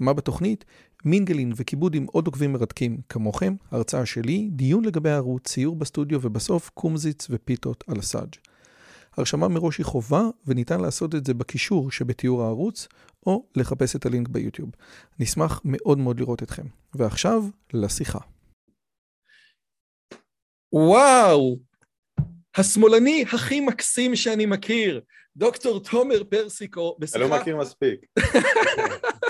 מה 0.00 0.12
בתוכנית? 0.12 0.64
מינגלין 1.04 1.52
וכיבוד 1.56 1.94
עם 1.94 2.06
עוד 2.12 2.26
עוקבים 2.26 2.52
מרתקים 2.52 3.00
כמוכם, 3.08 3.54
הרצאה 3.70 4.06
שלי, 4.06 4.48
דיון 4.52 4.84
לגבי 4.84 5.10
הערוץ, 5.10 5.48
ציור 5.48 5.76
בסטודיו 5.76 6.18
ובסוף 6.22 6.70
קומזיץ 6.74 7.26
ופיתות 7.30 7.84
על 7.86 7.98
הסאג'. 7.98 8.34
הרשמה 9.16 9.48
מראש 9.48 9.78
היא 9.78 9.86
חובה 9.86 10.22
וניתן 10.46 10.80
לעשות 10.80 11.14
את 11.14 11.26
זה 11.26 11.34
בקישור 11.34 11.90
שבתיאור 11.90 12.42
הערוץ 12.42 12.88
או 13.26 13.46
לחפש 13.56 13.96
את 13.96 14.06
הלינק 14.06 14.28
ביוטיוב. 14.28 14.70
נשמח 15.18 15.60
מאוד 15.64 15.98
מאוד 15.98 16.20
לראות 16.20 16.42
אתכם. 16.42 16.66
ועכשיו, 16.94 17.44
לשיחה. 17.72 18.18
וואו! 20.72 21.58
השמאלני 22.56 23.24
הכי 23.32 23.60
מקסים 23.60 24.16
שאני 24.16 24.46
מכיר, 24.46 25.00
דוקטור 25.36 25.80
תומר 25.90 26.24
פרסיקו, 26.24 26.96
בשיחה... 26.98 27.18
אני 27.18 27.30
לא 27.30 27.36
מכיר 27.36 27.56
מספיק. 27.56 28.00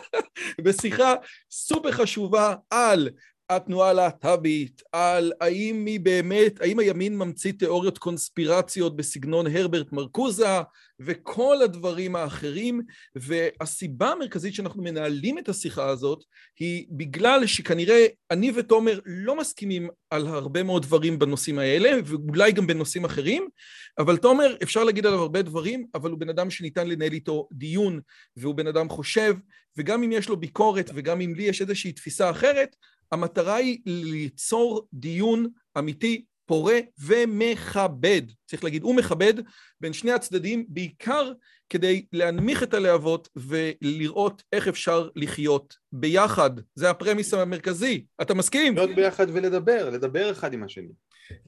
בשיחה 0.61 1.15
סופר 1.51 1.93
חשובה 1.93 2.55
על 2.71 3.09
התנועה 3.51 3.91
הלהט"בית, 3.91 4.83
על 4.93 5.33
האם 5.41 5.87
היא 5.87 6.01
באמת, 6.01 6.61
האם 6.61 6.79
הימין 6.79 7.19
ממציא 7.19 7.53
תיאוריות 7.53 7.99
קונספירציות 7.99 8.97
בסגנון 8.97 9.47
הרברט 9.47 9.93
מרקוזה 9.93 10.61
וכל 11.01 11.63
הדברים 11.63 12.17
האחרים, 12.17 12.81
והסיבה 13.15 14.13
המרכזית 14.13 14.55
שאנחנו 14.55 14.83
מנהלים 14.83 15.39
את 15.39 15.49
השיחה 15.49 15.89
הזאת 15.89 16.25
היא 16.59 16.87
בגלל 16.91 17.47
שכנראה 17.47 18.07
אני 18.31 18.53
ותומר 18.55 19.01
לא 19.07 19.37
מסכימים 19.37 19.89
על 20.11 20.27
הרבה 20.27 20.63
מאוד 20.63 20.83
דברים 20.83 21.19
בנושאים 21.19 21.59
האלה, 21.59 21.91
ואולי 22.05 22.53
גם 22.53 22.67
בנושאים 22.67 23.05
אחרים, 23.05 23.49
אבל 23.99 24.17
תומר, 24.17 24.57
אפשר 24.63 24.85
להגיד 24.85 25.07
עליו 25.07 25.21
הרבה 25.21 25.43
דברים, 25.43 25.87
אבל 25.95 26.11
הוא 26.11 26.19
בן 26.19 26.29
אדם 26.29 26.51
שניתן 26.51 26.89
לנהל 26.89 27.13
איתו 27.13 27.49
דיון, 27.53 28.01
והוא 28.37 28.55
בן 28.55 28.67
אדם 28.67 28.89
חושב, 28.89 29.35
וגם 29.77 30.03
אם 30.03 30.13
יש 30.13 30.29
לו 30.29 30.37
ביקורת 30.37 30.91
וגם 30.95 31.21
אם 31.21 31.35
לי 31.35 31.43
יש 31.43 31.61
איזושהי 31.61 31.93
תפיסה 31.93 32.31
אחרת, 32.31 32.77
המטרה 33.13 33.55
היא 33.55 33.79
ליצור 33.87 34.89
דיון 34.93 35.47
אמיתי, 35.79 36.25
פורה 36.51 36.79
ומכבד. 36.99 38.23
צריך 38.47 38.65
להגיד, 38.65 38.83
הוא 38.83 38.95
מכבד 38.95 39.35
בין 39.81 39.93
שני 39.93 40.13
הצדדים, 40.13 40.65
בעיקר 40.69 41.33
כדי 41.69 42.07
להנמיך 42.13 42.63
את 42.63 42.75
הלהבות 42.75 43.29
ולראות 43.37 44.43
איך 44.53 44.69
אפשר 44.69 45.09
לחיות 45.17 45.75
ביחד. 45.93 46.51
זה 46.75 46.91
הפרמיס 46.91 47.35
המרכזי. 47.35 48.05
אתה 48.23 48.35
מסכים? 48.35 48.75
להיות 48.75 48.95
ביחד 48.95 49.27
ולדבר, 49.33 49.91
לדבר 49.91 50.31
אחד 50.31 50.53
עם 50.53 50.65
השני. 50.65 50.93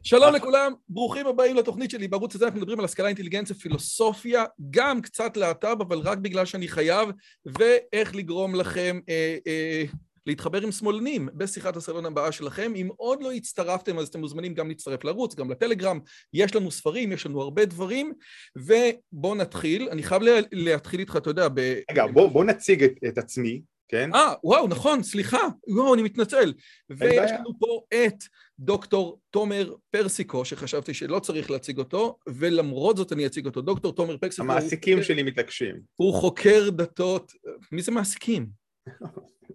שלום 0.03 0.35
לכולם, 0.35 0.73
ברוכים 0.89 1.27
הבאים 1.27 1.57
לתוכנית 1.57 1.91
שלי. 1.91 2.09
בערוץ 2.09 2.35
הזה 2.35 2.45
אנחנו 2.45 2.61
מדברים 2.61 2.79
על 2.79 2.85
השכלה, 2.85 3.09
אינטליגנציה, 3.09 3.57
פילוסופיה, 3.57 4.45
גם 4.71 5.03
קצת 5.03 5.37
להט"ב, 5.37 5.77
אבל 5.81 5.99
רק 5.99 6.19
בגלל 6.19 6.47
שאני 6.47 6.69
חייב, 6.69 7.09
ואיך 7.47 8.15
לגרום 8.15 8.55
לכם... 8.55 9.01
אה, 9.09 9.37
אה, 9.47 9.85
להתחבר 10.27 10.63
עם 10.63 10.73
שמאלנים 10.73 11.29
בשיחת 11.35 11.77
הסלון 11.77 12.07
הבאה 12.07 12.33
שלכם. 12.33 12.73
אם 12.77 12.89
עוד 12.97 13.23
לא 13.23 13.33
הצטרפתם, 13.33 13.99
אז 13.99 14.09
אתם 14.09 14.21
מוזמנים 14.21 14.55
גם 14.55 14.69
להצטרף 14.69 15.05
לערוץ, 15.05 15.35
גם 15.35 15.51
לטלגרם. 15.51 16.01
יש 16.35 16.55
לנו 16.55 16.71
ספרים, 16.71 17.13
יש 17.13 17.27
לנו 17.27 17.43
הרבה 17.43 17.65
דברים, 17.65 18.13
ובואו 18.57 19.35
נתחיל. 19.35 19.89
אני 19.89 20.03
חייב 20.03 20.23
להתחיל 20.53 21.01
איתך, 21.01 21.17
אתה 21.17 21.31
יודע, 21.31 21.49
ב... 21.55 21.61
רגע, 21.91 22.07
בוא, 22.07 22.29
בוא 22.29 22.45
נציג 22.45 22.83
את, 22.83 22.93
את 23.09 23.19
עצמי, 23.19 23.63
כן? 23.89 24.15
אה, 24.15 24.33
וואו, 24.45 24.69
נכון, 24.69 25.03
סליחה. 25.03 25.39
וואו, 25.69 25.95
אני 25.95 26.03
מתנצל. 26.03 26.53
ויש 26.91 27.31
לנו 27.31 27.51
פה 27.59 27.83
את 27.95 28.25
דוקטור 28.59 29.21
תומר 29.31 29.75
פרסיקו, 29.91 30.45
שחשבתי 30.45 30.95
שלא 30.95 31.19
צריך 31.19 31.51
להציג 31.51 31.79
אותו, 31.79 32.19
ולמרות 32.29 32.97
זאת 32.97 33.13
אני 33.13 33.27
אציג 33.27 33.47
אותו. 33.47 33.61
דוקטור 33.61 33.93
תומר 33.93 34.17
פרסיקו... 34.17 34.43
המעסיקים 34.43 34.99
הוא... 34.99 35.05
שלי 35.05 35.23
מתעקשים. 35.23 35.77
הוא 35.97 36.15
חוקר 36.15 36.71
דתות... 36.71 37.33
מי 37.73 37.83
זה 37.83 37.93
מעסיקים? 37.93 38.62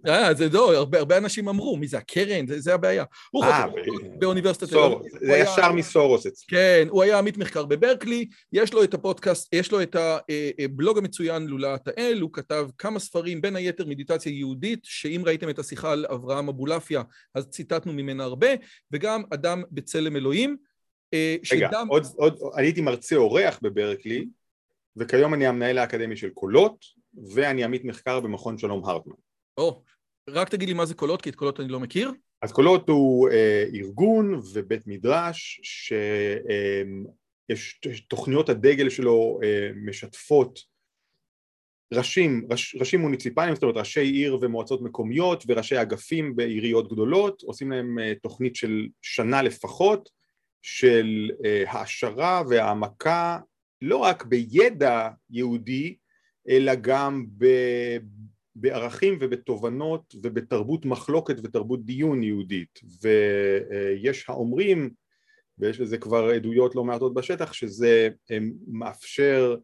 אה, 0.07 0.33
זה 0.33 0.49
לא, 0.49 0.75
הרבה, 0.75 1.17
אנשים 1.17 1.49
אמרו, 1.49 1.77
מי 1.77 1.87
זה 1.87 1.97
הקרן? 1.97 2.47
זה, 2.47 2.59
זה 2.59 2.73
הבעיה. 2.73 3.03
הוא 3.31 3.43
חוקר 3.43 3.67
באוניברסיטת 4.19 4.69
תל 4.69 4.79
אביב. 4.79 4.99
זה 5.19 5.37
ישר 5.37 5.71
מסורוס 5.71 6.25
אצלי. 6.25 6.47
כן, 6.47 6.87
הוא 6.89 7.03
היה 7.03 7.17
עמית 7.17 7.37
מחקר 7.37 7.65
בברקלי, 7.65 8.27
יש 8.53 8.73
לו 8.73 8.83
את 8.83 8.93
הפודקאסט, 8.93 9.53
יש 9.53 9.71
לו 9.71 9.81
את 9.81 9.95
הבלוג 10.59 10.97
המצוין 10.97 11.47
לולאת 11.47 11.87
האל, 11.87 12.19
הוא 12.21 12.29
כתב 12.33 12.69
כמה 12.77 12.99
ספרים, 12.99 13.41
בין 13.41 13.55
היתר 13.55 13.85
מדיטציה 13.85 14.31
יהודית, 14.31 14.79
שאם 14.83 15.21
ראיתם 15.25 15.49
את 15.49 15.59
השיחה 15.59 15.91
על 15.91 16.05
אברהם 16.05 16.49
אבולעפיה, 16.49 17.01
אז 17.35 17.47
ציטטנו 17.47 17.93
ממנה 17.93 18.23
הרבה, 18.23 18.47
וגם 18.91 19.23
אדם 19.33 19.63
בצלם 19.71 20.15
אלוהים. 20.15 20.57
רגע. 21.51 21.69
עוד, 21.89 22.05
עוד, 22.15 22.39
אני 22.55 22.65
הייתי 22.65 22.81
מרצה 22.81 23.15
אורח 23.15 23.59
בברקלי, 23.61 24.25
וכיום 24.97 25.33
אני 25.33 25.47
המנהל 25.47 25.77
האקדמי 25.77 26.17
של 26.17 26.29
קולות, 26.29 26.85
ואני 27.33 27.63
עמית 27.63 27.85
מחקר 27.85 28.19
במכון 28.19 28.57
שלום 28.57 28.85
הרטמן. 28.85 29.15
או, 29.57 29.83
רק 30.29 30.49
תגיד 30.49 30.67
לי 30.67 30.73
מה 30.73 30.85
זה 30.85 30.93
קולות, 30.93 31.21
כי 31.21 31.29
את 31.29 31.35
קולות 31.35 31.59
אני 31.59 31.67
לא 31.67 31.79
מכיר. 31.79 32.11
אז 32.41 32.51
קולות 32.51 32.89
הוא 32.89 33.29
אה, 33.29 33.65
ארגון 33.73 34.41
ובית 34.53 34.87
מדרש 34.87 35.59
שיש 35.63 37.79
אה, 37.85 37.91
תוכניות 38.07 38.49
הדגל 38.49 38.89
שלו 38.89 39.39
אה, 39.43 39.69
משתפות 39.75 40.59
ראשים, 41.93 42.47
ראש, 42.51 42.75
ראשים 42.79 43.01
מוניציפליים, 43.01 43.55
זאת 43.55 43.63
אומרת 43.63 43.77
ראשי 43.77 44.01
עיר 44.01 44.37
ומועצות 44.41 44.81
מקומיות 44.81 45.43
וראשי 45.47 45.81
אגפים 45.81 46.35
בעיריות 46.35 46.91
גדולות, 46.91 47.41
עושים 47.41 47.71
להם 47.71 47.99
אה, 47.99 48.13
תוכנית 48.21 48.55
של 48.55 48.87
שנה 49.01 49.41
לפחות 49.41 50.09
של 50.61 51.29
אה, 51.45 51.63
העשרה 51.67 52.41
והעמקה 52.49 53.39
לא 53.81 53.97
רק 53.97 54.25
בידע 54.25 55.09
יהודי 55.29 55.95
אלא 56.49 56.75
גם 56.75 57.25
בערכים 58.55 59.17
ובתובנות 59.21 60.15
ובתרבות 60.23 60.85
מחלוקת 60.85 61.35
ותרבות 61.43 61.85
דיון 61.85 62.23
יהודית 62.23 62.79
ויש 63.01 64.29
האומרים 64.29 64.89
ויש 65.57 65.79
לזה 65.79 65.97
כבר 65.97 66.29
עדויות 66.29 66.75
לא 66.75 66.83
מעטות 66.83 67.13
בשטח 67.13 67.53
שזה 67.53 68.09
מאפשר 68.67 69.55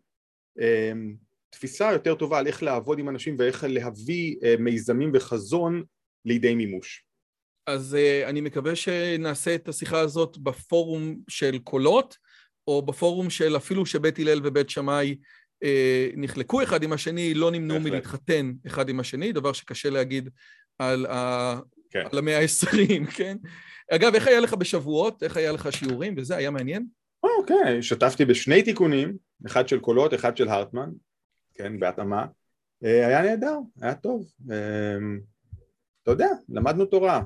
תפיסה 1.49 1.91
יותר 1.94 2.16
טובה 2.16 2.39
על 2.39 2.47
איך 2.47 2.63
לעבוד 2.63 3.00
עם 3.00 3.09
אנשים 3.09 3.35
ואיך 3.39 3.65
להביא 3.67 4.35
מיזמים 4.59 5.11
וחזון 5.13 5.83
לידי 6.25 6.55
מימוש. 6.55 7.05
אז 7.67 7.97
אני 8.25 8.41
מקווה 8.41 8.75
שנעשה 8.75 9.55
את 9.55 9.67
השיחה 9.67 10.00
הזאת 10.00 10.38
בפורום 10.38 11.15
של 11.29 11.59
קולות 11.59 12.17
או 12.67 12.81
בפורום 12.81 13.29
של 13.29 13.57
אפילו 13.57 13.85
שבית 13.85 14.19
הלל 14.19 14.39
ובית 14.44 14.69
שמאי 14.69 15.09
אה, 15.09 15.15
נחלקו 16.18 16.63
אחד 16.63 16.84
עם 16.84 16.94
השני, 16.94 17.34
לא 17.34 17.51
נמנעו 17.51 17.79
מלהתחתן 17.79 18.53
אחד 18.68 18.90
עם 18.90 19.00
השני, 19.00 19.31
דבר 19.31 19.53
שקשה 19.53 19.90
להגיד 19.90 20.29
על, 20.79 21.06
ה... 21.06 21.59
כן. 21.91 22.03
על 22.12 22.18
המאה 22.18 22.40
ה-20, 22.40 23.06
כן? 23.18 23.38
אגב, 23.91 24.16
איך 24.16 24.28
היה 24.28 24.40
לך 24.40 24.53
בשבועות? 24.53 25.24
איך 25.24 25.38
היה 25.38 25.51
לך 25.51 25.74
שיעורים? 25.74 26.13
וזה 26.18 26.35
היה 26.35 26.51
מעניין? 26.51 26.85
אוקיי, 27.24 27.84
שתפתי 27.84 28.25
בשני 28.25 28.63
תיקונים, 28.63 29.18
אחד 29.46 29.68
של 29.68 29.79
קולות, 29.79 30.13
אחד 30.13 30.38
של 30.38 30.47
הרטמן, 30.47 30.90
כן, 31.56 31.80
בהתאמה. 31.80 32.25
אה, 32.85 33.07
היה 33.07 33.22
נהדר, 33.22 33.57
היה 33.81 33.94
טוב. 33.94 34.25
אה, 34.51 34.97
אתה 36.03 36.12
יודע, 36.12 36.28
למדנו 36.50 36.85
תורה. 36.85 37.22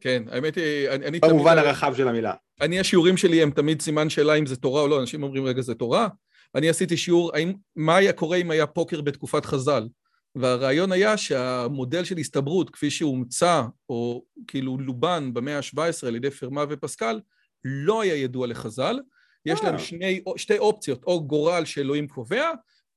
כן, 0.00 0.22
האמת 0.30 0.56
היא, 0.56 0.88
אני, 0.88 1.06
אני 1.06 1.20
במובן 1.20 1.54
תמיד... 1.54 1.66
הרחב 1.66 1.94
של 1.96 2.08
המילה. 2.08 2.34
אני, 2.60 2.80
השיעורים 2.80 3.16
שלי 3.16 3.42
הם 3.42 3.50
תמיד 3.50 3.82
סימן 3.82 4.10
שאלה 4.10 4.34
אם 4.34 4.46
זה 4.46 4.56
תורה 4.56 4.82
או 4.82 4.88
לא, 4.88 5.00
אנשים 5.00 5.22
אומרים, 5.22 5.44
רגע, 5.44 5.62
זה 5.62 5.74
תורה? 5.74 6.08
אני 6.54 6.68
עשיתי 6.68 6.96
שיעור, 6.96 7.30
האם, 7.34 7.52
מה 7.76 7.96
היה 7.96 8.12
קורה 8.12 8.36
אם 8.36 8.50
היה 8.50 8.66
פוקר 8.66 9.00
בתקופת 9.00 9.44
חז"ל? 9.44 9.88
והרעיון 10.34 10.92
היה 10.92 11.16
שהמודל 11.16 12.04
של 12.04 12.16
הסתברות, 12.16 12.70
כפי 12.70 12.90
שהומצא, 12.90 13.62
או 13.88 14.24
כאילו 14.46 14.78
לובן 14.78 15.34
במאה 15.34 15.58
ה-17 15.58 16.06
על 16.06 16.16
ידי 16.16 16.30
פרמה 16.30 16.64
ופסקל, 16.68 17.20
לא 17.64 18.02
היה 18.02 18.14
ידוע 18.14 18.46
לחז"ל. 18.46 18.98
יש 19.46 19.62
להם 19.62 19.74
אה. 19.74 19.78
שני, 19.78 20.22
שתי 20.36 20.58
אופציות, 20.58 21.04
או 21.04 21.26
גורל 21.26 21.64
שאלוהים 21.64 22.08
קובע, 22.08 22.50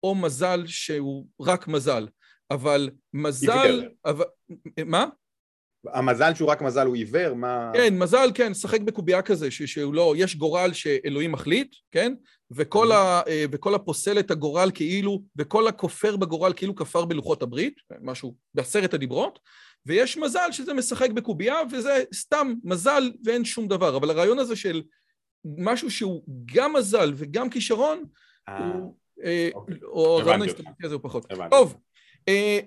או 0.03 0.15
מזל 0.15 0.63
שהוא 0.67 1.25
רק 1.41 1.67
מזל. 1.67 2.07
אבל 2.51 2.89
מזל... 3.13 3.87
אבל, 4.05 4.25
מה? 4.85 5.05
המזל 5.87 6.33
שהוא 6.35 6.49
רק 6.49 6.61
מזל 6.61 6.85
הוא 6.85 6.95
עיוור? 6.95 7.33
מה... 7.33 7.71
כן, 7.73 7.97
מזל, 7.97 8.31
כן, 8.33 8.53
שחק 8.53 8.81
בקובייה 8.81 9.21
כזה, 9.21 9.51
ש- 9.51 9.63
שהוא 9.63 9.93
לא, 9.93 10.13
יש 10.17 10.35
גורל 10.35 10.73
שאלוהים 10.73 11.31
מחליט, 11.31 11.75
כן? 11.91 12.13
וכל, 12.51 12.91
ה, 12.91 13.21
אה, 13.27 13.45
וכל 13.51 13.75
הפוסל 13.75 14.19
את 14.19 14.31
הגורל 14.31 14.71
כאילו, 14.73 15.21
וכל 15.37 15.67
הכופר 15.67 16.15
בגורל 16.15 16.53
כאילו 16.55 16.75
כפר 16.75 17.05
בלוחות 17.05 17.43
הברית, 17.43 17.73
משהו 18.01 18.35
בעשרת 18.53 18.93
הדיברות, 18.93 19.39
ויש 19.85 20.17
מזל 20.17 20.51
שזה 20.51 20.73
משחק 20.73 21.09
בקובייה, 21.11 21.55
וזה 21.71 22.03
סתם 22.13 22.53
מזל 22.63 23.11
ואין 23.25 23.45
שום 23.45 23.67
דבר. 23.67 23.97
אבל 23.97 24.09
הרעיון 24.09 24.39
הזה 24.39 24.55
של 24.55 24.81
משהו 25.57 25.91
שהוא 25.91 26.23
גם 26.55 26.73
מזל 26.73 27.13
וגם 27.15 27.49
כישרון, 27.49 28.03
הוא... 28.59 28.95
או 29.83 30.17
רעיון 30.17 30.41
ההסתכלותי 30.41 30.85
הזה 30.85 30.95
הוא 30.95 31.03
פחות. 31.03 31.25
טוב, 31.49 31.77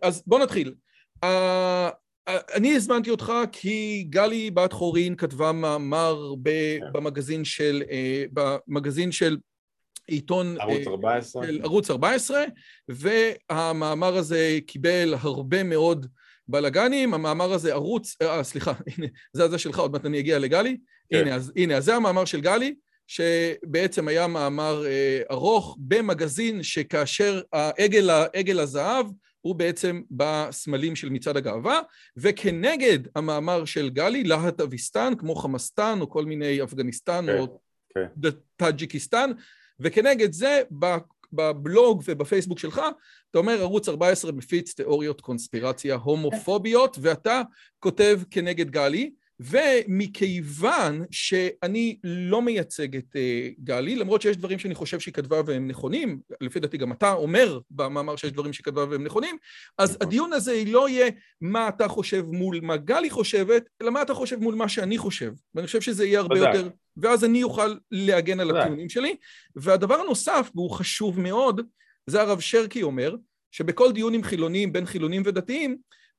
אז 0.03 0.23
בוא 0.27 0.39
נתחיל. 0.39 0.75
אני 2.29 2.77
הזמנתי 2.77 3.11
אותך 3.11 3.33
כי 3.53 4.07
גלי 4.11 4.51
בת 4.51 4.73
חורין 4.73 5.17
כתבה 5.17 5.53
מאמר 5.53 6.35
כן. 6.45 6.87
במגזין 6.93 7.45
של, 7.45 7.83
במגזין 8.33 9.13
של 9.13 9.37
עיתון... 10.07 10.61
ערוץ 10.61 10.87
14. 10.87 11.47
של 11.47 11.61
ערוץ 11.65 11.91
14, 11.91 12.45
והמאמר 12.89 14.17
הזה 14.17 14.59
קיבל 14.67 15.15
הרבה 15.21 15.63
מאוד 15.63 16.07
בלאגנים, 16.49 17.15
המאמר 17.15 17.53
הזה 17.53 17.73
ערוץ, 17.73 18.17
אה, 18.23 18.45
סליחה, 18.45 18.73
הנה, 18.97 19.07
זה 19.33 19.45
הזה 19.45 19.59
שלך, 19.59 19.79
עוד 19.79 19.93
מעט 19.93 20.07
אני 20.07 20.21
אגיע 20.21 20.39
לגלי. 20.39 20.77
כן. 21.11 21.19
הנה, 21.19 21.35
אז 21.35 21.53
הנה, 21.57 21.77
אז 21.77 21.85
זה 21.85 21.95
המאמר 21.95 22.25
של 22.25 22.41
גלי, 22.41 22.75
שבעצם 23.07 24.09
היה 24.09 24.27
מאמר 24.27 24.87
אה, 24.87 25.23
ארוך 25.31 25.77
במגזין 25.81 26.63
שכאשר 26.63 27.43
העגל, 27.53 28.11
העגל 28.11 28.61
הזהב 28.61 29.07
הוא 29.45 29.55
בעצם 29.55 30.03
בסמלים 30.11 30.97
של 30.97 31.11
מצעד 31.11 31.37
הגאווה, 31.37 31.81
וכנגד 32.17 32.99
המאמר 33.17 33.65
של 33.65 33.91
גלי, 33.91 34.25
להטאביסטן, 34.25 35.13
כמו 35.19 35.35
חמאסטן 35.35 35.99
או 36.01 36.11
כל 36.11 36.25
מיני 36.25 36.63
אפגניסטן 36.63 37.27
כן, 37.27 37.39
או 37.39 37.61
כן. 37.95 38.31
טאג'יקיסטן, 38.57 39.31
וכנגד 39.81 40.33
זה 40.33 40.63
בבלוג 41.33 42.03
ובפייסבוק 42.07 42.59
שלך, 42.59 42.81
אתה 43.31 43.39
אומר 43.39 43.61
ערוץ 43.61 43.89
14 43.89 44.33
מפיץ 44.33 44.75
תיאוריות 44.75 45.21
קונספירציה 45.21 45.95
הומופוביות, 45.95 46.99
ואתה 47.01 47.43
כותב 47.79 48.21
כנגד 48.31 48.71
גלי, 48.71 49.11
ומכיוון 49.41 51.05
שאני 51.11 51.99
לא 52.05 52.43
מייצג 52.43 52.97
את 52.97 53.17
uh, 53.17 53.55
גלי, 53.65 53.97
למרות 53.97 54.23
שיש 54.23 54.37
דברים 54.37 54.59
שאני 54.59 54.75
חושב 54.75 55.01
שהיא 55.01 55.15
כתבה 55.15 55.41
והם 55.47 55.69
נכונים, 55.69 56.21
לפי 56.41 56.61
דעתי 56.61 56.77
גם 56.77 56.93
אתה 56.93 57.13
אומר 57.13 57.59
במאמר 57.71 58.17
שיש 58.17 58.33
דברים 58.33 58.53
שהיא 58.53 58.65
כתבה 58.65 58.85
והם 58.91 59.05
נכונים, 59.05 59.37
אז 59.79 59.91
נכון. 59.91 60.07
הדיון 60.07 60.33
הזה 60.33 60.63
לא 60.67 60.89
יהיה 60.89 61.11
מה 61.41 61.69
אתה 61.69 61.89
חושב 61.89 62.25
מול 62.27 62.61
מה 62.63 62.77
גלי 62.77 63.11
חושבת, 63.11 63.69
אלא 63.83 63.91
מה 63.91 64.03
אתה 64.03 64.15
חושב 64.15 64.37
מול 64.37 64.55
מה 64.55 64.69
שאני 64.69 64.99
חושב. 64.99 65.33
ואני 65.55 65.67
חושב 65.67 65.81
שזה 65.81 66.07
יהיה 66.07 66.21
הרבה 66.21 66.39
יותר... 66.39 66.69
ואז 66.97 67.25
אני 67.25 67.43
אוכל 67.43 67.75
להגן 67.91 68.41
על 68.41 68.57
הטיעונים 68.57 68.89
שלי. 68.89 69.17
והדבר 69.57 69.95
הנוסף, 69.95 70.51
והוא 70.55 70.71
חשוב 70.71 71.21
מאוד, 71.21 71.61
זה 72.07 72.21
הרב 72.21 72.41
שרקי 72.41 72.83
אומר, 72.83 73.15
שבכל 73.51 73.93
דיון 73.93 74.15
עם 74.15 74.23
חילונים, 74.23 74.73
בין 74.73 74.87
חילונים 74.87 75.23
ודתיים, 75.25 75.77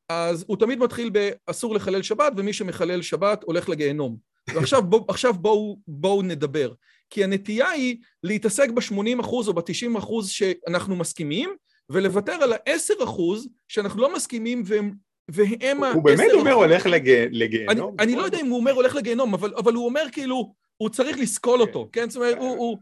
אז 0.09 0.45
הוא 0.47 0.57
תמיד 0.57 0.79
מתחיל 0.79 1.09
באסור 1.09 1.75
לחלל 1.75 2.01
שבת, 2.01 2.33
ומי 2.37 2.53
שמחלל 2.53 3.01
שבת 3.01 3.43
הולך 3.43 3.69
לגיהנום. 3.69 4.17
ועכשיו 4.53 4.83
בוא, 4.83 5.01
עכשיו 5.09 5.33
בואו, 5.33 5.79
בואו 5.87 6.21
נדבר. 6.21 6.73
כי 7.09 7.23
הנטייה 7.23 7.69
היא 7.69 7.97
להתעסק 8.23 8.69
ב-80% 8.69 9.25
או 9.27 9.53
ב-90% 9.53 10.11
שאנחנו 10.25 10.95
מסכימים, 10.95 11.55
ולוותר 11.89 12.31
על 12.31 12.53
ה-10% 12.53 13.21
שאנחנו 13.67 14.01
לא 14.01 14.15
מסכימים 14.15 14.63
והם... 14.65 14.91
והם 15.29 15.83
הוא 15.83 16.03
באמת 16.03 16.31
אומר 16.33 16.51
הולך 16.51 16.85
לגיהנום? 17.31 17.95
אני, 17.99 18.03
אני 18.03 18.15
לא 18.15 18.23
יודע 18.23 18.39
אם 18.41 18.45
הוא 18.45 18.57
אומר 18.57 18.71
הולך 18.71 18.95
לגיהנום, 18.95 19.33
אבל, 19.33 19.53
אבל 19.57 19.73
הוא 19.73 19.85
אומר 19.85 20.03
כאילו, 20.11 20.53
הוא 20.77 20.89
צריך 20.89 21.17
לסקול 21.19 21.61
אותו, 21.61 21.89
כן? 21.91 22.09
זאת 22.09 22.21
אומרת, 22.21 22.37
הוא... 22.37 22.77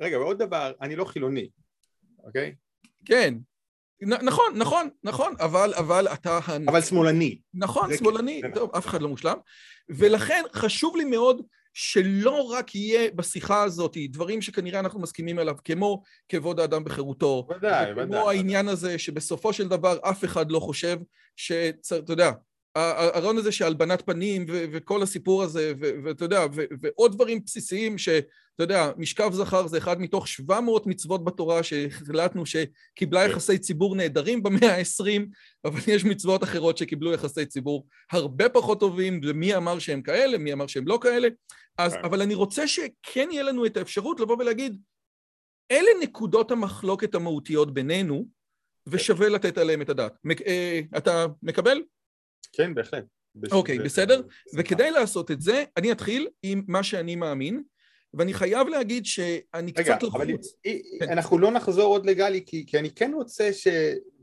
רגע, 0.00 0.18
ועוד 0.18 0.38
דבר, 0.38 0.72
אני 0.80 0.96
לא 0.96 1.04
חילוני, 1.04 1.48
אוקיי? 2.24 2.54
כן, 3.04 3.34
נכון, 4.02 4.52
נכון, 4.56 4.88
נכון, 5.04 5.34
אבל, 5.40 5.74
אבל 5.74 6.08
אתה... 6.08 6.38
אבל 6.68 6.80
שמאלני. 6.80 7.38
נכון, 7.54 7.96
שמאלני, 7.96 8.40
כן. 8.42 8.54
טוב, 8.54 8.70
אף 8.76 8.86
אחד 8.86 9.02
לא 9.02 9.08
מושלם. 9.08 9.36
ולכן 9.88 10.42
חשוב 10.54 10.96
לי 10.96 11.04
מאוד 11.04 11.42
שלא 11.74 12.42
רק 12.42 12.74
יהיה 12.74 13.10
בשיחה 13.14 13.62
הזאת 13.62 13.96
דברים 14.08 14.42
שכנראה 14.42 14.80
אנחנו 14.80 15.00
מסכימים 15.00 15.38
עליו, 15.38 15.56
כמו 15.64 16.02
כבוד 16.28 16.60
האדם 16.60 16.84
בחירותו. 16.84 17.46
ודאי, 17.50 17.92
ודאי. 17.92 18.06
כמו 18.06 18.30
העניין 18.30 18.68
הזה 18.68 18.98
שבסופו 18.98 19.52
של 19.52 19.68
דבר 19.68 19.98
אף 20.02 20.24
אחד 20.24 20.50
לא 20.50 20.60
חושב 20.60 20.96
שאתה 21.36 22.12
יודע, 22.12 22.32
הרעיון 22.74 23.36
הזה 23.38 23.52
של 23.52 23.64
הלבנת 23.64 24.02
פנים 24.06 24.44
וכל 24.48 25.02
הסיפור 25.02 25.42
הזה, 25.42 25.72
ואתה 25.78 26.24
יודע, 26.24 26.46
ועוד 26.80 27.12
דברים 27.12 27.40
בסיסיים 27.44 27.98
שאתה 27.98 28.24
יודע, 28.58 28.90
משכב 28.96 29.30
זכר 29.32 29.66
זה 29.66 29.78
אחד 29.78 30.00
מתוך 30.00 30.28
700 30.28 30.86
מצוות 30.86 31.24
בתורה 31.24 31.62
שהחלטנו 31.62 32.44
שקיבלה 32.46 33.24
כן. 33.24 33.30
יחסי 33.30 33.58
ציבור 33.58 33.96
נהדרים 33.96 34.42
במאה 34.42 34.76
ה-20, 34.76 35.22
אבל 35.64 35.80
יש 35.86 36.04
מצוות 36.04 36.42
אחרות 36.44 36.78
שקיבלו 36.78 37.12
יחסי 37.12 37.46
ציבור 37.46 37.86
הרבה 38.10 38.48
פחות 38.48 38.80
טובים, 38.80 39.20
ומי 39.24 39.56
אמר 39.56 39.78
שהם 39.78 40.02
כאלה, 40.02 40.38
מי 40.38 40.52
אמר 40.52 40.66
שהם 40.66 40.88
לא 40.88 40.98
כאלה. 41.02 41.28
אז, 41.78 41.94
כן. 41.94 42.00
אבל 42.04 42.22
אני 42.22 42.34
רוצה 42.34 42.68
שכן 42.68 43.28
יהיה 43.32 43.42
לנו 43.42 43.66
את 43.66 43.76
האפשרות 43.76 44.20
לבוא 44.20 44.36
ולהגיד, 44.38 44.80
אלה 45.70 45.90
נקודות 46.02 46.50
המחלוקת 46.50 47.14
המהותיות 47.14 47.74
בינינו, 47.74 48.26
ושווה 48.86 49.28
לתת 49.28 49.58
עליהן 49.58 49.82
את 49.82 49.88
הדעת. 49.88 50.12
אה, 50.46 50.80
אתה 50.96 51.26
מקבל? 51.42 51.82
כן, 52.52 52.74
בהחלט. 52.74 53.04
אוקיי, 53.52 53.78
okay, 53.78 53.82
בסדר? 53.82 54.22
וכדי 54.56 54.90
לעשות 54.90 55.30
את 55.30 55.40
זה, 55.40 55.64
אני 55.76 55.92
אתחיל 55.92 56.28
עם 56.42 56.62
מה 56.68 56.82
שאני 56.82 57.16
מאמין, 57.16 57.62
ואני 58.14 58.34
חייב 58.34 58.68
להגיד 58.68 59.06
שאני 59.06 59.72
רגע, 59.76 59.82
קצת 59.82 60.02
לחוץ. 60.02 60.54
רגע, 60.66 60.78
אבל 61.00 61.08
אנחנו 61.12 61.38
לא 61.38 61.50
נחזור 61.50 61.84
עוד 61.84 62.06
לגלי, 62.06 62.42
כי, 62.46 62.66
כי 62.66 62.78
אני 62.78 62.90
כן 62.90 63.12
רוצה 63.14 63.52
ש... 63.52 63.68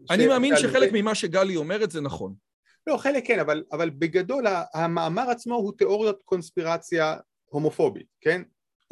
אני 0.10 0.24
ש... 0.24 0.28
מאמין 0.28 0.56
שחלק 0.58 0.92
זה... 0.92 0.98
ממה 1.02 1.16
שגלי 1.16 1.56
אומרת 1.56 1.92
זה 1.92 2.02
נכון. 2.02 2.34
לא, 2.88 2.98
חלק 2.98 3.28
כן, 3.28 3.40
אבל, 3.40 3.64
אבל 3.72 3.90
בגדול 3.90 4.46
המאמר 4.74 5.30
עצמו 5.30 5.56
הוא 5.56 5.74
תיאוריות 5.78 6.24
קונספירציה 6.26 7.16
הומופובית, 7.46 8.08
כן? 8.22 8.42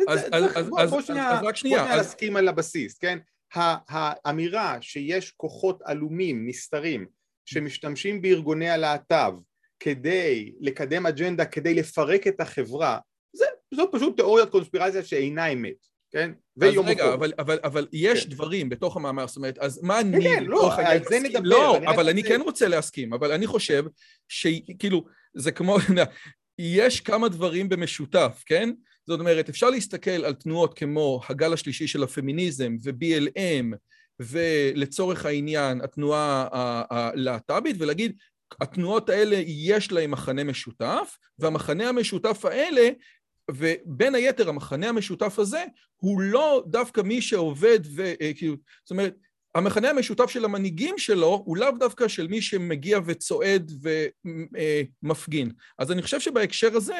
אז, 0.07 0.19
אז, 0.31 0.43
אז, 0.55 0.69
בוא, 0.69 0.81
אז, 0.81 0.89
בוא 0.89 1.01
שנייה, 1.01 1.31
אז, 1.31 1.43
רק 1.43 1.55
שנייה. 1.55 1.77
בוא 1.77 1.85
שנייה 1.85 1.93
אז... 1.93 1.97
להסכים 1.97 2.35
על 2.35 2.47
הבסיס, 2.47 2.97
כן? 2.97 3.17
האמירה 3.53 4.77
שיש 4.81 5.31
כוחות 5.31 5.81
עלומים, 5.85 6.47
נסתרים, 6.47 7.05
שמשתמשים 7.47 8.21
בארגוני 8.21 8.69
הלהט"ב 8.69 9.33
כדי 9.79 10.51
לקדם 10.59 11.05
אג'נדה, 11.05 11.45
כדי 11.45 11.73
לפרק 11.73 12.27
את 12.27 12.41
החברה, 12.41 12.99
זה, 13.33 13.45
זו 13.73 13.89
פשוט 13.91 14.15
תיאוריית 14.15 14.49
קונספירציה 14.49 15.03
שאינה 15.03 15.47
אמת, 15.47 15.85
כן? 16.11 16.31
אז 16.61 16.73
רגע, 16.85 17.13
אבל, 17.13 17.33
אבל, 17.39 17.59
אבל 17.63 17.88
יש 17.94 18.23
כן. 18.23 18.29
דברים 18.29 18.69
בתוך 18.69 18.97
המאמר, 18.97 19.27
זאת 19.27 19.38
אומרת, 19.38 19.57
אז 19.57 19.83
מה 19.83 19.99
אני... 19.99 20.23
כן, 20.23 20.44
לא, 20.44 20.75
על 20.75 20.99
זה 21.09 21.19
נדבר. 21.19 21.41
לא, 21.44 21.77
אני 21.77 21.88
אבל 21.88 22.09
אני 22.09 22.21
זה... 22.21 22.27
כן 22.27 22.41
רוצה 22.41 22.67
להסכים, 22.67 23.13
אבל 23.13 23.31
אני 23.31 23.47
חושב 23.47 23.83
שכאילו, 24.27 25.05
זה 25.33 25.51
כמו, 25.51 25.77
יש 26.59 27.01
כמה 27.01 27.29
דברים 27.29 27.69
במשותף, 27.69 28.44
כן? 28.45 28.69
זאת 29.07 29.19
אומרת, 29.19 29.49
אפשר 29.49 29.69
להסתכל 29.69 30.25
על 30.25 30.33
תנועות 30.33 30.73
כמו 30.73 31.21
הגל 31.29 31.53
השלישי 31.53 31.88
של 31.88 32.03
הפמיניזם 32.03 32.75
ו-BLM 32.83 33.75
ולצורך 34.19 35.26
העניין 35.26 35.81
התנועה 35.81 36.47
הלהט"בית 36.90 37.76
ולהגיד 37.80 38.18
התנועות 38.62 39.09
האלה 39.09 39.36
יש 39.45 39.92
להן 39.92 40.09
מחנה 40.09 40.44
משותף 40.44 41.18
והמחנה 41.40 41.90
המשותף 41.90 42.45
האלה 42.45 42.90
ובין 43.52 44.16
היתר 44.16 44.50
המחנה 44.50 44.90
המשותף 44.90 45.40
הזה 45.40 45.64
הוא 45.95 46.21
לא 46.21 46.64
דווקא 46.68 47.02
מי 47.02 47.21
שעובד 47.21 47.80
וכאילו 47.95 48.56
זאת 48.83 48.92
אומרת 48.92 49.16
המחנה 49.56 49.90
המשותף 49.90 50.30
של 50.30 50.45
המנהיגים 50.45 50.97
שלו 50.97 51.44
הוא 51.45 51.57
לאו 51.57 51.71
דווקא 51.80 52.07
של 52.07 52.28
מי 52.28 52.42
שמגיע 52.42 53.00
וצועד 53.06 53.71
ומפגין 55.04 55.52
אז 55.80 55.92
אני 55.92 56.02
חושב 56.02 56.19
שבהקשר 56.19 56.76
הזה 56.76 57.00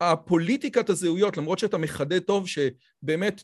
הפוליטיקת 0.00 0.90
הזהויות 0.90 1.36
למרות 1.36 1.58
שאתה 1.58 1.78
מחדד 1.78 2.18
טוב 2.18 2.46
שבאמת 2.48 3.42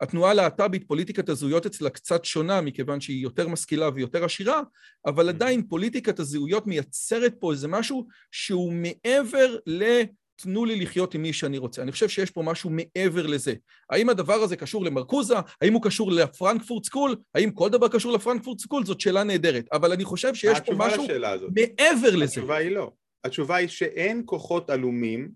התנועה 0.00 0.30
הלהט"בית, 0.30 0.88
פוליטיקת 0.88 1.28
הזהויות 1.28 1.66
אצלה 1.66 1.90
קצת 1.90 2.24
שונה 2.24 2.60
מכיוון 2.60 3.00
שהיא 3.00 3.22
יותר 3.22 3.48
משכילה 3.48 3.90
ויותר 3.94 4.24
עשירה, 4.24 4.62
אבל 5.06 5.26
mm-hmm. 5.26 5.32
עדיין 5.32 5.66
פוליטיקת 5.68 6.18
הזהויות 6.18 6.66
מייצרת 6.66 7.34
פה 7.38 7.52
איזה 7.52 7.68
משהו 7.68 8.06
שהוא 8.32 8.72
מעבר 8.72 9.56
ל... 9.66 10.02
תנו 10.36 10.64
לי 10.64 10.80
לחיות 10.80 11.14
עם 11.14 11.22
מי 11.22 11.32
שאני 11.32 11.58
רוצה. 11.58 11.82
אני 11.82 11.92
חושב 11.92 12.08
שיש 12.08 12.30
פה 12.30 12.42
משהו 12.42 12.70
מעבר 12.70 13.26
לזה. 13.26 13.54
האם 13.90 14.08
הדבר 14.08 14.34
הזה 14.34 14.56
קשור 14.56 14.84
למרקוזה? 14.84 15.34
האם 15.62 15.72
הוא 15.72 15.82
קשור 15.82 16.12
ל 16.12 16.19
Frankfurt 16.19 16.84
School? 16.84 17.16
האם 17.34 17.50
כל 17.50 17.68
דבר 17.68 17.88
קשור 17.88 18.12
ל 18.12 18.17
Frankfurt 18.17 18.58
School? 18.58 18.84
זאת 18.84 19.00
שאלה 19.00 19.24
נהדרת. 19.24 19.64
אבל 19.72 19.92
אני 19.92 20.04
חושב 20.04 20.34
שיש 20.34 20.60
פה 20.60 20.72
משהו 20.76 21.06
מעבר 21.54 22.16
לזה. 22.16 22.24
התשובה 22.24 22.56
היא 22.56 22.70
לא. 22.70 22.92
התשובה 23.24 23.56
היא 23.56 23.68
שאין 23.68 24.22
כוחות 24.24 24.70
עלומים 24.70 25.30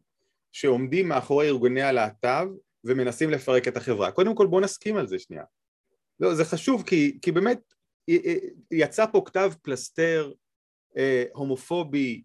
שעומדים 0.52 1.08
מאחורי 1.08 1.48
ארגוני 1.48 1.82
הלהט"ב 1.82 2.48
ומנסים 2.85 3.30
לפרק 3.30 3.68
את 3.68 3.76
החברה. 3.76 4.11
קודם 4.11 4.35
כל 4.35 4.47
בוא 4.47 4.61
נסכים 4.61 4.97
על 4.97 5.06
זה 5.06 5.18
שנייה. 5.18 5.44
לא, 6.20 6.35
זה 6.35 6.44
חשוב 6.44 6.82
כי, 6.87 7.18
כי 7.23 7.32
באמת 7.32 7.61
יצא 8.70 9.06
פה 9.12 9.23
כתב 9.26 9.52
פלסתר 9.62 10.32
אה, 10.97 11.25
הומופובי 11.35 12.23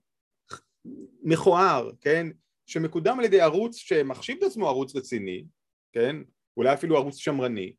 מכוער, 1.23 1.91
כן? 2.01 2.27
שמקודם 2.65 3.19
על 3.19 3.25
ידי 3.25 3.41
ערוץ 3.41 3.75
שמחשיב 3.75 4.37
את 4.37 4.43
עצמו 4.43 4.67
ערוץ 4.67 4.95
רציני, 4.95 5.45
כן? 5.93 6.15
אולי 6.57 6.73
אפילו 6.73 6.97
ערוץ 6.97 7.15
שמרני, 7.15 7.73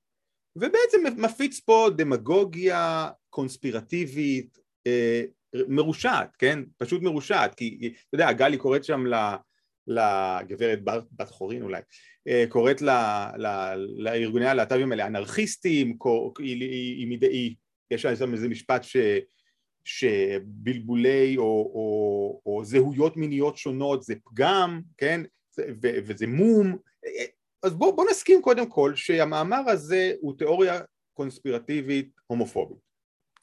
ובעצם 0.57 0.99
מפיץ 1.16 1.61
פה 1.61 1.88
דמגוגיה 1.97 3.11
קונספירטיבית 3.31 4.59
אה, 4.87 5.23
מרושעת, 5.69 6.37
כן? 6.37 6.59
פשוט 6.76 7.02
מרושעת, 7.02 7.54
כי 7.54 7.93
אתה 8.09 8.14
יודע, 8.14 8.33
גלי 8.33 8.57
קוראת 8.57 8.85
שם 8.85 9.07
לגברת 9.87 10.83
בת 11.12 11.31
חורין 11.31 11.62
אולי, 11.62 11.81
אה, 12.29 12.45
קוראת 12.49 12.83
לארגוני 13.97 14.47
הלהט"בים 14.47 14.93
האלה 14.93 15.07
אנרכיסטים, 15.07 15.97
יש 17.91 18.03
שם 18.03 18.33
איזה 18.33 18.49
משפט 18.49 18.83
ש... 18.83 18.97
שבלבולי 19.85 21.37
או, 21.37 21.43
או, 21.75 22.41
או 22.47 22.64
זהויות 22.64 23.17
מיניות 23.17 23.57
שונות 23.57 24.03
זה 24.03 24.14
פגם, 24.25 24.81
כן, 24.97 25.21
ו, 25.59 25.88
וזה 26.07 26.26
מום, 26.26 26.76
אז 27.62 27.75
בואו 27.75 27.97
בוא 27.97 28.05
נסכים 28.11 28.43
קודם 28.43 28.69
כל 28.71 28.95
שהמאמר 28.95 29.71
הזה 29.71 30.12
הוא 30.21 30.38
תיאוריה 30.38 30.81
קונספירטיבית 31.14 32.11
הומופובית. 32.26 32.84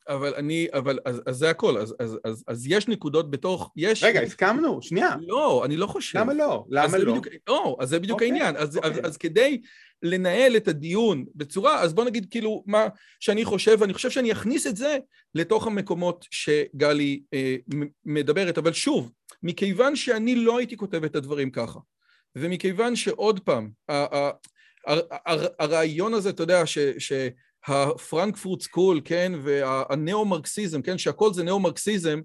אבל 0.10 0.34
אני, 0.36 0.68
אבל, 0.74 1.00
אז, 1.06 1.22
אז 1.26 1.38
זה 1.38 1.50
הכל, 1.50 1.78
אז, 1.78 1.96
אז, 2.00 2.18
אז, 2.24 2.44
אז 2.48 2.68
יש 2.68 2.88
נקודות 2.88 3.32
בתוך, 3.32 3.72
יש... 3.76 4.04
רגע, 4.04 4.22
הסכמנו, 4.22 4.82
שנייה. 4.82 5.16
לא, 5.22 5.66
אני 5.66 5.78
לא 5.78 5.88
חושב. 5.88 6.20
למה 6.20 6.34
לא? 6.34 6.66
למה 6.70 6.98
לא? 6.98 7.12
בדיוק, 7.12 7.28
לא, 7.50 7.78
אז 7.80 7.90
זה 7.90 8.00
בדיוק 8.00 8.16
אוקיי, 8.16 8.28
העניין. 8.28 8.56
אז, 8.56 8.78
okay. 8.78 8.80
אז, 8.84 8.90
אוקיי. 8.90 9.04
אז 9.04 9.18
כדי 9.18 9.62
לנהל 10.04 10.58
את 10.58 10.68
הדיון 10.68 11.26
בצורה, 11.36 11.82
אז 11.82 11.94
בוא 11.94 12.06
נגיד 12.06 12.28
כאילו 12.32 12.64
מה 12.68 12.88
שאני 13.20 13.46
חושב, 13.46 13.78
ואני 13.80 13.94
חושב 13.94 14.10
שאני 14.10 14.32
אכניס 14.32 14.68
את 14.68 14.76
זה 14.76 14.98
לתוך 15.36 15.68
המקומות 15.68 16.26
שגלי 16.32 17.22
אה, 17.34 17.56
מדברת, 18.06 18.58
אבל 18.58 18.74
שוב, 18.74 19.12
מכיוון 19.44 19.96
שאני 19.96 20.36
לא 20.36 20.58
הייתי 20.58 20.78
כותב 20.78 21.04
את 21.04 21.16
הדברים 21.16 21.52
ככה, 21.52 21.80
ומכיוון 22.36 22.96
שעוד 22.96 23.40
פעם, 23.40 23.70
הרעיון 25.60 26.14
הזה, 26.14 26.30
אתה 26.30 26.44
יודע, 26.44 26.66
ש... 26.66 26.78
ש 26.98 27.14
ה 27.68 27.77
Frankfurt 27.77 28.62
School, 28.62 29.02
כן, 29.06 29.32
והנאו-מרקסיזם, 29.44 30.82
כן, 30.82 30.98
שהכל 30.98 31.34
זה 31.34 31.44
נאו-מרקסיזם, 31.44 32.20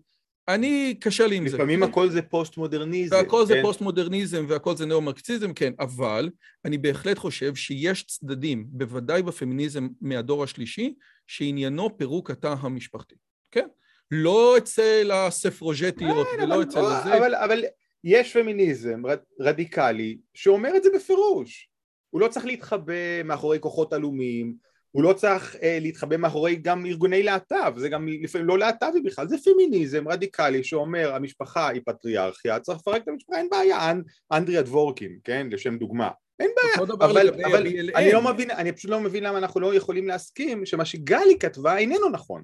אני, 0.49 0.95
קשה 1.01 1.27
לי 1.27 1.37
עם 1.37 1.49
זה. 1.49 1.57
לפעמים 1.57 1.83
הכל 1.83 2.11
זה 2.11 2.23
פוסט-מודרניזם. 2.23 3.17
והכל 3.17 3.41
כן? 3.41 3.47
זה 3.47 3.55
פוסט-מודרניזם 3.63 4.47
והכל 4.49 4.77
זה 4.77 4.87
נאו-מרקסיזם, 4.87 5.53
כן, 5.53 5.73
אבל 5.81 6.31
אני 6.65 6.79
בהחלט 6.79 7.19
חושב 7.19 7.55
שיש 7.55 8.07
צדדים, 8.07 8.67
בוודאי 8.69 9.23
בפמיניזם 9.23 9.89
מהדור 10.01 10.45
השלישי, 10.45 10.95
שעניינו 11.27 11.99
פירוק 11.99 12.31
התא 12.31 12.55
המשפחתי, 12.61 13.15
כן? 13.51 13.67
לא 14.11 14.59
אצל 14.59 15.11
הסופרג'טיות 15.15 16.27
כן, 16.37 16.43
ולא 16.43 16.63
אצל 16.63 16.81
זה. 17.05 17.19
אבל, 17.19 17.35
אבל 17.35 17.65
יש 18.05 18.33
פמיניזם 18.33 19.03
רדיקלי 19.41 20.19
שאומר 20.35 20.77
את 20.77 20.83
זה 20.83 20.89
בפירוש. 20.95 21.69
הוא 22.11 22.21
לא 22.21 22.29
צריך 22.29 22.47
להתחבא 22.47 23.23
מאחורי 23.25 23.61
כוחות 23.61 23.93
עלומים, 23.93 24.55
הוא 24.97 25.03
לא 25.05 25.13
צריך 25.13 25.57
אה, 25.63 25.79
להתחבא 25.81 26.17
מאחורי 26.17 26.57
גם 26.57 26.87
ארגוני 26.87 27.23
להט"ב, 27.23 27.73
זה 27.77 27.89
גם 27.89 28.09
לפעמים 28.09 28.47
לא 28.47 28.59
להט"בי 28.59 29.01
בכלל, 29.05 29.29
זה 29.29 29.37
פמיניזם 29.45 30.09
רדיקלי 30.09 30.65
שאומר 30.65 31.15
המשפחה 31.15 31.69
היא 31.69 31.83
פטריארכיה, 31.87 32.61
צריך 32.61 32.79
לפרק 32.79 33.03
את 33.03 33.09
המשפחה, 33.09 33.39
אין 33.39 33.49
בעיה, 33.51 33.91
אנ, 33.91 34.03
אנדריה 34.33 34.63
דבורקין, 34.63 35.19
כן, 35.25 35.47
לשם 35.51 35.79
דוגמה, 35.79 36.11
אין 36.41 36.51
בעיה, 36.57 36.87
אבל, 36.95 37.45
אבל 37.45 37.67
אני 37.95 38.13
לא 38.13 38.23
מבין, 38.33 38.51
אני 38.51 38.73
פשוט 38.73 38.91
לא 38.91 39.01
מבין 39.01 39.25
למה 39.25 39.39
אנחנו 39.39 39.61
לא 39.61 39.75
יכולים 39.75 40.07
להסכים 40.07 40.67
שמה 40.67 40.85
שגלי 40.85 41.39
כתבה 41.41 41.79
איננו 41.79 42.09
נכון, 42.09 42.43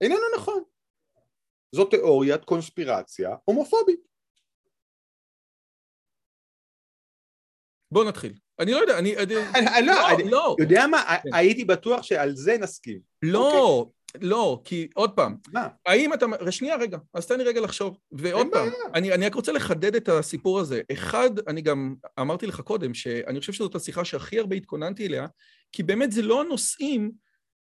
איננו 0.00 0.24
נכון, 0.36 0.62
זו 1.74 1.84
תיאוריית 1.84 2.44
קונספירציה 2.44 3.36
הומופובית. 3.44 4.00
בוא 7.90 8.04
נתחיל. 8.04 8.45
אני 8.58 8.72
לא 8.72 8.78
יודע, 8.78 8.98
אני... 8.98 9.14
לא, 9.86 10.10
אני 10.10 10.30
לא. 10.30 10.56
יודע 10.60 10.86
מה, 10.86 11.02
כן. 11.22 11.34
הייתי 11.34 11.64
בטוח 11.64 12.02
שעל 12.02 12.36
זה 12.36 12.58
נסכים. 12.58 12.98
לא, 13.22 13.78
אוקיי. 13.78 14.28
לא, 14.28 14.60
כי 14.64 14.88
עוד 14.94 15.10
פעם, 15.10 15.36
מה? 15.52 15.68
האם 15.86 16.14
אתה... 16.14 16.26
שנייה 16.50 16.76
רגע, 16.76 16.98
אז 17.14 17.26
תן 17.26 17.38
לי 17.38 17.44
רגע 17.44 17.60
לחשוב. 17.60 17.96
ועוד 18.12 18.46
פעם, 18.52 18.68
אני, 18.94 19.12
אני 19.12 19.26
רק 19.26 19.34
רוצה 19.34 19.52
לחדד 19.52 19.94
את 19.94 20.08
הסיפור 20.08 20.60
הזה. 20.60 20.80
אחד, 20.92 21.30
אני 21.48 21.62
גם 21.62 21.94
אמרתי 22.20 22.46
לך 22.46 22.60
קודם, 22.60 22.94
שאני 22.94 23.40
חושב 23.40 23.52
שזאת 23.52 23.74
השיחה 23.74 24.04
שהכי 24.04 24.38
הרבה 24.38 24.56
התכוננתי 24.56 25.06
אליה, 25.06 25.26
כי 25.72 25.82
באמת 25.82 26.12
זה 26.12 26.22
לא 26.22 26.40
הנושאים 26.40 27.10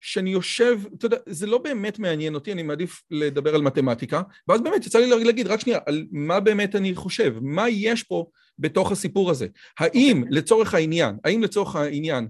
שאני 0.03 0.31
יושב, 0.31 0.81
אתה 0.99 1.07
יודע, 1.07 1.17
זה 1.27 1.47
לא 1.47 1.59
באמת 1.59 1.99
מעניין 1.99 2.35
אותי, 2.35 2.53
אני 2.53 2.63
מעדיף 2.63 3.03
לדבר 3.11 3.55
על 3.55 3.63
מתמטיקה, 3.63 4.23
ואז 4.49 4.61
באמת 4.61 4.87
יצא 4.87 4.99
לי 4.99 5.25
להגיד, 5.25 5.47
רק 5.47 5.61
שנייה, 5.61 5.79
על 5.87 6.07
מה 6.13 6.41
באמת 6.41 6.75
אני 6.75 6.95
חושב, 6.95 7.35
מה 7.41 7.69
יש 7.69 8.03
פה 8.03 8.27
בתוך 8.59 8.93
הסיפור 8.93 9.31
הזה. 9.31 9.47
האם. 9.79 10.23
אוקיי. 10.23 10.39
לצורך 10.39 10.75
העניין, 10.75 11.17
האם 11.25 11.43
לצורך 11.43 11.77
העניין 11.77 12.29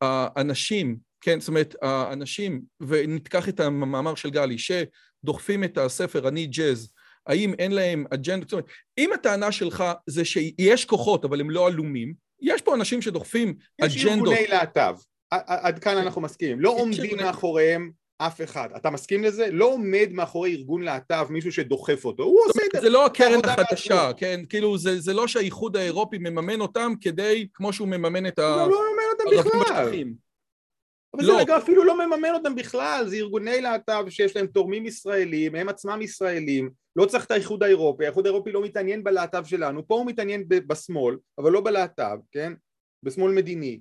האנשים, 0.00 0.96
כן, 1.20 1.40
זאת 1.40 1.48
אומרת, 1.48 1.74
האנשים, 1.82 2.62
ונתקח 2.80 3.48
את 3.48 3.60
המאמר 3.60 4.14
של 4.14 4.30
גלי, 4.30 4.56
שדוחפים 4.58 5.64
את 5.64 5.78
הספר 5.78 6.28
אני 6.28 6.46
ג'אז, 6.46 6.92
האם 7.26 7.54
אין 7.58 7.72
להם 7.72 8.04
אג'נדה, 8.14 8.44
זאת 8.44 8.52
אומרת, 8.52 8.66
אם 8.98 9.12
הטענה 9.12 9.52
שלך 9.52 9.84
זה 10.06 10.24
שיש 10.24 10.84
כוחות 10.84 11.24
אבל 11.24 11.40
הם 11.40 11.50
לא 11.50 11.66
עלומים, 11.66 12.14
יש 12.40 12.62
פה 12.62 12.74
אנשים 12.74 13.02
שדוחפים 13.02 13.54
יש 13.78 13.96
אג'נדות. 13.96 14.32
יש 14.32 14.38
ארגוני 14.38 14.46
להט"ב. 14.48 14.96
עד 15.30 15.78
כאן 15.78 15.96
אנחנו 15.96 16.20
מסכימים, 16.20 16.60
לא 16.60 16.70
עומדים 16.70 17.16
מאחוריהם 17.16 17.90
אף 18.18 18.42
אחד. 18.42 18.68
אתה 18.76 18.90
מסכים 18.90 19.24
לזה? 19.24 19.48
לא 19.52 19.64
עומד 19.64 20.08
מאחורי 20.12 20.54
ארגון 20.54 20.82
להט"ב 20.82 21.26
מישהו 21.30 21.52
שדוחף 21.52 22.04
אותו, 22.04 22.22
הוא 22.22 22.40
עושה 22.46 22.62
את 22.66 22.70
זה. 22.74 22.80
זה 22.80 22.88
לא 22.88 23.06
הקרן 23.06 23.40
החדשה, 23.44 24.10
כן? 24.16 24.40
כאילו, 24.48 24.78
זה, 24.78 25.00
זה 25.00 25.14
לא 25.14 25.28
שהאיחוד 25.28 25.76
האירופי 25.76 26.18
מממן 26.18 26.60
אותם 26.60 26.92
כדי, 27.00 27.48
כמו 27.54 27.72
שהוא 27.72 27.88
מממן 27.88 28.26
את 28.26 28.38
ה... 28.38 28.54
הוא 28.54 28.70
לא 28.70 28.80
מממן 28.80 29.02
אותם 29.12 29.50
בכלל. 29.50 29.88
אבל 31.14 31.24
לא. 31.24 31.34
זה 31.34 31.40
רגע 31.40 31.58
אפילו 31.58 31.84
לא 31.84 32.06
מממן 32.06 32.34
אותם 32.34 32.54
בכלל, 32.54 33.04
זה 33.08 33.16
ארגוני 33.16 33.60
להט"ב 33.60 34.04
שיש 34.08 34.36
להם 34.36 34.46
תורמים 34.46 34.86
ישראלים, 34.86 35.54
הם 35.54 35.68
עצמם 35.68 36.02
ישראלים, 36.02 36.70
לא 36.96 37.06
צריך 37.06 37.24
את 37.24 37.30
האיחוד 37.30 37.62
האירופי, 37.62 38.04
האיחוד 38.04 38.26
האירופי 38.26 38.52
לא 38.52 38.62
מתעניין 38.62 39.04
בלהט"ב 39.04 39.44
שלנו, 39.44 39.88
פה 39.88 39.94
הוא 39.94 40.06
מתעניין 40.06 40.44
בשמאל, 40.48 41.16
אבל 41.38 41.52
לא 41.52 41.60
בלהט"ב, 41.60 42.18
כן? 42.32 42.52
בשמאל 43.02 43.32
מדיני. 43.32 43.80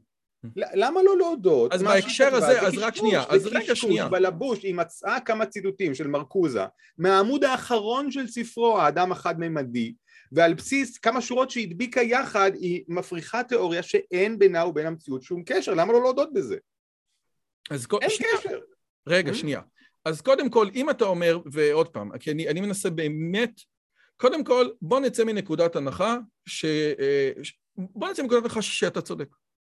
למה 0.55 1.03
לא 1.03 1.17
להודות? 1.17 1.73
אז 1.73 1.83
בהקשר 1.83 2.35
הזה, 2.35 2.61
אז 2.61 2.77
רק 2.77 2.95
שנייה, 2.95 3.23
אז 3.29 3.47
רגע 3.47 3.75
שנייה. 3.75 4.09
בלבוש 4.09 4.63
היא 4.63 4.75
מצאה 4.75 5.19
כמה 5.19 5.45
ציטוטים 5.45 5.95
של 5.95 6.07
מרקוזה 6.07 6.65
מהעמוד 6.97 7.43
האחרון 7.43 8.11
של 8.11 8.27
ספרו, 8.27 8.79
האדם 8.79 9.11
החד-ממדי, 9.11 9.93
ועל 10.31 10.53
בסיס 10.53 10.97
כמה 10.97 11.21
שורות 11.21 11.51
שהדביקה 11.51 12.01
יחד, 12.01 12.51
היא 12.53 12.83
מפריחה 12.87 13.43
תיאוריה 13.43 13.83
שאין 13.83 14.39
בינה 14.39 14.65
ובין 14.65 14.85
המציאות 14.85 15.23
שום 15.23 15.43
קשר, 15.45 15.73
למה 15.73 15.93
לא 15.93 16.01
להודות 16.01 16.33
בזה? 16.33 16.57
אז 17.71 17.87
אין 18.01 18.09
שנייה. 18.09 18.37
קשר. 18.37 18.59
רגע, 19.07 19.31
mm-hmm. 19.31 19.35
שנייה. 19.35 19.61
אז 20.05 20.21
קודם 20.21 20.49
כל, 20.49 20.67
אם 20.75 20.89
אתה 20.89 21.05
אומר, 21.05 21.39
ועוד 21.51 21.87
פעם, 21.89 22.17
כי 22.17 22.31
אני, 22.31 22.47
אני 22.47 22.61
מנסה 22.61 22.89
באמת, 22.89 23.61
קודם 24.17 24.43
כל, 24.43 24.69
בוא 24.81 24.99
נצא 24.99 25.23
מנקודת 25.23 25.75
הנחה 25.75 26.17
ש... 26.45 26.65
אה, 26.99 27.31
בוא 27.77 28.09
נצא 28.09 28.21
מנקודת 28.21 28.43
הנחה 28.43 28.61
שאתה 28.61 29.01
צודק. 29.01 29.27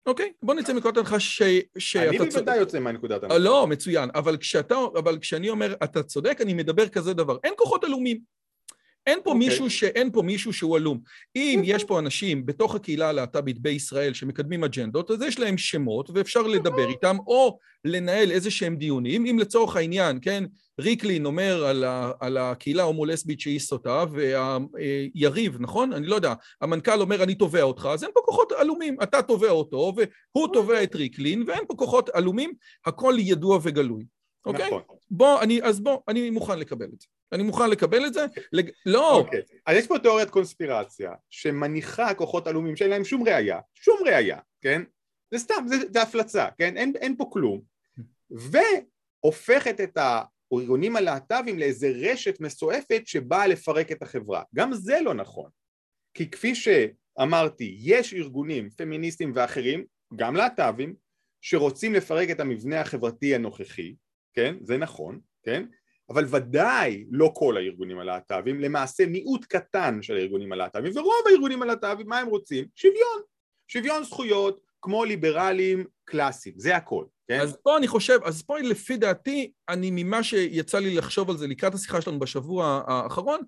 אוקיי, 0.06 0.32
בוא 0.44 0.54
נצא 0.54 0.74
מנקודת 0.74 0.98
הנחה 0.98 1.20
ש... 1.20 1.42
שאתה 1.78 2.12
צודק. 2.12 2.22
אני 2.22 2.30
בוודאי 2.30 2.58
יוצא 2.58 2.80
מהנקודת 2.80 3.24
הנחה. 3.24 3.38
לא, 3.38 3.68
מצוין, 3.68 4.10
אבל 4.16 4.38
כשאתה, 4.38 4.76
אבל 4.96 5.18
כשאני 5.20 5.50
אומר 5.50 5.76
אתה 5.84 6.04
צודק, 6.04 6.38
אני 6.42 6.54
מדבר 6.54 6.88
כזה 6.88 7.14
דבר. 7.14 7.38
אין 7.44 7.54
כוחות 7.58 7.84
עלומים. 7.84 8.35
אין 9.08 9.20
פה, 9.24 9.32
okay. 9.32 9.34
אוקיי. 9.34 9.48
מישהו 9.48 9.70
ש... 9.70 9.84
אין 9.84 10.12
פה 10.12 10.22
מישהו 10.22 10.54
שהוא 10.54 10.76
עלום. 10.76 11.00
אם 11.36 11.62
יש 11.64 11.84
פה 11.84 12.00
אנשים 12.00 12.46
בתוך 12.46 12.76
הקהילה 12.76 13.10
הלהט"בית 13.10 13.60
בישראל 13.60 14.14
שמקדמים 14.14 14.64
אג'נדות, 14.64 15.12
אז 15.12 15.22
יש 15.22 15.40
להם 15.40 15.58
שמות 15.58 16.10
ואפשר 16.14 16.42
לדבר 16.42 16.90
איתם 16.90 17.18
או 17.28 17.58
לנהל 17.86 18.32
איזה 18.32 18.52
שהם 18.52 18.76
דיונים. 18.76 19.26
אם 19.26 19.40
לצורך 19.40 19.76
העניין, 19.76 20.20
כן, 20.22 20.44
ריקלין 20.80 21.26
אומר 21.26 21.66
על, 21.66 21.84
ה... 21.84 22.12
על 22.20 22.38
הקהילה 22.38 22.84
ההומו-לסבית 22.84 23.40
שהיא 23.40 23.60
סוטה, 23.60 24.06
והיריב, 24.12 25.58
נכון? 25.60 25.94
אני 25.94 26.08
לא 26.08 26.16
יודע, 26.16 26.34
המנכ"ל 26.62 27.02
אומר 27.02 27.24
אני 27.24 27.36
תובע 27.36 27.62
אותך, 27.62 27.90
אז 27.92 28.04
אין 28.04 28.12
פה 28.14 28.22
כוחות 28.26 28.52
עלומים. 28.52 28.98
אתה 29.04 29.22
תובע 29.22 29.50
אותו 29.50 29.94
והוא 29.96 30.48
תובע 30.54 30.84
את 30.84 30.96
ריקלין, 30.96 31.44
ואין 31.48 31.64
פה 31.68 31.76
כוחות 31.76 32.10
עלומים, 32.10 32.54
הכל 32.86 33.16
ידוע 33.20 33.60
וגלוי. 33.64 34.06
אוקיי? 34.46 34.68
נכון. 34.68 34.82
בוא, 35.12 35.42
אני, 35.42 35.62
אז 35.64 35.80
בוא, 35.80 35.98
אני 36.08 36.30
מוכן 36.30 36.60
לקבל 36.60 36.86
את 36.86 37.02
זה. 37.02 37.08
אני 37.32 37.44
מוכן 37.44 37.70
לקבל 37.70 38.06
את 38.06 38.14
זה. 38.14 38.26
לג... 38.54 38.70
לא. 38.86 39.18
אוקיי. 39.18 39.42
אז 39.66 39.78
יש 39.78 39.88
פה 39.88 40.00
תיאוריית 40.00 40.30
קונספירציה, 40.30 41.12
שמניחה 41.30 42.14
כוחות 42.14 42.48
עלומים 42.48 42.76
שאין 42.76 42.90
להם 42.90 43.04
שום 43.04 43.28
ראייה, 43.28 43.60
שום 43.76 43.98
ראייה, 44.06 44.40
כן? 44.62 44.82
זה 45.32 45.40
סתם, 45.40 45.66
זה, 45.68 45.76
זה 45.94 46.02
הפלצה, 46.02 46.48
כן? 46.58 46.78
אין, 46.78 46.94
אין 46.96 47.18
פה 47.18 47.26
כלום. 47.32 47.62
והופכת 48.30 49.82
את 49.82 49.98
הארגונים 49.98 50.96
הלהט"בים 50.96 51.60
לאיזה 51.60 51.88
רשת 51.90 52.40
מסועפת 52.40 53.02
שבאה 53.06 53.48
לפרק 53.48 53.92
את 53.92 54.02
החברה. 54.02 54.44
גם 54.56 54.74
זה 54.74 55.02
לא 55.02 55.14
נכון. 55.14 55.50
כי 56.14 56.32
כפי 56.32 56.54
שאמרתי, 56.56 57.78
יש 57.80 58.14
ארגונים 58.14 58.70
פמיניסטיים 58.70 59.32
ואחרים, 59.36 59.86
גם 60.16 60.36
להט"בים, 60.36 60.96
שרוצים 61.42 61.94
לפרק 61.94 62.30
את 62.30 62.40
המבנה 62.40 62.82
החברתי 62.82 63.36
הנוכחי, 63.36 63.96
כן? 64.34 64.56
זה 64.62 64.78
נכון, 64.78 65.20
כן? 65.44 65.66
אבל 66.10 66.26
ודאי 66.30 67.06
לא 67.12 67.32
כל 67.36 67.58
הארגונים 67.58 68.00
הלהט"בים, 68.00 68.60
למעשה 68.60 69.06
מיעוט 69.06 69.46
קטן 69.46 70.02
של 70.02 70.16
הארגונים 70.16 70.52
הלהט"בים, 70.52 70.92
ורוב 70.96 71.24
הארגונים 71.30 71.62
הלהט"בים, 71.62 72.08
מה 72.08 72.20
הם 72.20 72.28
רוצים? 72.28 72.66
שוויון. 72.76 73.22
שוויון 73.68 74.04
זכויות 74.04 74.60
כמו 74.82 75.06
ליברלים 75.06 75.86
קלאסיים, 76.06 76.56
זה 76.60 76.76
הכל. 76.76 77.06
כן? 77.28 77.40
אז 77.40 77.58
פה 77.64 77.78
אני 77.78 77.88
חושב, 77.88 78.20
אז 78.24 78.42
פה 78.42 78.60
לפי 78.60 78.98
דעתי, 78.98 79.52
אני 79.70 79.90
ממה 79.92 80.24
שיצא 80.24 80.80
לי 80.80 80.96
לחשוב 80.96 81.30
על 81.30 81.38
זה 81.38 81.48
לקראת 81.48 81.74
השיחה 81.74 82.02
שלנו 82.02 82.20
בשבוע 82.20 82.84
האחרון, 82.88 83.40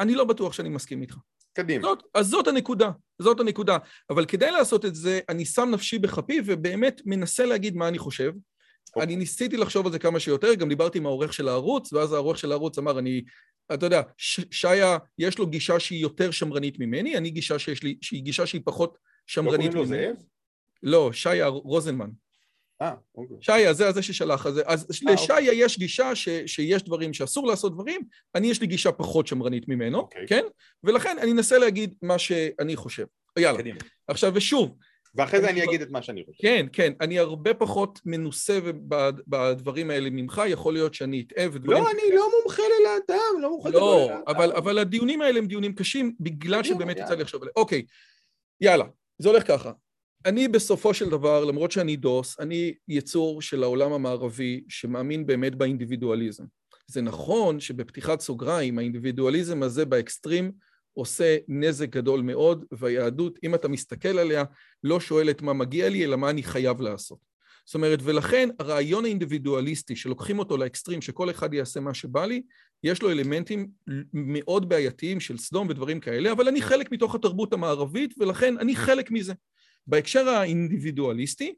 אני 0.00 0.14
לא 0.14 0.24
בטוח 0.24 0.52
שאני 0.52 0.68
מסכים 0.68 1.02
איתך. 1.02 1.16
קדימה. 1.52 1.82
זאת, 1.82 2.02
אז 2.14 2.26
זאת 2.26 2.48
הנקודה, 2.48 2.90
זאת 3.22 3.40
הנקודה. 3.40 3.78
אבל 4.10 4.26
כדי 4.26 4.50
לעשות 4.50 4.84
את 4.84 4.94
זה, 4.94 5.20
אני 5.28 5.44
שם 5.44 5.68
נפשי 5.72 5.98
בכפי 5.98 6.40
ובאמת 6.44 7.00
מנסה 7.06 7.46
להגיד 7.46 7.76
מה 7.76 7.88
אני 7.88 7.98
חושב. 7.98 8.32
אוקיי. 8.96 9.06
אני 9.06 9.16
ניסיתי 9.16 9.56
לחשוב 9.56 9.86
על 9.86 9.92
זה 9.92 9.98
כמה 9.98 10.20
שיותר, 10.20 10.54
גם 10.54 10.68
דיברתי 10.68 10.98
עם 10.98 11.06
העורך 11.06 11.32
של 11.32 11.48
הערוץ, 11.48 11.92
ואז 11.92 12.12
העורך 12.12 12.38
של 12.38 12.52
הערוץ 12.52 12.78
אמר, 12.78 12.98
אני, 12.98 13.22
אתה 13.74 13.86
יודע, 13.86 14.02
שיה, 14.50 14.98
יש 15.18 15.38
לו 15.38 15.46
גישה 15.46 15.80
שהיא 15.80 16.02
יותר 16.02 16.30
שמרנית 16.30 16.78
ממני, 16.78 17.16
אני 17.16 17.30
גישה 17.30 17.58
שיש 17.58 17.82
לי, 17.82 17.98
שהיא 18.00 18.22
גישה 18.22 18.46
שהיא 18.46 18.62
פחות 18.64 18.90
לא 18.92 18.98
שמרנית 19.26 19.72
קוראים 19.72 19.90
לו 19.90 19.96
ממני. 19.96 20.06
זאב? 20.06 20.16
לא, 20.82 21.12
שיה 21.12 21.46
רוזנמן. 21.46 22.10
אה, 22.82 22.94
אוקיי. 23.14 23.36
שיה, 23.40 23.72
זה 23.72 23.88
הזה 23.88 24.02
ששלח. 24.02 24.46
אז, 24.46 24.60
אז 24.66 24.86
אה, 25.08 25.12
לשיה 25.12 25.52
יש 25.52 25.78
גישה 25.78 26.14
ש, 26.14 26.28
שיש 26.46 26.82
דברים 26.82 27.14
שאסור 27.14 27.46
לעשות 27.46 27.72
דברים, 27.72 28.00
אני 28.34 28.46
יש 28.46 28.60
לי 28.60 28.66
גישה 28.66 28.92
פחות 28.92 29.26
שמרנית 29.26 29.68
ממנו, 29.68 29.98
אוקיי. 29.98 30.26
כן? 30.26 30.44
ולכן 30.84 31.16
אני 31.22 31.32
אנסה 31.32 31.58
להגיד 31.58 31.94
מה 32.02 32.18
שאני 32.18 32.76
חושב. 32.76 33.06
יאללה. 33.38 33.58
קדימה. 33.58 33.78
עכשיו, 34.08 34.32
ושוב, 34.34 34.76
ואחרי 35.16 35.40
זה 35.40 35.50
אני 35.50 35.64
אגיד 35.64 35.82
את 35.82 35.90
מה 35.90 36.02
שאני 36.02 36.24
חושב. 36.24 36.42
כן, 36.42 36.66
כן, 36.72 36.92
אני 37.00 37.18
הרבה 37.18 37.54
פחות 37.54 38.00
מנוסה 38.04 38.58
בד- 38.60 39.20
בדברים 39.26 39.90
האלה 39.90 40.10
ממך, 40.10 40.42
יכול 40.46 40.72
להיות 40.72 40.94
שאני 40.94 41.24
אטעה 41.26 41.46
ודברים... 41.52 41.82
לא, 41.82 41.90
אני 41.90 42.16
לא 42.16 42.28
מומחה 42.42 42.62
ללהט"ב, 42.80 43.40
לא 43.42 43.50
מומחה 43.50 43.68
לא, 43.68 44.06
ללהט"ב. 44.08 44.28
אבל, 44.28 44.52
אבל 44.52 44.78
הדיונים 44.78 45.22
האלה 45.22 45.38
הם 45.38 45.46
דיונים 45.46 45.74
קשים, 45.74 46.14
בגלל 46.20 46.64
שבאמת 46.64 46.96
יצא. 46.96 47.14
לי 47.14 47.22
לחשוב 47.22 47.42
עליהם. 47.42 47.52
אוקיי, 47.56 47.82
יאללה, 48.60 48.84
זה 49.18 49.28
הולך 49.28 49.46
ככה. 49.48 49.72
אני 50.26 50.48
בסופו 50.48 50.94
של 50.94 51.08
דבר, 51.08 51.44
למרות 51.44 51.72
שאני 51.72 51.96
דוס, 51.96 52.40
אני 52.40 52.74
יצור 52.88 53.42
של 53.42 53.62
העולם 53.62 53.92
המערבי 53.92 54.64
שמאמין 54.68 55.26
באמת 55.26 55.54
באינדיבידואליזם. 55.54 56.44
זה 56.86 57.02
נכון 57.02 57.60
שבפתיחת 57.60 58.20
סוגריים, 58.20 58.78
האינדיבידואליזם 58.78 59.62
הזה 59.62 59.84
באקסטרים 59.84 60.52
עושה 60.96 61.36
נזק 61.48 61.90
גדול 61.90 62.20
מאוד, 62.22 62.64
והיהדות, 62.72 63.38
אם 63.44 63.54
אתה 63.54 63.68
מסתכל 63.68 64.18
עליה, 64.18 64.44
לא 64.84 65.00
שואלת 65.00 65.42
מה 65.42 65.52
מגיע 65.52 65.88
לי, 65.88 66.04
אלא 66.04 66.16
מה 66.16 66.30
אני 66.30 66.42
חייב 66.42 66.80
לעשות. 66.80 67.18
זאת 67.66 67.74
אומרת, 67.74 67.98
ולכן 68.02 68.48
הרעיון 68.58 69.04
האינדיבידואליסטי, 69.04 69.96
שלוקחים 69.96 70.38
אותו 70.38 70.56
לאקסטרים, 70.56 71.02
שכל 71.02 71.30
אחד 71.30 71.54
יעשה 71.54 71.80
מה 71.80 71.94
שבא 71.94 72.26
לי, 72.26 72.42
יש 72.84 73.02
לו 73.02 73.10
אלמנטים 73.10 73.68
מאוד 74.12 74.68
בעייתיים 74.68 75.20
של 75.20 75.38
סדום 75.38 75.68
ודברים 75.68 76.00
כאלה, 76.00 76.32
אבל 76.32 76.48
אני 76.48 76.62
חלק 76.62 76.92
מתוך 76.92 77.14
התרבות 77.14 77.52
המערבית, 77.52 78.14
ולכן 78.18 78.58
אני 78.58 78.76
חלק 78.76 79.10
מזה. 79.10 79.32
בהקשר 79.86 80.28
האינדיבידואליסטי, 80.28 81.54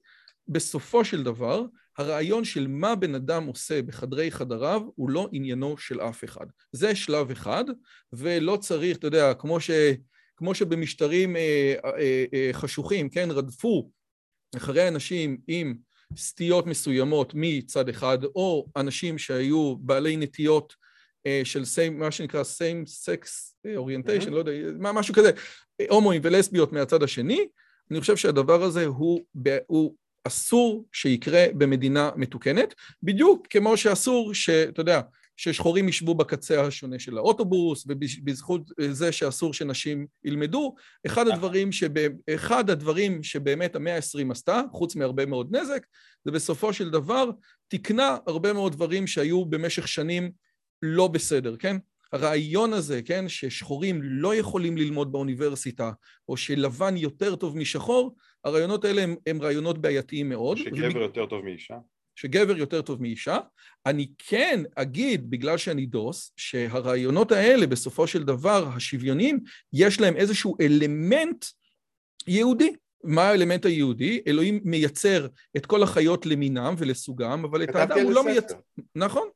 בסופו 0.49 1.05
של 1.05 1.23
דבר, 1.23 1.65
הרעיון 1.99 2.45
של 2.45 2.67
מה 2.69 2.95
בן 2.95 3.15
אדם 3.15 3.47
עושה 3.47 3.83
בחדרי 3.83 4.31
חדריו 4.31 4.83
הוא 4.95 5.11
לא 5.11 5.29
עניינו 5.33 5.77
של 5.79 6.01
אף 6.01 6.25
אחד. 6.25 6.47
זה 6.73 6.95
שלב 6.95 7.31
אחד, 7.31 7.65
ולא 8.13 8.57
צריך, 8.57 8.97
אתה 8.97 9.07
יודע, 9.07 9.35
כמו, 9.35 9.61
ש, 9.61 9.71
כמו 10.37 10.55
שבמשטרים 10.55 11.37
אה, 11.37 11.75
אה, 11.85 12.25
אה, 12.35 12.51
חשוכים, 12.53 13.09
כן, 13.09 13.29
רדפו 13.31 13.91
אחרי 14.57 14.89
אנשים 14.89 15.39
עם 15.49 15.75
סטיות 16.17 16.67
מסוימות 16.67 17.33
מצד 17.35 17.89
אחד, 17.89 18.25
או 18.25 18.67
אנשים 18.77 19.19
שהיו 19.19 19.77
בעלי 19.77 20.17
נטיות 20.17 20.75
אה, 21.27 21.41
של 21.45 21.63
same, 21.63 21.91
מה 21.91 22.11
שנקרא 22.11 22.43
same 22.43 22.87
sex 23.07 23.27
orientation, 23.67 24.27
Mhm. 24.27 24.31
לא 24.31 24.39
יודע, 24.39 24.53
מה- 24.79 24.93
משהו 24.93 25.15
כזה, 25.15 25.31
אה, 25.81 25.87
הומואים 25.91 26.21
ולסביות 26.25 26.73
מהצד 26.73 27.03
השני, 27.03 27.47
אני 27.91 28.01
חושב 28.01 28.17
שהדבר 28.17 28.63
הזה 28.63 28.87
הוא, 28.87 29.21
הוא 29.67 29.95
אסור 30.29 30.85
שיקרה 30.93 31.47
במדינה 31.55 32.11
מתוקנת, 32.17 32.75
בדיוק 33.03 33.47
כמו 33.51 33.77
שאסור 33.77 34.35
שאתה 34.35 34.81
יודע, 34.81 35.01
ששחורים 35.37 35.89
ישבו 35.89 36.15
בקצה 36.15 36.67
השונה 36.67 36.99
של 36.99 37.19
האוטובוס, 37.19 37.85
ובזכות 37.89 38.71
זה 38.91 39.13
שאסור 39.13 39.55
שנשים 39.55 40.07
ילמדו, 40.25 40.75
אחד 41.07 41.29
הדברים, 41.29 41.73
שב, 41.73 41.93
אחד 42.35 42.71
הדברים 42.71 43.23
שבאמת 43.23 43.77
המאה 43.77 43.97
ה-20 43.97 44.31
עשתה, 44.33 44.63
חוץ 44.73 44.97
מהרבה 44.97 45.27
מאוד 45.27 45.57
נזק, 45.57 45.87
זה 46.25 46.31
בסופו 46.31 46.73
של 46.73 46.91
דבר 46.91 47.31
תיקנה 47.69 48.17
הרבה 48.27 48.53
מאוד 48.53 48.73
דברים 48.73 49.07
שהיו 49.07 49.45
במשך 49.45 49.89
שנים 49.89 50.31
לא 50.83 51.09
בסדר, 51.09 51.57
כן? 51.57 51.77
הרעיון 52.13 52.73
הזה, 52.73 53.03
כן, 53.03 53.29
ששחורים 53.29 54.03
לא 54.03 54.35
יכולים 54.35 54.77
ללמוד 54.77 55.13
באוניברסיטה, 55.13 55.91
או 56.29 56.37
שלבן 56.37 56.97
יותר 56.97 57.37
טוב 57.37 57.57
משחור, 57.57 58.17
הרעיונות 58.45 58.85
האלה 58.85 59.03
הם, 59.03 59.17
הם 59.27 59.43
רעיונות 59.43 59.79
בעייתיים 59.79 60.29
מאוד. 60.29 60.57
שגבר 60.59 61.01
יותר 61.01 61.27
טוב 61.27 61.45
מאישה. 61.45 61.77
שגבר 62.15 62.59
יותר 62.59 62.83
טוב 62.83 63.03
מאישה. 63.03 63.39
אני 63.87 64.09
כן 64.19 64.63
אגיד, 64.75 65.31
בגלל 65.31 65.59
שאני 65.59 65.87
דוס, 65.87 66.33
שהרעיונות 66.37 67.33
האלה 67.33 67.67
בסופו 67.67 68.07
של 68.07 68.23
דבר, 68.23 68.69
השוויונים, 68.77 69.41
יש 69.73 70.01
להם 70.01 70.17
איזשהו 70.17 70.57
אלמנט 70.61 71.45
יהודי. 72.27 72.73
מה 73.05 73.23
האלמנט 73.29 73.67
היהודי? 73.67 74.21
אלוהים 74.27 74.61
מייצר 74.65 75.27
את 75.57 75.67
כל 75.67 75.83
החיות 75.83 76.27
למינם 76.27 76.75
ולסוגם, 76.79 77.45
אבל 77.45 77.63
את 77.63 77.77
האדם 77.77 77.99
הוא 78.01 78.13
לא 78.13 78.25
מייצר... 78.25 78.55
נכון. 78.95 79.29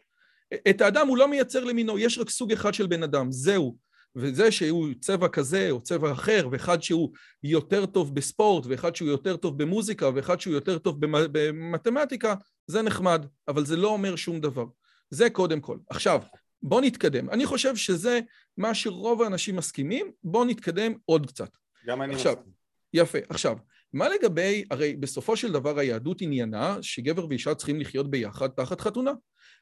את 0.70 0.80
האדם 0.80 1.08
הוא 1.08 1.16
לא 1.16 1.28
מייצר 1.28 1.64
למינו, 1.64 1.98
יש 1.98 2.18
רק 2.18 2.30
סוג 2.30 2.52
אחד 2.52 2.74
של 2.74 2.86
בן 2.86 3.02
אדם, 3.02 3.32
זהו. 3.32 3.76
וזה 4.16 4.52
שהוא 4.52 4.88
צבע 5.00 5.28
כזה 5.28 5.70
או 5.70 5.82
צבע 5.82 6.12
אחר, 6.12 6.48
ואחד 6.52 6.82
שהוא 6.82 7.12
יותר 7.42 7.86
טוב 7.86 8.14
בספורט, 8.14 8.66
ואחד 8.66 8.96
שהוא 8.96 9.08
יותר 9.08 9.36
טוב 9.36 9.58
במוזיקה, 9.62 10.10
ואחד 10.14 10.40
שהוא 10.40 10.54
יותר 10.54 10.78
טוב 10.78 11.00
במ- 11.00 11.28
במתמטיקה, 11.32 12.34
זה 12.66 12.82
נחמד, 12.82 13.26
אבל 13.48 13.66
זה 13.66 13.76
לא 13.76 13.88
אומר 13.88 14.16
שום 14.16 14.40
דבר. 14.40 14.64
זה 15.10 15.30
קודם 15.30 15.60
כל. 15.60 15.78
עכשיו, 15.90 16.20
בוא 16.62 16.80
נתקדם. 16.80 17.30
אני 17.30 17.46
חושב 17.46 17.76
שזה 17.76 18.20
מה 18.56 18.74
שרוב 18.74 19.22
האנשים 19.22 19.56
מסכימים, 19.56 20.12
בוא 20.24 20.44
נתקדם 20.44 20.92
עוד 21.04 21.26
קצת. 21.26 21.50
גם 21.86 22.02
אני 22.02 22.14
עכשיו, 22.14 22.32
מסכים. 22.32 22.52
יפה. 22.94 23.18
עכשיו, 23.28 23.56
מה 23.92 24.08
לגבי, 24.08 24.64
הרי 24.70 24.96
בסופו 24.96 25.36
של 25.36 25.52
דבר 25.52 25.78
היהדות 25.78 26.20
עניינה 26.20 26.76
שגבר 26.82 27.26
ואישה 27.28 27.54
צריכים 27.54 27.80
לחיות 27.80 28.10
ביחד 28.10 28.48
תחת 28.48 28.80
חתונה. 28.80 29.12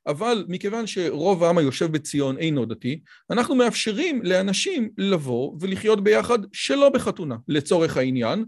אבל 0.06 0.44
מכיוון 0.48 0.86
שרוב 0.86 1.44
העם 1.44 1.58
היושב 1.58 1.92
בציון 1.92 2.38
אינו 2.38 2.64
דתי, 2.64 3.00
אנחנו 3.30 3.54
מאפשרים 3.54 4.22
לאנשים 4.22 4.90
לבוא 4.98 5.56
ולחיות 5.60 6.04
ביחד 6.04 6.38
שלא 6.52 6.88
בחתונה. 6.88 7.36
לצורך 7.48 7.96
העניין, 7.96 8.44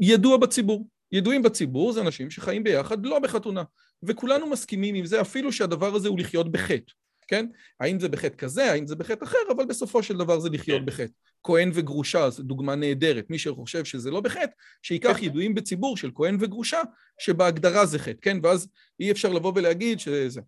ידוע 0.00 0.36
בציבור. 0.36 0.88
ידועים 1.12 1.42
בציבור 1.42 1.92
זה 1.92 2.00
אנשים 2.00 2.30
שחיים 2.30 2.64
ביחד 2.64 3.06
לא 3.06 3.18
בחתונה. 3.18 3.62
וכולנו 4.02 4.46
מסכימים 4.46 4.94
עם 4.94 5.06
זה, 5.06 5.20
אפילו 5.20 5.52
שהדבר 5.52 5.94
הזה 5.94 6.08
הוא 6.08 6.18
לחיות 6.18 6.52
בחטא, 6.52 6.92
כן? 7.28 7.46
האם 7.80 8.00
זה 8.00 8.08
בחטא 8.08 8.36
כזה, 8.36 8.72
האם 8.72 8.86
זה 8.86 8.96
בחטא 8.96 9.24
אחר, 9.24 9.38
אבל 9.56 9.64
בסופו 9.64 10.02
של 10.02 10.16
דבר 10.16 10.40
זה 10.40 10.48
לחיות 10.50 10.80
כן. 10.80 10.86
בחטא. 10.86 11.12
כהן 11.42 11.70
וגרושה 11.74 12.30
זו 12.30 12.42
דוגמה 12.42 12.74
נהדרת. 12.74 13.30
מי 13.30 13.38
שחושב 13.38 13.84
שזה 13.84 14.10
לא 14.10 14.20
בחטא, 14.20 14.52
שייקח 14.82 15.22
ידועים 15.22 15.54
בציבור 15.54 15.96
של 15.96 16.10
כהן 16.14 16.36
וגרושה, 16.40 16.80
שבהגדרה 17.18 17.86
זה 17.86 17.98
חטא, 17.98 18.20
כן? 18.22 18.38
ואז 18.42 18.68
אי 19.00 19.10
אפשר 19.10 19.32
לבוא 19.32 19.52
ולהגיד 19.54 20.00
שזה... 20.00 20.40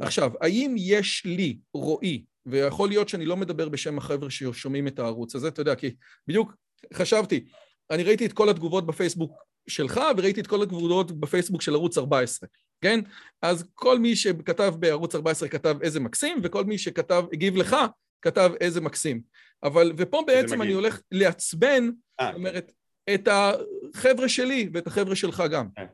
עכשיו, 0.00 0.32
האם 0.40 0.74
יש 0.78 1.22
לי, 1.24 1.58
רועי, 1.74 2.24
ויכול 2.46 2.88
להיות 2.88 3.08
שאני 3.08 3.26
לא 3.26 3.36
מדבר 3.36 3.68
בשם 3.68 3.98
החבר'ה 3.98 4.30
ששומעים 4.30 4.86
את 4.86 4.98
הערוץ 4.98 5.34
הזה, 5.34 5.48
אתה 5.48 5.60
יודע, 5.60 5.74
כי 5.74 5.94
בדיוק 6.26 6.54
חשבתי, 6.94 7.44
אני 7.90 8.02
ראיתי 8.02 8.26
את 8.26 8.32
כל 8.32 8.48
התגובות 8.48 8.86
בפייסבוק 8.86 9.42
שלך, 9.68 10.00
וראיתי 10.16 10.40
את 10.40 10.46
כל 10.46 10.62
התגובות 10.62 11.20
בפייסבוק 11.20 11.62
של 11.62 11.74
ערוץ 11.74 11.98
14, 11.98 12.48
כן? 12.80 13.00
אז 13.42 13.64
כל 13.74 13.98
מי 13.98 14.16
שכתב 14.16 14.74
בערוץ 14.78 15.14
14 15.14 15.48
כתב 15.48 15.76
איזה 15.82 16.00
מקסים, 16.00 16.40
וכל 16.42 16.64
מי 16.64 16.78
שכתב, 16.78 17.24
הגיב 17.32 17.56
לך, 17.56 17.76
כתב 18.22 18.52
איזה 18.60 18.80
מקסים. 18.80 19.20
אבל, 19.62 19.92
ופה 19.96 20.22
בעצם 20.26 20.62
אני. 20.62 20.72
הולך 20.72 21.00
לעצבן, 21.12 21.90
אה, 22.20 22.26
זאת 22.26 22.34
אומרת, 22.34 22.72
את 23.14 23.28
החבר'ה 23.28 24.28
שלי 24.28 24.70
ואת 24.72 24.86
החבר'ה 24.86 25.16
שלך 25.16 25.42
גם. 25.50 25.68
כן. 25.76 25.86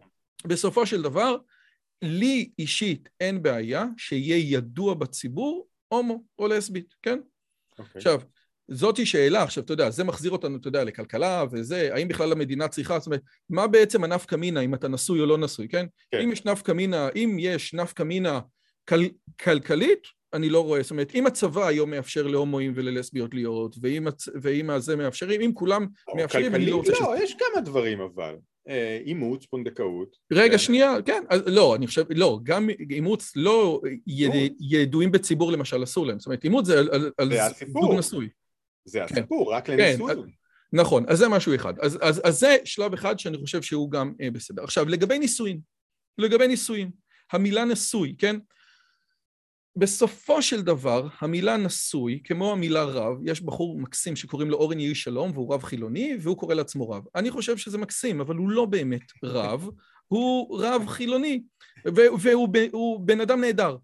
בסופו 0.45 0.87
של 0.87 1.03
דבר, 1.03 1.37
לי 2.03 2.51
אישית 2.59 3.09
אין 3.21 3.43
בעיה 3.43 3.85
שיהיה 3.97 4.57
ידוע 4.57 4.95
בציבור 4.95 5.69
הומו 5.89 6.23
או 6.39 6.49
לסבית, 6.49 6.95
כן? 7.03 7.19
אוקיי. 7.79 7.93
עכשיו, 7.97 8.21
זאתי 8.69 9.07
שאלה, 9.07 9.43
עכשיו, 9.43 9.65
אתה 9.65 9.73
יודע, 9.73 9.91
זה 9.91 10.05
מחזיר 10.05 10.33
אותנו, 10.33 10.57
אתה 10.57 10.69
יודע, 10.69 10.85
לכלכלה 10.85 11.45
וזה, 11.53 11.95
האם 11.95 12.09
בכלל 12.09 12.33
המדינה 12.33 12.69
צריכה, 12.69 12.99
זאת 12.99 13.07
אומרת, 13.07 13.21
מה 13.51 13.67
בעצם 13.67 14.05
הנפקא 14.05 14.37
מינה, 14.37 14.61
אם 14.61 14.75
אתה 14.75 14.89
נשוי 14.89 15.21
או 15.21 15.27
לא 15.27 15.39
נשוי, 15.39 15.69
כן? 15.69 15.87
כן. 16.11 16.21
אם 16.21 16.33
יש 16.33 16.45
נפקא 16.45 16.73
מינה, 16.73 17.09
אם 17.17 17.37
יש 17.41 17.75
נפקא 17.75 18.03
מינה 18.03 18.41
כל, 18.89 19.01
כלכלית, 19.41 20.01
אני 20.33 20.51
לא 20.51 20.65
רואה, 20.65 20.83
זאת 20.83 20.91
אומרת, 20.91 21.15
אם 21.15 21.27
הצבא 21.27 21.67
היום 21.67 21.91
מאפשר 21.91 22.27
להומואים 22.27 22.73
וללסביות 22.75 23.35
להיות, 23.35 23.77
ואם, 23.81 24.07
הצ... 24.07 24.29
ואם 24.43 24.71
הזה 24.71 24.97
מאפשרים, 24.97 25.41
אם 25.41 25.51
כולם 25.55 25.87
או 26.09 26.17
מאפשרים, 26.17 26.55
אני 26.55 26.71
לא 26.71 26.77
רוצה. 26.77 26.93
לא, 27.01 27.15
יש 27.23 27.35
כמה 27.35 27.61
דברים 27.61 28.01
אבל. 28.01 28.35
אה, 28.69 28.99
אימוץ, 29.07 29.45
פונדקאות. 29.47 30.17
רגע, 30.33 30.53
אה, 30.53 30.59
שנייה, 30.59 30.95
כן, 31.07 31.23
אז 31.29 31.43
לא, 31.47 31.77
אני 31.77 31.87
חושב, 31.87 32.05
לא, 32.11 32.39
גם 32.43 32.71
אימוץ 32.91 33.33
לא 33.37 33.81
י- 34.07 34.27
לא. 34.27 34.33
ידועים 34.61 35.13
בציבור 35.13 35.53
למשל 35.53 35.83
אסור 35.83 36.07
להם, 36.07 36.19
זאת 36.19 36.27
אומרת, 36.27 36.45
אימוץ 36.45 36.67
זה 36.67 36.79
על, 36.79 36.89
על, 36.93 37.11
על 37.19 37.33
זוג. 37.69 37.95
נשוי. 37.99 38.29
זה 38.85 39.05
הסיפור, 39.05 39.55
רק 39.55 39.67
כן, 39.67 39.77
לניסוי. 39.77 40.13
אז- 40.13 40.19
נכון, 40.73 41.05
אז 41.09 41.19
זה 41.19 41.29
משהו 41.29 41.55
אחד. 41.55 41.79
אז, 41.79 41.99
אז, 42.03 42.21
אז 42.25 42.39
זה 42.41 42.57
שלב 42.65 42.93
אחד 42.93 43.19
שאני 43.19 43.39
חושב 43.39 43.63
שהוא 43.63 43.91
גם 43.91 44.13
אה, 44.21 44.31
בסדר. 44.31 44.65
עכשיו, 44.65 44.89
לגבי 44.89 45.19
נישואין, 45.19 45.61
לגבי 46.19 46.49
נישואין, 46.49 46.91
המילה 47.33 47.65
נשוי, 47.65 48.15
כן? 48.19 48.37
בסופו 49.77 50.43
של 50.43 50.63
דבר, 50.63 51.09
המילה 51.21 51.57
נשוי, 51.57 52.21
כמו 52.25 52.53
המילה 52.53 52.85
רב, 52.85 53.17
יש 53.25 53.41
בחור 53.43 53.79
מקסים 53.79 54.17
שקוראים 54.17 54.51
לו 54.51 54.57
אורן 54.59 54.81
יהי 54.81 54.95
שלום, 54.95 55.31
והוא 55.35 55.55
רב 55.55 55.63
חילוני, 55.63 56.17
והוא 56.21 56.37
קורא 56.37 56.55
לעצמו 56.55 56.91
רב. 56.91 57.05
אני 57.15 57.31
חושב 57.31 57.57
שזה 57.57 57.79
מקסים, 57.79 58.21
אבל 58.21 58.37
הוא 58.37 58.51
לא 58.51 58.65
באמת 58.65 59.13
רב, 59.25 59.69
הוא 60.09 60.61
רב 60.63 60.87
חילוני, 60.89 61.43
והוא 61.85 63.01
בן 63.01 63.21
אדם 63.21 63.41
נהדר. 63.41 63.77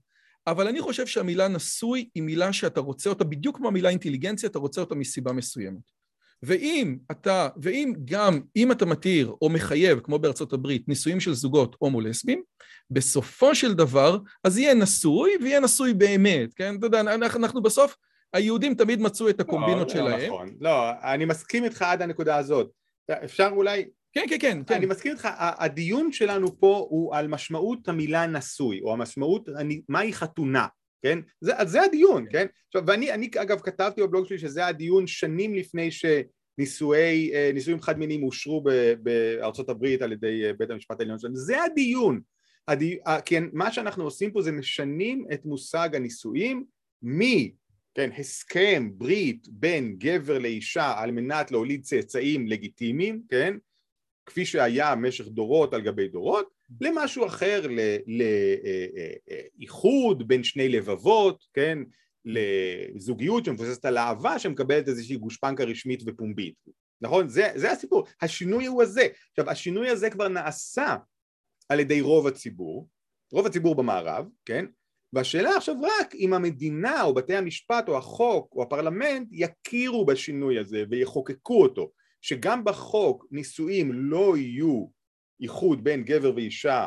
אבל 0.46 0.68
אני 0.68 0.80
חושב 0.80 1.06
שהמילה 1.06 1.48
נשוי 1.48 2.08
היא 2.14 2.22
מילה 2.22 2.52
שאתה 2.52 2.80
רוצה 2.80 3.10
אותה, 3.10 3.24
בדיוק 3.24 3.56
כמו 3.56 3.68
המילה 3.68 3.88
אינטליגנציה, 3.88 4.48
אתה 4.48 4.58
רוצה 4.58 4.80
אותה 4.80 4.94
מסיבה 4.94 5.32
מסוימת. 5.32 6.00
ואם 6.42 6.98
אתה, 7.10 7.48
ואם 7.62 7.92
גם, 8.04 8.40
אם 8.56 8.72
אתה 8.72 8.86
מתיר 8.86 9.34
או 9.42 9.48
מחייב, 9.48 10.00
כמו 10.00 10.18
בארצות 10.18 10.52
הברית, 10.52 10.88
נישואים 10.88 11.20
של 11.20 11.34
זוגות 11.34 11.76
הומו-לסביים, 11.78 12.42
בסופו 12.90 13.54
של 13.54 13.74
דבר, 13.74 14.18
אז 14.44 14.58
יהיה 14.58 14.74
נשוי 14.74 15.30
ויהיה 15.42 15.60
נשוי 15.60 15.94
באמת, 15.94 16.54
כן? 16.54 16.76
אתה 16.76 16.86
יודע, 16.86 17.00
אנחנו, 17.00 17.40
אנחנו 17.40 17.62
בסוף, 17.62 17.96
היהודים 18.32 18.74
תמיד 18.74 19.00
מצאו 19.00 19.28
את 19.28 19.40
הקומבינות 19.40 19.88
לא, 19.88 19.94
שלהם. 19.94 20.20
לא, 20.20 20.26
נכון. 20.26 20.56
לא, 20.60 20.90
אני 21.02 21.24
מסכים 21.24 21.64
איתך 21.64 21.82
עד 21.82 22.02
הנקודה 22.02 22.36
הזאת. 22.36 22.70
אפשר 23.10 23.48
אולי... 23.52 23.84
כן, 24.12 24.24
כן, 24.28 24.36
כן, 24.40 24.62
כן. 24.66 24.74
אני 24.74 24.86
מסכים 24.86 25.12
איתך, 25.12 25.28
הדיון 25.38 26.12
שלנו 26.12 26.60
פה 26.60 26.86
הוא 26.90 27.14
על 27.14 27.28
משמעות 27.28 27.88
המילה 27.88 28.26
נשוי, 28.26 28.80
או 28.80 28.92
המשמעות, 28.92 29.48
מהי 29.88 30.12
חתונה, 30.12 30.66
כן? 31.02 31.18
זה, 31.40 31.52
זה 31.64 31.82
הדיון, 31.82 32.26
כן? 32.30 32.46
עכשיו, 32.66 32.82
ואני 32.86 33.12
אני, 33.12 33.30
אגב 33.36 33.60
כתבתי 33.60 34.02
בבלוג 34.02 34.26
שלי 34.26 34.38
שזה 34.38 34.66
הדיון 34.66 35.06
שנים 35.06 35.54
לפני 35.54 35.88
שנישואים 35.90 37.78
אה, 37.80 37.82
חד 37.82 37.98
מיניים 37.98 38.22
אושרו 38.22 38.64
בארצות 39.02 39.68
הברית 39.68 40.02
על 40.02 40.12
ידי 40.12 40.44
אה, 40.44 40.52
בית 40.52 40.70
המשפט 40.70 41.00
העליון 41.00 41.18
שלנו, 41.18 41.36
זה 41.36 41.64
הדיון. 41.64 42.20
הדי... 42.68 42.98
כן, 43.24 43.44
מה 43.52 43.72
שאנחנו 43.72 44.04
עושים 44.04 44.32
פה 44.32 44.42
זה 44.42 44.52
משנים 44.52 45.24
את 45.32 45.44
מושג 45.44 45.88
הנישואים 45.94 46.64
מ... 47.02 47.20
כן, 47.94 48.10
הסכם, 48.18 48.90
ברית 48.92 49.46
בין 49.50 49.96
גבר 49.98 50.38
לאישה 50.38 50.92
על 50.96 51.10
מנת 51.10 51.50
להוליד 51.50 51.82
צאצאים 51.82 52.46
לגיטימיים, 52.46 53.22
כן, 53.28 53.56
כפי 54.30 54.46
שהיה 54.46 54.94
במשך 54.96 55.28
דורות 55.28 55.74
על 55.74 55.80
גבי 55.80 56.08
דורות, 56.08 56.48
למשהו 56.80 57.26
אחר, 57.26 57.62
לאיחוד 59.58 60.28
בין 60.28 60.44
שני 60.44 60.68
לבבות, 60.68 61.44
כן, 61.54 61.78
לזוגיות 62.24 63.44
שמבוססת 63.44 63.84
על 63.84 63.98
אהבה 63.98 64.38
שמקבלת 64.38 64.88
איזושהי 64.88 65.16
גושפנקה 65.16 65.64
רשמית 65.64 66.02
ופומבית, 66.06 66.54
נכון? 67.00 67.28
זה, 67.28 67.48
זה 67.54 67.72
הסיפור, 67.72 68.04
השינוי 68.22 68.66
הוא 68.66 68.82
הזה. 68.82 69.06
עכשיו 69.30 69.50
השינוי 69.50 69.88
הזה 69.88 70.10
כבר 70.10 70.28
נעשה 70.28 70.96
על 71.68 71.80
ידי 71.80 72.00
רוב 72.00 72.26
הציבור, 72.26 72.88
רוב 73.32 73.46
הציבור 73.46 73.74
במערב, 73.74 74.26
כן? 74.44 74.64
והשאלה 75.12 75.56
עכשיו 75.56 75.74
רק 75.82 76.14
אם 76.14 76.34
המדינה 76.34 77.02
או 77.02 77.14
בתי 77.14 77.36
המשפט 77.36 77.88
או 77.88 77.98
החוק 77.98 78.54
או 78.54 78.62
הפרלמנט 78.62 79.28
יכירו 79.32 80.06
בשינוי 80.06 80.58
הזה 80.58 80.84
ויחוקקו 80.90 81.62
אותו 81.62 81.90
שגם 82.20 82.64
בחוק 82.64 83.26
נישואים 83.30 83.92
לא 83.92 84.36
יהיו 84.36 84.86
איחוד 85.40 85.84
בין 85.84 86.04
גבר 86.04 86.32
ואישה, 86.36 86.86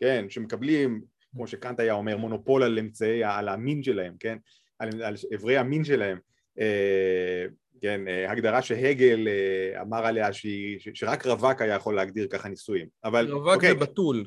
כן, 0.00 0.24
שמקבלים, 0.28 1.02
כמו 1.30 1.46
שקאנט 1.46 1.80
היה 1.80 1.92
אומר, 1.92 2.16
מונופול 2.16 2.62
על 2.62 2.78
אמצעי, 2.78 3.24
על 3.24 3.48
המין 3.48 3.82
שלהם, 3.82 4.14
כן, 4.20 4.38
על, 4.78 5.02
על 5.02 5.14
אברי 5.34 5.56
המין 5.56 5.84
שלהם, 5.84 6.18
אה, 6.60 7.44
כן, 7.80 8.08
אה, 8.08 8.30
הגדרה 8.32 8.62
שהגל 8.62 9.28
אה, 9.28 9.82
אמר 9.82 10.06
עליה 10.06 10.32
שהיא, 10.32 10.78
שרק 10.94 11.26
רווק 11.26 11.62
היה 11.62 11.74
יכול 11.74 11.96
להגדיר 11.96 12.26
ככה 12.30 12.48
נישואים, 12.48 12.88
אבל... 13.04 13.32
רווק 13.32 13.54
אוקיי. 13.54 13.72
ובתול. 13.72 14.24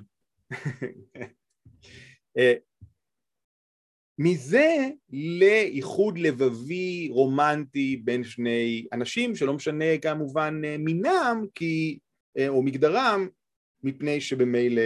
אה, 2.38 2.54
מזה 4.24 4.88
לאיחוד 5.12 6.18
לבבי 6.18 7.08
רומנטי 7.12 8.02
בין 8.04 8.24
שני 8.24 8.86
אנשים 8.94 9.36
שלא 9.36 9.54
משנה 9.54 9.98
כמובן 10.02 10.62
אה, 10.66 10.76
מינם 10.78 11.46
כי, 11.56 12.00
אה, 12.38 12.48
או 12.48 12.64
מגדרם 12.64 13.28
מפני 13.84 14.22
שבמילא 14.22 14.82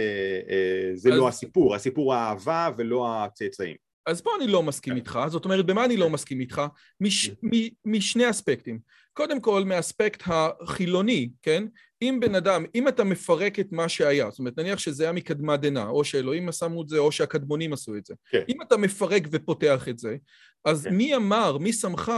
אה, 0.50 0.90
זה 0.94 1.08
לא 1.08 1.14
אז... 1.14 1.20
לא 1.20 1.28
הסיפור, 1.28 1.74
הסיפור 1.74 2.14
האהבה 2.14 2.70
ולא 2.78 3.24
הצאצאים. 3.24 3.76
אז 4.06 4.20
פה 4.20 4.30
אני 4.40 4.46
לא 4.46 4.62
מסכים 4.62 4.92
כן. 4.92 4.96
איתך, 4.96 5.20
זאת 5.28 5.44
אומרת, 5.44 5.66
במה 5.66 5.84
אני 5.84 5.96
לא 5.96 6.10
מסכים 6.10 6.40
איתך? 6.40 6.62
מש, 7.00 7.30
מ, 7.30 7.50
משני 7.84 8.30
אספקטים. 8.30 8.78
קודם 9.12 9.40
כל, 9.40 9.64
מאספקט 9.64 10.22
החילוני, 10.26 11.30
כן? 11.42 11.64
אם 12.02 12.18
בן 12.20 12.34
אדם, 12.34 12.64
אם 12.74 12.88
אתה 12.88 13.04
מפרק 13.04 13.60
את 13.60 13.66
מה 13.72 13.88
שהיה, 13.88 14.30
זאת 14.30 14.38
אומרת, 14.38 14.58
נניח 14.58 14.78
שזה 14.78 15.04
היה 15.04 15.12
מקדמה 15.12 15.56
דנא, 15.56 15.88
או 15.88 16.04
שאלוהים 16.04 16.52
שמו 16.52 16.82
את 16.82 16.88
זה, 16.88 16.98
או 16.98 17.12
שהקדמונים 17.12 17.72
עשו 17.72 17.96
את 17.96 18.06
זה. 18.06 18.14
כן. 18.30 18.42
אם 18.48 18.62
אתה 18.62 18.76
מפרק 18.76 19.22
ופותח 19.30 19.88
את 19.88 19.98
זה, 19.98 20.16
אז 20.64 20.84
כן. 20.84 20.94
מי 20.94 21.16
אמר, 21.16 21.58
מי 21.58 21.72
שמך 21.72 22.12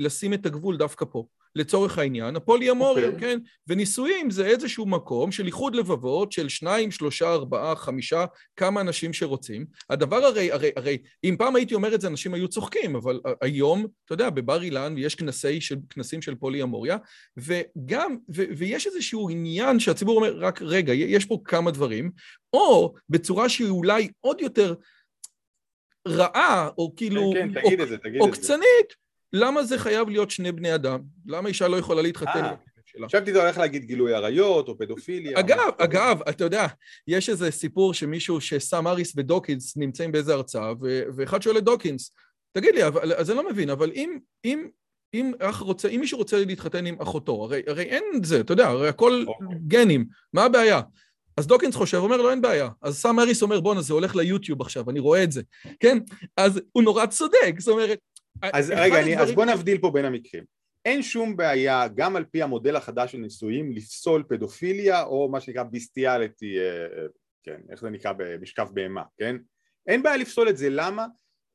לשים 0.00 0.34
את 0.34 0.46
הגבול 0.46 0.76
דווקא 0.76 1.04
פה? 1.10 1.26
לצורך 1.56 1.98
העניין, 1.98 2.36
הפוליאמוריה, 2.36 3.08
okay. 3.08 3.12
אוקיי. 3.12 3.20
כן? 3.20 3.38
ונישואים 3.66 4.30
זה 4.30 4.46
איזשהו 4.46 4.86
מקום 4.86 5.32
של 5.32 5.46
איחוד 5.46 5.74
לבבות 5.74 6.32
של 6.32 6.48
שניים, 6.48 6.90
שלושה, 6.90 7.32
ארבעה, 7.32 7.76
חמישה, 7.76 8.24
כמה 8.56 8.80
אנשים 8.80 9.12
שרוצים. 9.12 9.66
הדבר 9.90 10.16
הרי, 10.16 10.52
הרי, 10.52 10.70
הרי, 10.76 10.98
אם 11.24 11.36
פעם 11.38 11.56
הייתי 11.56 11.74
אומר 11.74 11.94
את 11.94 12.00
זה, 12.00 12.08
אנשים 12.08 12.34
היו 12.34 12.48
צוחקים, 12.48 12.96
אבל 12.96 13.20
היום, 13.40 13.86
אתה 14.04 14.14
יודע, 14.14 14.30
בבר 14.30 14.62
אילן 14.62 14.94
יש 14.98 15.14
כנסי 15.14 15.60
של, 15.60 15.76
כנסים 15.90 16.22
של 16.22 16.34
פוליאמוריה, 16.34 16.96
וגם, 17.36 18.16
ו, 18.34 18.44
ויש 18.56 18.86
איזשהו 18.86 19.28
עניין 19.30 19.80
שהציבור 19.80 20.16
אומר, 20.16 20.36
רק 20.38 20.62
רגע, 20.62 20.94
יש 20.94 21.24
פה 21.24 21.38
כמה 21.44 21.70
דברים, 21.70 22.10
או 22.52 22.94
בצורה 23.08 23.48
שהיא 23.48 23.68
אולי 23.68 24.08
עוד 24.20 24.40
יותר 24.40 24.74
רעה, 26.08 26.68
או 26.78 26.92
כאילו, 26.96 27.30
כן, 27.34 27.54
כן, 27.54 27.60
תגיד 27.60 27.80
או, 27.80 27.84
את 27.84 27.88
זה, 27.88 27.98
תגיד 27.98 28.20
עוקצנית, 28.20 29.05
למה 29.32 29.64
זה 29.64 29.78
חייב 29.78 30.08
להיות 30.08 30.30
שני 30.30 30.52
בני 30.52 30.74
אדם? 30.74 31.00
למה 31.26 31.48
אישה 31.48 31.68
לא 31.68 31.76
יכולה 31.76 32.02
להתחתן? 32.02 32.44
אה, 32.44 32.54
חשבתי 33.06 33.30
אתה 33.30 33.42
הולך 33.42 33.58
להגיד 33.58 33.84
גילוי 33.84 34.14
עריות 34.14 34.68
או 34.68 34.78
פדופיליה. 34.78 35.40
אגב, 35.40 35.72
אגב, 35.78 36.20
אתה 36.28 36.44
יודע, 36.44 36.66
יש 37.08 37.28
איזה 37.28 37.50
סיפור 37.50 37.94
שמישהו, 37.94 38.40
שסם 38.40 38.86
אריס 38.86 39.12
ודוקינס 39.16 39.76
נמצאים 39.76 40.12
באיזה 40.12 40.34
הרצאה, 40.34 40.72
ואחד 41.16 41.42
שואל 41.42 41.58
את 41.58 41.64
דוקינס, 41.64 42.12
תגיד 42.52 42.74
לי, 42.74 42.84
אז 43.16 43.30
אני 43.30 43.36
לא 43.36 43.50
מבין, 43.50 43.70
אבל 43.70 43.90
אם, 43.94 44.18
אם, 44.44 44.68
אם 45.14 45.32
אח 45.38 45.58
רוצה, 45.58 45.88
אם 45.88 46.00
מישהו 46.00 46.18
רוצה 46.18 46.44
להתחתן 46.44 46.86
עם 46.86 47.00
אחותו, 47.00 47.44
הרי, 47.44 47.62
הרי 47.66 47.82
אין 47.82 48.04
זה, 48.22 48.40
אתה 48.40 48.52
יודע, 48.52 48.68
הרי 48.68 48.88
הכל 48.88 49.24
אוקיי. 49.26 49.58
גנים, 49.66 50.06
מה 50.32 50.44
הבעיה? 50.44 50.80
אז 51.36 51.46
דוקינס 51.46 51.74
חושב, 51.74 51.98
אומר 51.98 52.16
לו, 52.16 52.30
אין 52.30 52.40
בעיה. 52.40 52.68
אז 52.82 52.98
סם 52.98 53.20
אריס 53.20 53.42
אומר, 53.42 53.60
בואנה, 53.60 53.80
זה 53.82 53.94
הולך 53.94 54.16
ליוטיוב 54.16 54.60
עכשיו, 54.60 54.90
אני 54.90 55.00
רואה 55.00 55.22
את 55.22 55.32
זה, 55.32 55.42
כן? 55.80 55.98
אז 56.36 56.60
הוא 56.72 56.82
נורא 56.82 57.06
צודק, 57.06 57.54
זאת 57.58 57.72
אומרת, 57.72 57.98
אז 58.42 58.70
רגע, 58.70 59.02
אני, 59.02 59.18
אז 59.18 59.32
בוא 59.32 59.44
נבדיל 59.44 59.78
פה 59.78 59.90
בין 59.90 60.04
המקרים. 60.04 60.44
אין 60.84 61.02
שום 61.02 61.36
בעיה, 61.36 61.88
גם 61.88 62.16
על 62.16 62.24
פי 62.24 62.42
המודל 62.42 62.76
החדש 62.76 63.12
של 63.12 63.18
נישואים, 63.18 63.72
לפסול 63.72 64.24
פדופיליה 64.28 65.02
או 65.02 65.28
מה 65.28 65.40
שנקרא 65.40 65.62
ביסטיאליטי, 65.62 66.58
אה, 66.58 66.64
אה, 66.64 67.06
כן, 67.42 67.60
איך 67.70 67.80
זה 67.80 67.90
נקרא 67.90 68.12
במשכב 68.16 68.68
בהמה, 68.72 69.02
כן? 69.18 69.36
אין 69.86 70.02
בעיה 70.02 70.16
לפסול 70.16 70.48
את 70.48 70.56
זה, 70.56 70.68
למה? 70.70 71.06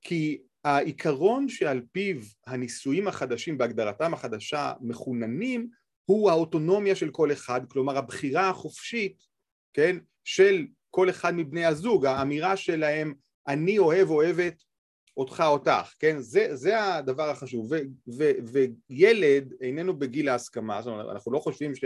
כי 0.02 0.41
העיקרון 0.63 1.50
שעל 1.50 1.82
פיו 1.91 2.17
הנישואים 2.48 3.08
החדשים 3.08 3.58
בהגדרתם 3.58 4.13
החדשה 4.13 4.74
מחוננים 4.82 5.70
הוא 6.06 6.30
האוטונומיה 6.30 6.96
של 6.96 7.10
כל 7.10 7.32
אחד, 7.32 7.62
כלומר 7.70 7.98
הבחירה 7.98 8.50
החופשית, 8.50 9.24
כן, 9.74 9.98
של 10.24 10.65
כל 10.89 11.10
אחד 11.10 11.34
מבני 11.36 11.65
הזוג, 11.65 12.06
האמירה 12.06 12.58
שלהם 12.58 13.13
אני 13.48 13.78
אוהב 13.78 14.10
אוהבת 14.10 14.63
אותך 15.22 15.44
אותך, 15.48 15.94
כן? 16.00 16.20
זה, 16.20 16.56
זה 16.56 16.94
הדבר 16.94 17.30
החשוב, 17.30 17.72
ו, 17.72 17.76
ו, 18.18 18.32
וילד 18.90 19.54
איננו 19.62 20.00
בגיל 20.00 20.30
ההסכמה, 20.30 20.82
זאת 20.82 20.92
אומרת 20.92 21.06
אנחנו 21.12 21.32
לא 21.32 21.40
חושבים 21.40 21.76
ש... 21.76 21.84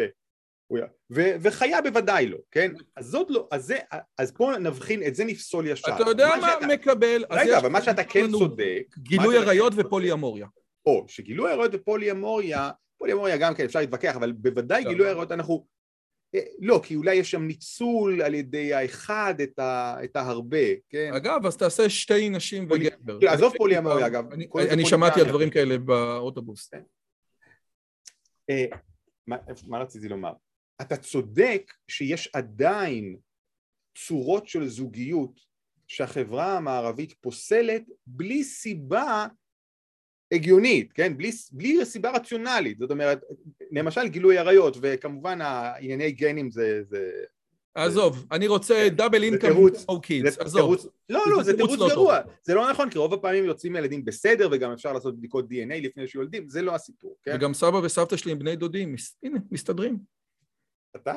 ו, 1.11 1.21
וחיה 1.41 1.81
בוודאי 1.81 2.27
לא, 2.27 2.37
כן? 2.51 2.71
אז 2.95 3.05
זאת 3.05 3.27
לא, 3.29 3.47
אז, 3.51 3.65
זה, 3.65 3.77
אז 4.17 4.31
פה 4.31 4.51
נבחין, 4.59 5.03
את 5.07 5.15
זה 5.15 5.25
נפסול 5.25 5.67
ישר. 5.67 5.95
אתה 5.95 6.09
יודע 6.09 6.27
מה, 6.41 6.49
שאתה, 6.53 6.67
מקבל. 6.67 7.25
רגע, 7.31 7.57
אבל 7.57 7.69
מה 7.69 7.81
שאתה 7.81 8.03
כן 8.03 8.31
צודק... 8.31 8.95
גילוי 8.97 9.37
עריות 9.37 9.73
ופוליאמוריה. 9.75 10.47
או, 10.85 11.05
שגילוי 11.07 11.51
עריות 11.51 11.71
ופוליאמוריה, 11.73 12.71
פוליאמוריה 12.97 13.37
גם 13.37 13.55
כן 13.55 13.65
אפשר 13.65 13.79
להתווכח, 13.79 14.15
אבל 14.15 14.31
בוודאי 14.31 14.83
גילוי 14.83 15.09
עריות 15.09 15.31
אנחנו 15.31 15.65
לא, 16.59 16.81
כי 16.83 16.95
אולי 16.95 17.15
יש 17.15 17.31
שם 17.31 17.43
ניצול 17.43 18.21
על 18.21 18.33
ידי 18.33 18.73
האחד 18.73 19.35
את, 19.43 19.59
ה, 19.59 19.95
את 20.03 20.15
ההרבה, 20.15 20.67
כן? 20.89 21.11
אגב, 21.15 21.45
אז 21.45 21.57
תעשה 21.57 21.89
שתי 21.89 22.29
נשים 22.29 22.67
פולי... 22.67 22.87
וגבר. 22.87 23.29
עזוב 23.29 23.53
פוליאמוריה, 23.57 24.07
אגב. 24.07 24.31
אני, 24.33 24.47
אני 24.71 24.85
שמעתי 24.85 25.21
על 25.21 25.27
דברים 25.27 25.49
כאלה 25.49 25.77
באוטובוס. 25.77 26.67
כן. 26.67 26.81
אה, 28.49 28.65
מה, 29.27 29.37
מה 29.67 29.79
רציתי 29.79 30.07
לומר? 30.07 30.33
אתה 30.81 30.97
צודק 30.97 31.73
שיש 31.87 32.29
עדיין 32.33 33.17
צורות 33.97 34.47
של 34.47 34.67
זוגיות 34.67 35.39
שהחברה 35.87 36.57
המערבית 36.57 37.13
פוסלת 37.21 37.83
בלי 38.07 38.43
סיבה 38.43 39.27
הגיונית, 40.35 40.93
כן? 40.93 41.17
בלי, 41.17 41.31
בלי 41.51 41.85
סיבה 41.85 42.11
רציונלית, 42.11 42.77
זאת 42.79 42.91
אומרת, 42.91 43.21
למשל 43.71 44.07
גילוי 44.07 44.37
עריות, 44.37 44.77
וכמובן 44.81 45.41
הענייני 45.41 46.11
גנים 46.11 46.51
זה, 46.51 46.81
זה 46.89 47.11
עזוב, 47.75 48.25
אני 48.31 48.47
רוצה 48.47 48.87
דאבל 48.91 49.23
אינקאם 49.23 49.55
או 49.89 50.01
קידס, 50.01 50.37
עזוב. 50.37 50.75
לא, 51.09 51.23
לא, 51.27 51.43
זה 51.43 51.57
תירוץ 51.57 51.79
גרוע. 51.91 52.19
זה 52.43 52.53
לא 52.53 52.71
נכון, 52.71 52.89
כי 52.89 52.97
רוב 52.97 53.13
הפעמים 53.13 53.45
יוצאים 53.45 53.75
ילדים 53.75 54.05
בסדר, 54.05 54.49
וגם 54.51 54.71
אפשר 54.71 54.93
לעשות 54.93 55.17
בדיקות 55.17 55.45
DNA 55.45 55.75
לפני 55.81 56.07
שיולדים, 56.07 56.49
זה 56.49 56.61
לא 56.61 56.75
הסיפור, 56.75 57.15
כן? 57.23 57.35
וגם 57.35 57.53
סבא 57.53 57.77
וסבתא 57.77 58.17
שלי 58.17 58.31
הם 58.31 58.39
בני 58.39 58.55
דודים, 58.55 58.95
הנה, 59.23 59.39
מסתדרים. 59.51 59.97
אתה? 60.95 61.13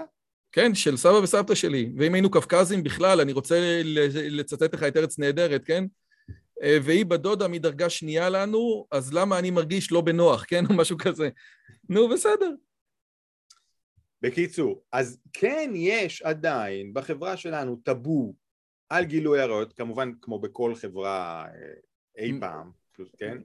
כן, 0.52 0.74
של 0.74 0.96
סבא 0.96 1.16
וסבתא 1.22 1.54
שלי. 1.54 1.92
ואם 1.96 2.14
היינו 2.14 2.30
קווקזים 2.30 2.82
בכלל, 2.82 3.20
אני 3.20 3.32
רוצה 3.32 3.80
לצטט 4.14 4.74
לך 4.74 4.82
את 4.82 4.96
ארץ 4.96 5.18
נהדרת, 5.18 5.64
כן? 5.64 5.84
אה, 6.62 6.78
והיא 6.84 7.06
בדודה 7.06 7.48
מדרגה 7.48 7.90
שנייה 7.90 8.30
לנו, 8.30 8.86
אז 8.90 9.12
למה 9.12 9.38
אני 9.38 9.50
מרגיש 9.50 9.92
לא 9.92 10.00
בנוח, 10.00 10.44
כן? 10.48 10.66
או 10.66 10.74
משהו 10.76 10.98
כזה. 10.98 11.28
נו, 11.88 12.08
בסדר. 12.08 12.50
בקיצור, 14.22 14.82
אז 14.92 15.20
כן 15.32 15.70
יש 15.74 16.22
עדיין 16.22 16.94
בחברה 16.94 17.36
שלנו 17.36 17.76
טאבו 17.76 18.34
על 18.88 19.04
גילוי 19.04 19.40
עריות, 19.40 19.72
כמובן 19.72 20.12
כמו 20.22 20.38
בכל 20.38 20.74
חברה 20.74 21.44
אה, 21.44 21.74
אי 22.18 22.32
פעם, 22.40 22.70
כן? 23.18 23.36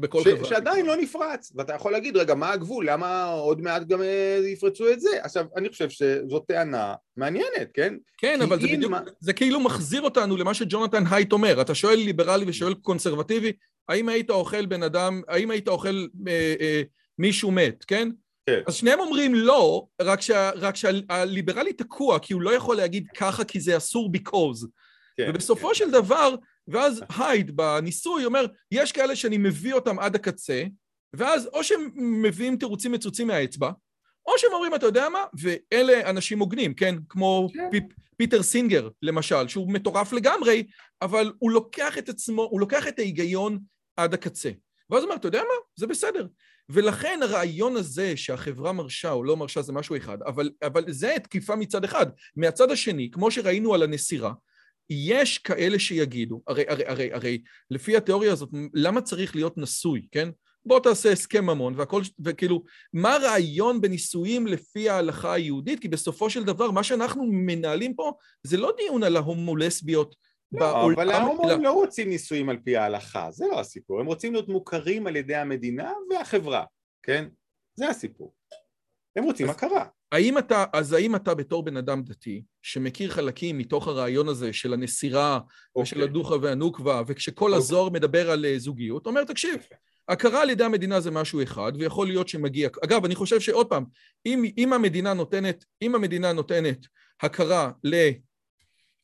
בכל 0.00 0.22
ש, 0.22 0.26
חברה. 0.26 0.44
שעדיין 0.44 0.86
לא 0.86 0.96
נפרץ, 0.96 1.52
ואתה 1.56 1.74
יכול 1.74 1.92
להגיד, 1.92 2.16
רגע, 2.16 2.34
מה 2.34 2.52
הגבול? 2.52 2.90
למה 2.90 3.24
עוד 3.24 3.60
מעט 3.60 3.86
גם 3.86 4.02
אה, 4.02 4.40
יפרצו 4.46 4.92
את 4.92 5.00
זה? 5.00 5.10
עכשיו, 5.22 5.46
אני 5.56 5.68
חושב 5.68 5.90
שזאת 5.90 6.44
טענה 6.48 6.94
מעניינת, 7.16 7.70
כן? 7.74 7.94
כן, 8.18 8.42
אבל 8.42 8.60
זה 8.60 8.66
בדיוק, 8.66 8.90
מה... 8.90 9.00
זה 9.20 9.32
כאילו 9.32 9.60
מחזיר 9.60 10.02
אותנו 10.02 10.36
למה 10.36 10.54
שג'ונתן 10.54 11.04
הייט 11.10 11.32
אומר. 11.32 11.60
אתה 11.60 11.74
שואל 11.74 11.98
ליברלי 11.98 12.44
ושואל 12.48 12.74
קונסרבטיבי, 12.74 13.52
האם 13.88 14.08
היית 14.08 14.30
אוכל 14.30 14.66
בן 14.66 14.82
אדם, 14.82 15.22
האם 15.28 15.50
היית 15.50 15.68
אוכל 15.68 16.06
אה, 16.28 16.54
אה, 16.60 16.82
מישהו 17.18 17.50
מת, 17.50 17.84
כן? 17.84 18.08
כן. 18.46 18.60
אז 18.66 18.74
שניהם 18.74 19.00
אומרים 19.00 19.34
לא, 19.34 19.86
רק, 20.02 20.20
שה, 20.20 20.50
רק 20.54 20.76
שהליברלי 20.76 21.72
תקוע, 21.72 22.18
כי 22.18 22.32
הוא 22.32 22.42
לא 22.42 22.54
יכול 22.54 22.76
להגיד 22.76 23.06
ככה 23.16 23.44
כי 23.44 23.60
זה 23.60 23.76
אסור 23.76 24.10
because. 24.16 24.66
כן, 25.16 25.26
ובסופו 25.30 25.68
כן. 25.68 25.74
של 25.74 25.90
דבר, 25.90 26.34
ואז 26.68 27.02
הייד 27.18 27.56
בניסוי 27.56 28.24
אומר, 28.24 28.46
יש 28.70 28.92
כאלה 28.92 29.16
שאני 29.16 29.38
מביא 29.38 29.74
אותם 29.74 29.98
עד 29.98 30.14
הקצה, 30.14 30.64
ואז 31.16 31.46
או 31.46 31.64
שהם 31.64 31.90
מביאים 31.96 32.56
תירוצים 32.56 32.92
מצוצים 32.92 33.26
מהאצבע, 33.26 33.70
או 34.26 34.38
שהם 34.38 34.52
אומרים, 34.52 34.74
אתה 34.74 34.86
יודע 34.86 35.08
מה, 35.08 35.24
ואלה 35.40 36.10
אנשים 36.10 36.38
הוגנים, 36.38 36.74
כן? 36.74 36.94
כמו 37.08 37.48
כן. 37.54 37.80
פ, 37.80 37.94
פיטר 38.16 38.42
סינגר, 38.42 38.88
למשל, 39.02 39.48
שהוא 39.48 39.72
מטורף 39.72 40.12
לגמרי, 40.12 40.66
אבל 41.02 41.32
הוא 41.38 41.50
לוקח 41.50 41.98
את 41.98 42.08
עצמו, 42.08 42.42
הוא 42.42 42.60
לוקח 42.60 42.88
את 42.88 42.98
ההיגיון 42.98 43.58
עד 43.96 44.14
הקצה. 44.14 44.50
ואז 44.90 45.02
הוא 45.02 45.08
אומר, 45.08 45.16
אתה 45.16 45.28
יודע 45.28 45.40
מה? 45.42 45.54
זה 45.76 45.86
בסדר. 45.86 46.26
ולכן 46.68 47.20
הרעיון 47.22 47.76
הזה 47.76 48.16
שהחברה 48.16 48.72
מרשה 48.72 49.10
או 49.12 49.24
לא 49.24 49.36
מרשה 49.36 49.62
זה 49.62 49.72
משהו 49.72 49.96
אחד, 49.96 50.22
אבל, 50.26 50.50
אבל 50.62 50.92
זה 50.92 51.14
תקיפה 51.22 51.56
מצד 51.56 51.84
אחד. 51.84 52.06
מהצד 52.36 52.70
השני, 52.70 53.10
כמו 53.12 53.30
שראינו 53.30 53.74
על 53.74 53.82
הנסירה, 53.82 54.32
יש 54.90 55.38
כאלה 55.38 55.78
שיגידו, 55.78 56.42
הרי, 56.46 56.64
הרי, 56.68 56.86
הרי, 56.86 57.12
הרי 57.12 57.42
לפי 57.70 57.96
התיאוריה 57.96 58.32
הזאת, 58.32 58.48
למה 58.74 59.00
צריך 59.00 59.34
להיות 59.34 59.58
נשוי, 59.58 60.06
כן? 60.12 60.28
בוא 60.66 60.80
תעשה 60.80 61.12
הסכם 61.12 61.46
ממון 61.46 61.74
והכל, 61.76 62.02
וכאילו, 62.24 62.62
מה 62.92 63.14
הרעיון 63.14 63.80
בנישואים 63.80 64.46
לפי 64.46 64.88
ההלכה 64.88 65.32
היהודית? 65.32 65.80
כי 65.80 65.88
בסופו 65.88 66.30
של 66.30 66.44
דבר, 66.44 66.70
מה 66.70 66.82
שאנחנו 66.82 67.26
מנהלים 67.32 67.94
פה 67.94 68.12
זה 68.42 68.56
לא 68.56 68.72
דיון 68.76 69.02
על 69.02 69.16
ההומולסביות 69.16 70.14
לא, 70.52 70.92
אבל 70.94 71.10
ההומואים 71.10 71.62
לא 71.62 71.72
רוצים 71.72 72.08
נישואים 72.08 72.48
על 72.48 72.56
פי 72.64 72.76
ההלכה, 72.76 73.30
זה 73.30 73.44
לא 73.50 73.60
הסיפור, 73.60 74.00
הם 74.00 74.06
רוצים 74.06 74.32
להיות 74.32 74.48
מוכרים 74.48 75.06
על 75.06 75.16
ידי 75.16 75.34
המדינה 75.34 75.92
והחברה, 76.10 76.64
כן? 77.02 77.28
זה 77.74 77.88
הסיפור. 77.88 78.32
הם 79.16 79.24
רוצים 79.24 79.50
הכרה. 79.50 79.84
האם 80.12 80.38
אתה, 80.38 80.64
אז 80.72 80.92
האם 80.92 81.16
אתה 81.16 81.34
בתור 81.34 81.62
בן 81.62 81.76
אדם 81.76 82.02
דתי, 82.02 82.42
שמכיר 82.62 83.10
חלקים 83.10 83.58
מתוך 83.58 83.88
הרעיון 83.88 84.28
הזה 84.28 84.52
של 84.52 84.72
הנסירה, 84.72 85.40
okay. 85.78 85.80
ושל 85.80 85.96
אוקיי. 85.96 86.10
הדוחה 86.10 86.34
והנוקבה, 86.42 87.02
וכשכל 87.06 87.44
okay. 87.44 87.48
אוקיי. 87.48 87.58
הזוהר 87.58 87.88
מדבר 87.88 88.30
על 88.30 88.44
אה, 88.44 88.58
זוגיות, 88.58 89.06
אומר, 89.06 89.24
תקשיב, 89.24 89.56
הכרה 90.08 90.42
על 90.42 90.50
ידי 90.50 90.64
המדינה 90.64 91.00
זה 91.00 91.10
משהו 91.10 91.42
אחד, 91.42 91.72
ויכול 91.78 92.06
להיות 92.06 92.28
שמגיע... 92.28 92.68
אגב, 92.84 93.04
אני 93.04 93.14
חושב 93.14 93.40
שעוד 93.40 93.66
פעם, 93.66 93.84
אם, 94.26 94.44
אם 94.58 94.72
המדינה 94.72 95.14
נותנת, 95.14 95.64
אם 95.82 95.94
המדינה 95.94 96.32
נותנת 96.32 96.86
הכרה 97.20 97.70
ל... 97.84 98.10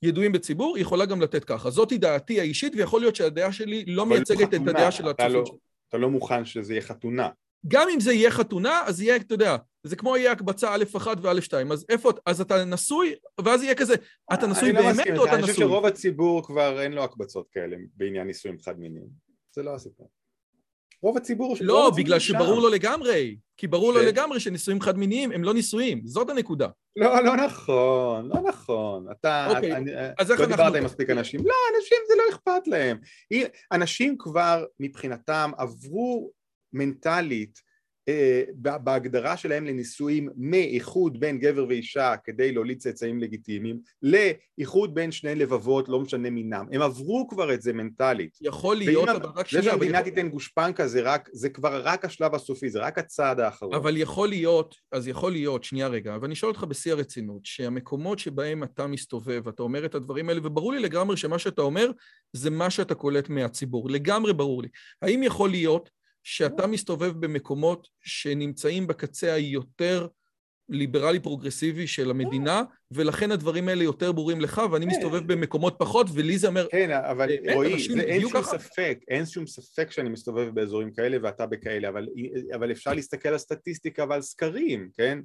ידועים 0.02 0.32
בציבור, 0.32 0.76
היא 0.76 0.82
יכולה 0.82 1.06
גם 1.06 1.20
לתת 1.20 1.44
ככה. 1.44 1.70
זאתי 1.70 1.98
דעתי 1.98 2.40
האישית, 2.40 2.72
ויכול 2.76 3.00
להיות 3.00 3.16
שהדעה 3.16 3.52
שלי 3.52 3.84
לא 3.86 4.06
מייצגת 4.06 4.54
את 4.54 4.60
הדעה 4.68 4.90
של 4.90 5.08
הצופים 5.08 5.32
לא, 5.32 5.44
אתה 5.88 5.98
לא 5.98 6.10
מוכן 6.10 6.44
שזה 6.44 6.72
יהיה 6.72 6.82
חתונה. 6.82 7.28
גם 7.68 7.88
אם 7.94 8.00
זה 8.00 8.12
יהיה 8.12 8.30
חתונה, 8.30 8.82
אז 8.86 9.00
יהיה, 9.00 9.16
אתה 9.16 9.34
יודע, 9.34 9.56
זה 9.82 9.96
כמו 9.96 10.16
יהיה 10.16 10.32
הקבצה 10.32 10.74
א'-1 10.74 11.06
וא'-2, 11.22 11.72
אז 11.72 11.84
איפה, 11.88 12.12
אז 12.26 12.40
אתה 12.40 12.64
נשוי, 12.64 13.14
ואז 13.44 13.62
יהיה 13.62 13.74
כזה, 13.74 13.94
אתה 14.34 14.46
נשוי 14.46 14.72
לא 14.72 14.80
באמת 14.82 14.96
או 14.98 15.12
אתה 15.12 15.16
נשוי? 15.16 15.34
אני 15.34 15.42
חושב 15.42 15.54
שרוב 15.54 15.86
הציבור 15.86 16.46
כבר 16.46 16.80
אין 16.82 16.92
לו 16.92 17.04
הקבצות 17.04 17.48
כאלה 17.52 17.76
בעניין 17.96 18.26
נישואים 18.26 18.58
חד 18.60 18.78
מיניים. 18.78 19.08
זה 19.54 19.62
לא 19.62 19.74
הסיפור. 19.74 20.10
רוב 21.02 21.16
הציבור... 21.16 21.56
לא, 21.60 21.84
רוב 21.84 21.96
בגלל 21.96 22.16
הציבור 22.16 22.40
שברור 22.40 22.60
לו 22.60 22.68
לגמרי. 22.68 23.36
כי 23.56 23.66
ברור 23.66 23.92
ש... 23.92 23.96
לו 23.96 24.02
לגמרי 24.02 24.40
שנישואים 24.40 24.80
חד 24.80 24.98
מיניים 24.98 25.32
הם 25.32 25.44
לא 25.44 25.54
נישואים, 25.54 26.06
זאת 26.06 26.30
הנקודה. 26.30 26.68
לא, 26.96 27.24
לא 27.24 27.36
נכון, 27.36 28.28
לא 28.28 28.40
נכון. 28.48 29.06
אתה, 29.10 29.46
אוקיי, 29.50 29.76
אני, 29.76 29.90
אז 30.18 30.30
איך 30.30 30.40
לא 30.40 30.46
אנחנו... 30.46 30.64
דיברת 30.64 30.74
עם 30.74 30.84
מספיק 30.84 31.10
אנשים. 31.10 31.40
לא, 31.40 31.54
אנשים 31.76 31.98
זה 32.08 32.14
לא 32.16 32.22
אכפת 32.34 32.68
להם. 32.68 32.98
אנשים 33.72 34.18
כבר 34.18 34.64
מבחינתם 34.80 35.50
עברו 35.58 36.30
מנטלית 36.76 37.66
אה, 38.08 38.42
בהגדרה 38.56 39.36
שלהם 39.36 39.64
לנישואים 39.64 40.28
מאיחוד 40.36 41.20
בין 41.20 41.38
גבר 41.38 41.66
ואישה 41.68 42.14
כדי 42.24 42.52
להוליד 42.52 42.78
צאצאים 42.78 43.20
לגיטימיים 43.20 43.80
לאיחוד 44.02 44.94
בין 44.94 45.12
שני 45.12 45.34
לבבות 45.34 45.88
לא 45.88 46.00
משנה 46.00 46.30
מינם 46.30 46.66
הם 46.72 46.82
עברו 46.82 47.28
כבר 47.28 47.54
את 47.54 47.62
זה 47.62 47.72
מנטלית. 47.72 48.38
יכול 48.40 48.76
להיות 48.76 49.08
אבל 49.08 49.28
רק 49.36 49.48
שנייה 49.48 49.64
זה 49.64 49.70
שהמדינה 49.70 49.98
יכול... 49.98 50.10
תיתן 50.10 50.28
גושפנקה 50.28 50.86
זה, 50.86 51.00
רק, 51.02 51.28
זה 51.32 51.48
כבר 51.48 51.82
רק 51.84 52.04
השלב 52.04 52.34
הסופי 52.34 52.70
זה 52.70 52.78
רק 52.78 52.98
הצעד 52.98 53.40
האחרון. 53.40 53.74
אבל 53.74 53.96
יכול 53.96 54.28
להיות 54.28 54.74
אז 54.92 55.08
יכול 55.08 55.32
להיות 55.32 55.64
שנייה 55.64 55.88
רגע 55.88 56.18
ואני 56.22 56.34
שואל 56.34 56.52
אותך 56.52 56.64
בשיא 56.64 56.92
הרצינות 56.92 57.44
שהמקומות 57.44 58.18
שבהם 58.18 58.62
אתה 58.62 58.86
מסתובב 58.86 59.42
ואתה 59.44 59.62
אומר 59.62 59.84
את 59.84 59.94
הדברים 59.94 60.28
האלה 60.28 60.40
וברור 60.44 60.72
לי 60.72 60.80
לגמרי 60.80 61.16
שמה 61.16 61.38
שאתה 61.38 61.62
אומר 61.62 61.90
זה 62.32 62.50
מה 62.50 62.70
שאתה 62.70 62.94
קולט 62.94 63.28
מהציבור. 63.28 63.90
לגמרי 63.90 64.32
ברור 64.32 64.62
לי. 64.62 64.68
האם 65.02 65.22
יכול 65.22 65.50
להיות 65.50 65.90
שאתה 66.28 66.66
מסתובב 66.66 67.12
במקומות 67.26 67.88
שנמצאים 68.00 68.86
בקצה 68.86 69.32
היותר 69.32 70.06
ליברלי 70.68 71.20
פרוגרסיבי 71.20 71.86
של 71.86 72.10
המדינה, 72.10 72.62
ולכן 72.90 73.32
הדברים 73.32 73.68
האלה 73.68 73.84
יותר 73.84 74.12
ברורים 74.12 74.40
לך, 74.40 74.62
ואני 74.72 74.86
כן. 74.86 74.90
מסתובב 74.90 75.32
במקומות 75.32 75.76
פחות, 75.78 76.06
ולי 76.14 76.38
זה 76.38 76.48
אומר... 76.48 76.66
כן, 76.70 76.90
אבל 76.90 77.28
רועי, 77.54 77.72
אין 78.00 78.20
שום 78.20 78.42
ספק, 78.42 78.98
אין 79.08 79.26
שום 79.26 79.46
ספק 79.46 79.90
שאני 79.90 80.08
מסתובב 80.08 80.48
באזורים 80.54 80.92
כאלה 80.92 81.16
ואתה 81.22 81.46
בכאלה, 81.46 81.88
אבל, 81.88 82.08
אבל 82.54 82.72
אפשר 82.72 82.94
להסתכל 82.94 83.28
על 83.28 83.38
סטטיסטיקה 83.38 84.04
ועל 84.08 84.22
סקרים, 84.22 84.90
כן? 84.94 85.18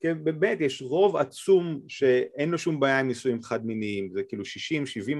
כן, 0.00 0.24
באמת, 0.24 0.60
יש 0.60 0.82
רוב 0.82 1.16
עצום 1.16 1.80
שאין 1.88 2.50
לו 2.50 2.58
שום 2.58 2.80
בעיה 2.80 3.00
עם 3.00 3.08
נישואים 3.08 3.42
חד 3.42 3.66
מיניים, 3.66 4.10
זה 4.12 4.22
כאילו 4.22 4.44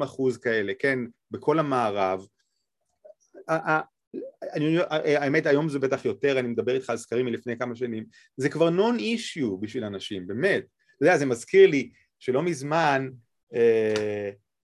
60-70 0.00 0.04
אחוז 0.04 0.38
כאלה, 0.38 0.72
כן, 0.78 0.98
בכל 1.30 1.58
המערב. 1.58 2.26
אני, 4.52 4.76
האמת 5.16 5.46
היום 5.46 5.68
זה 5.68 5.78
בטח 5.78 6.04
יותר, 6.04 6.38
אני 6.38 6.48
מדבר 6.48 6.74
איתך 6.74 6.90
על 6.90 6.96
סקרים 6.96 7.26
מלפני 7.26 7.58
כמה 7.58 7.76
שנים, 7.76 8.04
זה 8.36 8.48
כבר 8.48 8.70
נון 8.70 8.98
אישיו 8.98 9.58
בשביל 9.58 9.84
אנשים, 9.84 10.26
באמת. 10.26 10.64
אתה 10.96 11.04
יודע, 11.04 11.18
זה 11.18 11.26
מזכיר 11.26 11.66
לי 11.66 11.90
שלא 12.18 12.42
מזמן 12.42 13.08
אה, 13.54 14.30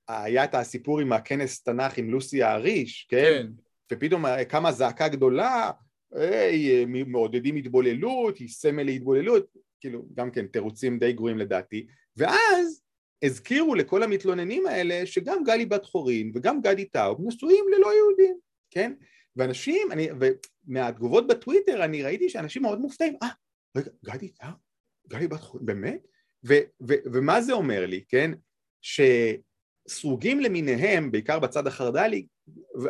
היה 0.08 0.44
את 0.44 0.56
הסיפור 0.56 1.00
עם 1.00 1.14
הכנס 1.14 1.64
תנ"ך 1.64 1.98
עם 1.98 2.10
לוסי 2.10 2.44
האריש, 2.44 3.08
כן? 3.10 3.18
כן. 3.18 3.48
ופתאום 3.92 4.26
קמה 4.44 4.72
זעקה 4.72 5.08
גדולה, 5.08 5.72
היי, 6.12 6.86
מעודדים 6.86 7.56
התבוללות, 7.56 8.38
היא 8.38 8.50
סמל 8.50 8.84
להתבוללות, 8.84 9.48
כאילו, 9.80 10.06
גם 10.14 10.32
כן 10.32 10.48
תירוצים 10.48 11.00
די 11.00 11.14
גרועים 11.14 11.38
לדעתי, 11.38 11.88
ואז 12.18 12.84
הזכירו 13.24 13.76
לכל 13.76 14.04
המתלוננים 14.04 14.66
האלה 14.66 15.06
שגם 15.06 15.44
גלי 15.44 15.66
בת 15.66 15.86
חורין 15.86 16.32
וגם 16.36 16.62
גדי 16.62 16.86
טאוב 16.86 17.20
נשואים 17.28 17.66
ללא 17.78 17.94
יהודים, 17.94 18.38
כן? 18.72 18.94
ואנשים, 19.38 19.92
אני, 19.92 20.08
ומהתגובות 20.68 21.28
בטוויטר 21.28 21.84
אני 21.84 22.04
ראיתי 22.04 22.30
שאנשים 22.30 22.62
מאוד 22.62 22.80
מופתעים, 22.80 23.14
אה, 23.24 23.28
רגע, 23.78 23.92
גדי 24.06 24.30
טאוב? 24.30 24.54
גלי 25.08 25.28
בת 25.28 25.42
חורין, 25.42 25.66
באמת? 25.66 26.08
ו, 26.48 26.54
ו, 26.88 26.94
ומה 27.14 27.42
זה 27.42 27.54
אומר 27.54 27.86
לי, 27.86 28.04
כן? 28.10 28.32
שסרוגים 28.82 30.40
למיניהם, 30.40 31.12
בעיקר 31.12 31.40
בצד 31.40 31.68
החרד"לי, 31.68 32.28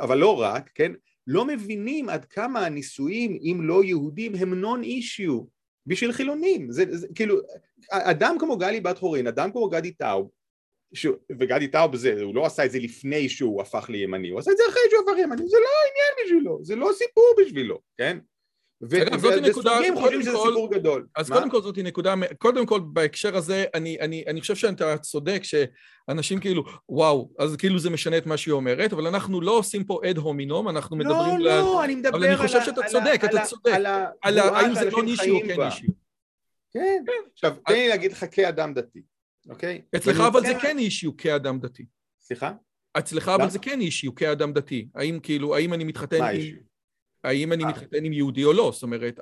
אבל 0.01 0.17
לא 0.17 0.41
רק, 0.41 0.69
כן? 0.75 0.91
לא 1.27 1.45
מבינים 1.45 2.09
עד 2.09 2.25
כמה 2.25 2.65
הנישואים 2.65 3.37
עם 3.41 3.67
לא 3.67 3.83
יהודים 3.83 4.35
הם 4.35 4.53
נון 4.53 4.83
אישיו 4.83 5.41
בשביל 5.85 6.11
חילונים, 6.11 6.71
זה, 6.71 6.83
זה 6.89 7.07
כאילו, 7.15 7.35
אדם 7.91 8.35
כמו 8.39 8.57
גלי 8.57 8.81
בת 8.81 8.97
חורין, 8.97 9.27
אדם 9.27 9.51
כמו 9.51 9.69
גדי 9.69 9.91
טאוב, 9.91 10.29
ש... 10.93 11.07
וגדי 11.39 11.67
טאוב 11.67 11.95
זה, 11.95 12.21
הוא 12.21 12.35
לא 12.35 12.45
עשה 12.45 12.65
את 12.65 12.71
זה 12.71 12.79
לפני 12.79 13.29
שהוא 13.29 13.61
הפך 13.61 13.89
לימני, 13.89 14.29
הוא 14.29 14.39
עשה 14.39 14.51
את 14.51 14.57
זה 14.57 14.63
אחרי 14.69 14.81
שהוא 14.89 15.01
הפך 15.03 15.17
לימני, 15.17 15.47
זה 15.47 15.57
לא 15.57 15.69
עניין 15.91 16.25
בשבילו, 16.25 16.59
זה 16.63 16.75
לא 16.75 16.89
סיפור 16.97 17.23
בשבילו, 17.41 17.79
כן? 17.97 18.17
וסוגים 18.81 19.13
חושבים 19.95 20.21
שזה 20.21 20.31
כל- 20.31 20.47
סיפור 20.49 20.71
גדול. 20.71 21.07
אז 21.15 21.29
מה? 21.29 21.35
קודם 21.35 21.49
כל 21.51 21.61
זאת 21.61 21.77
נקודה, 21.77 22.13
קודם 22.37 22.65
כל 22.65 22.79
בהקשר 22.93 23.35
הזה, 23.37 23.65
אני, 23.73 23.97
אני, 23.99 24.23
אני 24.27 24.41
חושב 24.41 24.55
שאתה 24.55 24.97
צודק 24.97 25.41
שאנשים 25.43 26.39
כאילו, 26.39 26.63
וואו, 26.89 27.29
אז 27.39 27.55
כאילו 27.55 27.79
זה 27.79 27.89
משנה 27.89 28.17
את 28.17 28.25
מה 28.25 28.37
שהיא 28.37 28.51
אומרת, 28.51 28.93
אבל 28.93 29.07
אנחנו 29.07 29.41
לא 29.41 29.51
עושים 29.51 29.83
פה 29.83 29.99
אד 30.09 30.17
הומינום, 30.17 30.69
אנחנו 30.69 30.97
מדברים... 30.97 31.39
לא, 31.39 31.51
ל- 31.51 31.59
לא, 31.59 31.83
אני 31.83 31.95
מדבר 31.95 32.09
אבל 32.09 32.23
אני 32.23 32.33
על 32.33 32.37
חושב 32.37 32.57
ה- 32.57 32.65
שאתה 32.65 32.81
על 32.81 32.87
ה- 32.87 32.89
צודק, 32.89 33.19
על 33.23 33.29
אתה 33.29 33.41
ה- 33.41 33.45
צודק. 33.45 33.71
על 33.73 33.85
על 34.21 34.39
ה- 34.39 34.43
האם 34.57 34.75
זה 34.75 34.89
לא 34.89 35.03
נישי 35.03 35.29
או 35.29 35.39
כן 35.47 35.57
בה. 35.57 35.65
נישי. 35.65 35.87
כן. 36.73 37.03
עכשיו, 37.33 37.55
תן 37.67 37.73
לי 37.73 37.87
להגיד 37.87 38.11
לך 38.11 38.25
כאדם 38.31 38.73
דתי, 38.73 39.01
אוקיי? 39.49 39.81
אצלך 39.95 40.19
אבל 40.19 40.41
זה 40.41 40.53
כן 40.61 40.77
אישיו 40.77 41.17
כאדם 41.17 41.59
דתי. 41.59 41.85
סליחה? 42.21 42.53
אצלך 42.97 43.29
אבל? 43.29 43.49
זה 43.49 43.59
כן 43.59 43.81
אישיו 43.81 44.15
כאדם 44.15 44.53
דתי. 44.53 44.87
האם 44.95 45.19
כאילו, 45.23 45.55
האם 45.55 45.73
אני 45.73 45.83
מתחתן 45.83 46.23
עם... 46.23 46.55
האם 47.23 47.53
אני 47.53 47.63
אה. 47.63 47.69
מתחתן 47.69 48.05
עם 48.05 48.13
יהודי 48.13 48.43
או 48.43 48.53
לא? 48.53 48.71
זאת 48.73 48.83
אומרת, 48.83 49.19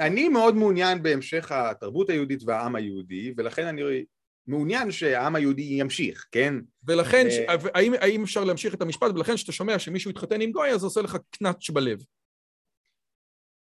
אני, 0.00 0.28
מאוד 0.28 0.56
מעוניין 0.56 1.02
בהמשך 1.02 1.52
התרבות 1.52 2.10
היהודית 2.10 2.42
והעם 2.46 2.76
היהודי, 2.76 3.34
ולכן 3.36 3.66
אני 3.66 3.82
מעוניין 4.46 4.90
שהעם 4.90 5.34
היהודי 5.34 5.62
ימשיך, 5.62 6.26
כן? 6.32 6.54
ולכן, 6.86 7.26
אה. 7.48 7.54
האם 8.00 8.22
אפשר 8.22 8.44
להמשיך 8.44 8.74
את 8.74 8.82
המשפט, 8.82 9.10
ולכן 9.14 9.34
כשאתה 9.34 9.52
שומע 9.52 9.78
שמישהו 9.78 10.10
התחתן 10.10 10.40
עם 10.40 10.52
גוי, 10.52 10.70
אז 10.70 10.80
זה 10.80 10.86
עושה 10.86 11.02
לך 11.02 11.16
קנאץ' 11.30 11.70
בלב. 11.70 12.04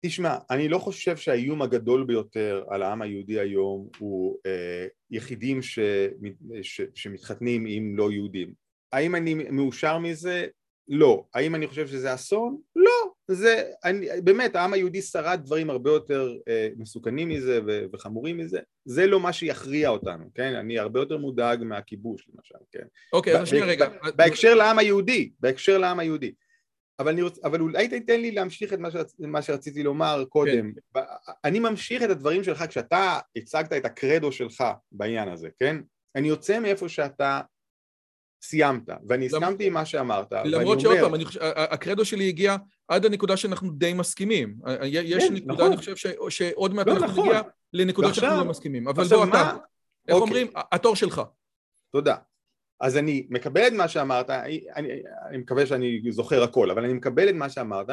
תשמע, 0.05 0.35
אני 0.49 0.69
לא 0.69 0.77
חושב 0.77 1.17
שהאיום 1.17 1.61
הגדול 1.61 2.03
ביותר 2.03 2.63
על 2.69 2.81
העם 2.81 3.01
היהודי 3.01 3.39
היום 3.39 3.87
הוא 3.97 4.37
אה, 4.45 4.87
יחידים 5.11 5.61
ש, 5.61 5.79
ש, 6.61 6.81
שמתחתנים 6.95 7.65
עם 7.67 7.97
לא 7.97 8.11
יהודים. 8.11 8.53
האם 8.91 9.15
אני 9.15 9.33
מאושר 9.33 9.97
מזה? 9.97 10.47
לא. 10.87 11.23
האם 11.33 11.55
אני 11.55 11.67
חושב 11.67 11.87
שזה 11.87 12.13
אסון? 12.13 12.57
לא. 12.75 13.11
זה, 13.27 13.63
אני, 13.83 14.07
באמת, 14.23 14.55
העם 14.55 14.73
היהודי 14.73 15.01
שרד 15.01 15.41
דברים 15.43 15.69
הרבה 15.69 15.91
יותר 15.91 16.37
אה, 16.47 16.69
מסוכנים 16.77 17.29
מזה 17.29 17.59
ו, 17.67 17.85
וחמורים 17.93 18.37
מזה. 18.37 18.59
זה 18.85 19.07
לא 19.07 19.19
מה 19.19 19.33
שיכריע 19.33 19.89
אותנו, 19.89 20.25
כן? 20.35 20.55
אני 20.55 20.79
הרבה 20.79 20.99
יותר 20.99 21.17
מודאג 21.17 21.63
מהכיבוש, 21.63 22.29
למשל, 22.35 22.65
כן? 22.71 22.85
אוקיי, 23.13 23.39
אז 23.39 23.47
שנייה 23.47 23.65
רגע. 23.65 23.89
בהקשר 24.15 24.55
לעם 24.55 24.79
היהודי, 24.79 25.31
בהקשר 25.39 25.77
לעם 25.77 25.99
היהודי. 25.99 26.33
אבל, 27.01 27.11
אני 27.11 27.21
רוצ, 27.21 27.39
אבל 27.43 27.61
אולי 27.61 27.87
תיתן 27.87 28.21
לי 28.21 28.31
להמשיך 28.31 28.73
את 28.73 28.79
מה, 28.79 28.91
שרצ, 28.91 29.15
מה 29.19 29.41
שרציתי 29.41 29.83
לומר 29.83 30.23
קודם. 30.29 30.71
כן. 30.93 30.99
אני 31.45 31.59
ממשיך 31.59 32.03
את 32.03 32.09
הדברים 32.09 32.43
שלך 32.43 32.63
כשאתה 32.69 33.19
הצגת 33.35 33.73
את 33.73 33.85
הקרדו 33.85 34.31
שלך 34.31 34.63
בעניין 34.91 35.29
הזה, 35.29 35.49
כן? 35.59 35.77
אני 36.15 36.27
יוצא 36.27 36.59
מאיפה 36.59 36.89
שאתה 36.89 37.41
סיימת, 38.43 38.83
ואני 39.09 39.25
הסכמתי 39.25 39.67
עם 39.67 39.73
מה 39.73 39.85
שאמרת. 39.85 40.33
למרות 40.45 40.79
שעוד 40.79 40.97
פעם, 41.01 41.15
אני 41.15 41.23
הקרדו 41.57 42.05
שלי 42.05 42.27
הגיע 42.27 42.55
עד 42.87 43.05
הנקודה 43.05 43.37
שאנחנו 43.37 43.71
די 43.71 43.93
מסכימים. 43.93 44.55
יש 44.83 45.23
כן, 45.27 45.33
נקודה, 45.33 45.53
נכון. 45.53 45.67
אני 45.67 45.77
חושב 45.77 45.95
ש, 45.95 46.07
שעוד 46.29 46.73
מעט 46.73 46.87
לא, 46.87 46.93
אנחנו 46.93 47.07
נכון. 47.07 47.27
נגיע 47.27 47.41
לנקודות 47.73 48.07
ועכשיו- 48.07 48.23
שאנחנו 48.23 48.45
לא 48.45 48.49
מסכימים. 48.49 48.87
אבל 48.87 49.03
בוא 49.03 49.25
מה- 49.25 49.41
אתה, 49.41 49.57
איך 50.07 50.15
אוקיי. 50.15 50.19
אומרים? 50.21 50.47
התור 50.71 50.95
שלך. 50.95 51.21
תודה. 51.91 52.15
אז 52.81 52.97
אני 52.97 53.27
מקבל 53.29 53.67
את 53.67 53.73
מה 53.73 53.87
שאמרת, 53.87 54.29
אני, 54.29 54.61
אני, 54.75 54.89
אני 55.29 55.37
מקווה 55.37 55.65
שאני 55.65 56.01
זוכר 56.09 56.43
הכל, 56.43 56.71
אבל 56.71 56.83
אני 56.83 56.93
מקבל 56.93 57.29
את 57.29 57.35
מה 57.35 57.49
שאמרת, 57.49 57.87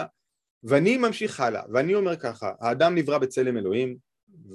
ואני 0.64 0.96
ממשיך 0.96 1.40
הלאה, 1.40 1.62
ואני 1.72 1.94
אומר 1.94 2.16
ככה, 2.16 2.52
האדם 2.60 2.94
נברא 2.94 3.18
בצלם 3.18 3.56
אלוהים, 3.56 3.96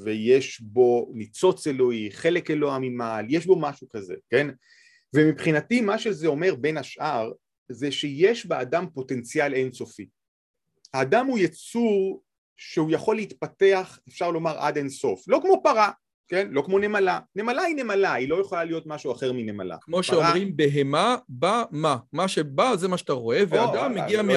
ויש 0.04 0.62
בו 0.62 1.12
ניצוץ 1.14 1.68
אלוהי, 1.68 2.12
חלק 2.12 2.52
אלוה 2.52 2.80
ממעל, 2.80 3.26
יש 3.30 3.46
בו 3.46 3.60
משהו 3.60 3.90
כזה, 3.90 4.14
כן? 4.30 4.48
ומבחינתי 5.16 5.82
מה 5.82 5.98
שזה 5.98 6.28
אומר 6.28 6.56
בין 6.56 6.78
השאר, 6.78 7.32
זה 7.70 7.92
שיש 7.92 8.46
באדם 8.46 8.86
פוטנציאל 8.94 9.54
אינסופי. 9.54 10.08
האדם 10.94 11.26
הוא 11.26 11.40
יצור 11.40 12.24
שהוא 12.58 12.92
יכול 12.92 13.16
להתפתח, 13.16 14.00
אפשר 14.10 14.32
לומר 14.32 14.60
עד 14.60 14.78
אינסוף, 14.78 15.28
לא 15.28 15.40
כמו 15.44 15.62
פרה, 15.64 15.92
כן? 16.28 16.48
לא 16.52 16.62
כמו 16.62 16.80
נמלה. 16.80 17.20
נמלה 17.36 17.62
היא 17.62 17.76
נמלה, 17.76 18.14
היא 18.14 18.30
לא 18.30 18.42
יכולה 18.42 18.64
להיות 18.64 18.86
משהו 18.86 19.12
אחר 19.12 19.32
מנמלה. 19.32 19.78
כמו 19.82 19.96
פרה- 19.96 20.04
שאומרים, 20.04 20.58
בהמה 20.58 21.16
בא 21.30 21.64
מה. 21.72 21.98
מה 22.14 22.28
שבא 22.28 22.76
זה 22.76 22.88
מה 22.88 22.98
שאתה 22.98 23.14
רואה, 23.14 23.44
ואדם 23.50 23.96
מגיע 23.96 24.22
לא. 24.22 24.28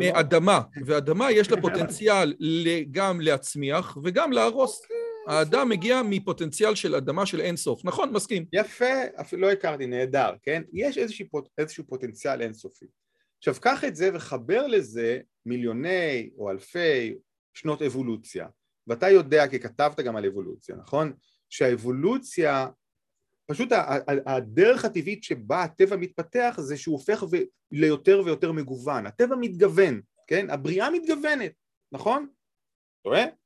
מאדמה, 0.00 0.60
ואדמה 0.86 1.32
יש 1.32 1.50
לה 1.50 1.60
פוטנציאל 1.60 2.34
גם 2.90 3.20
להצמיח 3.20 3.96
וגם 4.04 4.32
להרוס. 4.32 4.80
אוקיי, 4.82 4.96
האדם 5.38 5.68
מגיע 5.68 6.02
מפוטנציאל 6.02 6.74
של 6.74 6.94
אדמה 6.94 7.26
של 7.26 7.40
אינסוף. 7.40 7.84
נכון, 7.84 8.12
מסכים. 8.12 8.44
יפה, 8.52 8.84
אפילו 9.20 9.42
לא 9.42 9.50
הכרתי, 9.52 9.86
נהדר, 9.86 10.30
כן? 10.42 10.62
יש 10.72 10.98
איזשהו, 10.98 11.26
פוט, 11.30 11.48
איזשהו 11.58 11.84
פוטנציאל 11.86 12.42
אינסופי. 12.42 12.86
עכשיו, 13.38 13.54
קח 13.60 13.84
את 13.84 13.96
זה 13.96 14.10
וחבר 14.14 14.66
לזה 14.66 15.18
מיליוני 15.46 16.30
או 16.38 16.50
אלפי 16.50 17.14
שנות 17.54 17.82
אבולוציה. 17.82 18.46
ואתה 18.86 19.10
יודע, 19.10 19.48
כי 19.48 19.60
כתבת 19.60 20.00
גם 20.00 20.16
על 20.16 20.26
אבולוציה, 20.26 20.76
נכון? 20.76 21.12
שהאבולוציה, 21.50 22.68
פשוט 23.46 23.68
הדרך 24.26 24.84
הטבעית 24.84 25.24
שבה 25.24 25.62
הטבע 25.62 25.96
מתפתח 25.96 26.56
זה 26.58 26.76
שהוא 26.76 26.92
הופך 26.92 27.24
ו- 27.30 27.36
ליותר 27.72 28.22
ויותר 28.24 28.52
מגוון. 28.52 29.06
הטבע 29.06 29.36
מתגוון, 29.36 30.00
כן? 30.26 30.50
הבריאה 30.50 30.90
מתגוונת, 30.90 31.52
נכון? 31.92 32.28
יש 33.06 33.45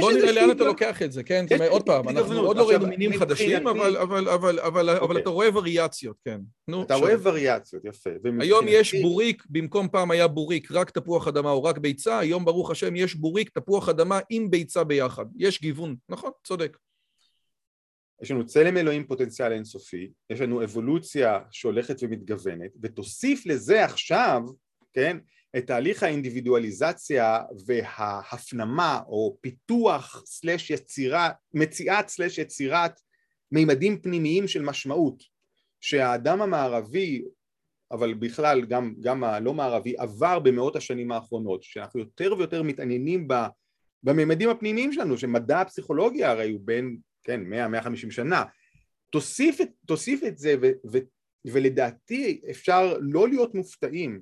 בוא 0.00 0.12
נראה 0.12 0.32
לאן 0.32 0.50
אתה 0.50 0.64
לוקח 0.64 1.02
את 1.02 1.12
זה, 1.12 1.22
כן? 1.22 1.44
זאת 1.48 1.52
אומרת, 1.52 1.70
עוד 1.70 1.86
פעם, 1.86 2.08
אנחנו. 2.08 2.40
עוד 2.40 2.56
לא 2.56 2.68
ראינו 2.68 2.86
מינים 2.86 3.12
חדשים, 3.18 3.66
אבל- 3.68 3.96
אבל- 3.96 4.28
אבל- 4.28 4.60
אבל 4.60 4.90
אבל 4.90 4.98
אוקיי. 4.98 5.22
אתה 5.22 5.30
רואה 5.30 5.48
וריאציות, 5.54 6.16
כן. 6.24 6.40
אתה. 6.82 6.94
רואה 6.94 7.14
וריאציות, 7.22 7.84
יפה. 7.84 8.10
היום 8.40 8.64
יש 8.68 8.94
בוריק, 8.94 9.42
במקום 9.50 9.88
פעם 9.88 10.10
היה 10.10 10.28
בוריק 10.28 10.72
רק 10.72 10.90
תפוח 10.90 11.28
אדמה 11.28 11.50
או 11.50 11.64
רק 11.64 11.78
ביצה, 11.78 12.18
היום 12.18 12.44
ברוך 12.44 12.70
השם 12.70 12.96
יש 12.96 13.14
בוריק, 13.14 13.50
תפוח 13.58 13.88
אדמה 13.88 14.20
עם 14.30 14.50
ביצה 14.50 14.84
ביחד. 14.84 15.24
יש 15.38 15.60
גיוון, 15.60 15.96
נכון, 16.08 16.30
צודק. 16.44 16.76
יש 18.22 18.30
לנו 18.30 18.46
צלם 18.46 18.76
אלוהים 18.76 19.06
פוטנציאל 19.06 19.52
אינסופי, 19.52 20.10
יש 20.30 20.40
לנו 20.40 20.64
אבולוציה 20.64 21.40
שהולכת 21.50 21.96
ומתגוונת, 22.02 22.70
ותוסיף 22.82 23.46
לזה 23.46 23.84
עכשיו, 23.84 24.42
כן, 24.92 25.16
את 25.56 25.66
תהליך 25.66 26.02
האינדיבידואליזציה 26.02 27.38
וההפנמה 27.66 29.00
או 29.06 29.36
פיתוח 29.40 30.22
סלש 30.26 30.70
יצירה, 30.70 31.30
מציאת 31.54 32.08
סלש 32.08 32.38
יצירת 32.38 33.00
מימדים 33.52 34.00
פנימיים 34.02 34.48
של 34.48 34.62
משמעות, 34.62 35.22
שהאדם 35.80 36.42
המערבי, 36.42 37.22
אבל 37.92 38.14
בכלל 38.14 38.64
גם, 38.64 38.94
גם 39.00 39.24
הלא 39.24 39.54
מערבי, 39.54 39.94
עבר 39.98 40.38
במאות 40.38 40.76
השנים 40.76 41.12
האחרונות, 41.12 41.62
שאנחנו 41.62 42.00
יותר 42.00 42.34
ויותר 42.38 42.62
מתעניינים 42.62 43.28
ב, 43.28 43.34
בממדים 44.02 44.48
הפנימיים 44.48 44.92
שלנו, 44.92 45.18
שמדע 45.18 45.60
הפסיכולוגיה 45.60 46.30
הרי 46.30 46.50
הוא 46.50 46.60
בין 46.64 46.96
כן, 47.24 47.40
100-150 48.06 48.10
שנה. 48.10 48.44
תוסיף, 49.10 49.58
תוסיף 49.86 50.24
את 50.24 50.38
זה, 50.38 50.54
ו, 50.62 50.66
ו, 50.92 50.98
ולדעתי 51.44 52.40
אפשר 52.50 52.96
לא 53.00 53.28
להיות 53.28 53.54
מופתעים 53.54 54.20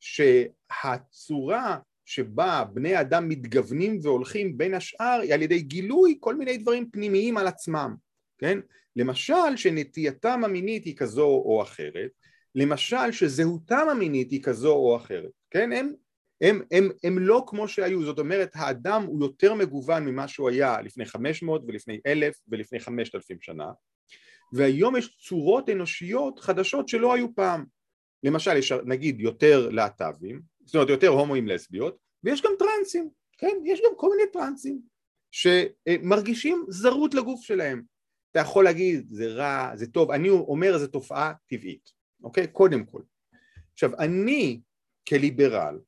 שהצורה 0.00 1.78
שבה 2.04 2.64
בני 2.72 3.00
אדם 3.00 3.28
מתגוונים 3.28 3.98
והולכים 4.02 4.58
בין 4.58 4.74
השאר 4.74 5.20
היא 5.22 5.34
על 5.34 5.42
ידי 5.42 5.60
גילוי 5.60 6.16
כל 6.20 6.34
מיני 6.34 6.56
דברים 6.56 6.90
פנימיים 6.90 7.36
על 7.38 7.46
עצמם, 7.46 7.94
כן? 8.38 8.58
למשל 8.96 9.56
שנטייתם 9.56 10.40
המינית 10.44 10.84
היא 10.84 10.96
כזו 10.96 11.26
או 11.26 11.62
אחרת, 11.62 12.10
למשל 12.54 13.12
שזהותם 13.12 13.86
המינית 13.90 14.30
היא 14.30 14.42
כזו 14.42 14.74
או 14.74 14.96
אחרת, 14.96 15.30
כן? 15.50 15.72
הם, 15.72 15.92
הם, 16.40 16.62
הם, 16.72 16.88
הם 17.04 17.18
לא 17.18 17.44
כמו 17.46 17.68
שהיו, 17.68 18.04
זאת 18.04 18.18
אומרת 18.18 18.50
האדם 18.54 19.02
הוא 19.02 19.24
יותר 19.24 19.54
מגוון 19.54 20.04
ממה 20.04 20.28
שהוא 20.28 20.50
היה 20.50 20.80
לפני 20.80 21.04
500 21.04 21.62
ולפני 21.66 22.00
1,000 22.06 22.34
ולפני 22.48 22.80
5,000 22.80 23.38
שנה 23.40 23.70
והיום 24.52 24.96
יש 24.96 25.16
צורות 25.28 25.68
אנושיות 25.68 26.40
חדשות 26.40 26.88
שלא 26.88 27.14
היו 27.14 27.34
פעם 27.34 27.64
למשל 28.22 28.56
יש 28.56 28.72
נגיד 28.72 29.20
יותר 29.20 29.68
להט"בים, 29.68 30.40
זאת 30.64 30.74
אומרת 30.74 30.88
יותר 30.88 31.08
הומואים 31.08 31.48
לסביות 31.48 31.98
ויש 32.24 32.42
גם 32.42 32.52
טרנסים, 32.58 33.10
כן? 33.38 33.56
יש 33.64 33.80
גם 33.80 33.90
כל 33.96 34.10
מיני 34.10 34.30
טרנסים 34.32 34.80
שמרגישים 35.30 36.64
זרות 36.68 37.14
לגוף 37.14 37.42
שלהם 37.42 37.82
אתה 38.30 38.40
יכול 38.40 38.64
להגיד 38.64 39.06
זה 39.10 39.26
רע, 39.26 39.76
זה 39.76 39.86
טוב, 39.86 40.10
אני 40.10 40.30
אומר 40.30 40.78
זו 40.78 40.86
תופעה 40.86 41.32
טבעית, 41.46 41.90
אוקיי? 42.22 42.46
קודם 42.46 42.84
כל 42.84 43.02
עכשיו 43.72 43.90
אני 43.98 44.60
כליברל 45.08 45.78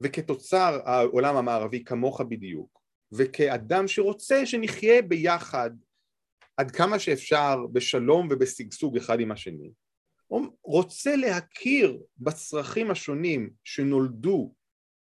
וכתוצר 0.00 0.80
העולם 0.84 1.36
המערבי 1.36 1.84
כמוך 1.84 2.20
בדיוק 2.20 2.80
וכאדם 3.12 3.88
שרוצה 3.88 4.46
שנחיה 4.46 5.02
ביחד 5.02 5.70
עד 6.56 6.70
כמה 6.70 6.98
שאפשר 6.98 7.66
בשלום 7.72 8.28
ובשגשוג 8.30 8.96
אחד 8.96 9.20
עם 9.20 9.32
השני 9.32 9.72
רוצה 10.62 11.16
להכיר 11.16 12.02
בצרכים 12.18 12.90
השונים 12.90 13.50
שנולדו 13.64 14.54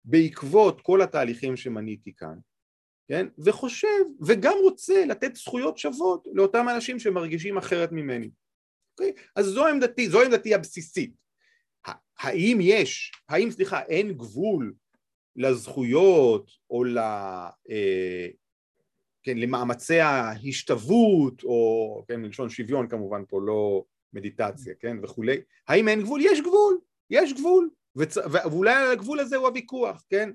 בעקבות 0.06 0.82
כל 0.82 1.02
התהליכים 1.02 1.58
שמניתי 1.58 2.14
כאן 2.16 2.38
כן? 3.08 3.28
וחושב 3.46 3.88
וגם 4.28 4.54
רוצה 4.64 5.06
לתת 5.06 5.36
זכויות 5.36 5.78
שוות 5.78 6.28
לאותם 6.34 6.66
אנשים 6.76 7.00
שמרגישים 7.00 7.58
אחרת 7.58 7.92
ממני 7.92 8.30
אוקיי? 8.92 9.14
אז 9.36 9.46
זו 9.46 9.68
עמדתי, 9.68 10.10
זו 10.10 10.22
עמדתי 10.22 10.54
הבסיסית 10.54 11.22
האם 12.20 12.58
יש, 12.62 13.12
האם 13.30 13.52
סליחה 13.52 13.82
אין 13.82 14.14
גבול 14.14 14.74
לזכויות 15.36 16.52
או 16.70 16.84
ל... 16.84 17.00
כן, 19.24 19.38
למאמצי 19.38 20.00
ההשתוות, 20.00 21.44
או 21.44 22.04
כן, 22.08 22.22
מלשון 22.22 22.50
שוויון 22.50 22.88
כמובן 22.88 23.24
פה, 23.28 23.42
לא 23.46 23.84
מדיטציה, 24.14 24.74
כן, 24.80 24.98
וכולי, 25.04 25.42
האם 25.68 25.88
אין 25.88 26.02
גבול? 26.02 26.22
יש 26.24 26.42
גבול, 26.42 26.80
יש 27.10 27.34
גבול, 27.34 27.70
וצ... 27.96 28.18
ואולי 28.18 28.74
על 28.74 28.92
הגבול 28.92 29.20
הזה 29.20 29.36
הוא 29.36 29.48
הוויכוח, 29.48 30.04
כן, 30.10 30.32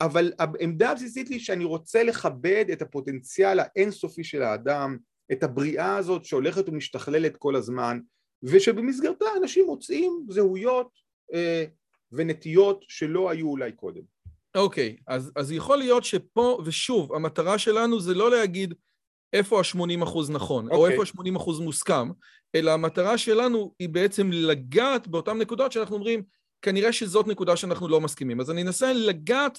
אבל 0.00 0.32
העמדה 0.38 0.90
הבסיסית 0.90 1.28
היא 1.28 1.40
שאני 1.40 1.64
רוצה 1.64 2.02
לכבד 2.02 2.64
את 2.72 2.82
הפוטנציאל 2.82 3.58
האינסופי 3.60 4.24
של 4.24 4.42
האדם, 4.42 4.96
את 5.32 5.42
הבריאה 5.42 5.96
הזאת 5.96 6.24
שהולכת 6.24 6.68
ומשתכללת 6.68 7.36
כל 7.36 7.56
הזמן, 7.56 8.00
ושבמסגרתה 8.42 9.24
אנשים 9.42 9.66
מוצאים 9.66 10.26
זהויות 10.28 10.90
אה, 11.34 11.64
ונטיות 12.12 12.84
שלא 12.88 13.30
היו 13.30 13.48
אולי 13.48 13.72
קודם. 13.72 14.02
אוקיי, 14.54 14.96
okay, 14.98 15.02
אז, 15.06 15.32
אז 15.36 15.52
יכול 15.52 15.78
להיות 15.78 16.04
שפה, 16.04 16.58
ושוב, 16.64 17.12
המטרה 17.14 17.58
שלנו 17.58 18.00
זה 18.00 18.14
לא 18.14 18.30
להגיד 18.30 18.74
איפה 19.32 19.58
ה-80 19.60 20.02
אחוז 20.02 20.30
נכון, 20.30 20.68
okay. 20.68 20.74
או 20.74 20.76
אוקיי. 20.76 20.98
איפה 21.00 21.02
ה-80 21.02 21.36
אחוז 21.36 21.60
מוסכם, 21.60 22.08
אלא 22.54 22.70
המטרה 22.70 23.18
שלנו 23.18 23.74
היא 23.78 23.88
בעצם 23.88 24.30
לגעת 24.32 25.08
באותן 25.08 25.38
נקודות 25.38 25.72
שאנחנו 25.72 25.94
אומרים, 25.96 26.22
כנראה 26.62 26.92
שזאת 26.92 27.26
נקודה 27.26 27.56
שאנחנו 27.56 27.88
לא 27.88 28.00
מסכימים. 28.00 28.40
אז 28.40 28.50
אני 28.50 28.62
אנסה 28.62 28.92
לגעת 28.92 29.58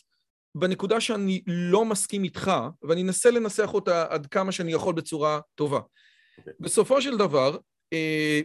בנקודה 0.55 1.01
שאני 1.01 1.41
לא 1.47 1.85
מסכים 1.85 2.23
איתך, 2.23 2.51
ואני 2.83 3.01
אנסה 3.01 3.31
לנסח 3.31 3.73
אותה 3.73 4.05
עד 4.09 4.27
כמה 4.27 4.51
שאני 4.51 4.73
יכול 4.73 4.93
בצורה 4.93 5.39
טובה. 5.55 5.77
Okay. 5.79 6.37
אוקיי. 6.37 6.53
בסופו 6.59 7.01
של 7.01 7.17
דבר, 7.17 7.57
אה, 7.93 8.41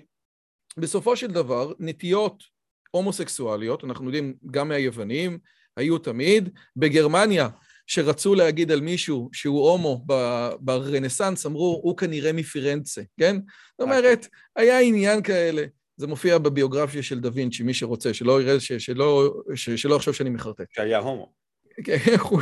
בסופו 0.77 1.17
של 1.17 1.27
דבר, 1.27 1.73
נטיות 1.79 2.43
הומוסקסואליות, 2.91 3.85
אנחנו 3.85 4.05
יודעים 4.05 4.35
גם 4.51 4.69
מהיוונים, 4.69 5.39
היו 5.77 5.99
תמיד. 5.99 6.49
בגרמניה, 6.77 7.49
שרצו 7.87 8.35
להגיד 8.35 8.73
על 8.73 8.81
מישהו 8.81 9.31
שהוא 9.33 9.69
הומו 9.71 10.05
ברנסאנס, 10.61 11.47
אמרו, 11.47 11.81
הוא 11.83 11.97
כנראה 11.97 12.33
מפירנצה, 12.33 13.03
כן? 13.21 13.37
זאת 13.71 13.81
אומרת, 13.81 14.27
היה 14.57 14.81
עניין 14.81 15.23
כאלה. 15.23 15.65
זה 15.97 16.07
מופיע 16.07 16.39
בביוגרפיה 16.39 17.03
של 17.03 17.21
דה 17.21 17.29
וינצ'י, 17.33 17.63
מי 17.63 17.75
שרוצה, 17.75 18.15
שלא 18.15 18.43
יראה, 18.43 18.61
שלא, 18.61 19.35
שלא 19.55 19.95
יחשוב 19.95 20.15
שאני 20.15 20.31
מחרטט. 20.31 20.65
שהיה 20.71 20.99
הומו. 20.99 21.33
כן, 21.85 21.99
הוא. 22.31 22.41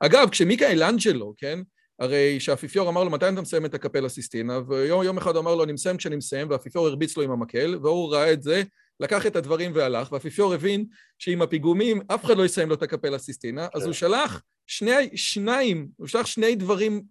אגב, 0.00 0.28
כשמיקאל 0.30 0.82
אנג'לו, 0.82 1.34
כן? 1.36 1.58
הרי 2.00 2.40
שהאפיפיור 2.40 2.88
אמר 2.88 3.04
לו, 3.04 3.10
מתי 3.10 3.28
אתה 3.28 3.40
מסיים 3.40 3.64
את 3.64 3.74
הקפלה 3.74 4.08
סיסטינה? 4.08 4.60
ויום 4.68 5.18
אחד 5.18 5.36
הוא 5.36 5.40
אמר 5.40 5.54
לו, 5.54 5.64
אני 5.64 5.72
מסיים 5.72 5.96
כשאני 5.96 6.16
מסיים, 6.16 6.50
והאפיפיור 6.50 6.86
הרביץ 6.86 7.16
לו 7.16 7.22
עם 7.22 7.30
המקל, 7.30 7.78
והוא 7.82 8.12
ראה 8.12 8.32
את 8.32 8.42
זה, 8.42 8.62
לקח 9.00 9.26
את 9.26 9.36
הדברים 9.36 9.72
והלך, 9.74 10.12
והאפיפיור 10.12 10.54
הבין 10.54 10.84
שעם 11.18 11.42
הפיגומים 11.42 12.00
אף 12.06 12.24
אחד 12.24 12.36
לא 12.36 12.44
יסיים 12.44 12.68
לו 12.68 12.74
את 12.74 12.82
הקפלה 12.82 13.18
סיסטינה, 13.18 13.68
אז 13.74 13.82
הוא 13.82 13.92
כן. 13.92 13.92
שלח 13.92 14.42
שני, 14.70 15.16
שניים, 15.16 15.88
הוא 15.96 16.06
שלח 16.06 16.26
שני 16.26 16.54
דברים 16.54 17.02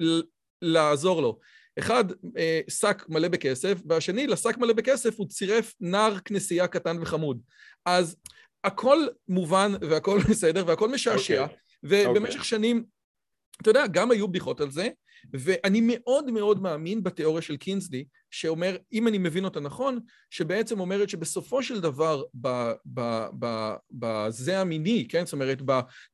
לעזור 0.61 1.21
לו. 1.21 1.39
אחד, 1.79 2.03
אה, 2.37 2.61
שק 2.69 3.05
מלא 3.09 3.27
בכסף, 3.27 3.77
והשני, 3.85 4.27
לשק 4.27 4.57
מלא 4.57 4.73
בכסף 4.73 5.19
הוא 5.19 5.27
צירף 5.27 5.73
נער 5.79 6.19
כנסייה 6.19 6.67
קטן 6.67 6.97
וחמוד. 7.01 7.41
אז 7.85 8.15
הכל 8.63 9.07
מובן 9.27 9.71
והכל 9.81 10.19
בסדר 10.29 10.63
והכל 10.67 10.89
משעשע, 10.89 11.45
okay. 11.45 11.49
אוקיי. 11.49 12.07
ובמשך 12.07 12.41
okay. 12.41 12.43
שנים, 12.43 12.83
אתה 13.61 13.69
יודע, 13.69 13.87
גם 13.87 14.11
היו 14.11 14.27
בדיחות 14.27 14.61
על 14.61 14.71
זה, 14.71 14.89
ואני 15.33 15.81
מאוד 15.83 16.31
מאוד 16.31 16.61
מאמין 16.61 17.03
בתיאוריה 17.03 17.41
של 17.41 17.57
קינסלי, 17.57 18.05
שאומר, 18.31 18.77
אם 18.93 19.07
אני 19.07 19.17
מבין 19.17 19.45
אותה 19.45 19.59
נכון, 19.59 19.99
שבעצם 20.29 20.79
אומרת 20.79 21.09
שבסופו 21.09 21.63
של 21.63 21.79
דבר 21.79 22.23
בזה 23.91 24.59
המיני, 24.59 25.07
כן? 25.09 25.25
זאת 25.25 25.33
אומרת, 25.33 25.61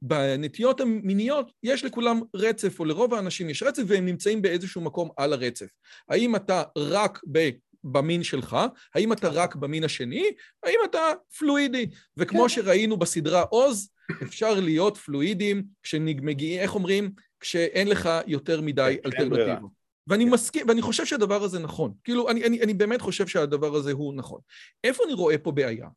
בנטיות 0.01 0.81
המיניות 0.81 1.51
יש 1.63 1.85
לכולם 1.85 2.21
רצף, 2.35 2.79
או 2.79 2.85
לרוב 2.85 3.13
האנשים 3.13 3.49
יש 3.49 3.63
רצף, 3.63 3.83
והם 3.87 4.05
נמצאים 4.05 4.41
באיזשהו 4.41 4.81
מקום 4.81 5.09
על 5.17 5.33
הרצף. 5.33 5.69
האם 6.09 6.35
אתה 6.35 6.63
רק 6.77 7.19
ב... 7.31 7.49
במין 7.91 8.23
שלך, 8.23 8.57
האם 8.95 9.13
אתה 9.13 9.29
רק 9.29 9.55
במין 9.55 9.83
השני, 9.83 10.25
האם 10.63 10.79
אתה 10.85 10.99
פלואידי. 11.39 11.89
וכמו 12.17 12.41
כן. 12.41 12.49
שראינו 12.49 12.97
בסדרה 12.97 13.41
עוז, 13.41 13.89
אפשר 14.23 14.59
להיות 14.59 14.97
פלואידים 14.97 15.63
כשמגיעים, 15.83 16.59
איך 16.59 16.75
אומרים? 16.75 17.11
כשאין 17.45 17.87
לך 17.87 18.09
יותר 18.27 18.61
מדי 18.61 18.97
כן, 19.03 19.09
אלטרנטיבות. 19.09 19.71
ואני 20.07 20.25
כן. 20.25 20.31
מסכים, 20.31 20.67
ואני 20.67 20.81
חושב 20.81 21.05
שהדבר 21.05 21.43
הזה 21.43 21.59
נכון. 21.59 21.93
כאילו, 22.03 22.29
אני, 22.29 22.45
אני, 22.45 22.61
אני 22.61 22.73
באמת 22.73 23.01
חושב 23.01 23.27
שהדבר 23.27 23.75
הזה 23.75 23.91
הוא 23.91 24.13
נכון. 24.13 24.39
איפה 24.83 25.03
אני 25.05 25.13
רואה 25.13 25.37
פה 25.37 25.51
בעיה? 25.51 25.87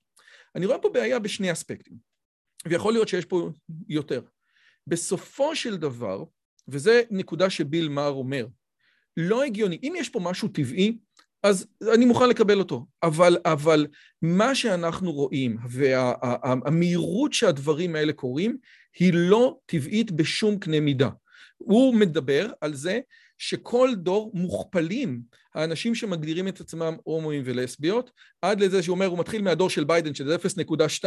אני 0.55 0.67
רואה 0.67 0.79
פה 0.79 0.89
בעיה 0.89 1.19
בשני 1.19 1.53
אספקטים, 1.53 1.97
ויכול 2.69 2.93
להיות 2.93 3.09
שיש 3.09 3.25
פה 3.25 3.51
יותר. 3.89 4.21
בסופו 4.87 5.57
של 5.57 5.77
דבר, 5.77 6.25
וזו 6.69 6.91
נקודה 7.11 7.51
שביל 7.51 7.89
מאר 7.89 8.13
אומר, 8.13 8.47
לא 9.17 9.43
הגיוני, 9.43 9.79
אם 9.83 9.95
יש 9.97 10.09
פה 10.09 10.21
משהו 10.21 10.49
טבעי, 10.49 10.99
אז 11.43 11.67
אני 11.95 12.05
מוכן 12.05 12.29
לקבל 12.29 12.59
אותו. 12.59 12.87
אבל, 13.03 13.37
אבל 13.45 13.87
מה 14.23 14.55
שאנחנו 14.55 15.13
רואים 15.13 15.57
והמהירות 15.69 17.31
וה, 17.31 17.35
שהדברים 17.35 17.95
האלה 17.95 18.13
קורים, 18.13 18.57
היא 18.99 19.13
לא 19.15 19.59
טבעית 19.67 20.11
בשום 20.11 20.59
קנה 20.59 20.81
מידה. 20.81 21.09
הוא 21.59 21.95
מדבר 21.95 22.51
על 22.61 22.75
זה 22.75 23.01
שכל 23.39 23.91
דור 23.95 24.31
מוכפלים 24.35 25.21
האנשים 25.55 25.95
שמגדירים 25.95 26.49
את 26.49 26.61
עצמם 26.61 26.97
הומואים 27.03 27.43
ולסביות, 27.45 28.11
עד 28.43 28.61
לזה 28.61 28.83
שהוא 28.83 28.95
אומר, 28.95 29.07
הוא 29.07 29.19
מתחיל 29.19 29.43
מהדור 29.43 29.71
של 29.71 29.85
ביידן 29.85 30.15
שזה 30.15 30.37
0.2, 31.03 31.05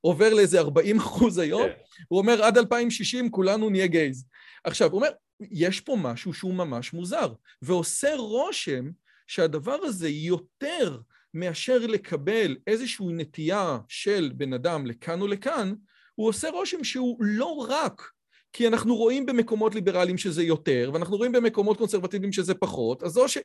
עובר 0.00 0.34
לאיזה 0.34 0.60
40 0.60 0.96
אחוז 0.96 1.38
היום, 1.38 1.62
כן. 1.62 2.04
הוא 2.08 2.18
אומר 2.18 2.42
עד 2.44 2.58
2060 2.58 3.30
כולנו 3.30 3.70
נהיה 3.70 3.86
גייז. 3.86 4.24
עכשיו, 4.64 4.90
הוא 4.90 4.96
אומר, 4.96 5.10
יש 5.50 5.80
פה 5.80 5.96
משהו 6.00 6.34
שהוא 6.34 6.54
ממש 6.54 6.92
מוזר, 6.92 7.32
ועושה 7.62 8.16
רושם 8.16 8.90
שהדבר 9.26 9.78
הזה 9.82 10.08
יותר 10.08 10.98
מאשר 11.34 11.86
לקבל 11.86 12.56
איזושהי 12.66 13.06
נטייה 13.10 13.78
של 13.88 14.32
בן 14.36 14.52
אדם 14.52 14.86
לכאן 14.86 15.20
או 15.20 15.26
לכאן, 15.26 15.74
הוא 16.14 16.28
עושה 16.28 16.50
רושם 16.50 16.84
שהוא 16.84 17.16
לא 17.20 17.66
רק 17.68 18.02
כי 18.52 18.68
אנחנו 18.68 18.96
רואים 18.96 19.26
במקומות 19.26 19.74
ליברליים 19.74 20.18
שזה 20.18 20.42
יותר, 20.42 20.90
ואנחנו 20.94 21.16
רואים 21.16 21.32
במקומות 21.32 21.78
קונסרבטיביים 21.78 22.32
שזה 22.32 22.54
פחות, 22.54 23.02
אז, 23.02 23.20
ש... 23.26 23.38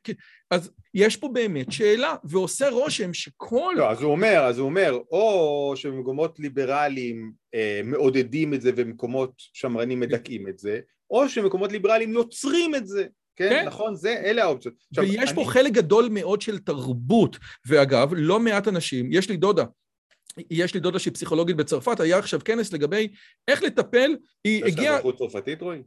אז 0.51 0.71
יש 0.93 1.17
פה 1.17 1.29
באמת 1.33 1.71
שאלה, 1.71 2.15
ועושה 2.23 2.69
רושם 2.69 3.13
שכל... 3.13 3.73
לא, 3.77 3.91
אז 3.91 4.01
הוא 4.01 4.11
אומר, 4.11 4.39
אז 4.39 4.59
הוא 4.59 4.65
אומר, 4.65 4.99
או 5.11 5.73
שבמקומות 5.75 6.39
ליברליים 6.39 7.31
אה, 7.55 7.81
מעודדים 7.83 8.53
את 8.53 8.61
זה 8.61 8.71
ומקומות 8.75 9.31
שמרנים 9.37 9.99
מדכאים 9.99 10.47
את 10.47 10.59
זה, 10.59 10.79
או 11.09 11.29
שמקומות 11.29 11.71
ליברליים 11.71 12.13
יוצרים 12.13 12.75
את 12.75 12.87
זה. 12.87 13.05
כן, 13.35 13.49
כן, 13.49 13.65
נכון, 13.65 13.95
זה, 13.95 14.21
אלה 14.25 14.43
האופציות. 14.43 14.73
ויש 14.97 15.29
אני... 15.29 15.35
פה 15.35 15.51
חלק 15.51 15.71
גדול 15.71 16.09
מאוד 16.11 16.41
של 16.41 16.59
תרבות, 16.59 17.37
ואגב, 17.67 18.09
לא 18.15 18.39
מעט 18.39 18.67
אנשים, 18.67 19.09
יש 19.11 19.29
לי 19.29 19.37
דודה, 19.37 19.63
יש 20.49 20.73
לי 20.73 20.79
דודה 20.79 20.99
שהיא 20.99 21.13
פסיכולוגית 21.13 21.55
בצרפת, 21.55 21.99
היה 21.99 22.17
עכשיו 22.17 22.39
כנס 22.45 22.73
לגבי 22.73 23.07
איך 23.47 23.63
לטפל, 23.63 24.15
היא 24.43 24.65
הגיעה... 24.65 24.83
יש 24.83 24.89
לך 24.89 24.95
אזרחות 24.95 25.17
צרפתית, 25.17 25.61
רועי? 25.61 25.81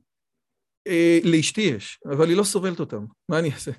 אה, 0.86 1.18
לאשתי 1.24 1.60
יש, 1.60 1.98
אבל 2.12 2.28
היא 2.28 2.36
לא 2.36 2.44
סובלת 2.44 2.80
אותם, 2.80 3.04
מה 3.28 3.38
אני 3.38 3.50
אעשה? 3.50 3.70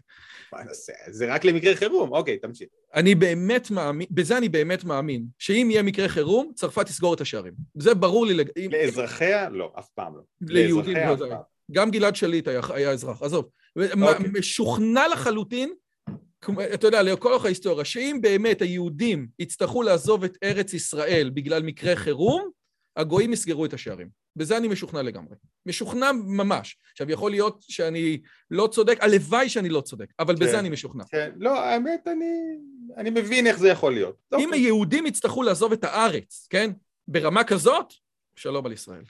זה 1.10 1.34
רק 1.34 1.46
למקרה 1.46 1.76
חירום, 1.76 2.12
אוקיי, 2.12 2.38
תמשיך. 2.38 2.68
אני 2.96 3.16
באמת 3.16 3.72
מאמין, 3.72 4.08
בזה 4.12 4.38
אני 4.38 4.50
באמת 4.50 4.84
מאמין, 4.84 5.26
שאם 5.40 5.68
יהיה 5.72 5.84
מקרה 5.84 6.10
חירום, 6.10 6.52
צרפת 6.56 6.86
תסגור 6.86 7.14
את 7.14 7.22
השערים. 7.22 7.54
זה 7.76 7.94
ברור 7.94 8.26
לי 8.26 8.34
לג... 8.34 8.50
לאזרחיה? 8.72 9.50
לא, 9.50 9.74
אף 9.80 9.90
פעם 9.90 10.16
לא. 10.16 10.22
ליהודים 10.42 10.98
לא. 10.98 11.36
גם 11.72 11.92
גלעד 11.92 12.16
שליט 12.16 12.48
היה, 12.48 12.62
היה 12.74 12.92
אזרח, 12.92 13.22
עזוב. 13.22 13.50
אוקיי. 13.78 14.30
משוכנע 14.34 15.08
לחלוטין 15.08 15.74
אתה 16.74 16.88
יודע, 16.88 17.04
לכל 17.04 17.34
אורך 17.34 17.46
ההיסטוריה, 17.46 17.86
שאם 17.86 18.20
באמת 18.22 18.62
היהודים 18.62 19.28
יצטרכו 19.40 19.82
לעזוב 19.82 20.24
את 20.24 20.38
ארץ 20.44 20.74
ישראל 20.74 21.32
בגלל 21.34 21.64
מקרה 21.64 21.96
חירום, 21.96 22.50
הגויים 22.96 23.34
יסגרו 23.34 23.66
את 23.66 23.74
השערים. 23.74 24.20
בזה 24.36 24.58
אני 24.58 24.68
משוכנע 24.68 25.02
לגמרי. 25.02 25.36
משוכנע 25.66 26.12
ממש. 26.12 26.78
עכשיו, 26.92 27.12
יכול 27.12 27.32
להיות 27.32 27.66
שאני 27.70 28.22
לא 28.52 28.68
צודק, 28.68 28.98
הלוואי 29.02 29.50
שאני 29.50 29.70
לא 29.70 29.82
צודק, 29.82 30.06
אבל 30.20 30.36
כן, 30.36 30.46
בזה 30.46 30.60
אני 30.60 30.70
משוכנע. 30.70 31.04
כן, 31.12 31.32
לא, 31.36 31.60
האמת, 31.60 32.08
אני, 32.08 32.32
אני 32.98 33.10
מבין 33.10 33.48
איך 33.48 33.60
זה 33.60 33.70
יכול 33.70 33.94
להיות. 33.94 34.16
אם 34.40 34.46
אוקיי. 34.46 34.60
היהודים 34.60 35.06
יצטרכו 35.06 35.44
לעזוב 35.44 35.72
את 35.72 35.84
הארץ, 35.84 36.48
כן? 36.50 36.72
ברמה 37.08 37.44
כזאת, 37.44 37.94
שלום 38.36 38.66
על 38.66 38.72
ישראל. 38.72 39.04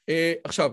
Uh, 0.00 0.14
עכשיו, 0.44 0.72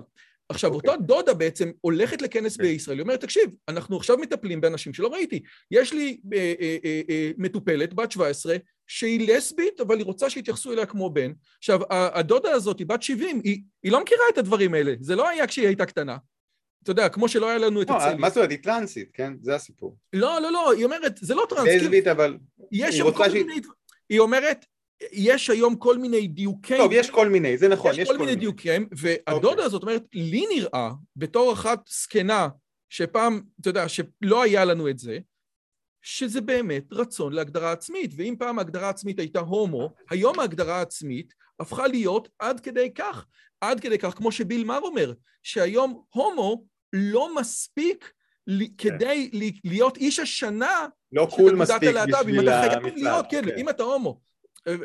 עכשיו, 0.49 0.71
okay. 0.71 0.73
אוקיי. 0.73 0.91
אותה 0.91 1.03
דודה 1.03 1.33
בעצם 1.33 1.71
הולכת 1.81 2.21
לכנס 2.21 2.53
okay. 2.53 2.57
כן. 2.57 2.63
בישראל, 2.63 2.97
היא 2.97 3.01
אומרת, 3.01 3.21
תקשיב, 3.21 3.49
אנחנו 3.67 3.97
עכשיו 3.97 4.17
מטפלים 4.17 4.61
באנשים 4.61 4.93
שלא 4.93 5.07
ראיתי. 5.07 5.43
יש 5.71 5.93
לי 5.93 6.19
אה, 6.33 6.53
אה, 6.61 6.77
אה, 6.85 7.01
אה, 7.09 7.31
מטופלת, 7.37 7.93
בת 7.93 8.11
17, 8.11 8.55
שהיא 8.87 9.29
לסבית, 9.29 9.79
אבל 9.79 9.97
היא 9.97 10.05
רוצה 10.05 10.29
שיתייחסו 10.29 10.73
אליה 10.73 10.85
כמו 10.85 11.09
בן. 11.09 11.31
עכשיו, 11.57 11.79
הדודה 11.89 12.51
הזאת 12.51 12.79
היא 12.79 12.87
בת 12.87 13.03
70, 13.03 13.41
היא, 13.43 13.61
היא 13.83 13.91
לא 13.91 14.01
מכירה 14.01 14.23
את 14.33 14.37
הדברים 14.37 14.73
האלה, 14.73 14.93
זה 14.99 15.15
לא 15.15 15.29
היה 15.29 15.47
כשהיא 15.47 15.67
הייתה 15.67 15.85
קטנה. 15.85 16.17
אתה 16.83 16.91
יודע, 16.91 17.09
כמו 17.09 17.27
שלא 17.27 17.49
היה 17.49 17.57
לנו 17.57 17.81
את 17.81 17.89
לא, 17.89 17.97
הצליל. 17.97 18.17
מה 18.17 18.29
זאת 18.29 18.37
אומרת, 18.37 18.49
היא 18.49 18.63
טרנסית, 18.63 19.09
כן? 19.13 19.33
זה 19.41 19.55
הסיפור. 19.55 19.97
לא, 20.13 20.41
לא, 20.41 20.51
לא, 20.51 20.71
היא 20.71 20.85
אומרת, 20.85 21.17
זה 21.21 21.35
לא 21.35 21.45
טרנס. 21.49 21.67
לסבית, 21.67 22.07
אבל... 22.07 22.37
יש 22.71 22.97
שם 22.97 23.11
כל 23.11 23.29
מיני... 23.33 23.61
היא 24.09 24.19
אומרת, 24.19 24.65
יש 25.11 25.49
היום 25.49 25.75
כל 25.75 25.97
מיני 25.97 26.27
דיוקי... 26.27 26.77
טוב, 26.77 26.91
יש 26.91 27.09
כל 27.09 27.29
מיני, 27.29 27.57
זה 27.57 27.67
נכון, 27.67 27.91
יש, 27.91 27.97
יש 27.97 28.07
כל, 28.07 28.13
כל 28.13 28.19
מיני 28.19 28.35
דיוקים, 28.35 28.89
והדודה. 28.91 29.47
אוקיי. 29.47 29.65
הזאת 29.65 29.81
אומרת, 29.81 30.03
לי 30.13 30.45
נראה, 30.55 30.89
בתור 31.15 31.53
אחת 31.53 31.79
זקנה, 31.89 32.49
שפעם, 32.89 33.41
אתה 33.61 33.69
יודע, 33.69 33.89
שלא 33.89 34.43
היה 34.43 34.65
לנו 34.65 34.89
את 34.89 34.99
זה, 34.99 35.17
שזה 36.01 36.41
באמת 36.41 36.83
רצון 36.91 37.33
להגדרה 37.33 37.71
עצמית, 37.71 38.11
ואם 38.17 38.35
פעם 38.39 38.59
ההגדרה 38.59 38.87
העצמית 38.87 39.19
הייתה 39.19 39.39
הומו, 39.39 39.93
היום 40.09 40.39
ההגדרה 40.39 40.77
העצמית 40.77 41.33
הפכה 41.59 41.87
להיות 41.87 42.29
עד 42.39 42.59
כדי 42.59 42.93
כך, 42.93 43.25
עד 43.61 43.79
כדי 43.79 43.97
כך, 43.97 44.13
כמו 44.13 44.31
שביל 44.31 44.63
מר 44.63 44.79
אומר, 44.79 45.13
שהיום 45.43 46.03
הומו 46.09 46.63
לא 46.93 47.35
מספיק 47.35 48.11
כן. 48.47 48.65
כדי 48.77 49.29
להיות 49.63 49.97
איש 49.97 50.19
השנה 50.19 50.87
לא 51.11 51.27
קול 51.35 51.55
מספיק 51.55 51.77
בשביל 51.77 52.49
המצעד. 52.49 53.25
כן, 53.29 53.45
כן, 53.45 53.57
אם 53.57 53.69
אתה 53.69 53.83
הומו. 53.83 54.28
כן. 54.65 54.75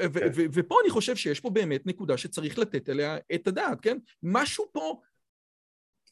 ופה 0.52 0.76
אני 0.82 0.90
חושב 0.90 1.16
שיש 1.16 1.40
פה 1.40 1.50
באמת 1.50 1.86
נקודה 1.86 2.18
שצריך 2.18 2.58
לתת 2.58 2.88
עליה 2.88 3.16
את 3.34 3.48
הדעת, 3.48 3.80
כן? 3.80 3.98
משהו 4.22 4.64
פה 4.72 5.00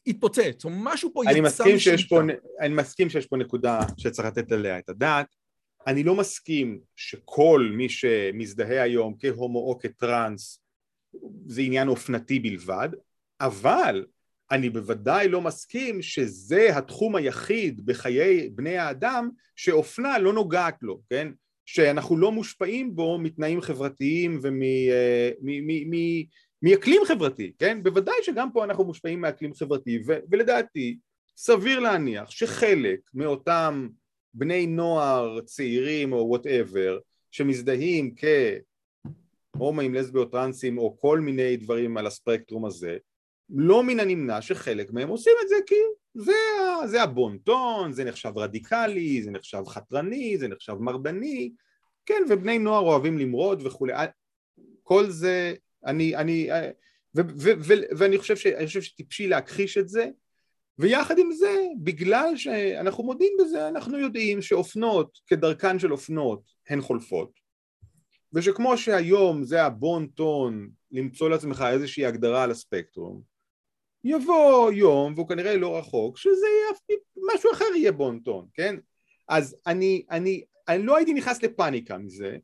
התפוצץ, 0.07 0.65
או 0.65 0.69
משהו 0.73 1.13
פה 1.13 1.23
אני 1.23 1.31
יצא 1.31 1.41
מסכים 1.41 1.79
שיש 1.79 2.05
פה, 2.05 2.21
אני 2.59 2.73
מסכים 2.73 3.09
שיש 3.09 3.27
פה 3.27 3.37
נקודה 3.37 3.79
שצריך 3.97 4.27
לתת 4.27 4.51
עליה 4.51 4.79
את 4.79 4.89
הדעת. 4.89 5.27
אני 5.87 6.03
לא 6.03 6.15
מסכים 6.15 6.79
שכל 6.95 7.69
מי 7.77 7.89
שמזדהה 7.89 8.83
היום 8.83 9.15
כהומו 9.19 9.59
או 9.59 9.79
כטראנס 9.79 10.59
זה 11.45 11.61
עניין 11.61 11.87
אופנתי 11.87 12.39
בלבד, 12.39 12.89
אבל 13.41 14.05
אני 14.51 14.69
בוודאי 14.69 15.27
לא 15.27 15.41
מסכים 15.41 16.01
שזה 16.01 16.77
התחום 16.77 17.15
היחיד 17.15 17.85
בחיי 17.85 18.49
בני 18.49 18.77
האדם 18.77 19.29
שאופנה 19.55 20.19
לא 20.19 20.33
נוגעת 20.33 20.77
לו, 20.81 21.01
כן? 21.09 21.31
שאנחנו 21.65 22.17
לא 22.17 22.31
מושפעים 22.31 22.95
בו 22.95 23.17
מתנאים 23.17 23.61
חברתיים 23.61 24.39
ומאקלים 26.61 27.01
אה, 27.01 27.05
חברתי, 27.07 27.51
כן? 27.59 27.83
בוודאי 27.83 28.15
שגם 28.21 28.51
פה 28.53 28.63
אנחנו 28.63 28.83
מושפעים 28.83 29.21
מאקלים 29.21 29.53
חברתי 29.53 29.99
ו- 30.07 30.19
ולדעתי 30.31 30.97
סביר 31.37 31.79
להניח 31.79 32.29
שחלק 32.29 32.99
מאותם 33.13 33.87
בני 34.33 34.67
נוער 34.67 35.41
צעירים 35.41 36.13
או 36.13 36.17
וואטאבר 36.17 36.99
שמזדהים 37.31 38.15
כהומואים, 39.55 39.93
לסביות, 39.93 40.31
טרנסים 40.31 40.77
או 40.77 40.97
כל 40.99 41.19
מיני 41.19 41.57
דברים 41.57 41.97
על 41.97 42.07
הספקטרום 42.07 42.65
הזה 42.65 42.97
לא 43.49 43.83
מן 43.83 43.99
הנמנע 43.99 44.41
שחלק 44.41 44.91
מהם 44.91 45.09
עושים 45.09 45.33
את 45.43 45.49
זה 45.49 45.55
כי 45.67 45.75
זה, 46.13 46.31
זה 46.87 47.03
הבונטון, 47.03 47.91
זה 47.91 48.03
נחשב 48.03 48.37
רדיקלי, 48.37 49.23
זה 49.23 49.31
נחשב 49.31 49.63
חתרני, 49.67 50.37
זה 50.37 50.47
נחשב 50.47 50.73
מרדני, 50.73 51.51
כן, 52.05 52.23
ובני 52.29 52.59
נוער 52.59 52.81
אוהבים 52.81 53.17
למרוד 53.17 53.65
וכולי, 53.65 53.93
כל 54.83 55.09
זה, 55.09 55.53
אני, 55.85 56.15
אני, 56.15 56.49
ו, 57.17 57.21
ו, 57.37 57.51
ו, 57.59 57.73
ואני 57.97 58.17
חושב, 58.17 58.35
ש, 58.35 58.47
חושב 58.65 58.81
שטיפשי 58.81 59.27
להכחיש 59.27 59.77
את 59.77 59.89
זה, 59.89 60.09
ויחד 60.79 61.19
עם 61.19 61.31
זה, 61.31 61.65
בגלל 61.83 62.33
שאנחנו 62.35 63.03
מודים 63.03 63.33
בזה, 63.39 63.67
אנחנו 63.67 63.99
יודעים 63.99 64.41
שאופנות, 64.41 65.19
כדרכן 65.27 65.79
של 65.79 65.91
אופנות, 65.91 66.41
הן 66.69 66.81
חולפות, 66.81 67.39
ושכמו 68.33 68.77
שהיום 68.77 69.43
זה 69.43 69.63
הבון 69.63 70.07
טון 70.07 70.69
למצוא 70.91 71.29
לעצמך 71.29 71.65
איזושהי 71.71 72.05
הגדרה 72.05 72.43
על 72.43 72.51
הספקטרום, 72.51 73.32
יבוא 74.03 74.71
יום, 74.71 75.13
והוא 75.15 75.27
כנראה 75.27 75.57
לא 75.57 75.77
רחוק, 75.77 76.17
שזה 76.17 76.45
יהיה, 76.45 76.99
משהו 77.33 77.51
אחר 77.51 77.65
יהיה 77.75 77.91
בונטון, 77.91 78.47
כן? 78.53 78.75
אז 79.29 79.55
אני, 79.67 80.05
אני, 80.11 80.43
אני 80.67 80.83
לא 80.83 80.97
הייתי 80.97 81.13
נכנס 81.13 81.43
לפאניקה 81.43 81.97
מזה, 81.97 82.37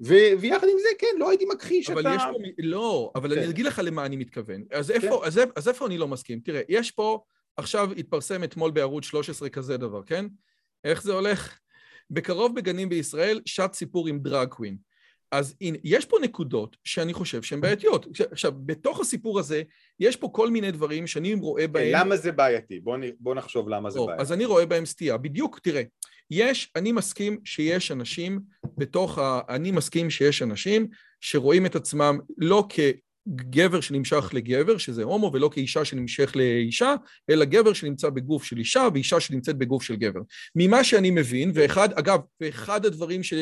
ו, 0.00 0.14
ויחד 0.40 0.66
עם 0.72 0.78
זה, 0.78 0.88
כן, 0.98 1.18
לא 1.18 1.30
הייתי 1.30 1.44
מכחיש. 1.44 1.90
אבל 1.90 2.14
יש 2.16 2.22
פה, 2.22 2.38
לא, 2.58 3.12
אבל 3.14 3.34
כן. 3.34 3.40
אני 3.40 3.50
אגיד 3.50 3.66
לך 3.66 3.80
למה 3.84 4.06
אני 4.06 4.16
מתכוון. 4.16 4.64
אז 4.70 4.90
איפה, 4.90 5.20
כן. 5.20 5.26
אז, 5.26 5.40
אז 5.56 5.68
איפה 5.68 5.86
אני 5.86 5.98
לא 5.98 6.08
מסכים? 6.08 6.40
תראה, 6.40 6.62
יש 6.68 6.90
פה, 6.90 7.20
עכשיו 7.56 7.92
התפרסם 7.92 8.44
אתמול 8.44 8.70
בערוץ 8.70 9.04
13 9.04 9.48
כזה 9.48 9.76
דבר, 9.76 10.02
כן? 10.02 10.26
איך 10.84 11.02
זה 11.02 11.12
הולך? 11.12 11.58
בקרוב 12.10 12.56
בגנים 12.56 12.88
בישראל, 12.88 13.40
שעת 13.46 13.74
סיפור 13.74 14.08
עם 14.08 14.18
דרג 14.18 14.48
קווין. 14.48 14.76
אז 15.32 15.54
הנה, 15.60 15.78
יש 15.84 16.04
פה 16.04 16.16
נקודות 16.22 16.76
שאני 16.84 17.12
חושב 17.12 17.42
שהן 17.42 17.60
בעייתיות. 17.60 18.06
עכשיו, 18.30 18.52
בתוך 18.66 19.00
הסיפור 19.00 19.38
הזה, 19.38 19.62
יש 20.00 20.16
פה 20.16 20.28
כל 20.32 20.50
מיני 20.50 20.70
דברים 20.70 21.06
שאני 21.06 21.34
רואה 21.34 21.68
בהם... 21.68 21.88
למה 21.92 22.16
זה 22.16 22.32
בעייתי? 22.32 22.80
בוא, 22.80 22.96
נ... 22.96 23.02
בוא 23.20 23.34
נחשוב 23.34 23.68
למה 23.68 23.90
זה 23.90 23.98
בעייתי. 24.06 24.22
אז 24.22 24.32
אני 24.32 24.44
רואה 24.44 24.66
בהם 24.66 24.86
סטייה. 24.86 25.16
בדיוק, 25.16 25.58
תראה, 25.58 25.82
יש, 26.30 26.72
אני 26.76 26.92
מסכים 26.92 27.40
שיש 27.44 27.90
אנשים 27.90 28.40
בתוך 28.78 29.18
ה... 29.18 29.40
אני 29.48 29.70
מסכים 29.70 30.10
שיש 30.10 30.42
אנשים 30.42 30.86
שרואים 31.20 31.66
את 31.66 31.76
עצמם 31.76 32.18
לא 32.38 32.66
כגבר 32.68 33.80
שנמשך 33.80 34.30
לגבר, 34.32 34.78
שזה 34.78 35.02
הומו, 35.02 35.30
ולא 35.34 35.50
כאישה 35.52 35.84
שנמשך 35.84 36.36
לאישה, 36.36 36.94
אלא 37.30 37.44
גבר 37.44 37.72
שנמצא 37.72 38.10
בגוף 38.10 38.44
של 38.44 38.58
אישה 38.58 38.88
ואישה 38.94 39.20
שנמצאת 39.20 39.56
בגוף 39.56 39.82
של 39.82 39.96
גבר. 39.96 40.20
ממה 40.56 40.84
שאני 40.84 41.10
מבין, 41.10 41.52
ואחד, 41.54 41.92
אגב, 41.92 42.20
ואחד 42.40 42.86
הדברים 42.86 43.22
ש... 43.22 43.34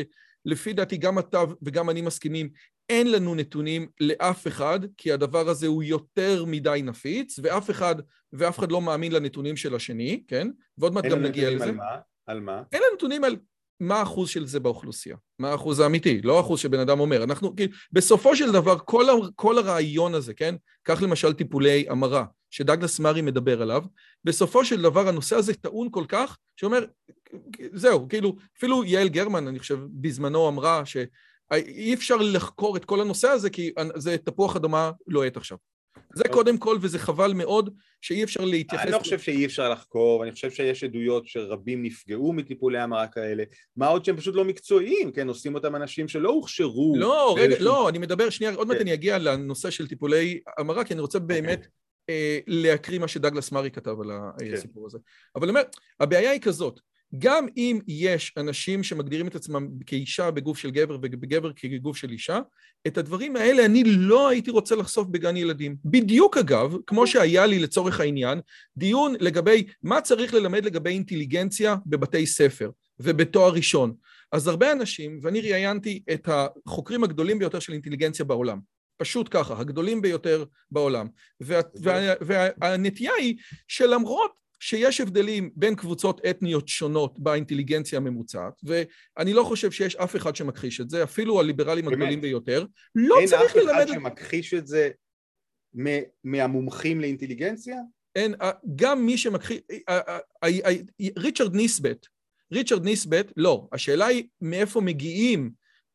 לפי 0.45 0.73
דעתי 0.73 0.97
גם 0.97 1.19
אתה 1.19 1.43
וגם 1.63 1.91
אני 1.91 2.01
מסכימים, 2.01 2.49
אין 2.89 3.11
לנו 3.11 3.35
נתונים 3.35 3.87
לאף 4.01 4.47
אחד, 4.47 4.81
כי 4.97 5.13
הדבר 5.13 5.49
הזה 5.49 5.67
הוא 5.67 5.83
יותר 5.83 6.45
מדי 6.45 6.81
נפיץ, 6.85 7.39
ואף 7.43 7.71
אחד, 7.71 7.95
ואף 8.33 8.59
אחד 8.59 8.73
לא 8.73 8.81
מאמין 8.81 9.13
לנתונים 9.13 9.57
של 9.57 9.75
השני, 9.75 10.23
כן? 10.29 10.49
ועוד 10.79 10.93
מעט 10.95 11.05
גם 11.05 11.23
נגיע 11.23 11.51
לזה. 11.51 11.65
אין 11.65 11.75
לנו 11.75 11.75
נתונים 11.75 11.81
על 11.81 11.97
מה? 11.97 12.01
על 12.27 12.41
מה? 12.41 12.63
אין 12.73 12.83
לנו 12.83 12.95
נתונים 12.95 13.25
על 13.25 13.37
מה 13.81 13.97
האחוז 13.97 14.29
של 14.29 14.47
זה 14.47 14.61
באוכלוסייה, 14.61 15.17
מה 15.39 15.51
האחוז 15.51 15.81
האמיתי, 15.81 16.23
לא 16.23 16.37
האחוז 16.37 16.61
שבן 16.61 16.81
אדם 16.81 17.01
אומר. 17.01 17.25
אנחנו, 17.25 17.57
כאילו, 17.57 17.73
בסופו 17.93 18.37
של 18.37 18.53
דבר, 18.53 18.79
כל, 18.79 19.07
כל 19.37 19.59
הרעיון 19.59 20.15
הזה, 20.15 20.35
כן? 20.35 20.55
קח 20.83 21.03
למשל 21.03 21.33
טיפולי 21.33 21.85
המרה, 21.89 22.25
שדגלס 22.53 23.01
מארי 23.01 23.23
מדבר 23.23 23.63
עליו, 23.63 23.83
בסופו 24.25 24.65
של 24.65 24.83
דבר 24.83 25.09
הנושא 25.09 25.37
הזה 25.37 25.55
טעון 25.55 25.89
כל 25.91 26.05
כך, 26.09 26.39
שאומר, 26.57 26.85
זהו, 27.73 28.09
כאילו, 28.09 28.37
אפילו 28.59 28.85
יעל 28.85 29.09
גרמן, 29.09 29.49
אני 29.49 29.59
חושב, 29.59 29.79
בזמנו 29.91 30.49
אמרה 30.49 30.87
שאי 30.87 31.95
אפשר 31.95 32.17
לחקור 32.17 32.77
את 32.77 32.85
כל 32.85 33.01
הנושא 33.01 33.29
הזה, 33.29 33.51
כי 33.51 33.73
זה 33.97 34.17
תפוח 34.19 34.57
אדמה 34.57 34.91
לוהט 35.07 35.37
עכשיו. 35.37 35.59
זה 36.15 36.23
אוקיי. 36.23 36.33
קודם 36.35 36.59
כל, 36.59 36.79
וזה 36.81 36.99
חבל 36.99 37.33
מאוד 37.33 37.75
שאי 38.01 38.25
אפשר 38.25 38.45
להתייחס... 38.45 38.85
אני 38.85 38.93
לא 38.93 38.99
חושב 38.99 39.19
שאי 39.19 39.47
אפשר 39.47 39.69
לחקור, 39.69 40.25
אני 40.25 40.33
חושב 40.33 40.51
שיש 40.51 40.85
עדויות 40.85 41.27
שרבים 41.27 41.83
נפגעו 41.83 42.33
מטיפולי 42.33 42.79
המרה 42.79 43.07
כאלה, 43.07 43.45
מה 43.77 43.87
עוד 43.87 44.05
שהם 44.05 44.17
פשוט 44.17 44.35
לא 44.35 44.45
מקצועיים, 44.45 45.13
כן, 45.13 45.29
עושים 45.29 45.55
אותם 45.55 45.77
אנשים 45.77 46.09
שלא 46.09 46.31
הוכשרו. 46.31 46.95
לא, 46.99 47.35
רגע, 47.39 47.57
לא, 47.61 47.89
אני 47.89 47.99
מדבר, 47.99 48.31
שנייה, 48.31 48.55
עוד 48.55 48.69
מעט 48.69 48.77
כן. 48.77 48.83
אני 48.83 48.95
אגיע 48.95 49.19
לנושא 49.19 49.71
של 49.71 49.89
טיפולי 49.89 50.41
המרה, 50.59 50.85
כי 50.85 50.95
אני 50.95 51.01
רוצה 51.01 51.19
באמת 51.19 51.67
להקריא 52.47 52.99
מה 52.99 53.09
שדגלס 53.09 53.53
מארי 53.53 53.71
כתב 53.71 54.01
על 54.01 54.11
כן. 54.39 54.55
הסיפור 54.55 54.87
הזה. 54.87 54.99
אבל 55.37 55.43
אני 55.43 55.51
אומר, 55.51 55.63
הבעיה 56.01 56.31
היא 56.31 56.41
כזאת, 56.41 56.81
גם 57.19 57.47
אם 57.57 57.79
יש 57.89 58.35
אנשים 58.37 58.83
שמגדירים 58.83 59.27
את 59.29 59.35
עצמם 59.35 59.69
כאישה 59.87 60.31
בגוף 60.31 60.59
של 60.59 60.71
גבר 60.71 60.95
ובגבר 60.95 61.53
כגוף 61.57 61.97
של 61.97 62.11
אישה, 62.11 62.41
את 62.87 62.99
הדברים 62.99 63.37
האלה 63.37 63.65
אני 63.65 63.85
לא 63.85 64.29
הייתי 64.29 64.51
רוצה 64.51 64.77
לחשוף 64.77 65.09
בגן 65.09 65.37
ילדים. 65.37 65.77
בדיוק 65.85 66.37
אגב, 66.37 66.77
כמו 66.87 67.07
שהיה 67.07 67.47
לי 67.47 67.59
לצורך 67.59 68.01
העניין, 68.01 68.41
דיון 68.77 69.15
לגבי 69.21 69.67
מה 69.83 70.01
צריך 70.01 70.35
ללמד 70.35 70.65
לגבי 70.65 70.91
אינטליגנציה 70.91 71.77
בבתי 71.87 72.27
ספר 72.27 72.71
ובתואר 73.01 73.53
ראשון. 73.53 73.95
אז 74.33 74.49
הרבה 74.49 74.73
אנשים, 74.73 75.19
ואני 75.23 75.41
ראיינתי 75.41 76.03
את 76.13 76.29
החוקרים 76.29 77.05
הגדולים 77.05 77.39
ביותר 77.39 77.59
של 77.59 77.73
אינטליגנציה 77.73 78.25
בעולם, 78.25 78.61
פשוט 78.97 79.29
ככה, 79.31 79.61
הגדולים 79.61 80.03
ביותר 80.03 80.45
בעולם. 80.71 81.09
וה, 81.41 81.61
וה, 81.81 82.49
והנטייה 82.61 83.13
היא 83.19 83.37
שלמרות 83.69 84.43
שיש 84.61 85.01
הבדלים 85.01 85.51
בין 85.57 85.75
קבוצות 85.75 86.21
אתניות 86.31 86.69
שונות 86.69 87.19
באינטליגנציה 87.19 87.99
הממוצעת, 87.99 88.53
ואני 88.63 89.33
לא 89.33 89.45
חושב 89.45 89.71
שיש 89.71 89.97
אף 89.97 90.17
אחד 90.17 90.37
שמכחיש 90.37 90.81
את 90.81 90.91
זה, 90.91 91.03
אפילו 91.03 91.41
הליברלים 91.41 91.85
באמת? 91.85 91.97
הגדולים 91.97 92.21
ביותר, 92.21 92.67
לא 92.95 93.17
צריך 93.27 93.57
ללמד... 93.57 93.69
אין 93.69 93.81
אף 93.81 93.89
אחד 93.89 93.95
שמכחיש 93.95 94.55
את 94.55 94.67
זה 94.67 94.91
מהמומחים 96.25 97.01
לאינטליגנציה? 97.01 97.77
אין, 98.17 98.35
גם 98.77 99.07
מי 99.07 99.19
שמכחיש... 99.19 99.61
ריצ'רד 101.19 101.55
ניסבט, 101.55 102.07
ריצ'רד 102.53 102.85
ניסבט, 102.85 103.33
לא, 103.37 103.69
השאלה 103.73 104.07
היא 104.07 104.25
מאיפה 104.41 104.81
מגיעים 104.81 105.51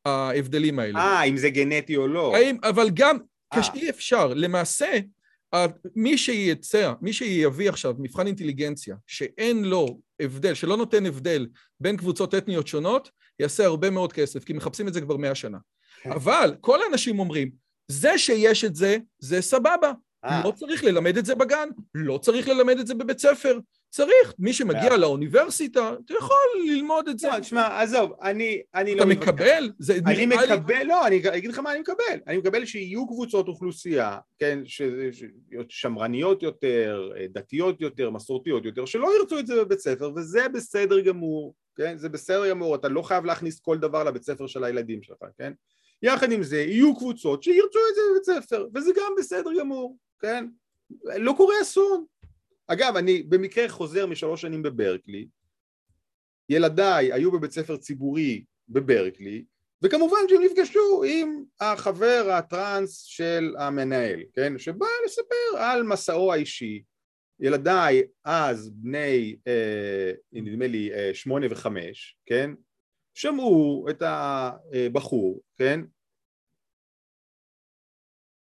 ההבדלים 0.08 0.80
האלה. 0.80 0.99
אה, 0.99 1.24
אם 1.24 1.38
זה 1.38 1.49
גנטי 1.49 1.95
או 1.95 2.08
לא. 2.08 2.36
האם, 2.36 2.58
אבל 2.64 2.89
גם, 2.93 3.18
אה. 3.53 3.62
כשאי 3.62 3.89
אפשר, 3.89 4.34
למעשה, 4.34 4.91
מי 5.95 6.18
שיצא, 6.18 6.93
מי 7.01 7.14
שיביא 7.14 7.70
עכשיו 7.70 7.95
מבחן 7.99 8.28
אינטליגנציה 8.28 8.95
שאין 9.08 9.66
לו 9.66 9.99
הבדל, 10.20 10.53
שלא 10.53 10.78
נותן 10.78 11.05
הבדל 11.05 11.47
בין 11.80 11.97
קבוצות 11.97 12.36
אתניות 12.36 12.68
שונות, 12.68 13.10
יעשה 13.39 13.66
הרבה 13.66 13.89
מאוד 13.89 14.14
כסף, 14.14 14.43
כי 14.43 14.53
מחפשים 14.53 14.88
את 14.88 14.93
זה 14.93 15.01
כבר 15.01 15.18
מאה 15.18 15.36
שנה. 15.36 15.58
כן. 16.01 16.12
אבל 16.12 16.55
כל 16.62 16.80
האנשים 16.84 17.20
אומרים, 17.20 17.51
זה 17.88 18.18
שיש 18.18 18.64
את 18.64 18.76
זה, 18.76 18.97
זה 19.20 19.41
סבבה. 19.41 19.91
אה. 20.26 20.41
לא 20.45 20.51
צריך 20.51 20.84
ללמד 20.84 21.18
את 21.18 21.26
זה 21.26 21.36
בגן, 21.36 21.70
לא 21.95 22.18
צריך 22.18 22.47
ללמד 22.47 22.80
את 22.80 22.88
זה 22.88 22.95
בבית 22.95 23.20
ספר. 23.20 23.60
צריך, 23.90 24.34
מי 24.40 24.54
שמגיע 24.54 24.98
לאוניברסיטה, 24.98 25.94
אתה 26.06 26.14
יכול 26.14 26.38
ללמוד 26.68 27.08
את 27.08 27.20
זה. 27.20 27.28
לא, 27.28 27.40
תשמע, 27.40 27.82
עזוב, 27.82 28.12
אני, 28.22 28.62
אני 28.76 28.94
אתה 28.94 29.00
לא 29.06 29.10
מתווכח. 29.10 29.28
מקבל? 29.30 29.72
זה 29.80 29.94
אני 30.06 30.26
נראה 30.26 30.46
לי- 30.46 30.54
מקבל, 30.56 30.84
לא, 30.84 31.08
אני 31.08 31.22
אגיד 31.38 31.50
לך 31.50 31.60
מה 31.60 31.72
אני 31.72 31.80
מקבל. 31.80 32.20
אני 32.28 32.38
מקבל 32.38 32.66
שיהיו 32.66 33.08
קבוצות 33.08 33.48
אוכלוסייה, 33.48 34.18
כן, 34.40 34.60
ש- 34.66 34.82
ש- 35.12 35.24
שמרניות 35.70 36.44
יותר, 36.44 37.12
דתיות 37.30 37.82
יותר, 37.82 38.10
מסורתיות 38.10 38.66
יותר, 38.66 38.86
שלא 38.86 39.20
ירצו 39.20 39.40
את 39.40 39.48
זה 39.48 39.64
בבית 39.64 39.80
ספר, 39.80 40.12
וזה 40.16 40.48
בסדר 40.54 41.00
גמור, 41.00 41.54
כן? 41.76 41.98
זה 41.98 42.10
בסדר 42.10 42.50
גמור, 42.50 42.76
אתה 42.76 42.88
לא 42.90 43.02
חייב 43.02 43.26
להכניס 43.26 43.60
כל 43.60 43.78
דבר 43.78 44.04
לבית 44.04 44.24
ספר 44.24 44.48
של 44.48 44.64
הילדים 44.64 45.04
שלך, 45.04 45.18
כן? 45.38 45.54
יחד 46.02 46.32
עם 46.32 46.44
זה, 46.44 46.58
יהיו 46.62 46.96
קבוצות 46.96 47.44
שירצו 47.44 47.80
את 47.90 47.96
זה 47.96 48.02
בבית 48.12 48.24
ספר, 48.46 48.68
וזה 48.76 48.92
גם 48.98 49.12
בסדר 49.18 49.50
גמור, 49.60 49.98
כן? 50.22 50.46
לא 51.18 51.34
קורה 51.38 51.56
אסון. 51.62 52.06
אגב, 52.68 52.95
אני 52.95 53.24
במקרה 53.24 53.70
חוזר 53.70 54.05
משלוש 54.05 54.41
שנים 54.41 54.63
בברקלי, 54.63 55.28
ילדיי 56.49 57.13
היו 57.13 57.32
בבית 57.32 57.51
ספר 57.51 57.78
ציבורי 57.78 58.43
בברקלי, 58.70 59.45
וכמובן 59.82 60.18
שהם 60.30 60.41
נפגשו 60.41 61.03
עם 61.07 61.43
החבר 61.59 62.30
הטראנס 62.32 63.01
של 63.03 63.55
המנהל, 63.59 64.24
כן? 64.34 64.57
שבא 64.57 64.86
לספר 65.05 65.57
על 65.57 65.84
מסעו 65.84 66.34
האישי. 66.34 66.84
ילדיי 67.39 68.03
אז 68.26 68.70
בני, 68.70 69.36
אה, 69.47 70.11
נדמה 70.32 70.68
לי, 70.68 70.93
אה, 70.93 71.13
שמונה 71.13 71.47
וחמש, 71.49 72.18
כן? 72.26 72.51
שמעו 73.13 73.86
את 73.89 74.03
הבחור, 74.05 75.41
כן? 75.57 75.82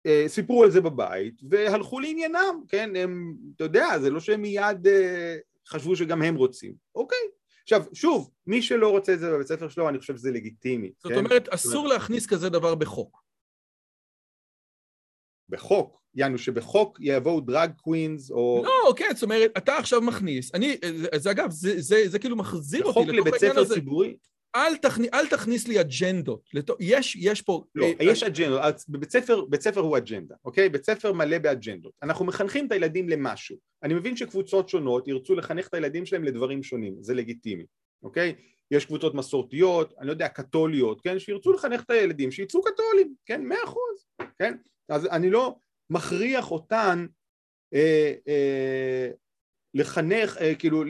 אה, 0.06 0.24
סיפרו 0.26 0.64
על 0.64 0.70
זה 0.70 0.80
בבית 0.80 1.40
והלכו 1.50 2.00
לעניינם, 2.00 2.60
כן? 2.68 2.96
הם, 2.96 3.36
אתה 3.56 3.64
יודע, 3.64 3.98
זה 3.98 4.10
לא 4.10 4.20
שהם 4.20 4.42
מיד 4.42 4.86
אה, 4.86 5.36
חשבו 5.68 5.96
שגם 5.96 6.22
הם 6.22 6.34
רוצים. 6.34 6.74
אוקיי. 6.94 7.18
עכשיו, 7.62 7.84
שוב, 7.92 8.30
מי 8.46 8.62
שלא 8.62 8.90
רוצה 8.90 9.14
את 9.14 9.20
זה 9.20 9.30
בבית 9.30 9.46
ספר 9.46 9.68
שלו, 9.68 9.88
אני 9.88 9.98
חושב 9.98 10.16
שזה 10.16 10.30
לגיטימי. 10.30 10.92
זאת 10.98 11.12
כן? 11.12 11.18
אומרת, 11.18 11.48
אסור 11.48 11.88
להכניס 11.88 12.26
כזה 12.26 12.48
דבר 12.48 12.74
בחוק. 12.74 13.22
בחוק, 15.48 16.02
יענו 16.14 16.38
שבחוק 16.38 16.98
יבואו 17.00 17.40
דרג 17.40 17.72
קווינס 17.76 18.30
או... 18.30 18.62
לא, 18.64 18.94
כן, 18.96 19.08
זאת 19.14 19.22
אומרת, 19.22 19.50
אתה 19.56 19.76
עכשיו 19.76 20.00
מכניס, 20.00 20.54
אני, 20.54 20.76
זה, 20.96 21.08
זה 21.16 21.30
אגב, 21.30 21.50
זה, 21.50 21.80
זה, 21.80 22.02
זה 22.06 22.18
כאילו 22.18 22.36
מחזיר 22.36 22.84
אותי 22.84 22.90
בחוק 22.90 23.08
לתוך 23.08 23.26
לבית 23.26 23.34
העניין 23.34 23.52
ספר 23.52 23.60
הזה. 23.60 23.74
ציבורי? 23.74 24.16
אל, 24.56 24.76
תכני, 24.76 25.08
אל 25.14 25.26
תכניס 25.26 25.68
לי 25.68 25.80
אג'נדות. 25.80 26.48
לתו, 26.54 26.74
יש, 26.80 27.16
יש 27.16 27.42
פה... 27.42 27.64
לא, 27.74 27.86
אה, 27.86 27.92
יש 28.00 28.22
אג'נדות, 28.22 28.60
אז 28.62 28.84
בבית 28.88 29.10
ספר, 29.10 29.44
בית 29.44 29.62
ספר 29.62 29.80
הוא 29.80 29.96
אג'נדה, 29.96 30.34
אוקיי? 30.44 30.68
בית 30.68 30.84
ספר 30.84 31.12
מלא 31.12 31.38
באג'נדות. 31.38 31.92
אנחנו 32.02 32.24
מחנכים 32.24 32.66
את 32.66 32.72
הילדים 32.72 33.08
למשהו. 33.08 33.56
אני 33.82 33.94
מבין 33.94 34.16
שקבוצות 34.16 34.68
שונות 34.68 35.08
ירצו 35.08 35.34
לחנך 35.34 35.68
את 35.68 35.74
הילדים 35.74 36.06
שלהם 36.06 36.24
לדברים 36.24 36.62
שונים, 36.62 36.94
זה 37.00 37.14
לגיטימי, 37.14 37.64
אוקיי? 38.02 38.34
יש 38.70 38.86
קבוצות 38.86 39.14
מסורתיות, 39.14 39.94
אני 39.98 40.06
לא 40.06 40.12
יודע, 40.12 40.28
קתוליות, 40.28 41.00
כן? 41.00 41.18
שירצו 41.18 41.52
לחנך 41.52 41.82
את 41.82 41.90
הילדים, 41.90 42.30
שיצאו 42.30 42.62
קתולים, 42.62 43.14
כן? 43.26 43.44
מאה 43.44 43.64
אחוז, 43.64 44.06
כן? 44.38 44.54
אז 44.88 45.06
אני 45.06 45.30
לא 45.30 45.54
מכריח 45.90 46.50
אותן 46.50 47.06
אה, 47.74 48.12
אה, 48.28 49.10
לחנך, 49.74 50.36
אה, 50.36 50.54
כאילו 50.54 50.84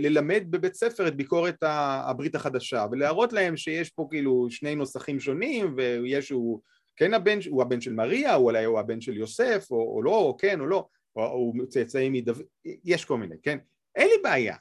ללמד 0.00 0.44
בבית 0.50 0.74
ספר 0.74 1.08
את 1.08 1.16
ביקורת 1.16 1.62
הברית 1.62 2.34
החדשה 2.34 2.86
ולהראות 2.90 3.32
להם 3.32 3.56
שיש 3.56 3.90
פה 3.90 4.06
כאילו 4.10 4.46
שני 4.50 4.74
נוסחים 4.74 5.20
שונים 5.20 5.74
ויש 5.76 6.30
הוא 6.30 6.60
כן 6.96 7.14
הבן, 7.14 7.38
הוא 7.48 7.62
הבן 7.62 7.80
של 7.80 7.92
מריה, 7.92 8.34
הוא 8.34 8.44
אולי 8.44 8.64
הוא 8.64 8.78
הבן 8.78 9.00
של 9.00 9.16
יוסף 9.16 9.66
או, 9.70 9.96
או 9.96 10.02
לא, 10.02 10.16
או 10.16 10.36
כן 10.36 10.60
או 10.60 10.66
לא, 10.66 10.88
או 11.16 11.22
הוא 11.22 11.66
צאצאים 11.66 12.12
מדוד, 12.12 12.42
יש 12.64 13.04
כל 13.04 13.18
מיני, 13.18 13.36
כן? 13.42 13.58
אין 13.94 14.08
לי 14.08 14.22
בעיה, 14.22 14.56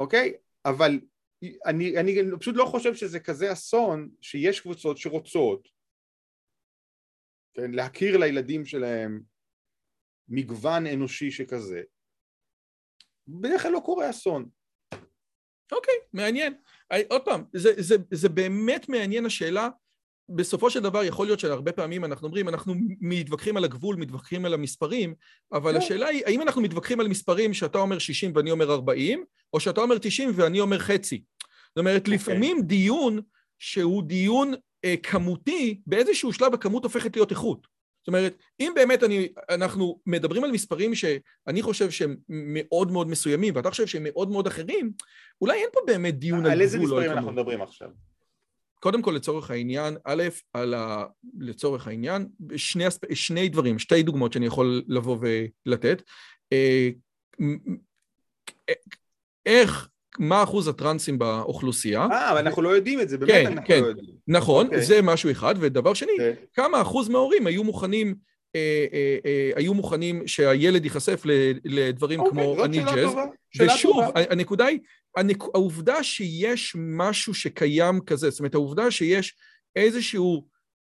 אוקיי? 0.00 0.32
אבל 0.64 1.00
אני, 1.66 1.98
אני 1.98 2.16
פשוט 2.40 2.56
לא 2.56 2.64
חושב 2.64 2.94
שזה 2.94 3.20
כזה 3.20 3.52
אסון 3.52 4.10
שיש 4.20 4.60
קבוצות 4.60 4.98
שרוצות 4.98 5.68
כן, 7.54 7.70
להכיר 7.70 8.16
לילדים 8.16 8.64
שלהם 8.64 9.20
מגוון 10.28 10.86
אנושי 10.86 11.30
שכזה 11.30 11.82
בדרך 13.40 13.62
כלל 13.62 13.72
לא 13.72 13.80
קורה 13.84 14.10
אסון 14.10 14.48
אוקיי, 15.72 15.94
מעניין. 16.12 16.54
I, 16.94 16.96
עוד 17.08 17.22
פעם, 17.22 17.44
זה, 17.52 17.72
זה, 17.76 17.96
זה 18.10 18.28
באמת 18.28 18.88
מעניין 18.88 19.26
השאלה. 19.26 19.68
בסופו 20.28 20.70
של 20.70 20.80
דבר 20.80 21.04
יכול 21.04 21.26
להיות 21.26 21.40
שהרבה 21.40 21.72
פעמים 21.72 22.04
אנחנו 22.04 22.26
אומרים, 22.26 22.48
אנחנו 22.48 22.74
מתווכחים 23.00 23.56
על 23.56 23.64
הגבול, 23.64 23.96
מתווכחים 23.96 24.44
על 24.44 24.54
המספרים, 24.54 25.14
אבל 25.52 25.72
לא. 25.72 25.78
השאלה 25.78 26.06
היא, 26.08 26.22
האם 26.26 26.42
אנחנו 26.42 26.62
מתווכחים 26.62 27.00
על 27.00 27.08
מספרים 27.08 27.54
שאתה 27.54 27.78
אומר 27.78 27.98
60 27.98 28.32
ואני 28.34 28.50
אומר 28.50 28.72
40, 28.72 29.24
או 29.52 29.60
שאתה 29.60 29.80
אומר 29.80 29.98
90 29.98 30.30
ואני 30.34 30.60
אומר 30.60 30.78
חצי. 30.78 31.22
זאת 31.68 31.78
אומרת, 31.78 32.00
אוקיי. 32.00 32.14
לפעמים 32.14 32.62
דיון 32.62 33.20
שהוא 33.58 34.02
דיון 34.02 34.54
אה, 34.84 34.94
כמותי, 35.02 35.80
באיזשהו 35.86 36.32
שלב 36.32 36.54
הכמות 36.54 36.84
הופכת 36.84 37.16
להיות 37.16 37.30
איכות. 37.30 37.66
זאת 38.00 38.08
אומרת, 38.08 38.38
אם 38.60 38.72
באמת 38.74 39.02
אני, 39.02 39.28
אנחנו 39.50 40.00
מדברים 40.06 40.44
על 40.44 40.52
מספרים 40.52 40.94
שאני 40.94 41.62
חושב 41.62 41.90
שהם 41.90 42.16
מאוד 42.28 42.92
מאוד 42.92 43.08
מסוימים, 43.08 43.56
ואתה 43.56 43.70
חושב 43.70 43.86
שהם 43.86 44.02
מאוד 44.04 44.30
מאוד 44.30 44.46
אחרים, 44.46 44.92
אולי 45.40 45.58
אין 45.58 45.68
פה 45.72 45.80
באמת 45.86 46.18
דיון 46.18 46.46
על 46.46 46.52
על 46.52 46.60
איזה 46.60 46.78
גבול 46.78 46.90
על 46.90 46.96
מספרים 46.98 47.10
אנחנו 47.10 47.28
כמות. 47.30 47.34
מדברים 47.34 47.62
עכשיו? 47.62 47.88
קודם 48.80 49.02
כל, 49.02 49.10
לצורך 49.10 49.50
העניין, 49.50 49.96
א', 50.04 50.22
על 50.52 50.74
ה... 50.74 51.04
לצורך 51.38 51.86
העניין, 51.86 52.28
שני. 52.56 52.84
שני 53.14 53.48
דברים, 53.48 53.78
שתי 53.78 54.02
דוגמאות 54.02 54.32
שאני 54.32 54.46
יכול 54.46 54.82
לבוא 54.88 55.18
ולתת. 55.66 56.02
אה, 56.52 56.90
אה, 58.68 58.74
איך, 59.46 59.88
מה 60.18 60.42
אחוז 60.42 60.68
הטרנסים 60.68 61.18
באוכלוסייה? 61.18 62.06
אה, 62.12 62.30
אבל 62.30 62.38
אנחנו 62.38 62.62
לא 62.62 62.68
יודעים 62.68 63.00
את 63.00 63.08
זה, 63.08 63.18
באמת 63.18 63.32
כן, 63.32 63.46
אנחנו 63.46 63.66
כן. 63.66 63.82
לא 63.82 63.86
יודעים 63.86 64.06
נכון, 64.28 64.66
אוקיי. 64.66 64.82
זה 64.82 65.02
משהו 65.02 65.30
אחד. 65.30 65.54
ודבר 65.60 65.94
שני, 65.94 66.12
כן. 66.18 66.32
כמה 66.54 66.82
אחוז 66.82 67.08
מההורים 67.08 67.46
היו 67.46 67.64
מוכנים, 67.64 68.14
אה, 68.56 68.86
אה, 68.92 69.16
אה, 69.26 69.50
היו 69.56 69.74
מוכנים 69.74 70.26
שהילד 70.26 70.84
ייחשף 70.84 71.22
לדברים 71.64 72.20
אוקיי, 72.20 72.32
כמו 72.32 72.64
אני 72.64 72.84
ג'אז, 72.84 73.10
ושוב. 73.60 74.00
הנקודה 74.14 74.66
היא, 74.66 74.78
הנק... 75.16 75.42
העובדה 75.54 76.02
שיש 76.02 76.76
משהו 76.78 77.34
שקיים 77.34 78.00
כזה, 78.00 78.30
זאת 78.30 78.38
אומרת, 78.40 78.54
העובדה 78.54 78.90
שיש 78.90 79.34
איזשהו 79.76 80.44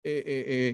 אה, 0.06 0.20
אה, 0.28 0.42
אה, 0.48 0.72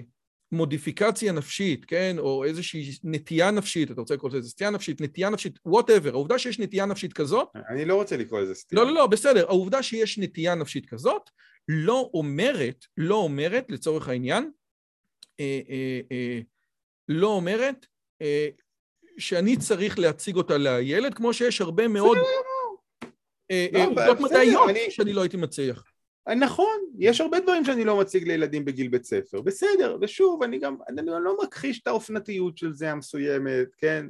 מודיפיקציה 0.52 1.32
נפשית, 1.32 1.84
כן, 1.84 2.16
או 2.18 2.44
איזושהי 2.44 2.90
נטייה 3.04 3.50
נפשית, 3.50 3.90
אתה 3.90 4.00
רוצה 4.00 4.14
לקרוא 4.14 4.30
לזה 4.30 4.48
סטייה 4.48 4.70
נפשית, 4.70 5.00
נטייה 5.00 5.30
נפשית, 5.30 5.58
whatever, 5.66 6.10
העובדה 6.10 6.38
שיש 6.38 6.58
נטייה 6.58 6.86
נפשית 6.86 7.12
כזאת, 7.12 7.48
אני 7.68 7.84
לא 7.84 7.94
רוצה 7.94 8.16
לקרוא 8.16 8.40
לזה 8.40 8.54
סטייה. 8.54 8.80
לא, 8.82 8.88
לא, 8.88 8.94
לא, 8.94 9.06
בסדר, 9.06 9.46
העובדה 9.48 9.82
שיש 9.82 10.18
נטייה 10.18 10.54
נפשית 10.54 10.86
כזאת, 10.86 11.30
לא 11.68 12.10
אומרת, 12.14 12.84
לא 12.96 13.14
אומרת, 13.14 13.66
לצורך 13.70 14.08
העניין, 14.08 14.50
אה, 15.40 15.60
אה, 15.68 16.00
אה, 16.12 16.40
לא 17.08 17.26
אומרת 17.28 17.86
אה, 18.22 18.48
שאני 19.18 19.56
צריך 19.56 19.98
להציג 19.98 20.36
אותה 20.36 20.56
לילד, 20.58 21.14
כמו 21.14 21.32
שיש 21.34 21.60
הרבה 21.60 21.88
מאוד 21.88 22.16
אה, 22.16 22.22
לא, 22.22 22.78
אה, 23.50 23.84
אבל 23.86 23.86
עובדות 23.86 24.16
בסדר, 24.16 24.26
מדעיות 24.26 24.70
אני- 24.70 24.90
שאני 24.90 25.12
לא 25.12 25.20
הייתי 25.20 25.36
מצליח. 25.36 25.84
נכון, 26.34 26.78
יש 26.98 27.20
הרבה 27.20 27.40
דברים 27.40 27.64
שאני 27.64 27.84
לא 27.84 28.00
מציג 28.00 28.28
לילדים 28.28 28.64
בגיל 28.64 28.88
בית 28.88 29.04
ספר, 29.04 29.40
בסדר, 29.40 29.98
ושוב, 30.00 30.42
אני 30.42 30.58
גם, 30.58 30.76
אני 30.88 31.06
לא 31.06 31.36
מכחיש 31.42 31.80
את 31.80 31.86
האופנתיות 31.86 32.58
של 32.58 32.72
זה 32.72 32.92
המסוימת, 32.92 33.74
כן? 33.78 34.06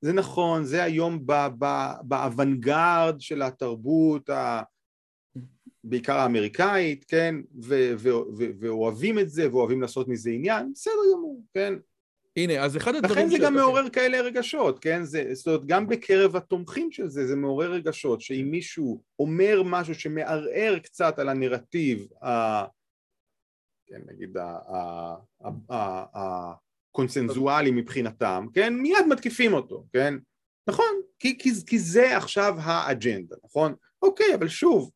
זה 0.00 0.12
נכון, 0.12 0.64
זה 0.64 0.82
היום 0.82 1.26
באוונגרד 2.02 3.16
של 3.18 3.42
התרבות, 3.42 4.30
ה... 4.30 4.62
בעיקר 5.84 6.16
האמריקאית, 6.16 7.04
כן? 7.08 7.34
ו- 7.62 7.92
ו- 7.98 8.50
ואוהבים 8.60 9.18
את 9.18 9.30
זה, 9.30 9.52
ואוהבים 9.52 9.82
לעשות 9.82 10.08
מזה 10.08 10.30
עניין, 10.30 10.72
בסדר 10.72 10.92
גמור, 11.12 11.42
כן? 11.54 11.74
הנה, 12.36 12.64
אז 12.64 12.76
אחד 12.76 12.94
הדברים... 12.94 13.26
לכן 13.26 13.28
זה 13.28 13.38
גם 13.38 13.52
אוקיי. 13.52 13.60
מעורר 13.62 13.88
כאלה 13.90 14.20
רגשות, 14.20 14.78
כן? 14.78 15.04
זה, 15.04 15.34
זאת 15.34 15.46
אומרת, 15.46 15.66
גם 15.66 15.86
בקרב 15.86 16.36
התומכים 16.36 16.92
של 16.92 17.08
זה, 17.08 17.26
זה 17.26 17.36
מעורר 17.36 17.72
רגשות, 17.72 18.20
שאם 18.20 18.48
מישהו 18.50 19.02
אומר 19.18 19.62
משהו 19.64 19.94
שמערער 19.94 20.78
קצת 20.78 21.18
על 21.18 21.28
הנרטיב, 21.28 22.06
ה... 22.22 22.64
כן, 23.86 24.00
נגיד, 24.06 24.36
ה- 24.36 24.58
ה- 24.68 25.16
ה- 25.70 26.04
ה- 26.14 26.52
הקונסנזואלי 26.92 27.70
מבחינתם, 27.70 28.46
כן? 28.54 28.74
מיד 28.74 29.06
מתקיפים 29.08 29.54
אותו, 29.54 29.84
כן? 29.92 30.14
נכון, 30.68 31.00
כי, 31.18 31.38
כי, 31.38 31.50
כי 31.66 31.78
זה 31.78 32.16
עכשיו 32.16 32.54
האג'נדה, 32.58 33.36
נכון? 33.44 33.74
אוקיי, 34.02 34.34
אבל 34.34 34.48
שוב, 34.48 34.90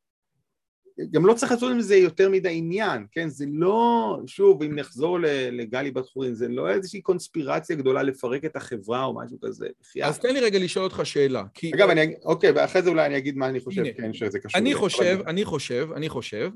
גם 1.11 1.27
לא 1.27 1.35
צריך 1.35 1.53
לעשות 1.53 1.73
עם 1.73 1.81
זה 1.81 1.97
יותר 1.97 2.29
מדי 2.31 2.49
עניין, 2.53 3.07
כן? 3.13 3.29
זה 3.29 3.45
לא, 3.53 4.19
שוב, 4.27 4.63
אם 4.63 4.75
נחזור 4.75 5.19
לגלי 5.53 5.91
בת 5.91 6.07
חורין, 6.07 6.35
זה 6.35 6.49
לא 6.49 6.71
איזושהי 6.71 7.01
קונספירציה 7.01 7.77
גדולה 7.77 8.03
לפרק 8.03 8.45
את 8.45 8.57
החברה 8.57 9.05
או 9.05 9.15
משהו 9.15 9.41
כזה. 9.41 9.67
אז 10.03 10.19
תן 10.19 10.35
לי 10.35 10.41
רגע 10.41 10.59
לשאול 10.59 10.85
אותך 10.85 11.01
שאלה. 11.05 11.45
כי 11.55 11.71
אגב, 11.75 11.89
אני, 11.91 12.15
אוקיי, 12.25 12.51
ואחרי 12.51 12.83
זה 12.83 12.91
אולי 12.91 13.07
אני 13.07 13.17
אגיד 13.17 13.37
מה 13.37 13.49
אני 13.49 13.61
חושב, 13.61 13.81
הנה, 13.83 13.93
כן, 13.97 14.13
שזה 14.13 14.39
קשור. 14.39 14.61
אני 14.61 14.73
אבל- 14.73 14.81
חושב, 14.81 15.19
אני 15.27 15.45
חושב, 15.45 15.89
אני 15.97 16.09
חושב, 16.09 16.51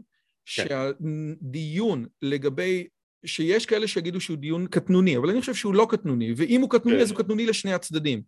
כן. 0.57 0.64
שהדיון 0.68 2.07
לגבי, 2.22 2.86
שיש 3.26 3.66
כאלה 3.66 3.88
שיגידו 3.88 4.20
שהוא 4.20 4.36
דיון 4.36 4.66
קטנוני, 4.66 5.16
אבל 5.16 5.30
אני 5.30 5.40
חושב 5.40 5.55
שהוא 5.55 5.74
לא 5.74 5.86
קטנוני, 5.90 6.34
ואם 6.36 6.61
הוא 6.61 6.70
קטנוני 6.70 6.97
כן. 6.97 7.03
אז 7.03 7.11
הוא 7.11 7.18
קטנוני 7.18 7.47
לשני 7.47 7.72
הצדדים. 7.72 8.22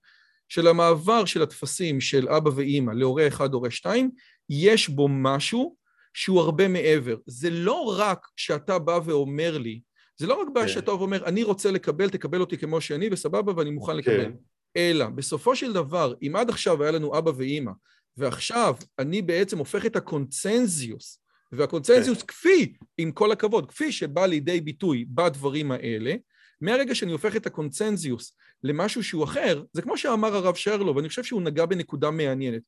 של 0.49 0.67
המעבר 0.67 1.25
של 1.25 1.43
הטפסים 1.43 2.01
של 2.01 2.29
אבא 2.29 2.51
ואימא 2.55 2.93
להורה 2.93 3.29
אחד, 3.29 3.53
הורה 3.55 3.71
שתיים, 3.71 4.11
יש 4.51 4.89
בו 4.89 5.09
משהו 5.09 5.77
שהוא 6.17 6.41
הרבה 6.41 6.69
מעבר. 6.69 7.17
זה 7.27 7.51
לא 7.51 7.95
רק 7.99 8.27
שאתה 8.37 8.79
בא 8.79 9.01
ואומר 9.05 9.59
לי, 9.59 9.81
זה 10.17 10.27
לא 10.27 10.41
רק 10.43 10.49
בעיה 10.55 10.67
כן. 10.67 10.73
שאתה 10.73 10.91
אומר, 10.91 11.25
אני 11.25 11.43
רוצה 11.43 11.71
לקבל, 11.71 12.11
תקבל 12.11 12.41
אותי 12.41 12.59
כמו 12.59 12.81
שאני, 12.81 13.09
וסבבה, 13.13 13.53
ואני 13.57 13.71
מוכן 13.71 13.97
לקבל. 13.97 14.25
כן. 14.25 14.33
אלא, 14.77 15.07
בסופו 15.07 15.57
של 15.57 15.73
דבר, 15.73 16.15
אם 16.23 16.37
עד 16.37 16.51
עכשיו 16.51 16.83
היה 16.83 16.93
לנו 16.93 17.19
אבא 17.19 17.31
ואימא, 17.37 17.73
ועכשיו 18.17 18.75
אני 18.99 19.23
בעצם 19.23 19.59
הופך 19.59 19.87
את 19.87 19.97
הקונצנזיוס, 19.97 21.21
והקונצנזיוס 21.53 22.19
כן. 22.19 22.27
כפי, 22.27 22.73
עם 22.99 23.13
כל 23.13 23.33
הכבוד, 23.33 23.71
כפי 23.71 23.93
שבא 23.93 24.27
לידי 24.27 24.61
ביטוי 24.61 25.05
בדברים 25.09 25.73
האלה, 25.73 26.15
מהרגע 26.61 26.95
שאני 26.95 27.13
הופך 27.13 27.37
את 27.37 27.47
הקונצנזיוס 27.47 28.37
למשהו 28.67 29.03
שהוא 29.03 29.25
אחר, 29.25 29.63
זה 29.73 29.83
כמו 29.83 29.99
שאמר 29.99 30.37
הרב 30.37 30.55
שרלו, 30.55 30.97
ואני 30.97 31.09
חושב 31.09 31.25
שהוא 31.25 31.43
נגע 31.43 31.67
בנקודה 31.67 32.11
מעניינת. 32.11 32.63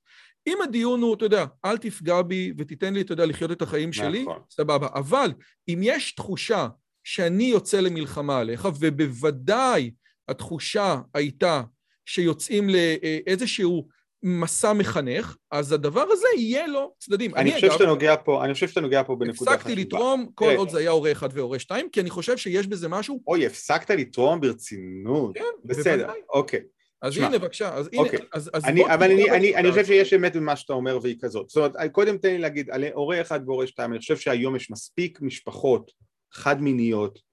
אם 0.46 0.58
הדיון 0.64 1.02
הוא, 1.02 1.14
אתה 1.14 1.24
יודע, 1.24 1.44
אל 1.64 1.78
תפגע 1.78 2.22
בי 2.22 2.52
ותיתן 2.58 2.94
לי, 2.94 3.00
אתה 3.00 3.12
יודע, 3.12 3.26
לחיות 3.26 3.52
את 3.52 3.62
החיים 3.62 3.92
שלי, 3.92 4.22
נכון. 4.22 4.42
סבבה. 4.50 4.88
אבל 4.94 5.32
אם 5.68 5.80
יש 5.82 6.12
תחושה 6.12 6.68
שאני 7.04 7.44
יוצא 7.44 7.80
למלחמה 7.80 8.38
עליך, 8.38 8.68
ובוודאי 8.80 9.90
התחושה 10.28 11.00
הייתה 11.14 11.62
שיוצאים 12.06 12.68
לאיזשהו 12.70 13.88
מסע 14.22 14.72
מחנך, 14.72 15.36
אז 15.50 15.72
הדבר 15.72 16.04
הזה 16.10 16.26
יהיה 16.36 16.66
לו 16.66 16.94
צדדים. 16.98 17.34
אני, 17.34 17.42
אני 17.42 17.54
חושב 17.54 17.72
שאתה 17.72 17.86
נוגע 17.86 18.14
פה, 18.24 18.44
אני 18.44 18.54
חושב 18.54 18.68
שאתה 18.68 18.80
נוגע 18.80 19.02
פה 19.02 19.16
בנקודה 19.16 19.50
חשובה. 19.50 19.54
הפסקתי 19.54 19.74
לתרום 19.74 20.26
כל 20.34 20.54
עוד 20.56 20.68
זה 20.68 20.78
היה 20.78 20.90
הורה 20.90 21.12
אחד 21.12 21.28
והורה 21.32 21.58
שתיים, 21.58 21.88
כי 21.90 22.00
אני 22.00 22.10
חושב 22.10 22.36
שיש 22.36 22.66
בזה 22.66 22.88
משהו... 22.88 23.22
אוי, 23.26 23.46
הפסקת 23.46 23.90
לתרום 23.90 24.40
ברצינות. 24.40 25.34
כן, 25.34 25.44
בסדר, 25.64 25.96
בוודאי. 25.96 26.20
אוקיי. 26.30 26.60
אז 27.02 27.14
שמה. 27.14 27.26
הנה, 27.26 27.38
בבקשה, 27.38 27.74
אז 27.74 27.88
הנה, 27.92 28.02
אוקיי. 28.02 28.18
אז, 28.32 28.50
אז 28.54 28.64
אני, 28.64 28.94
אבל 28.94 29.10
אני, 29.10 29.30
אני, 29.30 29.56
אני 29.56 29.70
חושב 29.70 29.84
שיש 29.84 30.12
אמת 30.12 30.36
במה 30.36 30.56
שאתה 30.56 30.72
אומר 30.72 30.98
והיא 31.02 31.16
כזאת. 31.20 31.48
זאת 31.48 31.56
אומרת, 31.56 31.92
קודם 31.92 32.18
תן 32.18 32.28
לי 32.28 32.38
להגיד, 32.38 32.70
על 32.70 32.84
הורה 32.94 33.20
אחד 33.20 33.40
והורה 33.46 33.66
שתיים, 33.66 33.90
אני 33.92 33.98
חושב 33.98 34.16
שהיום 34.16 34.56
יש 34.56 34.70
מספיק 34.70 35.18
משפחות 35.22 35.92
חד-מיניות 36.32 37.27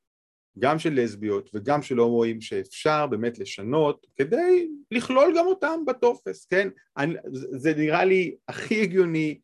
גם 0.60 0.80
של 0.80 1.01
לסביות 1.01 1.49
וגם 1.53 1.82
של 1.82 1.97
הומואים 1.97 2.41
שאפשר 2.41 3.08
באמת 3.08 3.39
לשנות 3.39 4.08
כדי 4.16 4.70
לכלול 4.91 5.34
גם 5.38 5.45
אותם 5.45 5.80
בטופס, 5.88 6.45
כן? 6.45 6.70
אני, 6.97 7.16
זה 7.34 7.74
נראה 7.74 8.06
לי 8.06 8.36
הכי 8.47 8.82
הגיוני 8.82 9.39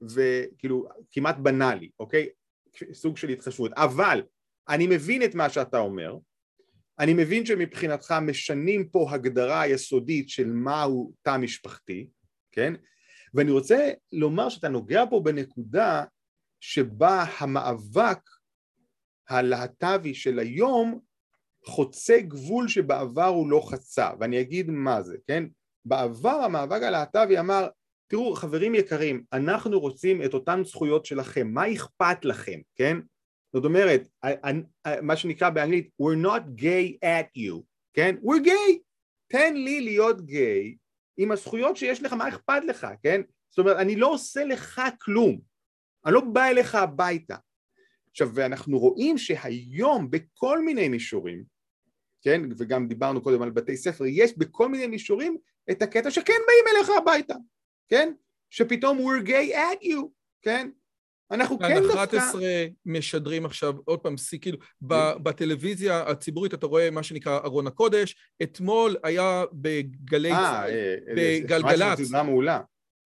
וכאילו 0.00 0.88
כמעט 1.10 1.36
בנאלי, 1.36 1.90
אוקיי? 2.00 2.28
סוג 2.92 3.16
של 3.16 3.28
התחשבות. 3.28 3.72
אבל 3.76 4.22
אני 4.68 4.86
מבין 4.86 5.22
את 5.22 5.34
מה 5.34 5.50
שאתה 5.50 5.78
אומר, 5.78 6.16
אני 6.98 7.14
מבין 7.14 7.46
שמבחינתך 7.46 8.14
משנים 8.22 8.88
פה 8.88 9.10
הגדרה 9.10 9.66
יסודית 9.66 10.28
של 10.28 10.50
מהו 10.50 11.12
תא 11.22 11.36
משפחתי, 11.36 12.08
כן? 12.52 12.74
ואני 13.34 13.50
רוצה 13.50 13.90
לומר 14.12 14.48
שאתה 14.48 14.68
נוגע 14.68 15.04
פה 15.10 15.20
בנקודה 15.20 16.04
שבה 16.60 17.24
המאבק 17.38 18.18
הלהט"בי 19.28 20.14
של 20.14 20.38
היום 20.38 21.00
חוצה 21.66 22.20
גבול 22.20 22.68
שבעבר 22.68 23.26
הוא 23.26 23.50
לא 23.50 23.62
חצה, 23.70 24.10
ואני 24.20 24.40
אגיד 24.40 24.70
מה 24.70 25.02
זה, 25.02 25.16
כן? 25.26 25.44
בעבר 25.84 26.30
המאבק 26.30 26.82
הלהט"בי 26.82 27.38
אמר, 27.38 27.68
תראו 28.10 28.34
חברים 28.34 28.74
יקרים, 28.74 29.24
אנחנו 29.32 29.80
רוצים 29.80 30.22
את 30.22 30.34
אותן 30.34 30.64
זכויות 30.64 31.06
שלכם, 31.06 31.48
מה 31.48 31.72
אכפת 31.72 32.24
לכם, 32.24 32.60
כן? 32.76 32.98
זאת 33.52 33.64
אומרת, 33.64 34.08
מה 35.02 35.16
שנקרא 35.16 35.50
באנגלית, 35.50 35.90
we're 36.02 36.26
not 36.26 36.60
gay 36.60 37.04
at 37.04 37.38
you, 37.38 37.62
כן? 37.94 38.16
we're 38.22 38.46
gay, 38.46 38.78
תן 39.28 39.54
לי 39.54 39.80
להיות 39.80 40.20
גיי 40.20 40.76
עם 41.16 41.32
הזכויות 41.32 41.76
שיש 41.76 42.02
לך, 42.02 42.12
מה 42.12 42.28
אכפת 42.28 42.64
לך, 42.68 42.86
כן? 43.02 43.20
זאת 43.50 43.58
אומרת, 43.58 43.76
אני 43.76 43.96
לא 43.96 44.12
עושה 44.12 44.44
לך 44.44 44.82
כלום, 45.00 45.40
אני 46.06 46.14
לא 46.14 46.20
בא 46.20 46.44
אליך 46.44 46.74
הביתה, 46.74 47.36
עכשיו 48.14 48.30
ואנחנו 48.34 48.78
רואים 48.78 49.18
שהיום 49.18 50.10
בכל 50.10 50.64
מיני 50.64 50.88
מישורים, 50.88 51.44
כן, 52.22 52.40
וגם 52.58 52.88
דיברנו 52.88 53.22
קודם 53.22 53.42
על 53.42 53.50
בתי 53.50 53.76
ספר, 53.76 54.04
יש 54.06 54.38
בכל 54.38 54.68
מיני 54.68 54.86
מישורים 54.86 55.36
את 55.70 55.82
הקטע 55.82 56.10
שכן 56.10 56.32
באים 56.46 56.76
אליך 56.76 56.90
הביתה, 56.98 57.34
כן, 57.88 58.12
שפתאום 58.50 58.98
we're 58.98 59.26
gay 59.26 59.54
at 59.54 59.84
you, 59.84 60.08
כן, 60.42 60.70
אנחנו 61.30 61.58
כן 61.58 61.82
דווקא... 61.82 62.04
11 62.04 62.42
משדרים 62.86 63.46
עכשיו, 63.46 63.74
עוד 63.84 64.00
פעם, 64.00 64.16
שיא, 64.16 64.38
כאילו, 64.38 64.58
בטלוויזיה 65.22 66.00
הציבורית 66.00 66.54
אתה 66.54 66.66
רואה 66.66 66.90
מה 66.90 67.02
שנקרא 67.02 67.38
ארון 67.44 67.66
הקודש, 67.66 68.16
אתמול 68.42 68.96
היה 69.02 69.44
בגלי... 69.52 70.32
אה, 70.32 70.66
אה 70.68 70.98
בגלגלצ. 71.16 71.98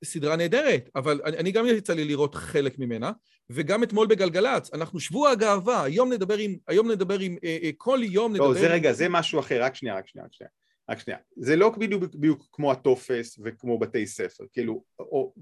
סדרה 0.04 0.36
נהדרת, 0.36 0.90
אבל 0.94 1.20
אני 1.24 1.52
גם 1.52 1.66
יצא 1.66 1.94
לי 1.94 2.04
לראות 2.04 2.34
חלק 2.34 2.78
ממנה, 2.78 3.12
וגם 3.50 3.82
אתמול 3.82 4.06
בגלגלצ, 4.06 4.74
אנחנו 4.74 5.00
שבוע 5.00 5.30
הגאווה, 5.30 5.82
היום 5.82 6.12
נדבר 6.12 6.38
עם, 6.38 6.56
היום 6.68 6.90
נדבר 6.90 7.18
עם, 7.18 7.36
אה, 7.44 7.58
אה, 7.62 7.70
כל 7.76 8.00
יום 8.02 8.32
נדבר... 8.32 8.48
לא, 8.48 8.54
זה 8.54 8.66
עם... 8.66 8.72
רגע, 8.72 8.92
זה 8.92 9.08
משהו 9.08 9.40
אחר, 9.40 9.62
רק 9.62 9.74
שנייה, 9.74 9.96
רק 9.96 10.08
שנייה, 10.08 10.26
רק 10.26 10.32
שנייה. 10.32 10.50
רק 10.90 10.98
שנייה. 10.98 11.18
זה 11.36 11.56
לא 11.56 11.70
בדיוק, 11.70 12.02
בדיוק 12.02 12.46
כמו 12.52 12.72
הטופס 12.72 13.38
וכמו 13.44 13.78
בתי 13.78 14.06
ספר, 14.06 14.44
כאילו, 14.52 14.84
או... 14.98 15.34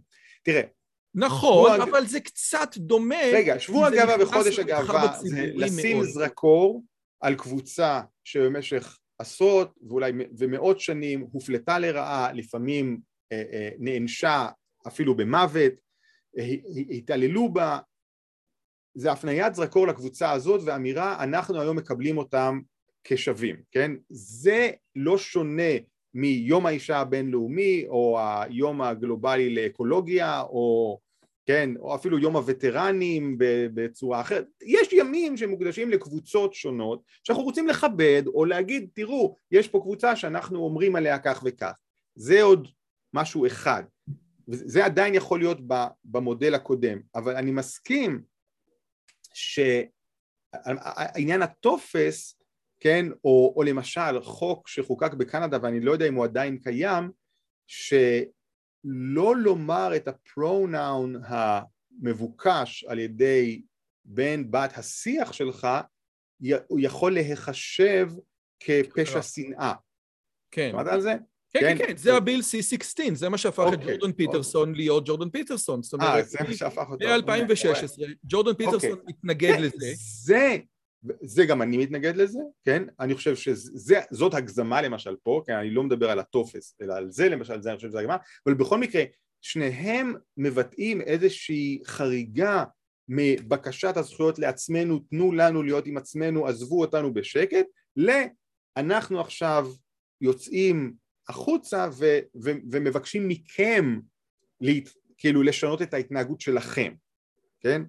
תראה. 0.43 0.63
נכון, 1.15 1.73
שבוע... 1.75 1.85
אבל 1.91 2.07
זה 2.07 2.21
קצת 2.21 2.77
דומה... 2.77 3.23
רגע, 3.33 3.59
שבוע 3.59 3.87
הגאווה 3.87 4.23
וחודש 4.23 4.59
הגאווה 4.59 5.19
זה 5.21 5.51
לשים 5.55 5.97
מאוד. 5.97 6.09
זרקור 6.09 6.83
על 7.21 7.35
קבוצה 7.35 8.01
שבמשך 8.25 8.99
עשרות 9.19 9.75
ואולי 9.89 10.13
ומאות 10.39 10.81
שנים 10.81 11.27
הופלטה 11.33 11.79
לרעה, 11.79 12.33
לפעמים 12.33 13.01
נענשה 13.79 14.49
אפילו 14.87 15.15
במוות, 15.15 15.73
אה, 16.39 16.55
התעללו 16.91 17.49
בה, 17.49 17.79
זה 18.95 19.13
הפניית 19.13 19.55
זרקור 19.55 19.87
לקבוצה 19.87 20.33
הזאת 20.33 20.61
ואמירה 20.65 21.25
אנחנו 21.25 21.61
היום 21.61 21.77
מקבלים 21.77 22.19
אותם 22.19 22.61
כשווים, 23.05 23.57
כן? 23.71 23.93
זה 24.11 24.71
לא 24.97 25.19
שונה 25.19 25.73
מיום 26.15 26.67
האישה 26.67 26.99
הבינלאומי 26.99 27.85
או 27.89 28.19
היום 28.21 28.83
הגלובלי 28.83 29.55
לאקולוגיה 29.55 30.41
או 30.41 30.99
כן, 31.47 31.71
או 31.79 31.95
אפילו 31.95 32.19
יום 32.19 32.37
הווטרנים 32.37 33.37
בצורה 33.75 34.21
אחרת, 34.21 34.47
יש 34.63 34.93
ימים 34.93 35.37
שמוקדשים 35.37 35.91
לקבוצות 35.91 36.55
שונות 36.55 37.03
שאנחנו 37.23 37.43
רוצים 37.43 37.69
לכבד 37.69 38.23
או 38.27 38.45
להגיד 38.45 38.89
תראו 38.95 39.37
יש 39.51 39.69
פה 39.69 39.81
קבוצה 39.81 40.17
שאנחנו 40.17 40.59
אומרים 40.59 40.97
עליה 40.97 41.19
כך 41.19 41.43
וכך, 41.45 41.73
זה 42.15 42.43
עוד 42.43 42.69
משהו 43.15 43.47
אחד, 43.47 43.83
וזה 44.49 44.85
עדיין 44.85 45.15
יכול 45.15 45.39
להיות 45.39 45.59
במודל 46.05 46.55
הקודם, 46.55 47.01
אבל 47.15 47.37
אני 47.37 47.51
מסכים 47.51 48.23
שעניין 49.35 49.93
הטופס, 51.43 52.41
כן, 52.81 53.07
או, 53.25 53.55
או 53.57 53.63
למשל 53.63 54.23
חוק 54.23 54.69
שחוקק 54.69 55.15
בקנדה 55.15 55.59
ואני 55.63 55.81
לא 55.81 55.93
יודע 55.93 56.09
אם 56.09 56.15
הוא 56.15 56.25
עדיין 56.25 56.59
קיים, 56.59 57.11
שלא 57.67 59.37
לומר 59.37 59.97
את 59.97 60.09
הפרונאון 60.09 61.15
המבוקש 61.25 62.85
על 62.85 62.99
ידי 62.99 63.63
בן 64.05 64.51
בת 64.51 64.79
השיח 64.79 65.33
שלך, 65.33 65.69
הוא 66.67 66.81
יכול 66.81 67.13
להיחשב 67.15 68.09
כפשע 68.61 69.23
שנאה. 69.23 69.75
כן. 70.51 70.69
שמעת 70.73 70.87
על 70.87 71.01
זה? 71.01 71.15
כן, 71.61 71.79
כן, 71.79 71.87
כן, 71.87 71.97
זה 71.97 72.17
הביל 72.17 72.41
C16, 72.41 73.15
זה 73.15 73.29
מה 73.29 73.39
שהפך 73.39 73.65
את 73.73 73.81
ג'ורדן 73.85 74.13
פיטרסון 74.13 74.75
להיות 74.75 75.07
ג'ורדן 75.07 75.31
פיטרסון. 75.31 75.81
אה, 76.01 76.23
זה 76.23 76.39
מה 76.49 76.55
שהפך 76.55 76.85
אותו. 76.91 77.07
ב-2016, 77.07 78.03
ג'ורדן 78.25 78.55
פיטרסון 78.55 78.99
התנגד 79.09 79.59
לזה. 79.61 79.93
זה, 80.25 80.57
זה 81.23 81.45
גם 81.45 81.63
אני 81.63 81.77
מתנגד 81.77 82.17
לזה, 82.17 82.41
כן? 82.65 82.83
אני 83.01 83.15
חושב 83.15 83.37
שזאת 83.37 84.35
הגזמה 84.35 84.83
למשל 84.83 85.17
פה, 85.23 85.43
כן? 85.47 85.53
אני 85.53 85.71
לא 85.71 85.83
מדבר 85.83 86.11
על 86.11 86.19
הטופס, 86.19 86.77
אלא 86.83 86.95
על 86.95 87.11
זה 87.11 87.29
למשל, 87.29 87.63
זה 87.63 87.71
אני 87.71 87.77
חושב 87.77 87.89
שזה 87.89 87.99
הגזמה, 87.99 88.17
אבל 88.47 88.55
בכל 88.55 88.79
מקרה, 88.79 89.03
שניהם 89.43 90.15
מבטאים 90.37 91.01
איזושהי 91.01 91.81
חריגה 91.87 92.65
מבקשת 93.09 93.97
הזכויות 93.97 94.39
לעצמנו, 94.39 94.99
תנו 94.99 95.33
לנו 95.33 95.63
להיות 95.63 95.87
עם 95.87 95.97
עצמנו, 95.97 96.47
עזבו 96.47 96.81
אותנו 96.81 97.15
בשקט, 97.15 97.67
לאנחנו 97.97 99.21
עכשיו 99.21 99.67
יוצאים 100.21 100.95
החוצה 101.29 101.89
ו, 101.99 102.19
ו, 102.45 102.51
ומבקשים 102.71 103.29
מכם 103.29 104.01
להת, 104.61 104.89
כאילו 105.19 105.43
לשנות 105.43 105.83
את 105.83 105.95
ההתנהגות 105.95 106.41
שלכם, 106.41 106.95
כן? 107.61 107.83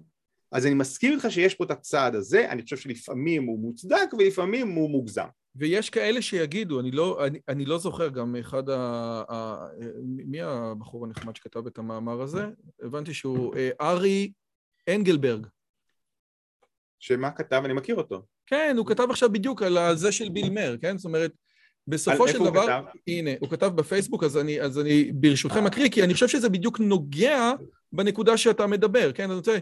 אז 0.52 0.66
אני 0.66 0.74
מסכים 0.74 1.12
איתך 1.12 1.26
שיש 1.30 1.54
פה 1.54 1.64
את 1.64 1.70
הצעד 1.70 2.14
הזה, 2.14 2.50
אני 2.50 2.62
חושב 2.62 2.76
שלפעמים 2.76 3.44
הוא 3.44 3.58
מוצדק 3.58 4.14
ולפעמים 4.18 4.68
הוא 4.68 4.90
מוגזם. 4.90 5.26
ויש 5.56 5.90
כאלה 5.90 6.22
שיגידו, 6.22 6.80
אני 6.80 6.90
לא, 6.90 7.26
אני, 7.26 7.38
אני 7.48 7.64
לא 7.64 7.78
זוכר 7.78 8.08
גם 8.08 8.36
אחד 8.36 8.70
ה... 8.70 8.76
ה 9.30 9.66
מי 10.04 10.42
הבחור 10.42 11.04
הנחמד 11.04 11.36
שכתב 11.36 11.66
את 11.66 11.78
המאמר 11.78 12.22
הזה? 12.22 12.46
הבנתי 12.82 13.14
שהוא 13.14 13.54
אה, 13.56 13.70
ארי 13.80 14.32
אנגלברג. 14.88 15.46
שמה 16.98 17.30
כתב? 17.30 17.62
אני 17.64 17.72
מכיר 17.72 17.96
אותו. 17.96 18.22
כן, 18.46 18.74
הוא 18.78 18.86
כתב 18.86 19.06
עכשיו 19.10 19.32
בדיוק 19.32 19.62
על 19.62 19.78
זה 19.94 20.12
של 20.12 20.28
ביל 20.28 20.50
מר, 20.50 20.76
כן? 20.80 20.98
זאת 20.98 21.04
אומרת, 21.04 21.32
בסופו 21.88 22.28
של 22.28 22.38
דבר, 22.38 22.62
כתב? 22.62 22.82
הנה, 23.06 23.30
הוא 23.40 23.48
כתב 23.48 23.66
בפייסבוק, 23.66 24.24
אז 24.24 24.36
אני, 24.36 24.60
אז 24.60 24.78
אני 24.78 25.12
ברשותכם 25.12 25.66
אקריא, 25.66 25.88
כי 25.88 26.02
אני 26.02 26.14
חושב 26.14 26.28
שזה 26.28 26.48
בדיוק 26.48 26.80
נוגע 26.80 27.52
בנקודה 27.92 28.36
שאתה 28.36 28.66
מדבר, 28.66 29.12
כן? 29.12 29.24
אני 29.24 29.34
רוצה... 29.34 29.58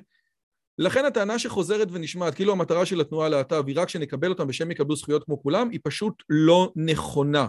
לכן 0.79 1.05
הטענה 1.05 1.39
שחוזרת 1.39 1.89
ונשמעת, 1.91 2.35
כאילו 2.35 2.53
המטרה 2.53 2.87
של 2.87 3.01
התנועה 3.01 3.29
להט"ב 3.29 3.65
היא 3.67 3.77
רק 3.79 3.89
שנקבל 3.89 4.29
אותם 4.29 4.47
ושהם 4.49 4.71
יקבלו 4.71 4.97
זכויות 4.97 5.25
כמו 5.25 5.43
כולם, 5.43 5.71
היא 5.71 5.81
פשוט 5.83 6.23
לא 6.29 6.73
נכונה. 6.77 7.49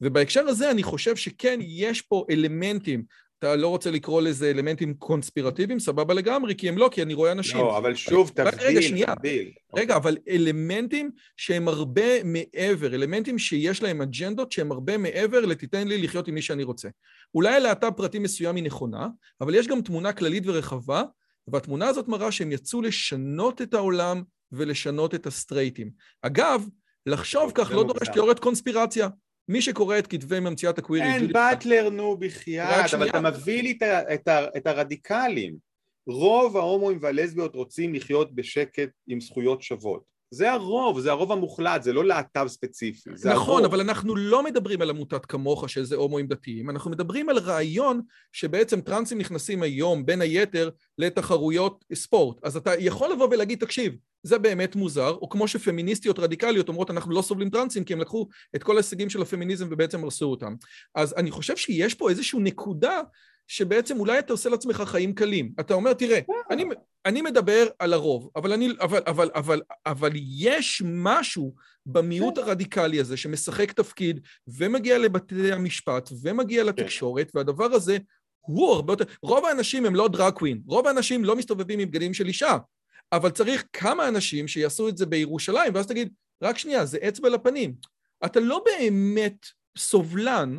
ובהקשר 0.00 0.40
הזה 0.40 0.70
אני 0.70 0.82
חושב 0.82 1.16
שכן, 1.16 1.58
יש 1.62 2.02
פה 2.02 2.24
אלמנטים 2.30 3.04
אתה 3.38 3.56
לא 3.56 3.68
רוצה 3.68 3.90
לקרוא 3.90 4.22
לזה 4.22 4.50
אלמנטים 4.50 4.94
קונספירטיביים, 4.94 5.78
סבבה 5.78 6.14
לגמרי, 6.14 6.54
כי 6.54 6.68
הם 6.68 6.78
לא, 6.78 6.88
כי 6.92 7.02
אני 7.02 7.14
רואה 7.14 7.32
אנשים. 7.32 7.58
לא, 7.58 7.78
אבל 7.78 7.94
שוב, 7.94 8.30
תבדיל, 8.34 8.60
רגע, 8.60 8.82
שנייה. 8.82 9.14
תבדיל. 9.14 9.50
רגע, 9.76 9.96
אבל 9.96 10.16
אלמנטים 10.28 11.10
שהם 11.36 11.68
הרבה 11.68 12.24
מעבר, 12.24 12.94
אלמנטים 12.94 13.38
שיש 13.38 13.82
להם 13.82 14.02
אג'נדות 14.02 14.52
שהם 14.52 14.72
הרבה 14.72 14.98
מעבר 14.98 15.40
לתיתן 15.40 15.88
לי 15.88 16.02
לחיות 16.02 16.28
עם 16.28 16.34
מי 16.34 16.42
שאני 16.42 16.62
רוצה. 16.62 16.88
אולי 17.34 17.54
הלהט"ב 17.54 17.90
פרטי 17.90 18.18
מסוים 18.18 18.56
היא 18.56 18.64
נכונה, 18.64 19.08
אבל 19.40 19.54
יש 19.54 19.66
גם 19.66 19.80
תמונה 19.80 20.12
כללית 20.12 20.42
ורחבה, 20.46 21.02
והתמונה 21.48 21.88
הזאת 21.88 22.08
מראה 22.08 22.32
שהם 22.32 22.52
יצאו 22.52 22.82
לשנות 22.82 23.62
את 23.62 23.74
העולם 23.74 24.22
ולשנות 24.52 25.14
את 25.14 25.26
הסטרייטים. 25.26 25.90
אגב, 26.22 26.68
לחשוב 27.06 27.52
כך 27.54 27.70
לא 27.70 27.84
דורש 27.84 28.08
תיאוריית 28.12 28.38
קונספירציה. 28.38 29.08
מי 29.48 29.62
שקורא 29.62 29.98
את 29.98 30.06
כתבי 30.06 30.40
ממציאת 30.40 30.78
הקווירי... 30.78 31.06
אין 31.06 31.32
באטלר, 31.32 31.88
נו, 31.90 32.16
בחייאת, 32.16 32.94
אבל 32.94 33.08
אתה 33.08 33.20
מביא 33.20 33.62
לי 33.62 33.78
את, 34.56 34.66
הרדיקלים. 34.66 35.56
רוב 36.06 36.56
ההומואים 36.56 36.98
והלסביות 37.02 37.54
רוצים 37.54 37.94
לחיות 37.94 38.34
בשקט 38.34 38.90
עם 39.06 39.20
זכויות 39.20 39.62
שוות. 39.62 40.16
זה 40.30 40.52
הרוב, 40.52 41.00
זה 41.00 41.10
הרוב 41.10 41.32
המוחלט, 41.32 41.82
זה 41.82 41.92
לא 41.92 42.04
להט"ב 42.04 42.46
ספציפי, 42.48 43.10
זה 43.14 43.32
נכון, 43.32 43.54
הרוב. 43.54 43.64
אבל 43.64 43.80
אנחנו 43.80 44.16
לא 44.16 44.42
מדברים 44.42 44.82
על 44.82 44.90
עמותת 44.90 45.26
כמוך 45.26 45.68
שזה 45.68 45.96
הומואים 45.96 46.26
דתיים, 46.26 46.70
אנחנו 46.70 46.90
מדברים 46.90 47.28
על 47.28 47.38
רעיון 47.38 48.00
שבעצם 48.32 48.80
טרנסים 48.80 49.18
נכנסים 49.18 49.62
היום 49.62 50.06
בין 50.06 50.20
היתר 50.20 50.70
לתחרויות 50.98 51.84
ספורט. 51.94 52.36
אז 52.42 52.56
אתה 52.56 52.74
יכול 52.78 53.12
לבוא 53.12 53.28
ולהגיד, 53.30 53.58
תקשיב, 53.60 53.96
זה 54.22 54.38
באמת 54.38 54.76
מוזר, 54.76 55.10
או 55.10 55.28
כמו 55.28 55.48
שפמיניסטיות 55.48 56.18
רדיקליות 56.18 56.68
אומרות, 56.68 56.90
אנחנו 56.90 57.12
לא 57.12 57.22
סובלים 57.22 57.50
טרנסים 57.50 57.84
כי 57.84 57.92
הם 57.92 58.00
לקחו 58.00 58.28
את 58.56 58.62
כל 58.62 58.76
ההישגים 58.76 59.10
של 59.10 59.22
הפמיניזם 59.22 59.68
ובעצם 59.70 60.04
הרסו 60.04 60.26
אותם. 60.26 60.54
אז 60.94 61.14
אני 61.16 61.30
חושב 61.30 61.56
שיש 61.56 61.94
פה 61.94 62.10
איזושהי 62.10 62.38
נקודה 62.40 63.00
שבעצם 63.48 64.00
אולי 64.00 64.18
אתה 64.18 64.32
עושה 64.32 64.48
לעצמך 64.48 64.82
חיים 64.86 65.14
קלים. 65.14 65.52
אתה 65.60 65.74
אומר, 65.74 65.92
תראה, 65.92 66.20
אני, 66.50 66.64
אני 67.06 67.22
מדבר 67.22 67.66
על 67.78 67.92
הרוב, 67.92 68.30
אבל, 68.36 68.52
אני, 68.52 68.68
אבל, 68.80 69.00
אבל, 69.06 69.30
אבל, 69.34 69.60
אבל 69.86 70.10
יש 70.14 70.82
משהו 70.84 71.54
במיעוט 71.86 72.38
הרדיקלי 72.38 73.00
הזה 73.00 73.16
שמשחק 73.16 73.72
תפקיד 73.72 74.20
ומגיע 74.48 74.98
לבתי 74.98 75.52
המשפט 75.52 76.10
ומגיע 76.22 76.64
לתקשורת, 76.64 77.30
והדבר 77.34 77.64
הזה 77.64 77.98
הוא 78.40 78.72
הרבה 78.72 78.92
יותר... 78.92 79.04
רוב 79.22 79.44
האנשים 79.44 79.86
הם 79.86 79.94
לא 79.94 80.08
דראקווין, 80.08 80.60
רוב 80.66 80.86
האנשים 80.86 81.24
לא 81.24 81.36
מסתובבים 81.36 81.78
עם 81.78 81.88
בגדים 81.88 82.14
של 82.14 82.26
אישה, 82.26 82.56
אבל 83.12 83.30
צריך 83.30 83.64
כמה 83.72 84.08
אנשים 84.08 84.48
שיעשו 84.48 84.88
את 84.88 84.96
זה 84.96 85.06
בירושלים, 85.06 85.74
ואז 85.74 85.86
תגיד, 85.86 86.12
רק 86.42 86.58
שנייה, 86.58 86.86
זה 86.86 86.98
אצבע 87.08 87.28
לפנים. 87.28 87.74
אתה 88.24 88.40
לא 88.40 88.64
באמת 88.64 89.46
סובלן 89.78 90.58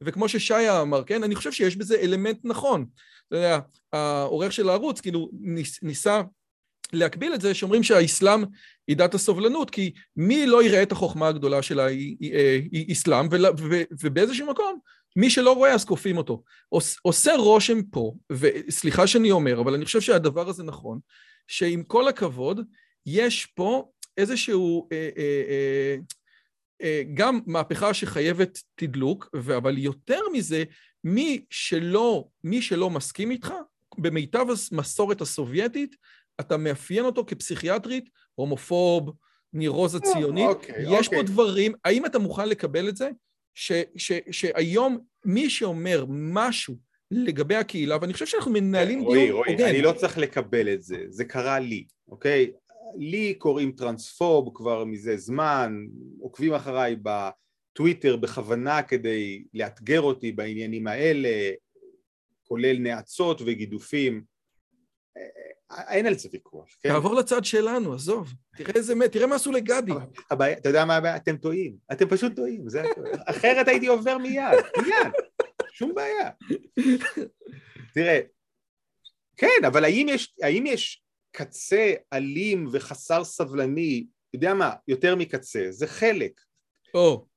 וכמו 0.00 0.28
ששיה 0.28 0.82
אמר, 0.82 1.04
כן, 1.04 1.22
אני 1.22 1.34
חושב 1.34 1.52
שיש 1.52 1.76
בזה 1.76 1.96
אלמנט 2.00 2.38
נכון. 2.44 2.86
אתה 3.28 3.36
יודע, 3.36 3.58
העורך 3.92 4.52
של 4.52 4.68
הערוץ 4.68 5.00
כאילו 5.00 5.30
ניס, 5.40 5.82
ניסה 5.82 6.22
להקביל 6.92 7.34
את 7.34 7.40
זה, 7.40 7.54
שאומרים 7.54 7.82
שהאסלאם 7.82 8.44
היא 8.88 8.96
דת 8.96 9.14
הסובלנות, 9.14 9.70
כי 9.70 9.92
מי 10.16 10.46
לא 10.46 10.62
יראה 10.62 10.82
את 10.82 10.92
החוכמה 10.92 11.28
הגדולה 11.28 11.62
של 11.62 11.80
האסלאם, 11.80 13.28
ובאיזשהו 14.02 14.46
מקום, 14.46 14.78
מי 15.16 15.30
שלא 15.30 15.52
רואה 15.52 15.74
אז 15.74 15.84
כופים 15.84 16.16
אותו. 16.16 16.42
עושה 17.02 17.36
רושם 17.36 17.82
פה, 17.82 18.14
וסליחה 18.32 19.06
שאני 19.06 19.30
אומר, 19.30 19.60
אבל 19.60 19.74
אני 19.74 19.84
חושב 19.84 20.00
שהדבר 20.00 20.48
הזה 20.48 20.62
נכון, 20.62 20.98
שעם 21.48 21.82
כל 21.82 22.08
הכבוד, 22.08 22.60
יש 23.06 23.46
פה 23.46 23.90
איזשהו... 24.16 24.88
אה, 24.92 25.08
אה, 25.18 25.96
אה, 26.82 27.02
גם 27.14 27.40
מהפכה 27.46 27.94
שחייבת 27.94 28.58
תדלוק, 28.74 29.30
אבל 29.58 29.78
יותר 29.78 30.20
מזה, 30.32 30.64
מי 31.04 31.44
שלא, 31.50 32.28
מי 32.44 32.62
שלא 32.62 32.90
מסכים 32.90 33.30
איתך, 33.30 33.52
במיטב 33.98 34.46
המסורת 34.72 35.20
הסובייטית, 35.20 35.96
אתה 36.40 36.56
מאפיין 36.56 37.04
אותו 37.04 37.24
כפסיכיאטרית, 37.26 38.10
הומופוב, 38.34 39.12
נירוזה 39.52 40.00
ציונית. 40.00 40.48
אוקיי, 40.48 40.84
יש 40.88 41.06
אוקיי. 41.06 41.18
פה 41.18 41.26
דברים, 41.26 41.72
האם 41.84 42.06
אתה 42.06 42.18
מוכן 42.18 42.48
לקבל 42.48 42.88
את 42.88 42.96
זה? 42.96 43.10
ש, 43.54 43.72
ש, 43.96 44.12
שהיום 44.30 44.98
מי 45.24 45.50
שאומר 45.50 46.04
משהו 46.08 46.76
לגבי 47.10 47.54
הקהילה, 47.54 47.96
ואני 48.00 48.12
חושב 48.12 48.26
שאנחנו 48.26 48.50
מנהלים 48.50 48.98
דיון 48.98 49.06
הוגן. 49.06 49.18
רועי, 49.18 49.30
רועי, 49.30 49.70
אני 49.70 49.82
לא 49.82 49.92
צריך 49.92 50.18
לקבל 50.18 50.74
את 50.74 50.82
זה, 50.82 51.04
זה 51.08 51.24
קרה 51.24 51.58
לי, 51.58 51.84
אוקיי? 52.08 52.50
לי 52.96 53.34
קוראים 53.34 53.72
טרנספוב 53.72 54.50
כבר 54.54 54.84
מזה 54.84 55.16
זמן, 55.16 55.86
עוקבים 56.20 56.54
אחריי 56.54 56.96
בטוויטר 57.02 58.16
בכוונה 58.16 58.82
כדי 58.82 59.44
לאתגר 59.54 60.00
אותי 60.00 60.32
בעניינים 60.32 60.86
האלה, 60.86 61.52
כולל 62.42 62.78
נאצות 62.78 63.42
וגידופים. 63.46 64.22
אין 65.88 66.06
על 66.06 66.14
זה 66.14 66.28
ויכוח, 66.32 66.66
כן? 66.82 66.88
תעבור 66.88 67.14
לצד 67.14 67.44
שלנו, 67.44 67.94
עזוב. 67.94 68.32
תראה 68.56 68.72
איזה, 68.74 68.94
תראה 69.12 69.26
מה 69.26 69.34
עשו 69.34 69.52
לגדי. 69.52 69.92
אתה 70.32 70.68
יודע 70.68 70.84
מה 70.84 70.96
הבעיה? 70.96 71.16
אתם 71.16 71.36
טועים. 71.36 71.76
אתם 71.92 72.08
פשוט 72.08 72.36
טועים. 72.36 72.68
זה... 72.68 72.82
אחרת 73.26 73.68
הייתי 73.68 73.86
עובר 73.86 74.18
מיד, 74.18 74.58
מיד. 74.76 75.12
שום 75.76 75.94
בעיה. 75.94 76.30
תראה, 77.94 78.20
כן, 79.36 79.64
אבל 79.66 79.84
האם 79.84 80.06
יש, 80.08 80.34
האם 80.42 80.66
יש 80.66 81.02
קצה 81.32 81.94
אלים 82.12 82.68
וחסר 82.72 83.24
סבלני, 83.24 84.06
יודע 84.34 84.54
מה, 84.54 84.74
יותר 84.88 85.16
מקצה, 85.16 85.66
זה 85.70 85.86
חלק. 85.86 86.40
או. 86.94 87.24
Oh. 87.24 87.28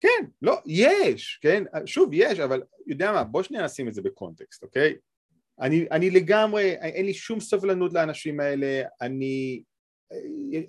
כן, 0.00 0.26
לא, 0.42 0.58
יש, 0.66 1.38
כן, 1.42 1.64
שוב, 1.86 2.10
יש, 2.12 2.38
אבל 2.38 2.62
יודע 2.86 3.12
מה, 3.12 3.24
בוא 3.24 3.42
שנייה 3.42 3.64
נשים 3.64 3.88
את 3.88 3.94
זה 3.94 4.02
בקונטקסט, 4.02 4.62
אוקיי? 4.62 4.94
אני, 5.60 5.86
אני 5.90 6.10
לגמרי, 6.10 6.70
אין 6.70 7.06
לי 7.06 7.14
שום 7.14 7.40
סבלנות 7.40 7.92
לאנשים 7.92 8.40
האלה, 8.40 8.82
אני, 9.00 9.62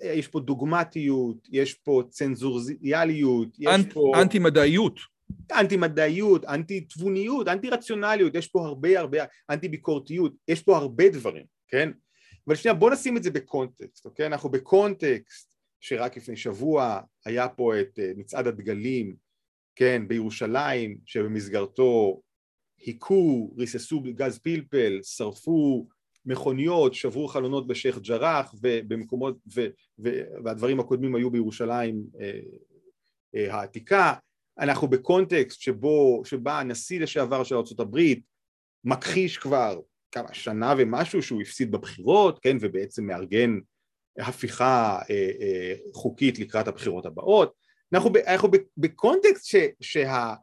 יש 0.02 0.28
פה 0.28 0.40
דוגמטיות, 0.40 1.48
יש 1.50 1.74
פה 1.74 2.02
צנזוריאליות, 2.08 3.48
יש 3.58 3.66
אנט, 3.74 3.92
פה... 3.92 4.12
אנטי 4.22 4.38
מדעיות. 4.38 5.17
אנטי 5.52 5.76
מדעיות, 5.76 6.44
אנטי 6.44 6.80
תבוניות, 6.80 7.48
אנטי 7.48 7.70
רציונליות, 7.70 8.34
יש 8.34 8.46
פה 8.46 8.66
הרבה 8.66 9.00
הרבה, 9.00 9.18
אנטי 9.50 9.68
ביקורתיות, 9.68 10.32
יש 10.48 10.62
פה 10.62 10.76
הרבה 10.76 11.08
דברים, 11.08 11.44
כן? 11.68 11.90
אבל 12.46 12.56
שנייה 12.56 12.74
בוא 12.74 12.90
נשים 12.90 13.16
את 13.16 13.22
זה 13.22 13.30
בקונטקסט, 13.30 14.04
אוקיי? 14.04 14.26
אנחנו 14.26 14.50
בקונטקסט 14.50 15.54
שרק 15.80 16.16
לפני 16.16 16.36
שבוע 16.36 17.00
היה 17.24 17.48
פה 17.48 17.80
את 17.80 17.98
אה, 17.98 18.12
מצעד 18.16 18.46
הדגלים, 18.46 19.14
כן, 19.76 20.08
בירושלים, 20.08 20.98
שבמסגרתו 21.06 22.20
היכו, 22.78 23.50
ריססו 23.58 24.02
גז 24.02 24.38
פלפל, 24.38 25.00
שרפו 25.02 25.88
מכוניות, 26.24 26.94
שברו 26.94 27.28
חלונות 27.28 27.66
בשייח' 27.66 27.98
ג'ראח 27.98 28.54
ובמקומות, 28.62 29.38
ו, 29.54 29.66
ו, 29.98 30.08
והדברים 30.44 30.80
הקודמים 30.80 31.14
היו 31.14 31.30
בירושלים 31.30 32.04
אה, 32.20 32.40
אה, 33.34 33.54
העתיקה. 33.54 34.14
אנחנו 34.58 34.88
בקונטקסט 34.88 35.60
שבו, 35.60 36.22
שבה 36.24 36.60
הנשיא 36.60 37.00
לשעבר 37.00 37.44
של 37.44 37.54
ארה"ב 37.54 37.98
מכחיש 38.84 39.38
כבר 39.38 39.80
כמה 40.12 40.34
שנה 40.34 40.74
ומשהו 40.78 41.22
שהוא 41.22 41.42
הפסיד 41.42 41.70
בבחירות, 41.72 42.38
כן, 42.38 42.56
ובעצם 42.60 43.06
מארגן 43.06 43.58
הפיכה 44.18 44.98
אה, 45.10 45.30
אה, 45.40 45.74
חוקית 45.94 46.38
לקראת 46.38 46.68
הבחירות 46.68 47.06
הבאות. 47.06 47.52
אנחנו, 47.92 48.10
אנחנו 48.26 48.48
בקונטקסט 48.76 49.44
ש, 49.44 49.56
שה... 49.80 50.34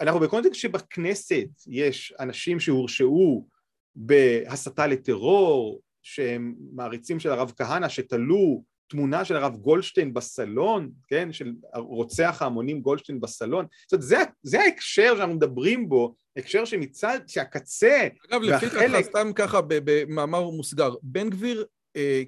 אנחנו 0.00 0.20
בקונטקסט 0.20 0.54
שבכנסת 0.54 1.48
יש 1.66 2.14
אנשים 2.20 2.60
שהורשעו 2.60 3.48
בהסתה 3.96 4.86
לטרור, 4.86 5.80
שהם 6.02 6.54
מעריצים 6.72 7.20
של 7.20 7.30
הרב 7.30 7.52
כהנא, 7.56 7.88
שתלו 7.88 8.64
תמונה 8.88 9.24
של 9.24 9.36
הרב 9.36 9.56
גולדשטיין 9.56 10.14
בסלון, 10.14 10.90
כן, 11.08 11.32
של 11.32 11.52
רוצח 11.74 12.38
ההמונים 12.40 12.80
גולדשטיין 12.80 13.20
בסלון, 13.20 13.66
זאת 13.82 13.92
אומרת 13.92 14.06
זה, 14.06 14.18
זה 14.42 14.60
ההקשר 14.60 15.14
שאנחנו 15.16 15.34
מדברים 15.34 15.88
בו, 15.88 16.14
הקשר 16.36 16.64
שמצד, 16.64 17.20
שהקצה 17.26 18.08
אגב, 18.30 18.42
לפי 18.42 18.66
דעתך, 18.66 19.06
סתם 19.06 19.30
ככה 19.34 19.60
במאמר 19.66 20.50
מוסגר, 20.50 20.94
בן 21.02 21.30
גביר 21.30 21.64
אה, 21.96 22.22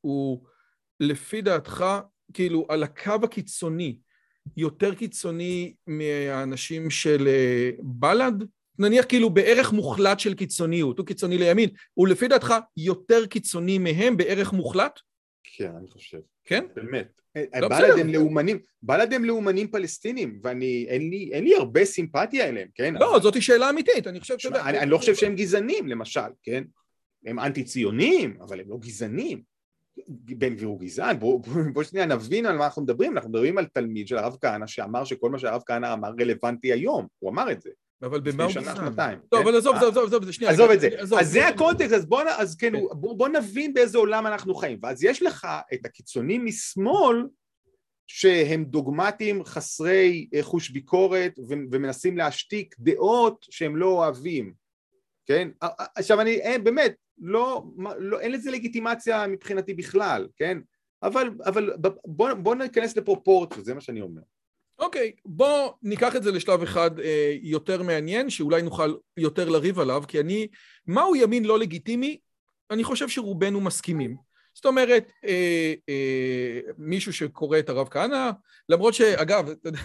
הוא 0.00 0.44
לפי 1.00 1.42
דעתך, 1.42 1.84
כאילו 2.32 2.66
על 2.68 2.82
הקו 2.82 3.14
הקיצוני, 3.22 3.98
יותר 4.56 4.94
קיצוני 4.94 5.74
מהאנשים 5.86 6.90
של 6.90 7.28
אה, 7.28 7.70
בל"ד? 7.82 8.44
נניח 8.78 9.04
כאילו 9.08 9.30
בערך 9.30 9.72
מוחלט 9.72 10.20
של 10.20 10.34
קיצוניות, 10.34 10.98
הוא 10.98 11.06
קיצוני 11.06 11.38
לימין, 11.38 11.68
הוא 11.94 12.08
לפי 12.08 12.28
דעתך 12.28 12.54
יותר 12.76 13.26
קיצוני 13.26 13.78
מהם 13.78 14.16
בערך 14.16 14.52
מוחלט? 14.52 15.00
כן, 15.44 15.70
אני 15.78 15.88
חושב. 15.88 16.18
כן? 16.44 16.64
באמת. 16.74 17.20
לא, 17.36 17.68
בל"ד 17.68 17.72
בסדר. 17.72 18.00
הם 18.00 18.08
לאומנים, 18.08 18.58
בל"ד 18.82 19.12
הם 19.12 19.24
לאומנים 19.24 19.68
פלסטינים, 19.70 20.40
ואני, 20.42 20.86
אין 20.88 21.10
לי, 21.10 21.30
אין 21.32 21.44
לי 21.44 21.56
הרבה 21.56 21.84
סימפתיה 21.84 22.48
אליהם, 22.48 22.68
כן? 22.74 22.94
לא, 22.94 23.18
זאתי 23.22 23.40
שאלה 23.40 23.70
אמיתית, 23.70 24.06
אני 24.06 24.20
חושב, 24.20 24.34
אתה 24.34 24.42
שמע, 24.42 24.56
יודע... 24.58 24.70
אני, 24.70 24.78
אני 24.78 24.90
לא 24.90 24.98
חושב 24.98 25.14
שהם 25.14 25.34
גזענים, 25.34 25.88
למשל, 25.88 26.20
כן? 26.42 26.64
הם 27.26 27.38
אנטי 27.38 27.64
ציונים, 27.64 28.36
אבל 28.40 28.60
הם 28.60 28.68
לא 28.68 28.76
גזענים. 28.76 29.42
בן 30.08 30.54
גביר 30.54 30.68
הוא 30.68 30.80
גזען, 30.80 31.18
בואו 31.18 31.38
בוא, 31.38 31.62
בוא 31.72 31.82
שנייה 31.82 32.06
נבין 32.06 32.46
על 32.46 32.56
מה 32.56 32.64
אנחנו 32.64 32.82
מדברים, 32.82 33.12
אנחנו 33.12 33.30
מדברים 33.30 33.58
על 33.58 33.66
תלמיד 33.66 34.08
של 34.08 34.18
הרב 34.18 34.36
כהנא 34.40 34.66
שאמר 34.66 35.04
שכל 35.04 35.30
מה 35.30 35.38
שהרב 35.38 35.62
כהנא 35.66 35.92
אמר 35.92 36.10
רלוונטי 36.20 36.72
היום, 36.72 37.06
הוא 37.18 37.30
אמר 37.30 37.52
את 37.52 37.60
זה, 37.60 37.70
אבל 38.04 38.20
במה 38.20 38.44
הוא 38.44 38.52
גזען? 38.52 39.18
טוב, 39.28 39.40
כן? 39.40 39.48
אבל 39.48 39.56
עזוב, 39.56 39.74
אה? 39.74 39.78
עזוב, 39.80 40.04
עזוב, 40.04 40.22
עזוב, 40.22 40.30
שנייה. 40.30 40.52
עזוב 40.52 40.70
את 40.70 40.80
זה, 40.80 40.88
עזוב, 40.98 41.18
אז 41.18 41.30
זה 41.30 41.48
הקונטקסט, 41.48 41.92
אז 41.92 42.06
אז 42.38 42.56
כן. 42.56 42.70
כאילו, 42.70 42.88
בוא, 42.94 43.28
נבין 43.28 43.74
באיזה 43.74 43.98
עולם 43.98 44.26
אנחנו 44.26 44.54
חיים, 44.54 44.78
ואז 44.82 45.04
יש 45.04 45.22
לך 45.22 45.46
את 45.74 45.86
הקיצונים 45.86 46.44
משמאל 46.44 47.26
שהם 48.06 48.64
דוגמטיים 48.64 49.44
חסרי 49.44 50.28
אה, 50.34 50.42
חוש 50.42 50.70
ביקורת 50.70 51.38
ומנסים 51.48 52.16
להשתיק 52.16 52.74
דעות 52.78 53.46
שהם 53.50 53.76
לא 53.76 53.86
אוהבים, 53.86 54.52
כן? 55.26 55.48
עכשיו 55.96 56.20
אני, 56.20 56.30
אין, 56.30 56.64
באמת, 56.64 56.94
לא, 57.18 57.64
לא, 57.98 58.20
אין 58.20 58.32
לזה 58.32 58.50
לגיטימציה 58.50 59.26
מבחינתי 59.26 59.74
בכלל, 59.74 60.28
כן? 60.36 60.58
אבל, 61.02 61.30
אבל 61.44 61.72
ב- 61.80 61.88
בוא, 62.04 62.32
בוא 62.32 62.54
ניכנס 62.54 62.96
לפרופורציות, 62.96 63.64
זה 63.64 63.74
מה 63.74 63.80
שאני 63.80 64.00
אומר. 64.00 64.22
אוקיי, 64.78 65.12
בוא 65.24 65.72
ניקח 65.82 66.16
את 66.16 66.22
זה 66.22 66.32
לשלב 66.32 66.62
אחד 66.62 67.00
אה, 67.00 67.36
יותר 67.42 67.82
מעניין, 67.82 68.30
שאולי 68.30 68.62
נוכל 68.62 68.94
יותר 69.16 69.48
לריב 69.48 69.78
עליו, 69.78 70.02
כי 70.08 70.20
אני, 70.20 70.48
מהו 70.86 71.16
ימין 71.16 71.44
לא 71.44 71.58
לגיטימי? 71.58 72.18
אני 72.70 72.84
חושב 72.84 73.08
שרובנו 73.08 73.60
מסכימים. 73.60 74.16
זאת 74.54 74.66
אומרת, 74.66 75.10
אה, 75.24 75.74
אה, 75.88 76.60
מישהו 76.78 77.12
שקורא 77.12 77.58
את 77.58 77.68
הרב 77.68 77.88
כהנא, 77.88 78.30
למרות 78.68 78.94
שאגב, 78.94 79.48
אתה 79.48 79.68
יודע, 79.68 79.80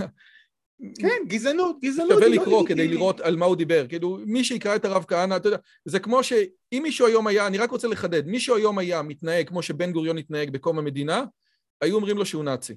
כן, 0.99 1.27
גזענות, 1.27 1.75
גזענות. 1.81 2.11
שווה 2.11 2.27
לא 2.27 2.35
לקרוא 2.35 2.65
כדי 2.65 2.73
לגיטימית. 2.73 2.99
לראות 2.99 3.19
על 3.19 3.35
מה 3.35 3.45
הוא 3.45 3.55
דיבר. 3.55 3.87
כאילו, 3.87 4.19
מי 4.25 4.43
שיקרא 4.43 4.75
את 4.75 4.85
הרב 4.85 5.05
כהנא, 5.07 5.35
אתה 5.35 5.47
יודע, 5.47 5.57
זה 5.85 5.99
כמו 5.99 6.23
שאם 6.23 6.79
מישהו 6.83 7.07
היום 7.07 7.27
היה, 7.27 7.47
אני 7.47 7.57
רק 7.57 7.71
רוצה 7.71 7.87
לחדד, 7.87 8.27
מישהו 8.27 8.55
היום 8.55 8.77
היה 8.77 9.01
מתנהג 9.01 9.47
כמו 9.47 9.61
שבן 9.61 9.91
גוריון 9.91 10.17
התנהג 10.17 10.49
בקום 10.49 10.79
המדינה, 10.79 11.23
היו 11.81 11.95
אומרים 11.95 12.17
לו 12.17 12.25
שהוא 12.25 12.43
נאצי. 12.43 12.73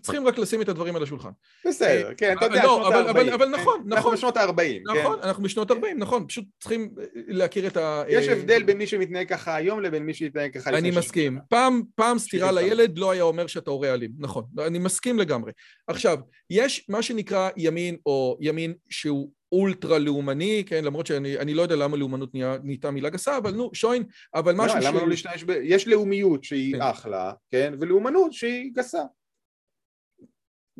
צריכים 0.00 0.26
רק 0.26 0.38
לשים 0.38 0.62
את 0.62 0.68
הדברים 0.68 0.96
על 0.96 1.02
השולחן. 1.02 1.28
בסדר, 1.66 2.10
כן, 2.16 2.34
אתה 2.36 2.44
יודע, 2.44 2.64
לא, 2.64 2.76
שנות 2.82 2.86
אבל- 2.92 3.08
אבל- 3.08 3.28
ה-40. 3.28 3.34
אבל 3.34 3.48
נכון, 3.48 3.74
אנחנו 3.86 3.96
נכון. 3.96 4.14
בשנות 4.14 4.36
ה-40, 4.36 4.98
נכון, 4.98 5.18
אנחנו 5.22 5.42
בשנות 5.42 5.70
40, 5.70 5.98
נכון, 5.98 6.26
פשוט 6.28 6.44
צריכים 6.60 6.90
אה, 6.98 7.04
להכיר 7.14 7.66
את 7.66 7.76
ה... 7.76 8.04
יש 8.08 8.28
אה, 8.28 8.32
הבדל 8.32 8.62
בין 8.62 8.78
מי 8.78 8.86
שמתנהג 8.86 9.28
ככה 9.28 9.54
היום 9.56 9.80
לבין 9.80 10.02
מי 10.02 10.14
שמתנהג 10.14 10.58
ככה 10.58 10.70
לפני 10.70 10.80
אני 10.80 10.92
שש 10.92 10.98
מסכים. 10.98 11.38
פעם, 11.48 11.82
סטירה 12.18 12.50
שתיים. 12.52 12.68
לילד 12.68 12.98
לא 12.98 13.10
היה 13.10 13.22
אומר 13.22 13.46
שאתה 13.46 13.70
הורה 13.70 13.94
אלים, 13.94 14.10
נכון, 14.18 14.44
אני 14.66 14.78
מסכים 14.78 15.18
לגמרי. 15.18 15.52
עכשיו, 15.88 16.18
יש 16.50 16.86
מה 16.88 17.02
שנקרא 17.02 17.50
ימין 17.56 17.96
או 18.06 18.36
ימין 18.40 18.74
שהוא 18.90 19.30
אולטרה 19.52 19.98
לאומני, 19.98 20.64
כן, 20.66 20.84
למרות 20.84 21.06
שאני 21.06 21.38
אני 21.38 21.54
לא 21.54 21.62
יודע 21.62 21.76
למה 21.76 21.96
לאומנות 21.96 22.30
נהייתה 22.64 22.90
מילה 22.90 23.10
גסה, 23.10 23.36
אבל 23.36 23.50
נו, 23.50 23.70
שוין, 23.74 24.04
אבל 24.34 24.54
משהו 24.56 24.78
לא, 24.78 24.88
למה 24.88 25.00
לא 25.00 25.08
להשתמש 25.08 25.44
ב... 25.44 25.50
יש 25.50 25.88
לאומיות 25.88 26.44
שהיא 26.44 26.74
כן. 26.74 26.82
אחלה, 26.82 27.32
כן, 27.50 27.74
ולאומנות 27.80 28.32
שהיא 28.32 28.70
גסה. 28.74 29.02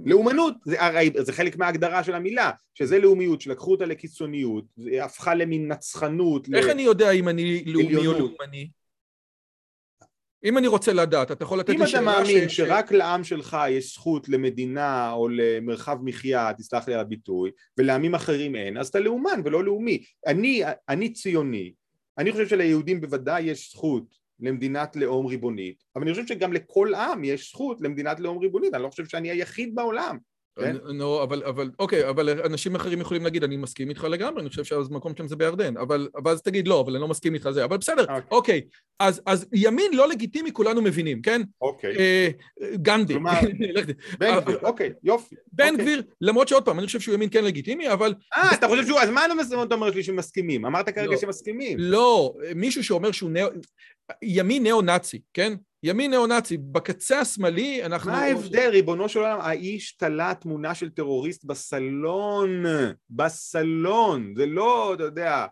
לאומנות, 0.07 0.55
זה, 0.65 0.83
הרי 0.83 1.11
זה 1.19 1.33
חלק 1.33 1.57
מההגדרה 1.57 2.05
של 2.05 2.15
המילה, 2.15 2.51
שזה 2.75 2.99
לאומיות 2.99 3.41
שלקחו 3.41 3.73
אותה 3.73 3.87
לקיצוניות, 3.87 4.65
זה 4.77 5.05
הפכה 5.05 5.35
למין 5.35 5.73
נצחנות, 5.73 6.49
איך 6.55 6.67
ל... 6.67 6.71
אני 6.71 6.83
יודע 6.83 7.11
אם 7.11 7.29
אני 7.29 7.65
לאומי 7.65 8.07
או. 8.07 8.13
לאומני? 8.13 8.71
אם 10.45 10.59
אני 10.59 10.67
רוצה 10.67 10.93
לדעת, 10.93 11.31
אתה 11.31 11.45
יכול 11.45 11.59
לתת 11.59 11.71
אם 11.71 11.75
לי 11.75 11.83
אתה 11.83 11.87
שאלה 11.91 12.03
מאמין 12.03 12.49
ש- 12.49 12.57
שרק 12.57 12.93
לעם 12.93 13.25
שלך 13.25 13.57
יש 13.71 13.93
זכות 13.95 14.29
למדינה 14.29 15.13
או 15.13 15.29
למרחב 15.29 15.99
מחיה, 16.03 16.51
תסלח 16.59 16.89
לי 16.89 16.95
על 16.95 17.01
הביטוי, 17.01 17.51
ולעמים 17.79 18.15
אחרים 18.15 18.57
אין, 18.57 18.77
אז 18.77 18.89
אתה 18.89 19.01
לאומן 19.01 19.41
ולא 19.45 19.65
לאומי. 19.65 20.03
אני, 20.27 20.63
אני 20.89 21.13
ציוני, 21.13 21.73
אני 22.19 22.33
חושב 22.33 22.49
שליהודים 22.49 23.01
בוודאי 23.01 23.43
יש 23.43 23.71
זכות 23.73 24.05
למדינת 24.41 24.97
לאום 24.97 25.27
ריבונית, 25.27 25.85
אבל 25.97 26.05
אני 26.05 26.13
חושב 26.13 26.27
שגם 26.27 26.53
לכל 26.53 26.95
עם 26.95 27.25
יש 27.25 27.51
זכות 27.51 27.81
למדינת 27.81 28.21
לאום 28.21 28.39
ריבונית, 28.39 28.75
אני 28.75 28.83
לא 28.83 28.89
חושב 28.89 29.05
שאני 29.05 29.31
היחיד 29.31 29.75
בעולם. 29.75 30.19
כן? 30.61 30.77
נו, 30.95 31.23
אבל, 31.23 31.43
אבל, 31.45 31.71
אוקיי, 31.79 32.09
אבל 32.09 32.41
אנשים 32.47 32.75
אחרים 32.75 33.01
יכולים 33.01 33.25
להגיד, 33.25 33.45
אני 33.45 33.57
מסכים 33.57 33.89
איתך 33.89 34.05
לגמרי, 34.05 34.41
אני 34.41 34.49
חושב 34.49 34.65
שהמקום 34.65 35.13
שלהם 35.17 35.29
זה 35.29 35.37
בירדן, 35.37 35.77
אבל, 35.77 36.09
ואז 36.25 36.43
תגיד, 36.43 36.69
לא, 36.69 36.81
אבל 36.81 36.93
אני 36.93 37.01
לא 37.01 37.09
מסכים 37.09 37.35
איתך 37.35 37.51
זה, 37.51 37.65
אבל 37.65 37.77
בסדר, 37.77 38.03
אוקיי. 38.03 38.23
אוקיי, 38.31 38.61
אז, 39.01 39.23
אז 39.27 39.47
ימין 39.53 39.93
לא 39.95 40.09
לגיטימי, 40.09 40.53
כולנו 40.53 40.83
מבינים, 40.83 41.23
כן? 41.23 41.43
אוקיי. 41.61 41.97
אה, 41.99 42.29
גנדי, 42.75 43.13
כלומר, 43.13 43.33
בן 44.19 44.27
אה, 44.27 44.41
גביר, 44.41 44.59
אוקיי, 44.63 44.93
יופי. 45.03 45.35
בן 45.53 45.71
אוקיי. 45.71 45.85
גביר, 45.85 46.03
למרות 46.21 46.49
שעוד 46.49 46.65
פעם, 46.65 46.79
אני 46.79 46.87
חושב 46.87 47.01
שהוא 47.01 47.15
ימין 47.15 47.29
כן 47.31 47.45
לגיטימי, 47.45 47.93
אבל 47.93 48.15
אה, 48.37 48.55
אתה 48.55 48.69
חושב 48.69 48.87
שהוא, 48.87 48.99
אז 49.01 49.11
מה 49.11 49.27
אתה 49.63 49.75
אומר 49.75 49.91
לי 49.91 50.03
שמסכימים? 50.03 50.67
אמרת 50.67 50.89
כרגע 50.89 51.11
לא. 51.11 51.17
שמסכימים. 51.17 51.79
לא, 51.81 52.35
מישהו 52.55 52.85
שאומר 52.85 53.13
שהוא 53.13 53.31
ניאו... 53.31 53.49
ימין 54.23 54.63
ניאו-נאצי, 54.63 55.21
כן? 55.35 55.53
ימין 55.83 56.11
ניאו-נאצי, 56.11 56.57
בקצה 56.57 57.21
השמאלי 57.21 57.85
אנחנו... 57.85 58.11
מה 58.11 58.19
ההבדל, 58.19 58.69
ריבונו 58.71 59.09
של 59.09 59.19
עולם? 59.19 59.41
האיש 59.41 59.97
תלה 59.97 60.35
תמונה 60.35 60.75
של 60.75 60.91
טרוריסט 60.91 61.45
בסלון, 61.45 62.65
בסלון, 63.11 64.35
זה 64.37 64.47
לא, 64.47 64.95
אתה 64.95 65.03
יודע, 65.03 65.47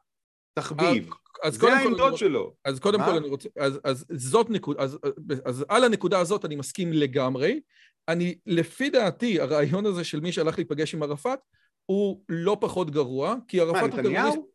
תחביב. 0.54 1.10
אז 1.42 1.54
זה 1.54 1.60
קודם 1.60 1.72
כל, 1.72 1.78
העמדות 1.78 2.18
שלו. 2.18 2.54
אז 2.64 2.80
קודם 2.80 3.00
מה? 3.00 3.06
כל 3.06 3.16
אני 3.16 3.28
רוצה, 3.28 3.48
אז, 3.58 3.80
אז 3.84 4.06
זאת 4.10 4.50
נקודה, 4.50 4.82
אז, 4.82 4.98
אז 5.44 5.64
על 5.68 5.84
הנקודה 5.84 6.18
הזאת 6.18 6.44
אני 6.44 6.56
מסכים 6.56 6.92
לגמרי. 6.92 7.60
אני, 8.08 8.38
לפי 8.46 8.90
דעתי, 8.90 9.40
הרעיון 9.40 9.86
הזה 9.86 10.04
של 10.04 10.20
מי 10.20 10.32
שהלך 10.32 10.58
להיפגש 10.58 10.94
עם 10.94 11.02
ערפאת, 11.02 11.38
הוא 11.86 12.22
לא 12.28 12.56
פחות 12.60 12.90
גרוע, 12.90 13.36
כי 13.48 13.56
מה, 13.56 13.62
ערפאת 13.62 13.82
הוא 13.82 14.02
טרוריסט. 14.02 14.08
נתניהו? 14.08 14.48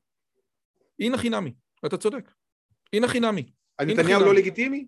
הנה 0.99 1.17
חינמי, 1.17 1.53
אתה 1.85 1.97
צודק. 1.97 2.31
הנה 2.93 3.07
חינמי. 3.07 3.51
נתניהו. 3.81 4.25
לא 4.25 4.33
לגיטימי? 4.33 4.87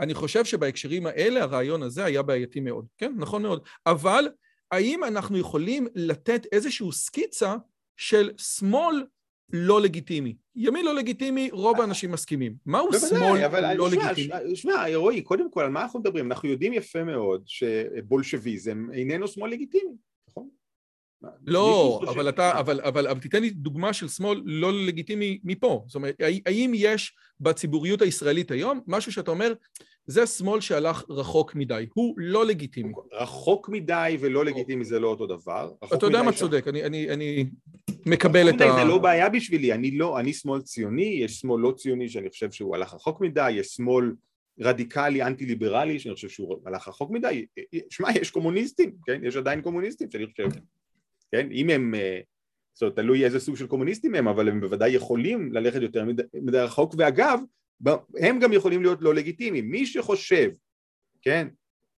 אני 0.00 0.14
חושב 0.14 0.44
שבהקשרים 0.44 1.06
האלה 1.06 1.42
הרעיון 1.42 1.82
הזה 1.82 2.04
היה 2.04 2.22
בעייתי 2.22 2.60
מאוד. 2.60 2.86
כן, 2.98 3.12
נכון 3.16 3.42
מאוד. 3.42 3.62
אבל 3.86 4.28
האם 4.70 5.04
אנחנו 5.04 5.38
יכולים 5.38 5.86
לתת 5.94 6.46
איזושהי 6.52 6.92
סקיצה 6.92 7.54
של 7.96 8.30
שמאל 8.38 9.06
לא 9.52 9.80
לגיטימי? 9.80 10.36
ימין 10.56 10.84
לא 10.84 10.94
לגיטימי, 10.94 11.50
רוב 11.52 11.80
האנשים 11.80 12.12
מסכימים. 12.12 12.54
מהו 12.66 12.88
שמאל 12.92 13.74
לא 13.74 13.90
לגיטימי? 13.90 14.56
שמע, 14.56 14.96
רועי, 14.96 15.22
קודם 15.22 15.50
כל, 15.50 15.62
על 15.62 15.70
מה 15.70 15.82
אנחנו 15.82 16.00
מדברים? 16.00 16.32
אנחנו 16.32 16.48
יודעים 16.48 16.72
יפה 16.72 17.04
מאוד 17.04 17.42
שבולשביזם 17.46 18.86
איננו 18.92 19.28
שמאל 19.28 19.50
לגיטימי? 19.50 19.92
לא, 21.46 22.00
אבל 22.08 22.28
אתה? 22.28 22.58
אבל, 22.60 22.80
אבל, 22.80 23.06
אבל 23.06 23.20
תיתן 23.20 23.40
לי 23.42 23.50
דוגמה 23.50 23.92
של 23.92 24.08
שמאל 24.08 24.42
לא 24.44 24.72
לגיטימי 24.72 25.38
מפה. 25.44 25.84
זאת 25.86 25.94
אומרת, 25.94 26.14
האם- 26.46 26.72
יש 26.74 27.12
בציבוריות 27.40 28.02
הישראלית 28.02 28.50
היום 28.50 28.80
משהו 28.86 29.12
שאתה 29.12 29.30
אומר, 29.30 29.52
זה 30.06 30.26
שמאל 30.26 30.60
שהלך 30.60 31.04
רחוק 31.10 31.54
מדי, 31.54 31.86
הוא 31.94 32.14
לא 32.18 32.46
לגיטימי. 32.46 32.92
רחוק 33.12 33.68
מדי 33.68 34.16
ולא 34.20 34.44
לגיטימי 34.44 34.84
זה 34.84 34.98
לא 34.98 35.08
אותו 35.08 35.26
דבר. 35.26 35.72
אתה 35.94 36.06
יודע 36.06 36.22
מה 36.22 36.32
צודק, 36.32 36.68
אני, 36.68 36.84
אני, 36.84 37.10
אני 37.10 37.46
מקבל 38.06 38.48
את 38.48 38.60
ה... 38.60 38.72
זה 38.78 38.84
לא 38.84 38.98
בעיה 38.98 39.28
בשבילי, 39.28 39.72
אני 39.72 39.90
לא, 39.90 40.20
אני 40.20 40.32
שמאל 40.32 40.60
ציוני, 40.60 41.18
יש 41.24 41.40
שמאל 41.40 41.60
לא 41.60 41.72
ציוני 41.76 42.08
שאני 42.08 42.30
חושב 42.30 42.50
שהוא 42.50 42.74
הלך 42.76 42.94
רחוק 42.94 43.20
מדי, 43.20 43.50
יש 43.50 43.66
שמאל 43.66 44.12
רדיקלי 44.60 45.22
אנטי 45.22 45.46
ליברלי 45.46 45.98
שאני 45.98 46.14
חושב 46.14 46.28
שהוא 46.28 46.56
הלך 46.66 46.88
רחוק 46.88 47.10
מדי, 47.10 47.46
שמע 47.90 48.08
יש 48.20 48.30
קומוניסטים, 48.30 48.92
כן? 49.06 49.20
יש 49.24 49.36
עדיין 49.36 49.60
קומוניסטים 49.60 50.10
שאני 50.10 50.26
חושב, 50.26 50.48
כן? 51.32 51.48
אם 51.52 51.70
הם, 51.70 51.94
אה, 51.94 52.20
זאת 52.74 52.82
אומרת 52.82 52.96
תלוי 52.96 53.24
איזה 53.24 53.40
סוג 53.40 53.56
של 53.56 53.66
קומוניסטים 53.66 54.14
הם, 54.14 54.28
אבל 54.28 54.48
הם 54.48 54.60
בוודאי 54.60 54.90
יכולים 54.90 55.52
ללכת 55.52 55.82
יותר 55.82 56.04
מדי, 56.34 56.58
רחוק, 56.58 56.94
ואגב, 56.98 57.40
הם 58.20 58.38
גם 58.38 58.52
יכולים 58.52 58.82
להיות 58.82 59.02
לא 59.02 59.14
לגיטימיים, 59.14 59.70
מי 59.70 59.86
שחושב, 59.86 60.50
כן? 61.22 61.48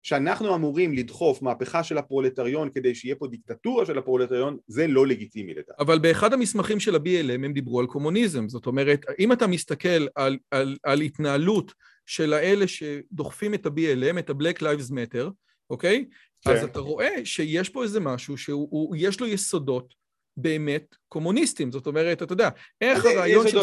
שאנחנו 0.03 0.55
אמורים 0.55 0.93
לדחוף 0.93 1.43
מהפכה 1.43 1.83
של 1.83 1.99
הפרולטריון 1.99 2.70
כדי 2.70 2.95
שיהיה 2.95 3.14
פה 3.14 3.27
דיקטטורה 3.27 3.87
של 3.87 3.99
הפרולטריון, 3.99 4.57
זה 4.66 4.87
לא 4.87 5.07
לגיטימי 5.07 5.53
לדעתי. 5.55 5.72
אבל 5.79 5.99
באחד 5.99 6.33
המסמכים 6.33 6.81
של 6.81 6.95
ה-BLM 6.95 7.45
הם 7.45 7.53
דיברו 7.53 7.81
על 7.81 7.87
קומוניזם, 7.87 8.49
זאת 8.49 8.66
אומרת, 8.66 9.07
אם 9.18 9.33
אתה 9.33 9.47
מסתכל 9.47 10.07
על, 10.14 10.39
על, 10.51 10.77
על 10.83 11.01
התנהלות 11.01 11.72
של 12.07 12.33
האלה 12.33 12.64
שדוחפים 12.68 13.55
את 13.55 13.66
ה-BLM, 13.66 14.18
את 14.18 14.31
ה-Black 14.31 14.62
Lives 14.62 14.91
Matter, 14.91 15.31
אוקיי? 15.70 16.05
כן. 16.47 16.57
אז 16.57 16.64
אתה 16.64 16.80
רואה 16.80 17.24
שיש 17.24 17.68
פה 17.68 17.82
איזה 17.82 18.01
משהו 18.01 18.36
שיש 18.36 19.20
לו 19.20 19.26
יסודות 19.26 19.94
באמת 20.36 20.97
קומוניסטיים, 21.09 21.72
זאת 21.72 21.86
אומרת, 21.86 22.22
אתה 22.22 22.32
יודע, 22.32 22.49
איך 22.80 23.05
הרעיון 23.05 23.49
של... 23.49 23.59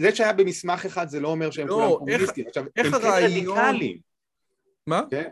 זה 0.00 0.14
שהיה 0.14 0.32
במסמך 0.32 0.86
אחד 0.86 1.08
זה 1.08 1.20
לא 1.20 1.28
אומר 1.28 1.50
שהם 1.50 1.68
לא, 1.68 1.74
כולם 1.74 1.88
קומוניסטים, 1.88 2.46
עכשיו 2.46 2.64
איך 2.76 2.94
הם 2.94 3.00
כן 3.00 3.08
רדיקליים, 3.08 3.98
מה? 4.86 5.02
כן? 5.10 5.28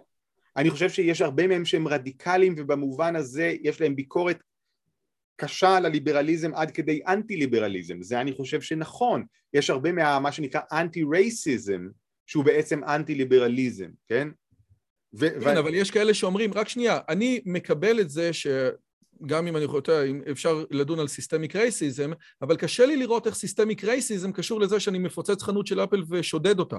אני 0.57 0.71
חושב 0.71 0.91
שיש 0.91 1.23
הרבה 1.23 1.47
מהם 1.47 1.65
שהם 1.65 1.89
רדיקליים 1.89 2.55
ובמובן 2.59 3.17
הזה 3.17 3.55
יש 3.63 3.81
להם 3.81 3.97
ביקורת 3.97 4.39
קשה 5.37 5.77
על 5.77 5.87
הליברליזם 5.87 6.55
עד 6.55 6.71
כדי 6.71 7.01
אנטי 7.09 7.37
ליברליזם, 7.37 8.03
זה 8.03 8.21
אני 8.21 8.33
חושב 8.33 8.61
שנכון, 8.61 9.25
יש 9.55 9.71
הרבה 9.71 9.93
מה 9.93 10.19
מה 10.19 10.33
שנקרא 10.33 10.61
anti-racism 10.73 11.87
שהוא 12.27 12.45
בעצם 12.45 12.85
אנטי 12.85 13.15
ליברליזם, 13.15 13.91
כן? 14.09 14.29
ו- 15.19 15.41
כן, 15.41 15.57
ו- 15.57 15.59
אבל 15.59 15.75
יש 15.75 15.91
כאלה 15.91 16.15
שאומרים, 16.15 16.55
רק 16.55 16.69
שנייה, 16.69 16.99
אני 17.09 17.41
מקבל 17.45 18.01
את 18.01 18.11
זה 18.11 18.31
שגם 18.33 19.47
אם 19.47 19.57
אני 19.57 19.67
חושב, 19.67 20.05
אם 20.09 20.23
אפשר 20.31 20.65
לדון 20.71 20.99
על 20.99 21.09
systemic 21.09 21.57
racism, 21.57 22.11
אבל 22.43 22.57
קשה 22.57 22.87
לי 22.87 22.97
לראות 22.97 23.27
איך 23.27 23.35
systemic 23.35 23.85
racism 23.85 24.33
קשור 24.33 24.61
לזה 24.61 24.81
שאני 24.81 24.99
מפוצץ 24.99 25.43
חנות 25.43 25.67
של 25.67 25.85
אפל 25.85 26.03
ושודד 26.11 26.59
אותה. 26.59 26.77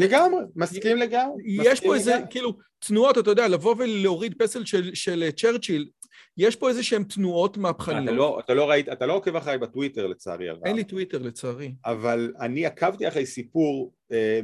לגמרי, 0.00 0.40
מסכים 0.56 0.96
לגמרי. 0.96 1.42
יש 1.46 1.80
פה 1.80 1.94
איזה, 1.94 2.14
כאילו, 2.30 2.58
תנועות, 2.78 3.18
אתה 3.18 3.30
יודע, 3.30 3.48
לבוא 3.48 3.74
ולהוריד 3.78 4.34
פסל 4.38 4.64
של, 4.64 4.94
של 4.94 5.30
צ'רצ'יל, 5.36 5.88
יש 6.36 6.56
פה 6.56 6.68
איזה 6.68 6.82
שהן 6.82 7.04
תנועות 7.04 7.56
מהפכניות. 7.56 8.04
אתה 8.04 8.12
לא, 8.12 8.40
אתה 8.44 8.54
לא 8.54 8.70
ראית, 8.70 8.88
אתה 8.88 9.06
לא 9.06 9.12
עוקב 9.12 9.36
אחריי 9.36 9.58
בטוויטר 9.58 10.06
לצערי 10.06 10.48
הרב. 10.48 10.64
אין 10.64 10.76
לי 10.76 10.84
טוויטר 10.84 11.18
לצערי. 11.18 11.74
אבל 11.84 12.32
אני 12.40 12.66
עקבתי 12.66 13.08
אחרי 13.08 13.26
סיפור 13.26 13.94
אה, 14.12 14.40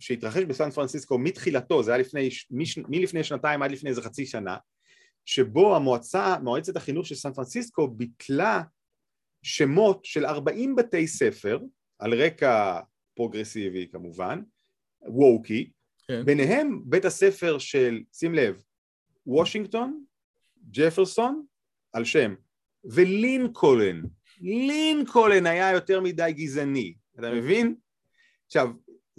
שהתרחש 0.00 0.42
בסן 0.42 0.70
פרנסיסקו 0.70 1.18
מתחילתו, 1.18 1.82
זה 1.82 1.90
היה 1.90 2.00
לפני, 2.00 2.28
מלפני 2.88 3.24
שנתיים 3.24 3.62
עד 3.62 3.70
לפני 3.70 3.90
איזה 3.90 4.02
חצי 4.02 4.26
שנה, 4.26 4.56
שבו 5.24 5.76
המועצה, 5.76 6.36
מועצת 6.42 6.76
החינוך 6.76 7.06
של 7.06 7.14
סן 7.14 7.32
פרנסיסקו 7.32 7.88
ביטלה 7.88 8.62
שמות 9.42 10.04
של 10.04 10.26
40 10.26 10.76
בתי 10.76 11.06
ספר, 11.06 11.58
על 11.98 12.22
רקע 12.22 12.80
פרוגרסיבי 13.14 13.88
כמובן, 13.92 14.42
ווקי, 15.02 15.70
כן. 16.08 16.24
ביניהם 16.24 16.82
בית 16.84 17.04
הספר 17.04 17.58
של, 17.58 18.00
שים 18.12 18.34
לב, 18.34 18.62
וושינגטון, 19.26 20.04
ג'פרסון, 20.70 21.44
על 21.92 22.04
שם, 22.04 22.34
ולינקולן, 22.84 24.02
לינקולן 24.40 25.46
היה 25.46 25.72
יותר 25.72 26.00
מדי 26.00 26.32
גזעני, 26.32 26.94
אתה 27.18 27.30
מבין? 27.32 27.74
עכשיו, 28.46 28.68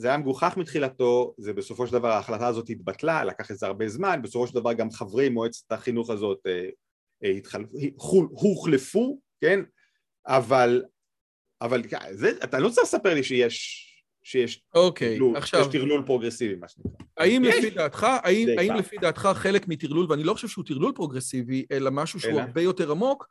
זה 0.02 0.08
היה 0.08 0.18
מגוחך 0.18 0.54
מתחילתו, 0.58 1.34
זה 1.38 1.54
בסופו 1.54 1.88
של 1.88 1.94
דבר 1.94 2.08
ההחלטה 2.08 2.48
הזאת 2.48 2.70
התבטלה, 2.70 3.24
לקח 3.24 3.52
לזה 3.52 3.66
הרבה 3.66 3.88
זמן, 3.88 4.22
בסופו 4.24 4.48
של 4.48 4.54
דבר 4.54 4.74
גם 4.74 4.92
חברי 4.92 5.30
מועצת 5.30 5.72
החינוך 5.72 6.10
הזאת 6.10 6.40
אה, 6.48 6.70
אה, 7.24 7.30
התחל... 7.30 7.66
הוחלפו, 8.30 9.20
כן? 9.42 9.60
אבל, 10.28 10.84
אבל 11.62 11.82
זה, 12.12 12.32
אתה 12.44 12.60
לא 12.60 12.70
צריך 12.70 12.88
לספר 12.88 13.14
לי 13.14 13.24
שיש 13.24 13.88
שיש 14.24 14.64
אוקיי, 14.76 15.16
טרלול, 15.16 15.38
עכשיו... 15.38 15.62
יש 15.62 15.68
טרלול 15.68 16.04
פרוגרסיבי, 16.06 16.56
מה 16.56 16.68
שנקרא. 16.68 16.92
האם 17.18 17.44
לפי 17.44 17.70
דעתך, 17.70 18.08
האם, 18.24 18.48
האם 18.58 18.76
לפי 18.76 18.98
דעתך 18.98 19.30
חלק 19.36 19.68
מטרלול, 19.68 20.06
ואני 20.10 20.24
לא 20.24 20.34
חושב 20.34 20.48
שהוא 20.48 20.66
טרלול 20.66 20.92
פרוגרסיבי, 20.96 21.66
אלא 21.72 21.92
משהו 21.92 22.20
שהוא 22.20 22.34
אלא? 22.34 22.42
הרבה 22.42 22.62
יותר 22.62 22.92
עמוק, 22.92 23.28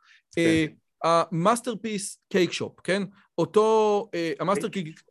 ה 1.03 2.19
Masterpiece 2.29 2.51
Cakeshop, 2.51 2.79
כן? 2.79 3.03
אותו, 3.37 4.09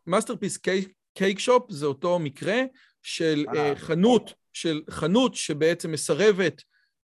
ה 0.07 0.57
Masterpiece 0.57 1.00
Cakeshop 1.39 1.71
זה 1.71 1.87
אותו 1.87 2.19
מקרה 2.19 2.63
של 3.03 3.47
אה, 3.57 3.77
חנות, 3.77 4.33
של 4.53 4.83
חנות 4.91 5.35
שבעצם 5.35 5.93
מסרבת 5.93 6.63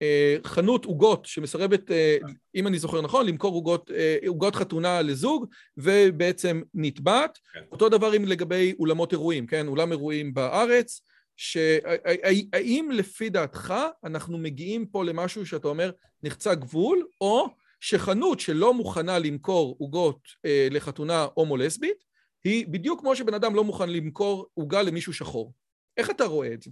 אה, 0.01 0.37
חנות 0.45 0.85
עוגות 0.85 1.25
שמסרבת, 1.25 1.91
אה, 1.91 2.17
אם 2.55 2.67
אני 2.67 2.79
זוכר 2.79 3.01
נכון, 3.01 3.25
למכור 3.25 3.53
עוגות, 3.55 3.91
אה, 3.91 4.17
עוגות 4.27 4.55
חתונה 4.55 5.01
לזוג 5.01 5.45
ובעצם 5.77 6.61
נתבעת. 6.73 7.37
כן. 7.53 7.59
אותו 7.71 7.89
דבר 7.89 8.11
עם 8.11 8.25
לגבי 8.25 8.73
אולמות 8.79 9.11
אירועים, 9.11 9.47
כן? 9.47 9.67
אולם 9.67 9.91
אירועים 9.91 10.33
בארץ, 10.33 11.01
שהאם 11.37 12.89
לפי 12.93 13.29
דעתך 13.29 13.73
אנחנו 14.03 14.37
מגיעים 14.37 14.85
פה 14.85 15.03
למשהו 15.03 15.45
שאתה 15.45 15.67
אומר 15.67 15.91
נחצה 16.23 16.55
גבול, 16.55 17.05
או 17.21 17.47
שחנות 17.79 18.39
שלא 18.39 18.73
מוכנה 18.73 19.19
למכור 19.19 19.75
עוגות 19.79 20.19
אה, 20.45 20.67
לחתונה 20.71 21.27
הומו-לסבית, 21.33 22.03
היא 22.43 22.67
בדיוק 22.67 22.99
כמו 22.99 23.15
שבן 23.15 23.33
אדם 23.33 23.55
לא 23.55 23.63
מוכן 23.63 23.89
למכור 23.89 24.47
עוגה 24.53 24.81
למישהו 24.81 25.13
שחור. 25.13 25.53
איך 25.97 26.09
אתה 26.09 26.23
רואה 26.23 26.53
את 26.53 26.61
זה? 26.61 26.71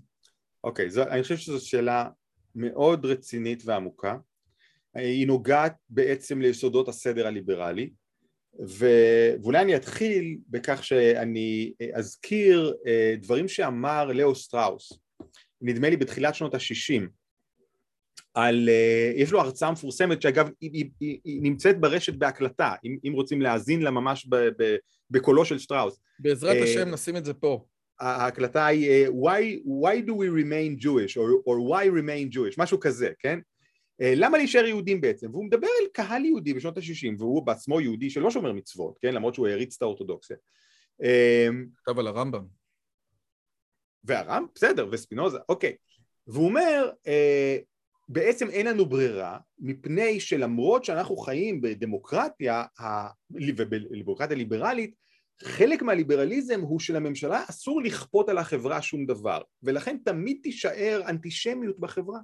אוקיי, 0.64 0.88
okay, 0.88 1.02
אני 1.10 1.24
חושב 1.24 1.38
שזו 1.38 1.68
שאלה 1.68 2.10
מאוד 2.56 3.06
רצינית 3.06 3.64
ועמוקה, 3.66 4.18
היא 4.94 5.28
נוגעת 5.28 5.76
בעצם 5.90 6.42
ליסודות 6.42 6.88
הסדר 6.88 7.28
הליברלי 7.28 7.90
ו... 8.68 8.86
ואולי 9.44 9.62
אני 9.62 9.76
אתחיל 9.76 10.38
בכך 10.50 10.84
שאני 10.84 11.74
אזכיר 11.94 12.74
אה, 12.88 13.16
דברים 13.22 13.48
שאמר 13.48 14.06
לאו 14.06 14.36
סטראוס, 14.36 14.94
נדמה 15.62 15.90
לי 15.90 15.98
בתחילת 15.98 16.36
שנות 16.36 16.54
ה-60 16.54 17.02
על, 18.34 18.70
אה, 18.70 19.12
יש 19.16 19.32
לו 19.32 19.40
הרצאה 19.40 19.72
מפורסמת 19.72 20.22
שאגב 20.22 20.50
היא, 20.62 20.72
היא, 20.74 20.90
היא, 21.00 21.20
היא 21.24 21.42
נמצאת 21.42 21.80
ברשת 21.80 22.14
בהקלטה 22.14 22.74
אם, 22.86 22.98
אם 23.08 23.14
רוצים 23.14 23.42
להאזין 23.42 23.82
לה 23.82 23.92
ממש 23.92 24.26
ב, 24.30 24.36
ב, 24.36 24.76
בקולו 25.12 25.46
של 25.46 25.60
שטראוס 25.60 26.00
בעזרת 26.20 26.58
uh, 26.58 26.64
השם 26.64 26.90
נשים 26.90 27.18
את 27.18 27.26
זה 27.26 27.34
פה 27.34 27.66
ההקלטה 28.00 28.66
היא 28.66 28.90
אה, 28.90 29.08
why, 29.08 29.60
why 29.66 30.08
do 30.08 30.12
we 30.12 30.30
remain 30.42 30.84
Jewish 30.84 31.18
or, 31.18 31.44
or 31.46 31.60
why 31.70 31.86
remain 31.86 32.36
Jewish, 32.36 32.56
משהו 32.58 32.80
כזה, 32.80 33.10
כן? 33.20 33.40
אה, 34.02 34.14
למה 34.16 34.38
להישאר 34.38 34.66
יהודים 34.66 35.02
בעצם? 35.02 35.32
והוא 35.32 35.46
מדבר 35.46 35.68
אל 35.82 35.88
קהל 35.94 36.26
יהודי 36.26 36.54
בשנות 36.54 36.78
ה-60 36.78 37.16
והוא 37.18 37.46
בעצמו 37.46 37.82
יהודי 37.82 38.10
שלא 38.10 38.32
שומר 38.32 38.54
מצוות, 38.54 38.98
כן? 39.02 39.14
למרות 39.14 39.36
שהוא 39.36 39.48
העריץ 39.48 39.76
את 39.76 39.82
האורתודוקסיה. 39.82 40.38
אה, 41.04 41.48
כתב 41.76 42.00
על 42.00 42.08
הרמב"ם. 42.08 42.46
והרמב"ם? 44.04 44.48
בסדר, 44.56 44.88
וספינוזה, 44.92 45.38
אוקיי. 45.50 45.76
והוא 46.28 46.46
אומר, 46.46 46.90
בעצם 48.10 48.50
אין 48.50 48.68
לנו 48.68 48.86
ברירה, 48.86 49.38
מפני 49.60 50.20
שלמרות 50.20 50.86
שאנחנו 50.86 51.18
חיים 51.18 51.62
בדמוקרטיה, 51.62 52.64
ובדמוקרטיה 53.32 54.38
ליברלית, 54.38 54.96
חלק 55.44 55.82
מהליברליזם 55.82 56.62
הוא 56.62 56.80
שלממשלה 56.80 57.44
אסור 57.50 57.82
לכפות 57.82 58.30
על 58.30 58.38
החברה 58.38 58.82
שום 58.82 59.06
דבר 59.06 59.42
ולכן 59.64 59.98
תמיד 60.06 60.40
תישאר 60.44 61.02
אנטישמיות 61.08 61.80
בחברה 61.80 62.20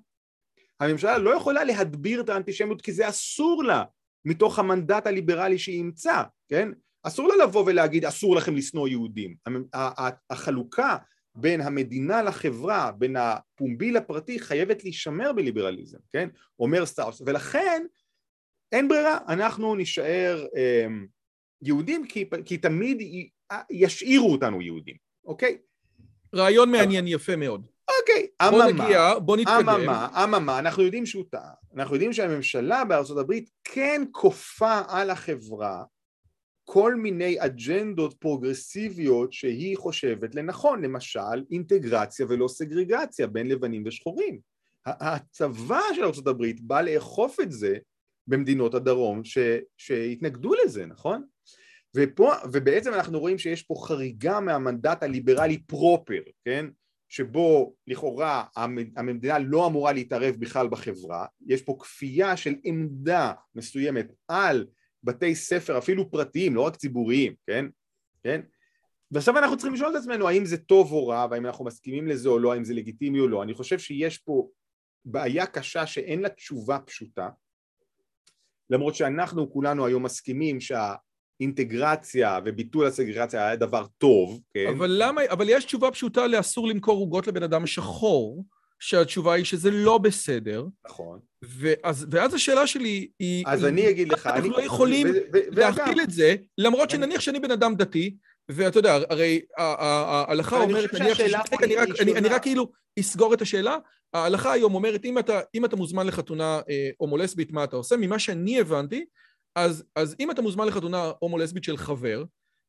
הממשלה 0.80 1.18
לא 1.18 1.36
יכולה 1.36 1.64
להדביר 1.64 2.22
את 2.22 2.30
האנטישמיות 2.30 2.82
כי 2.82 2.92
זה 2.92 3.10
אסור 3.10 3.64
לה 3.64 3.84
מתוך 4.26 4.60
המנדט 4.60 5.08
הליברלי 5.08 5.58
שהיא 5.58 5.78
אימצה, 5.78 6.24
כן? 6.50 6.70
אסור 7.04 7.28
לה 7.28 7.46
לבוא 7.46 7.64
ולהגיד 7.66 8.06
אסור 8.06 8.36
לכם 8.36 8.56
לשנוא 8.56 8.88
יהודים 8.88 9.36
החלוקה 10.30 10.98
בין 11.36 11.62
המדינה 11.62 12.24
לחברה, 12.24 12.92
בין 12.98 13.16
הפומבי 13.16 13.92
לפרטי 13.92 14.40
חייבת 14.40 14.84
להישמר 14.84 15.34
בליברליזם, 15.34 15.98
כן? 16.14 16.30
אומר 16.60 16.86
סטראוס 16.86 17.22
ולכן 17.26 17.86
אין 18.72 18.88
ברירה, 18.88 19.18
אנחנו 19.28 19.76
נישאר 19.76 20.46
אה, 20.58 20.86
יהודים 21.62 22.08
כי, 22.08 22.30
כי 22.46 22.58
תמיד 22.58 22.98
ישאירו 23.70 24.32
אותנו 24.32 24.62
יהודים, 24.62 24.96
אוקיי? 25.26 25.58
רעיון 26.36 26.72
מעניין 26.72 27.08
יפה 27.08 27.36
מאוד. 27.36 27.68
אוקיי, 28.00 28.28
אממה, 28.42 28.52
בוא 28.52 28.66
נגיע, 28.66 29.20
בוא 29.20 29.38
נתקדם. 29.38 29.70
אממה, 29.70 30.24
אממה, 30.24 30.60
אנחנו 30.60 30.84
יודעים 30.84 31.06
שהוא 31.06 31.24
טעה. 31.32 31.52
אנחנו 31.76 31.96
יודעים 31.96 32.14
שהממשלה 32.14 32.86
בארצות 32.86 33.18
הברית 33.18 33.50
כן 33.64 34.02
כופה 34.12 34.82
על 34.88 35.10
החברה 35.10 35.84
כל 36.66 36.96
מיני 36.96 37.36
אג'נדות 37.40 38.14
פרוגרסיביות 38.14 39.34
שהיא 39.34 39.78
חושבת 39.78 40.36
לנכון, 40.36 40.82
למשל 40.82 41.44
אינטגרציה 41.52 42.26
ולא 42.30 42.48
סגרגציה 42.48 43.28
בין 43.28 43.48
לבנים 43.48 43.84
ושחורים. 43.86 44.40
הצבא 44.86 45.80
של 45.94 46.30
הברית 46.30 46.62
בא 46.62 46.82
לאכוף 46.82 47.40
את 47.40 47.52
זה 47.52 47.78
במדינות 48.28 48.74
הדרום 48.74 49.24
ש, 49.24 49.38
שהתנגדו 49.78 50.52
לזה, 50.66 50.86
נכון? 50.86 51.26
ופה, 51.96 52.34
ובעצם 52.54 52.94
אנחנו 52.94 53.20
רואים 53.20 53.38
שיש 53.38 53.64
פה 53.64 53.76
חריגה 53.88 54.40
מהמנדט 54.40 55.04
הליברלי 55.04 55.58
פרופר, 55.58 56.22
כן? 56.46 56.66
שבו 57.10 57.76
לכאורה 57.88 58.44
המדינה 58.96 59.40
לא 59.40 59.68
אמורה 59.68 59.94
להתערב 59.94 60.36
בכלל 60.40 60.68
בחברה, 60.68 61.26
יש 61.48 61.62
פה 61.62 61.78
כפייה 61.80 62.38
של 62.38 62.56
עמדה 62.64 63.34
מסוימת 63.56 64.12
על 64.28 64.66
בתי 65.06 65.36
ספר 65.36 65.78
אפילו 65.78 66.12
פרטיים, 66.12 66.56
לא 66.56 66.62
רק 66.62 66.76
ציבוריים, 66.76 67.34
כן? 67.48 67.66
כן? 68.24 68.42
ועכשיו 69.12 69.38
אנחנו 69.38 69.58
צריכים 69.58 69.74
לשאול 69.74 69.92
את 69.92 69.96
עצמנו 69.96 70.28
האם 70.28 70.46
זה 70.46 70.58
טוב 70.58 70.92
או 70.92 71.08
רע, 71.08 71.28
והאם 71.32 71.46
אנחנו 71.46 71.66
מסכימים 71.66 72.08
לזה 72.08 72.30
או 72.30 72.40
לא, 72.40 72.54
האם 72.54 72.64
זה 72.64 72.74
לגיטימי 72.74 73.20
או 73.20 73.28
לא. 73.28 73.44
אני 73.44 73.54
חושב 73.54 73.80
שיש 73.80 74.18
פה 74.18 74.48
בעיה 75.06 75.46
קשה 75.46 75.88
שאין 75.88 76.22
לה 76.22 76.30
תשובה 76.30 76.80
פשוטה, 76.80 77.30
למרות 78.70 78.96
שאנחנו 78.96 79.52
כולנו 79.52 79.86
היום 79.86 80.04
מסכימים 80.04 80.58
שהאינטגרציה 80.62 82.40
וביטול 82.46 82.88
הסגרגציה 82.88 83.48
היה 83.48 83.56
דבר 83.56 83.86
טוב, 83.98 84.42
כן? 84.54 84.68
אבל 84.78 84.96
למה, 85.00 85.22
אבל 85.30 85.46
יש 85.50 85.66
תשובה 85.66 85.92
פשוטה 85.92 86.28
לאסור 86.28 86.68
למכור 86.68 87.00
עוגות 87.00 87.28
לבן 87.28 87.44
אדם 87.44 87.68
שחור, 87.68 88.44
שהתשובה 88.80 89.34
היא 89.34 89.46
שזה 89.46 89.72
לא 89.72 89.98
בסדר. 89.98 90.66
נכון. 90.86 91.20
ואז, 91.42 92.08
ואז 92.12 92.34
השאלה 92.34 92.68
שלי 92.68 93.08
היא... 93.20 93.44
אז 93.48 93.64
היא, 93.64 93.70
אני 93.70 93.90
אגיד 93.90 94.12
לך... 94.12 94.28
אנחנו 94.28 94.40
אני... 94.40 94.50
לא 94.50 94.62
יכולים 94.62 95.08
להכיל 95.52 96.02
את 96.02 96.12
זה, 96.12 96.36
למרות 96.58 96.90
שנניח 96.90 97.22
שאני 97.22 97.40
בן 97.40 97.52
אדם 97.52 97.76
דתי, 97.76 98.16
ואתה 98.50 98.80
יודע, 98.80 99.00
הרי 99.10 99.42
ההלכה 99.58 100.58
אומרת, 100.58 100.94
נניח, 100.94 101.18
אני 102.02 102.30
רק 102.30 102.42
כאילו 102.42 102.72
אסגור 103.00 103.34
את 103.34 103.42
השאלה, 103.42 103.78
ההלכה 104.14 104.52
היום 104.52 104.76
אומרת, 104.76 105.06
אם 105.06 105.20
אתה, 105.20 105.40
אם 105.56 105.66
אתה 105.66 105.76
מוזמן 105.76 106.08
לחתונה 106.08 106.60
אה, 106.70 106.90
הומו-לסבית, 106.98 107.52
מה 107.52 107.64
אתה 107.64 107.76
עושה? 107.76 107.98
ממה 107.98 108.20
שאני 108.20 108.60
הבנתי, 108.60 109.06
אז, 109.56 109.84
אז 109.96 110.16
אם 110.20 110.32
אתה 110.32 110.42
מוזמן 110.42 110.68
לחתונה 110.68 111.12
הומו-לסבית 111.20 111.64
של 111.64 111.78
חבר, 111.78 112.24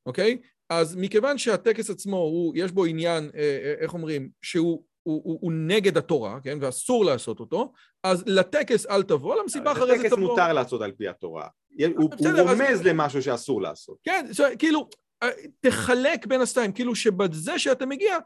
אוקיי? 0.07 0.39
אז 0.71 0.97
מכיוון 0.97 1.39
שהטקס 1.39 1.91
עצמו, 1.91 2.17
הוא, 2.17 2.53
יש 2.57 2.73
בו 2.73 2.85
עניין, 2.85 3.31
אה, 3.35 3.41
אה 3.41 3.75
איך 3.81 3.95
אומרים, 3.95 4.29
שהוא 4.43 4.83
הוא, 5.07 5.23
הוא, 5.25 5.39
הוא 5.41 5.53
נגד 5.53 5.97
התורה, 5.97 6.39
כן, 6.43 6.59
ואסור 6.61 7.05
לעשות 7.05 7.41
אותו, 7.41 7.73
אז 8.05 8.25
לטקס 8.27 8.87
אל 8.87 9.03
תבוא, 9.03 9.37
למסיבה 9.41 9.73
אחרי 9.73 9.99
זה 9.99 10.09
תבוא. 10.09 10.19
לטקס 10.19 10.19
מותר 10.19 10.53
לעשות 10.53 10.83
על 10.83 10.93
פי 10.93 11.09
התורה. 11.09 11.49
הוא, 11.97 12.11
בסדר, 12.11 12.41
הוא 12.41 12.51
רומז 12.51 12.81
אז... 12.81 12.87
למשהו 12.87 13.23
שאסור 13.23 13.63
לעשות. 13.63 13.97
כן, 14.05 14.27
כאילו, 14.59 14.89
אה, 15.23 15.29
תחלק 15.61 16.27
בין 16.27 16.41
הסתיים, 16.41 16.73
כאילו 16.73 16.95
שבזה 16.95 17.59
שאתה 17.59 17.87
מגיע, 17.87 18.19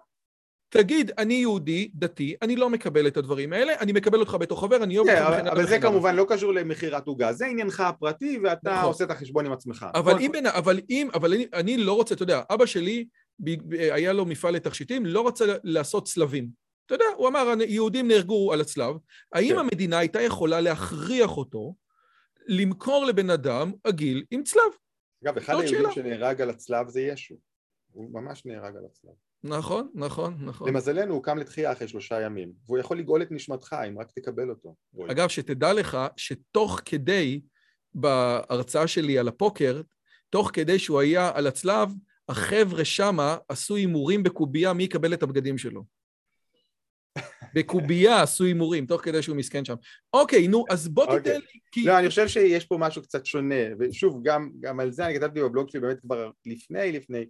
תגיד, 0.69 1.11
אני 1.19 1.35
יהודי, 1.35 1.91
דתי, 1.95 2.35
אני 2.43 2.57
לא 2.57 2.71
מקבל 2.71 3.07
את 3.07 3.17
הדברים 3.17 3.53
האלה, 3.53 3.75
אני 3.81 3.93
מקבל 3.93 4.21
אותך 4.21 4.37
בתור 4.41 4.61
חבר, 4.61 4.83
אני 4.85 4.99
אוהב 4.99 5.09
אותך 5.09 5.29
מבחינת... 5.29 5.53
אבל 5.53 5.67
זה 5.67 5.79
כמובן 5.79 6.17
לא 6.17 6.27
קשור 6.29 6.53
למכירת 6.53 7.07
עוגה, 7.07 7.33
זה 7.33 7.47
עניינך 7.47 7.81
הפרטי 7.81 8.39
ואתה 8.45 8.73
נכון. 8.73 8.85
עושה 8.85 9.05
את 9.05 9.11
החשבון 9.11 9.47
עם 9.47 9.53
עצמך. 9.53 9.87
אבל 9.95 10.19
אם, 10.19 10.33
אבל 10.47 10.81
אם, 10.91 11.09
אבל 11.15 11.35
אני 11.55 11.77
לא 11.77 11.93
רוצה, 11.93 12.15
אתה 12.15 12.23
יודע, 12.23 12.43
אבא 12.51 12.67
שלי, 12.67 13.07
היה 13.75 14.13
לו 14.13 14.25
מפעל 14.25 14.55
לתכשיטים, 14.55 15.07
לא 15.07 15.29
רצה 15.29 15.45
לעשות 15.65 16.05
צלבים. 16.07 16.49
אתה 16.91 17.05
יודע, 17.05 17.17
הוא 17.17 17.29
אמר, 17.29 17.55
יהודים 17.69 18.09
נהרגו 18.09 18.53
על 18.53 18.61
הצלב. 18.61 18.95
האם 19.33 19.55
כן. 19.55 19.59
המדינה 19.59 19.99
הייתה 19.99 20.21
יכולה 20.21 20.61
להכריח 20.61 21.37
אותו 21.37 21.75
למכור 22.47 23.05
לבן 23.05 23.31
אדם 23.31 23.73
עגיל 23.85 24.25
עם 24.31 24.43
צלב? 24.43 24.63
אגב, 25.25 25.37
אחד 25.37 25.55
היהודים 25.55 25.91
שנהרג 25.91 26.41
על 26.41 26.51
הצלב 26.51 26.89
זה 26.89 27.01
ישו. 27.01 27.35
הוא 27.93 28.11
ממש 28.13 28.47
נהרג 28.47 28.77
על 28.77 28.85
הצלב. 28.85 29.13
נכון, 29.45 29.91
נכון, 29.95 30.37
נכון. 30.45 30.69
למזלנו 30.69 31.15
הוא 31.15 31.23
קם 31.23 31.39
לתחייה 31.39 31.73
אחרי 31.73 31.89
שלושה 31.89 32.21
ימים, 32.21 32.53
והוא 32.67 32.79
יכול 32.79 32.99
לגאול 32.99 33.23
את 33.23 33.29
נשמתך 33.31 33.77
אם 33.89 33.99
רק 33.99 34.11
תקבל 34.11 34.51
אותו. 34.51 34.75
אגב, 35.11 35.29
שתדע 35.29 35.73
לך 35.73 35.99
שתוך 36.17 36.81
כדי, 36.85 37.41
בהרצאה 37.95 38.87
שלי 38.87 39.19
על 39.19 39.29
הפוקר, 39.29 39.83
תוך 40.31 40.51
כדי 40.53 40.79
שהוא 40.79 41.01
היה 41.01 41.31
על 41.35 41.47
הצלב, 41.47 41.89
החבר'ה 42.29 42.85
שמה 42.85 43.37
עשו 43.49 43.77
הימורים 43.77 44.23
בקובייה 44.23 44.73
מי 44.73 44.83
יקבל 44.83 45.15
את 45.15 45.23
הבגדים 45.23 45.59
שלו. 45.59 46.00
בקובייה 47.55 48.23
עשו 48.23 48.45
הימורים, 48.45 48.87
תוך 48.87 49.05
כדי 49.05 49.23
שהוא 49.23 49.37
מסכן 49.37 49.65
שם. 49.65 49.75
אוקיי, 50.13 50.49
נו, 50.49 50.65
אז 50.71 50.89
בוא 50.89 51.05
אוקיי. 51.05 51.19
תיתן 51.19 51.41
לי... 51.41 51.61
כי... 51.73 51.85
לא, 51.85 51.99
אני 51.99 52.09
חושב 52.09 52.29
שיש 52.29 52.65
פה 52.65 52.77
משהו 52.79 53.03
קצת 53.03 53.27
שונה, 53.27 53.55
ושוב, 53.79 54.21
גם, 54.25 54.51
גם 54.61 54.81
על 54.81 54.91
זה 54.91 55.07
אני 55.07 55.15
כתבתי 55.15 55.41
בבלוג 55.41 55.71
שלי 55.71 55.81
באמת 55.81 56.01
כבר 56.01 56.31
לפני, 56.47 56.93
לפני 56.93 57.27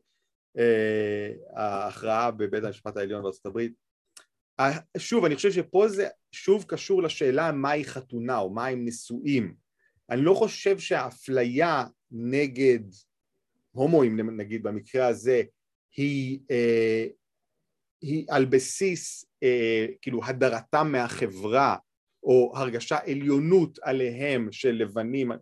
אה, 0.59 1.33
ההכרעה 1.57 2.31
בבית 2.31 2.65
המשפט 2.65 2.97
העליון 2.97 3.23
בארצות 3.23 3.47
הברית. 3.47 3.73
שוב, 4.99 5.25
אני 5.25 5.37
חושב 5.37 5.53
שפה 5.53 5.89
זה 5.89 6.09
שוב 6.33 6.65
קשור 6.69 7.03
לשאלה 7.03 7.53
מהי 7.53 7.85
חתונה 7.85 8.39
או 8.39 8.51
מהם 8.51 8.85
נישואים. 8.85 9.55
אני 10.11 10.23
לא 10.23 10.35
חושב 10.35 10.79
שהאפליה 10.79 11.85
נגד 12.11 12.81
הומואים, 13.71 14.37
נגיד 14.37 14.63
במקרה 14.63 15.07
הזה, 15.07 15.43
היא, 15.97 16.41
אה, 16.51 17.07
היא 18.01 18.27
על 18.31 18.45
בסיס 18.45 19.25
אה, 19.43 19.87
כאילו 20.03 20.25
הדרתם 20.25 20.93
מהחברה 20.93 21.77
או 22.23 22.53
הרגשה 22.57 22.99
עליונות 23.07 23.79
עליהם 23.83 24.53
של 24.53 24.73
לבנים 24.73 25.33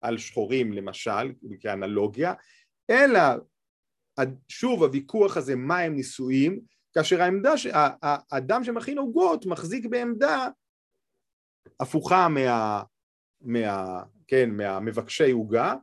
על 0.00 0.18
שחורים 0.18 0.72
למשל, 0.72 1.32
כאנלוגיה, 1.60 2.34
אלא 2.90 3.20
שוב 4.48 4.82
הוויכוח 4.82 5.36
הזה 5.36 5.56
מה 5.56 5.78
הם 5.78 5.94
נישואים, 5.94 6.60
כאשר 6.94 7.22
העמדה, 7.22 7.52
האדם 8.02 8.64
שמכין 8.64 8.98
עוגות 8.98 9.46
מחזיק 9.46 9.86
בעמדה 9.86 10.48
הפוכה 11.80 12.28
מה, 12.28 12.82
מה, 13.40 14.02
כן, 14.26 14.50
מהמבקשי 14.50 15.30
עוגה 15.30 15.74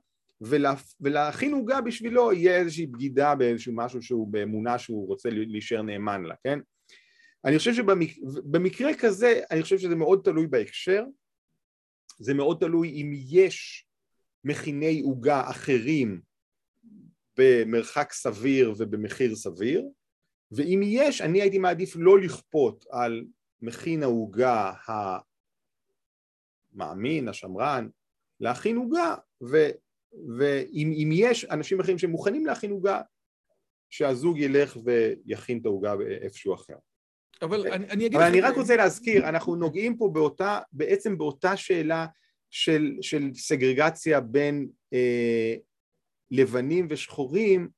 ולה, 0.41 0.73
ולהכין 1.01 1.53
עוגה 1.53 1.81
בשבילו 1.81 2.33
יהיה 2.33 2.57
איזושהי 2.57 2.85
בגידה 2.85 3.35
באיזשהו 3.35 3.73
משהו 3.75 4.01
שהוא 4.01 4.27
באמונה 4.27 4.79
שהוא 4.79 5.07
רוצה 5.07 5.29
להישאר 5.29 5.81
נאמן 5.81 6.23
לה, 6.23 6.35
כן? 6.43 6.59
אני 7.45 7.57
חושב 7.57 7.73
שבמקרה 7.73 8.91
כזה, 8.99 9.41
אני 9.51 9.63
חושב 9.63 9.77
שזה 9.77 9.95
מאוד 9.95 10.21
תלוי 10.23 10.47
בהקשר, 10.47 11.03
זה 12.19 12.33
מאוד 12.33 12.57
תלוי 12.59 12.89
אם 12.89 13.11
יש 13.13 13.87
מכיני 14.43 15.01
עוגה 15.01 15.49
אחרים 15.49 16.21
במרחק 17.37 18.13
סביר 18.13 18.73
ובמחיר 18.77 19.35
סביר, 19.35 19.85
ואם 20.51 20.81
יש, 20.83 21.21
אני 21.21 21.41
הייתי 21.41 21.57
מעדיף 21.57 21.95
לא 21.95 22.19
לכפות 22.19 22.85
על 22.91 23.25
מכין 23.61 24.03
העוגה 24.03 24.73
המאמין, 26.73 27.27
השמרן, 27.27 27.89
להכין 28.39 28.77
עוגה, 28.77 29.15
ואם 30.37 31.09
יש 31.13 31.45
אנשים 31.45 31.79
אחרים 31.79 31.97
שמוכנים 31.97 32.45
להכין 32.45 32.71
עוגה, 32.71 33.01
שהזוג 33.89 34.39
ילך 34.39 34.77
ויכין 34.85 35.59
את 35.59 35.65
העוגה 35.65 35.93
איפשהו 36.21 36.53
אחר. 36.53 36.75
אבל 37.41 37.67
אני, 37.67 37.85
אני 37.85 38.05
אגיד 38.05 38.15
אבל 38.15 38.27
אני 38.27 38.41
רק 38.41 38.55
רוצה 38.55 38.75
להזכיר, 38.75 39.29
אנחנו 39.29 39.55
נוגעים 39.55 39.97
פה 39.97 40.09
באותה, 40.13 40.59
בעצם 40.71 41.17
באותה 41.17 41.57
שאלה 41.57 42.05
של, 42.49 42.97
של 43.01 43.33
סגרגציה 43.33 44.19
בין 44.19 44.67
אה, 44.93 45.55
לבנים 46.31 46.87
ושחורים 46.89 47.69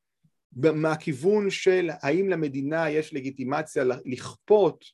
מהכיוון 0.56 1.50
של 1.50 1.90
האם 2.02 2.30
למדינה 2.30 2.90
יש 2.90 3.14
לגיטימציה 3.14 3.84
לכפות 4.06 4.86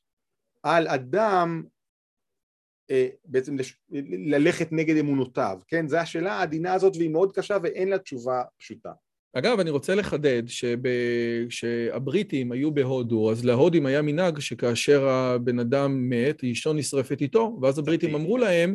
על 0.62 0.88
אדם 0.88 1.62
בעצם 3.24 3.56
ללכת 4.26 4.68
נגד 4.72 4.96
אמונותיו, 4.96 5.58
כן? 5.68 5.88
זו 5.88 5.96
השאלה 5.96 6.32
העדינה 6.32 6.74
הזאת 6.74 6.96
והיא 6.96 7.10
מאוד 7.10 7.32
קשה 7.32 7.56
ואין 7.62 7.88
לה 7.88 7.98
תשובה 7.98 8.42
פשוטה. 8.58 8.90
אגב, 9.32 9.60
אני 9.60 9.70
רוצה 9.70 9.94
לחדד 9.94 10.42
שהבריטים 11.48 12.52
היו 12.52 12.70
בהודו, 12.70 13.30
אז 13.30 13.44
להודים 13.44 13.86
היה 13.86 14.02
מנהג 14.02 14.38
שכאשר 14.38 15.08
הבן 15.08 15.58
אדם 15.58 16.10
מת, 16.10 16.44
אשתו 16.44 16.72
נשרפת 16.72 17.20
איתו, 17.20 17.58
ואז 17.62 17.78
הבריטים 17.78 18.14
אמרו 18.14 18.38
להם, 18.38 18.74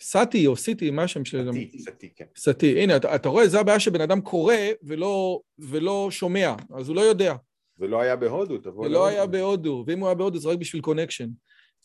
סאטי 0.00 0.46
או 0.46 0.56
סיטי, 0.56 0.90
מה 0.90 1.02
השם 1.02 1.24
שלי? 1.24 1.44
סאטי, 1.44 1.78
סאטי, 1.78 2.08
כן. 2.16 2.24
סאטי, 2.36 2.82
הנה, 2.82 2.96
אתה, 2.96 3.14
אתה 3.14 3.28
רואה, 3.28 3.48
זו 3.48 3.60
הבעיה 3.60 3.80
שבן 3.80 4.00
אדם 4.00 4.20
קורא 4.20 4.54
ולא, 4.82 5.40
ולא 5.58 6.08
שומע, 6.10 6.54
אז 6.76 6.88
הוא 6.88 6.96
לא 6.96 7.00
יודע. 7.00 7.34
ולא 7.78 8.00
היה 8.00 8.16
בהודו, 8.16 8.58
תבוא 8.58 8.70
להודו. 8.70 8.84
ולא 8.84 9.06
היה 9.06 9.26
בהודו, 9.26 9.84
ואם 9.86 9.98
הוא 9.98 10.08
היה 10.08 10.14
בהודו 10.14 10.38
זה 10.38 10.48
רק 10.48 10.58
בשביל 10.58 10.82
קונקשן. 10.82 11.28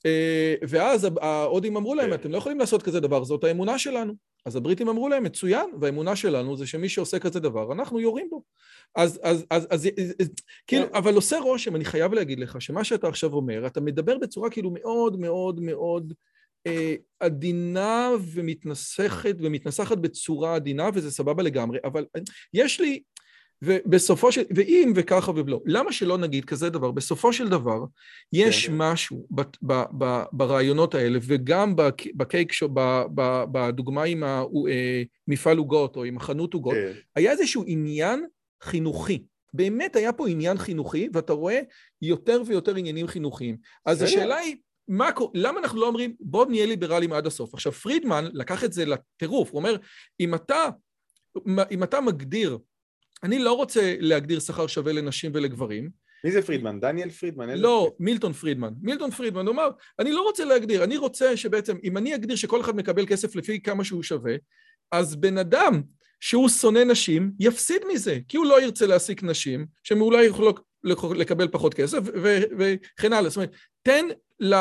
אה, 0.05 0.55
ואז 0.69 1.07
ההודים 1.21 1.77
אמרו 1.77 1.95
להם, 1.95 2.09
כן. 2.09 2.13
אתם 2.13 2.31
לא 2.31 2.37
יכולים 2.37 2.59
לעשות 2.59 2.83
כזה 2.83 2.99
דבר, 2.99 3.23
זאת 3.23 3.43
האמונה 3.43 3.79
שלנו. 3.79 4.13
אז 4.45 4.55
הבריטים 4.55 4.89
אמרו 4.89 5.09
להם, 5.09 5.23
מצוין, 5.23 5.69
והאמונה 5.81 6.15
שלנו 6.15 6.57
זה 6.57 6.67
שמי 6.67 6.89
שעושה 6.89 7.19
כזה 7.19 7.39
דבר, 7.39 7.73
אנחנו 7.73 7.99
יורים 7.99 8.27
בו. 8.29 8.43
אז, 8.95 9.19
אז, 9.23 9.45
אז, 9.49 9.67
אז, 9.71 9.89
אז 10.19 10.29
כאילו, 10.67 10.85
כן. 10.85 10.95
אבל 10.95 11.15
עושה 11.15 11.39
רושם, 11.39 11.75
אני 11.75 11.85
חייב 11.85 12.13
להגיד 12.13 12.39
לך, 12.39 12.61
שמה 12.61 12.83
שאתה 12.83 13.07
עכשיו 13.07 13.33
אומר, 13.33 13.67
אתה 13.67 13.81
מדבר 13.81 14.17
בצורה 14.17 14.49
כאילו 14.49 14.71
מאוד 14.71 15.19
מאוד 15.19 15.59
מאוד 15.59 16.13
אה, 16.67 16.95
עדינה 17.19 18.11
ומתנסחת, 18.33 19.35
ומתנסחת 19.39 19.97
בצורה 19.97 20.55
עדינה, 20.55 20.89
וזה 20.93 21.11
סבבה 21.11 21.43
לגמרי, 21.43 21.79
אבל 21.83 22.05
יש 22.53 22.81
לי, 22.81 23.01
ובסופו 23.61 24.31
של, 24.31 24.41
ואם 24.55 24.93
וככה 24.95 25.31
ולא, 25.31 25.61
למה 25.65 25.91
שלא 25.91 26.17
נגיד 26.17 26.45
כזה 26.45 26.69
דבר? 26.69 26.91
בסופו 26.91 27.33
של 27.33 27.49
דבר, 27.49 27.85
יש 28.33 28.67
כן. 28.67 28.73
משהו 28.77 29.27
ב, 29.31 29.41
ב, 29.61 29.83
ב, 29.97 30.23
ברעיונות 30.31 30.95
האלה, 30.95 31.19
וגם 31.21 31.75
בקייק 32.15 32.53
ב, 32.73 33.03
ב, 33.15 33.43
בדוגמה 33.51 34.03
עם 34.03 34.23
המפעל 35.27 35.57
אה, 35.57 35.59
עוגות, 35.59 35.95
או 35.95 36.03
עם 36.03 36.17
החנות 36.17 36.53
עוגות, 36.53 36.73
כן. 36.73 36.91
היה 37.15 37.31
איזשהו 37.31 37.63
עניין 37.67 38.25
חינוכי. 38.63 39.23
באמת 39.53 39.95
היה 39.95 40.13
פה 40.13 40.29
עניין 40.29 40.57
חינוכי, 40.57 41.09
ואתה 41.13 41.33
רואה 41.33 41.59
יותר 42.01 42.41
ויותר 42.45 42.75
עניינים 42.75 43.07
חינוכיים. 43.07 43.57
אז 43.85 44.01
השאלה 44.01 44.37
היא, 44.37 44.55
מה, 44.87 45.09
למה 45.33 45.59
אנחנו 45.59 45.81
לא 45.81 45.87
אומרים, 45.87 46.15
בוא 46.19 46.45
נהיה 46.45 46.65
ליברליים 46.65 47.13
עד 47.13 47.27
הסוף? 47.27 47.53
עכשיו, 47.53 47.71
פרידמן 47.71 48.25
לקח 48.33 48.63
את 48.63 48.73
זה 48.73 48.85
לטירוף, 48.85 49.49
הוא 49.51 49.59
אומר, 49.59 49.75
אם 50.19 50.35
אתה, 50.35 50.69
אם 51.71 51.83
אתה 51.83 52.01
מגדיר, 52.01 52.57
אני 53.23 53.39
לא 53.39 53.53
רוצה 53.53 53.95
להגדיר 53.99 54.39
שכר 54.39 54.67
שווה 54.67 54.93
לנשים 54.93 55.31
ולגברים, 55.33 55.89
מי 56.23 56.31
זה 56.31 56.41
פרידמן? 56.41 56.79
דניאל 56.79 57.09
פרידמן? 57.09 57.49
לא, 57.49 57.91
מילטון 57.99 58.33
פרידמן. 58.33 58.73
מילטון 58.81 59.11
פרידמן, 59.11 59.45
הוא 59.45 59.53
אמר, 59.53 59.69
אני 59.99 60.11
לא 60.11 60.21
רוצה 60.21 60.45
להגדיר, 60.45 60.83
אני 60.83 60.97
רוצה 60.97 61.37
שבעצם, 61.37 61.77
אם 61.83 61.97
אני 61.97 62.15
אגדיר 62.15 62.35
שכל 62.35 62.61
אחד 62.61 62.75
מקבל 62.75 63.05
כסף 63.05 63.35
לפי 63.35 63.61
כמה 63.61 63.83
שהוא 63.83 64.03
שווה, 64.03 64.35
אז 64.91 65.15
בן 65.15 65.37
אדם 65.37 65.81
שהוא 66.19 66.49
שונא 66.49 66.83
נשים, 66.83 67.31
יפסיד 67.39 67.81
מזה, 67.93 68.19
כי 68.27 68.37
הוא 68.37 68.45
לא 68.45 68.61
ירצה 68.61 68.85
להעסיק 68.85 69.23
נשים, 69.23 69.65
שהן 69.83 70.01
אולי 70.01 70.25
יכולות 70.25 70.59
לקבל 71.15 71.47
פחות 71.47 71.73
כסף, 71.73 71.99
וכן 72.57 73.13
הלאה. 73.13 73.29
זאת 73.29 73.35
אומרת, 73.35 73.51
תן 73.81 74.05
ל... 74.39 74.53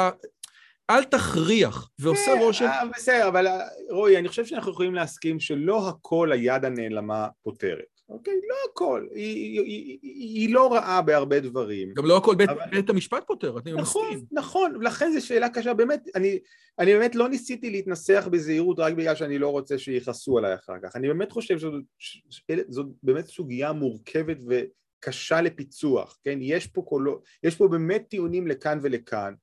אל 0.90 1.04
תכריח, 1.04 1.90
ועושה 1.98 2.34
אה, 2.34 2.40
רושם... 2.40 2.64
אה, 2.64 2.82
בסדר, 2.96 3.28
אבל 3.28 3.46
אה, 3.46 3.58
רועי, 3.90 4.18
אני 4.18 4.28
חושב 4.28 4.46
שאנחנו 4.46 4.72
יכולים 4.72 4.94
להסכים 4.94 5.40
שלא 5.40 5.88
הכל 5.88 6.32
היד 6.32 6.64
הנעלמה 6.64 7.28
פותרת. 7.42 7.97
אוקיי? 8.08 8.34
לא 8.34 8.54
הכל. 8.72 9.06
היא, 9.14 9.60
היא, 9.60 9.60
היא, 9.66 9.98
היא 10.02 10.54
לא 10.54 10.74
רעה 10.74 11.02
בהרבה 11.02 11.40
דברים. 11.40 11.94
גם 11.94 12.06
לא 12.06 12.16
הכל 12.16 12.34
בית, 12.34 12.48
אבל... 12.48 12.60
בית 12.70 12.90
המשפט 12.90 13.24
פותר, 13.26 13.58
אני 13.58 13.72
נכון, 13.72 14.04
מסכים. 14.04 14.26
נכון, 14.32 14.70
נכון, 14.72 14.82
לכן 14.82 15.12
זו 15.12 15.26
שאלה 15.26 15.48
קשה. 15.48 15.74
באמת, 15.74 16.08
אני, 16.14 16.38
אני 16.78 16.92
באמת 16.92 17.14
לא 17.14 17.28
ניסיתי 17.28 17.70
להתנסח 17.70 18.28
בזהירות 18.30 18.78
רק 18.78 18.92
בגלל 18.94 19.14
שאני 19.14 19.38
לא 19.38 19.48
רוצה 19.48 19.78
שיכעסו 19.78 20.38
עליי 20.38 20.54
אחר 20.54 20.74
כך. 20.82 20.96
אני 20.96 21.08
באמת 21.08 21.32
חושב 21.32 21.58
שזאת 21.98 22.86
באמת 23.02 23.26
סוגיה 23.26 23.72
מורכבת 23.72 24.36
ו, 24.48 24.60
קשה 25.00 25.40
לפיצוח, 25.40 26.18
כן? 26.24 26.38
יש 26.42 26.66
פה, 26.66 26.82
קולו, 26.82 27.20
יש 27.42 27.56
פה 27.56 27.68
באמת 27.68 28.04
טיעונים 28.08 28.46
לכאן 28.46 28.78
ולכאן 28.82 29.34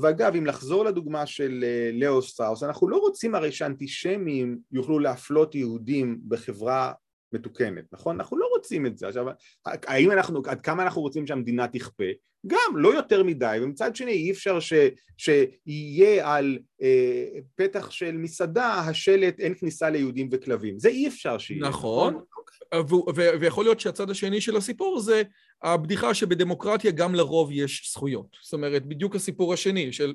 ואגב, 0.00 0.34
אם 0.36 0.46
לחזור 0.46 0.84
לדוגמה 0.84 1.26
של 1.26 1.64
אה, 1.66 1.90
ליאו 1.94 2.22
שטראוס, 2.22 2.62
אנחנו 2.62 2.88
לא 2.88 2.96
רוצים 2.96 3.34
הרי 3.34 3.52
שאנטישמים 3.52 4.58
יוכלו 4.72 4.98
להפלות 4.98 5.54
יהודים 5.54 6.20
בחברה 6.28 6.92
מתוקנת, 7.32 7.84
נכון? 7.92 8.16
אנחנו 8.16 8.38
לא 8.38 8.46
רוצים 8.56 8.86
את 8.86 8.98
זה. 8.98 9.08
עכשיו, 9.08 9.26
האם 9.66 10.12
אנחנו, 10.12 10.42
עד 10.46 10.60
כמה 10.60 10.82
אנחנו 10.82 11.02
רוצים 11.02 11.26
שהמדינה 11.26 11.68
תכפה? 11.68 12.04
גם, 12.46 12.76
לא 12.76 12.94
יותר 12.94 13.22
מדי, 13.22 13.58
ומצד 13.62 13.96
שני 13.96 14.12
אי 14.12 14.30
אפשר 14.30 14.60
ש, 14.60 14.72
שיהיה 15.16 16.36
על 16.36 16.58
אה, 16.82 17.26
פתח 17.54 17.90
של 17.90 18.16
מסעדה 18.16 18.74
השלט 18.74 19.40
אין 19.40 19.54
כניסה 19.54 19.90
ליהודים 19.90 20.28
וכלבים, 20.32 20.78
זה 20.78 20.88
אי 20.88 21.08
אפשר 21.08 21.38
שיהיה. 21.38 21.68
נכון, 21.68 22.14
נכון? 22.14 22.26
ויכול 23.40 23.64
להיות 23.64 23.80
שהצד 23.80 24.10
השני 24.10 24.40
של 24.40 24.56
הסיפור 24.56 25.00
זה 25.00 25.22
הבדיחה 25.62 26.14
שבדמוקרטיה 26.14 26.90
גם 26.90 27.14
לרוב 27.14 27.50
יש 27.52 27.90
זכויות. 27.92 28.36
זאת 28.42 28.52
אומרת, 28.52 28.86
בדיוק 28.86 29.16
הסיפור 29.16 29.52
השני 29.52 29.92
של... 29.92 30.14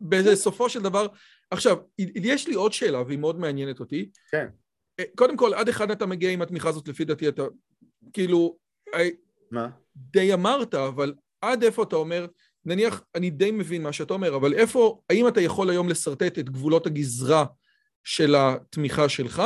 בסופו 0.00 0.68
של 0.68 0.82
דבר... 0.82 1.06
עכשיו, 1.50 1.76
יש 1.98 2.48
לי 2.48 2.54
עוד 2.54 2.72
שאלה, 2.72 3.02
והיא 3.02 3.18
מאוד 3.18 3.38
מעניינת 3.38 3.80
אותי. 3.80 4.10
כן. 4.30 4.46
אה, 5.00 5.04
קודם 5.16 5.36
כל, 5.36 5.54
עד 5.54 5.68
אחד 5.68 5.90
אתה 5.90 6.06
מגיע 6.06 6.30
עם 6.30 6.42
התמיכה 6.42 6.68
הזאת, 6.68 6.88
לפי 6.88 7.04
דעתי 7.04 7.28
אתה... 7.28 7.42
כאילו... 8.12 8.56
אה, 8.94 9.08
מה? 9.50 9.68
די 9.96 10.34
אמרת, 10.34 10.74
אבל 10.74 11.14
עד 11.40 11.62
איפה 11.62 11.82
אתה 11.82 11.96
אומר, 11.96 12.26
נניח, 12.64 13.02
אני 13.14 13.30
די 13.30 13.50
מבין 13.50 13.82
מה 13.82 13.92
שאתה 13.92 14.14
אומר, 14.14 14.36
אבל 14.36 14.54
איפה, 14.54 15.00
האם 15.10 15.28
אתה 15.28 15.40
יכול 15.40 15.70
היום 15.70 15.88
לשרטט 15.88 16.38
את 16.38 16.50
גבולות 16.50 16.86
הגזרה 16.86 17.44
של 18.04 18.34
התמיכה 18.34 19.08
שלך, 19.08 19.42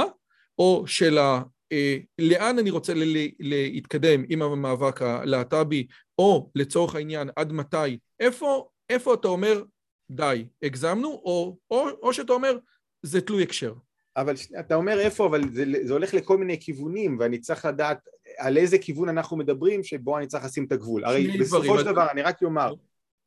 או 0.58 0.84
של 0.86 1.18
ה... 1.18 1.42
אה, 1.72 1.98
לאן 2.18 2.58
אני 2.58 2.70
רוצה 2.70 2.92
להתקדם 3.40 4.24
עם 4.28 4.42
המאבק 4.42 5.02
הלהט"בי, 5.02 5.86
או 6.18 6.50
לצורך 6.54 6.94
העניין, 6.94 7.30
עד 7.36 7.52
מתי, 7.52 7.98
איפה, 8.20 8.68
איפה 8.90 9.14
אתה 9.14 9.28
אומר, 9.28 9.62
די, 10.10 10.46
הגזמנו, 10.62 11.08
או, 11.08 11.58
או, 11.70 11.88
או 12.02 12.12
שאתה 12.12 12.32
אומר, 12.32 12.58
זה 13.02 13.20
תלוי 13.20 13.42
הקשר. 13.42 13.74
אבל 14.16 14.34
אתה 14.60 14.74
אומר 14.74 15.00
איפה, 15.00 15.26
אבל 15.26 15.40
זה, 15.52 15.64
זה 15.82 15.92
הולך 15.92 16.14
לכל 16.14 16.38
מיני 16.38 16.60
כיוונים, 16.60 17.16
ואני 17.20 17.38
צריך 17.38 17.64
לדעת 17.64 18.08
על 18.38 18.56
איזה 18.56 18.78
כיוון 18.78 19.08
אנחנו 19.08 19.36
מדברים, 19.36 19.84
שבו 19.84 20.18
אני 20.18 20.26
צריך 20.26 20.44
לשים 20.44 20.64
את 20.64 20.72
הגבול. 20.72 21.04
הרי 21.04 21.38
בסופו 21.40 21.78
של 21.78 21.84
דבר, 21.84 22.10
אני 22.10 22.22
רק 22.22 22.42
אומר, 22.42 22.74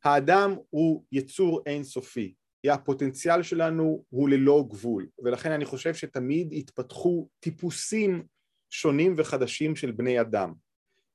האדם 0.04 0.54
הוא 0.70 1.04
יצור 1.12 1.62
אינסופי. 1.66 2.34
הפוטנציאל 2.68 3.42
שלנו 3.42 4.04
הוא 4.08 4.28
ללא 4.28 4.64
גבול, 4.68 5.06
ולכן 5.24 5.52
אני 5.52 5.64
חושב 5.64 5.94
שתמיד 5.94 6.52
התפתחו 6.52 7.28
טיפוסים 7.40 8.22
שונים 8.70 9.14
וחדשים 9.16 9.76
של 9.76 9.90
בני 9.90 10.20
אדם. 10.20 10.52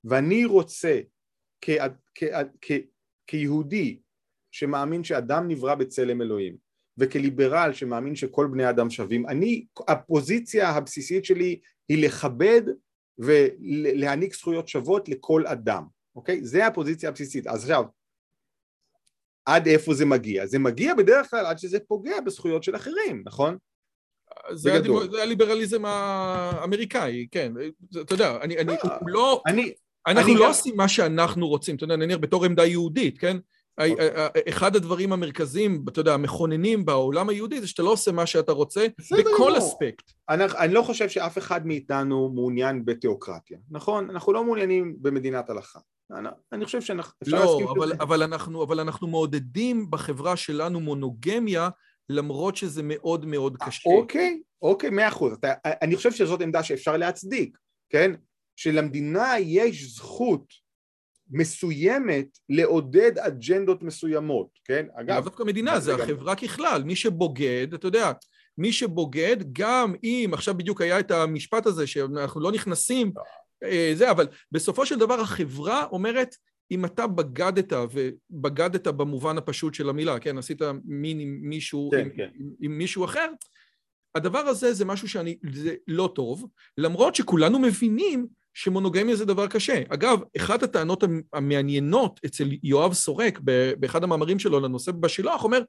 ואני 0.03 0.45
רוצה 0.45 0.99
כ, 1.61 1.69
כ, 2.15 2.23
כ, 2.61 2.72
כיהודי 3.27 3.99
שמאמין 4.52 5.03
שאדם 5.03 5.47
נברא 5.47 5.76
בצלם 5.76 6.22
אלוהים, 6.22 6.57
וכליברל 6.98 7.74
שמאמין 7.74 8.16
שכל 8.16 8.48
בני 8.52 8.70
אדם 8.70 8.90
שווים, 8.90 9.28
אני, 9.28 9.66
הפוזיציה 9.88 10.70
הבסיסית 10.70 11.26
שלי 11.26 11.60
היא 11.90 12.06
לכבד 12.06 12.62
ולהעניק 13.18 14.34
זכויות 14.34 14.68
שוות 14.68 15.10
לכל 15.10 15.48
אדם, 15.48 15.84
אוקיי? 16.16 16.46
זה 16.46 16.68
הפוזיציה 16.68 17.10
הבסיסית. 17.10 17.48
אז 17.48 17.62
עכשיו, 17.64 17.84
עד 19.46 19.68
איפה 19.68 19.94
זה 19.94 20.06
מגיע? 20.06 20.46
זה 20.46 20.60
מגיע 20.60 20.94
בדרך 20.94 21.30
כלל 21.30 21.46
עד 21.46 21.60
שזה 21.60 21.80
פוגע 21.80 22.22
בזכויות 22.22 22.64
של 22.64 22.76
אחרים, 22.76 23.24
נכון? 23.26 23.58
זה, 24.52 24.82
הליברליזם 25.22 25.86
האמריקאי, 25.86 27.28
כן. 27.32 27.54
אתה 28.02 28.14
יודע, 28.14 28.38
אני, 28.42 28.58
אני 28.58 28.74
אה, 28.74 28.98
לא... 29.08 29.42
אני, 29.48 29.74
אנחנו 30.08 30.22
אני 30.22 30.34
לא 30.36 30.42
גם... 30.42 30.48
עושים 30.48 30.78
מה 30.78 30.88
שאנחנו 30.88 31.48
רוצים, 31.48 31.76
אתה 31.76 31.84
יודע, 31.84 31.96
נניח 31.96 32.18
בתור 32.18 32.46
עמדה 32.46 32.66
יהודית, 32.66 33.18
כן? 33.18 33.38
אוקיי. 33.77 33.95
אחד 34.49 34.76
הדברים 34.76 35.14
המרכזיים, 35.14 35.85
אתה 35.89 35.99
יודע, 35.99 36.14
המכוננים 36.14 36.85
בעולם 36.85 37.30
היהודי 37.30 37.61
זה 37.61 37.68
שאתה 37.68 37.84
לא 37.84 37.89
עושה 37.91 38.11
מה 38.11 38.26
שאתה 38.26 38.52
רוצה 38.52 38.88
בכל 39.11 39.52
לא. 39.53 39.57
אספקט. 39.57 40.11
אני, 40.30 40.43
אני 40.57 40.73
לא 40.73 40.81
חושב 40.81 41.10
שאף 41.10 41.38
אחד 41.38 41.68
מאיתנו 41.68 42.30
מעוניין 42.30 42.85
בתיאוקרטיה, 42.85 43.57
נכון? 43.72 44.10
אנחנו 44.10 44.34
לא 44.34 44.43
מעוניינים 44.43 44.95
במדינת 45.02 45.49
הלכה. 45.49 45.80
אני, 46.11 46.30
אני 46.52 46.65
חושב 46.65 46.81
שאפשר 46.81 47.03
לא, 47.27 47.39
להסכים 47.39 47.68
אבל, 47.68 47.88
שזה. 47.88 47.95
אבל, 47.99 48.23
אנחנו, 48.23 48.64
אבל 48.64 48.80
אנחנו 48.80 49.07
מעודדים 49.07 49.91
בחברה 49.91 50.35
שלנו 50.35 50.80
מונוגמיה, 50.80 51.69
למרות 52.10 52.56
שזה 52.56 52.81
מאוד 52.84 53.26
מאוד 53.26 53.57
קשה. 53.57 53.89
אוקיי, 53.89 54.41
אוקיי, 54.61 54.89
מאה 54.89 55.07
אחוז. 55.07 55.38
אני 55.65 55.95
חושב 55.95 56.11
שזאת 56.11 56.41
עמדה 56.41 56.64
שאפשר 56.64 56.97
להצדיק, 56.97 57.57
כן? 57.89 58.11
שלמדינה 58.56 59.39
יש 59.39 59.95
זכות 59.95 60.65
מסוימת 61.30 62.27
לעודד 62.49 63.18
אג'נדות 63.19 63.84
מסוימות, 63.84 64.47
כן? 64.65 64.85
אגב... 64.95 65.23
דווקא 65.23 65.43
מדינה, 65.43 65.80
זה 65.80 65.95
החברה 65.95 66.35
ככלל, 66.35 66.84
מי 66.84 66.95
שבוגד, 66.95 67.68
אתה 67.73 67.88
יודע, 67.88 68.11
מי 68.57 68.72
שבוגד, 68.72 69.38
גם 69.52 69.95
אם, 70.03 70.30
עכשיו 70.34 70.57
בדיוק 70.57 70.81
היה 70.81 70.99
את 70.99 71.11
המשפט 71.11 71.65
הזה, 71.65 71.88
שאנחנו 71.88 72.41
לא 72.41 72.52
נכנסים, 72.52 73.11
אה, 73.64 73.91
זה, 73.95 74.11
אבל 74.11 74.27
בסופו 74.52 74.85
של 74.85 74.99
דבר 74.99 75.19
החברה 75.19 75.85
אומרת, 75.85 76.35
אם 76.72 76.85
אתה 76.85 77.07
בגדת, 77.07 77.73
ובגדת 77.91 78.88
במובן 78.88 79.38
הפשוט 79.38 79.73
של 79.73 79.89
המילה, 79.89 80.19
כן, 80.19 80.38
עשית 80.38 80.61
מין 80.85 81.19
עם 81.19 81.39
מישהו, 81.41 81.89
כן, 81.91 81.99
עם, 81.99 82.10
כן. 82.10 82.30
עם, 82.39 82.49
עם 82.60 82.77
מישהו 82.77 83.06
אחר, 83.06 83.27
הדבר 84.15 84.39
הזה 84.39 84.73
זה 84.73 84.85
משהו 84.85 85.10
שאני, 85.10 85.38
זה 85.53 85.76
לא 85.88 86.11
טוב, 86.15 86.47
למרות 86.77 87.15
שכולנו 87.15 87.60
מבינים 87.60 88.27
שמונוגמיה 88.56 89.15
זה 89.15 89.26
דבר 89.26 89.48
קשה. 89.48 89.82
אגב, 89.90 90.19
אחת 90.38 90.64
הטענות 90.64 91.03
המעניינות 91.34 92.19
אצל 92.26 92.49
יואב 92.64 92.94
סורק 92.94 93.40
באחד 93.80 94.03
המאמרים 94.03 94.40
שלו 94.40 94.60
לנושא 94.60 94.91
בשילוח, 94.91 95.44
אומר, 95.44 95.61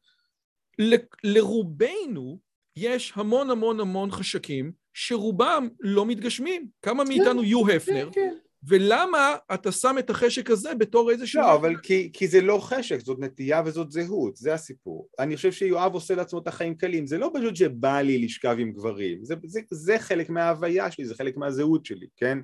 לרובנו 1.25 2.39
יש 2.77 3.13
המון 3.17 3.51
המון 3.51 3.81
המון 3.81 4.11
חשקים 4.11 4.73
שרובם 4.95 5.69
לא 5.81 6.07
מתגשמים. 6.07 6.67
כמה 6.83 7.05
כן, 7.05 7.09
מאיתנו 7.09 7.45
יהיו 7.45 7.65
כן, 7.65 7.77
הפנר, 7.77 8.09
כן. 8.13 8.35
ולמה 8.69 9.35
אתה 9.55 9.73
שם 9.73 9.97
את 9.99 10.11
החשק 10.11 10.51
הזה 10.51 10.75
בתור 10.75 11.11
איזשהו... 11.11 11.43
לא, 11.43 11.55
אבל 11.55 11.77
כי, 11.83 12.11
כי 12.13 12.29
זה 12.29 12.41
לא 12.41 12.59
חשק, 12.59 13.01
זאת 13.01 13.19
נטייה 13.21 13.63
וזאת 13.65 13.91
זהות, 13.91 14.37
זה 14.37 14.55
הסיפור. 14.55 15.09
אני 15.19 15.37
חושב 15.37 15.53
שיואב 15.53 15.95
עושה 15.95 16.15
לעצמו 16.15 16.39
את 16.39 16.49
החיים 16.49 16.75
קלים, 16.75 17.07
זה 17.07 17.19
לא 17.19 17.31
פשוט 17.35 17.57
שבא 17.57 18.01
לי 18.01 18.19
לשכב 18.19 18.57
עם 18.59 18.73
גברים, 18.73 19.25
זה, 19.25 19.35
זה, 19.47 19.61
זה 19.71 19.99
חלק 19.99 20.31
מההוויה 20.31 20.91
שלי, 20.91 21.05
זה 21.05 21.15
חלק 21.15 21.37
מהזהות 21.37 21.87
שלי, 21.87 22.07
כן? 22.17 22.39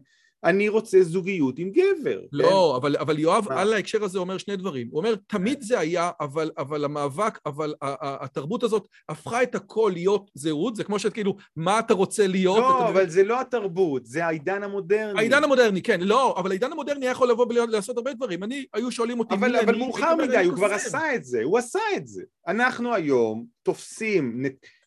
אני 0.44 0.69
רוצה 0.69 1.02
זוגיות 1.02 1.59
עם 1.59 1.70
גבר. 1.70 2.20
לא, 2.32 2.70
כן? 2.73 2.77
אבל, 2.77 2.97
אבל 2.97 3.19
יואב 3.19 3.47
מה? 3.48 3.60
על 3.60 3.73
ההקשר 3.73 4.05
הזה 4.05 4.19
אומר 4.19 4.39
שני 4.39 4.56
דברים. 4.56 4.89
הוא 4.90 4.98
אומר, 4.98 5.14
תמיד 5.27 5.62
זה 5.62 5.78
היה, 5.78 6.10
אבל, 6.20 6.51
אבל 6.59 6.85
המאבק, 6.85 7.39
אבל 7.47 7.74
התרבות 7.82 8.62
הזאת 8.62 8.89
הפכה 9.09 9.43
את 9.43 9.55
הכל 9.55 9.90
להיות 9.94 10.31
זהות, 10.35 10.77
זה 10.77 10.85
כמו 10.85 10.98
שאת 10.98 11.12
כאילו, 11.12 11.36
מה 11.56 11.78
אתה 11.78 11.94
רוצה 11.94 12.27
להיות? 12.27 12.59
לא, 12.59 12.89
אבל 12.89 13.09
זה 13.09 13.24
לא 13.24 13.40
התרבות, 13.40 14.06
זה 14.06 14.27
העידן 14.27 14.62
המודרני. 14.62 15.19
העידן 15.19 15.44
המודרני, 15.44 15.82
כן, 15.82 16.01
לא, 16.01 16.35
אבל 16.39 16.51
העידן 16.51 16.73
המודרני 16.73 17.06
יכול 17.06 17.31
לבוא 17.31 17.47
ולעשות 17.47 17.97
הרבה 17.97 18.14
דברים. 18.14 18.43
אני, 18.43 18.64
היו 18.74 18.90
שואלים 18.90 19.19
אותי 19.19 19.35
אבל, 19.35 19.56
אבל 19.56 19.77
מאוחר 19.77 20.16
מדי, 20.16 20.44
הוא 20.44 20.55
כבר 20.55 20.73
עשה 20.73 21.14
את 21.14 21.24
זה, 21.24 21.43
הוא 21.44 21.59
עשה 21.59 21.81
את 21.97 22.06
זה. 22.06 22.23
אנחנו 22.48 22.94
היום 22.94 23.44
תופסים... 23.62 24.43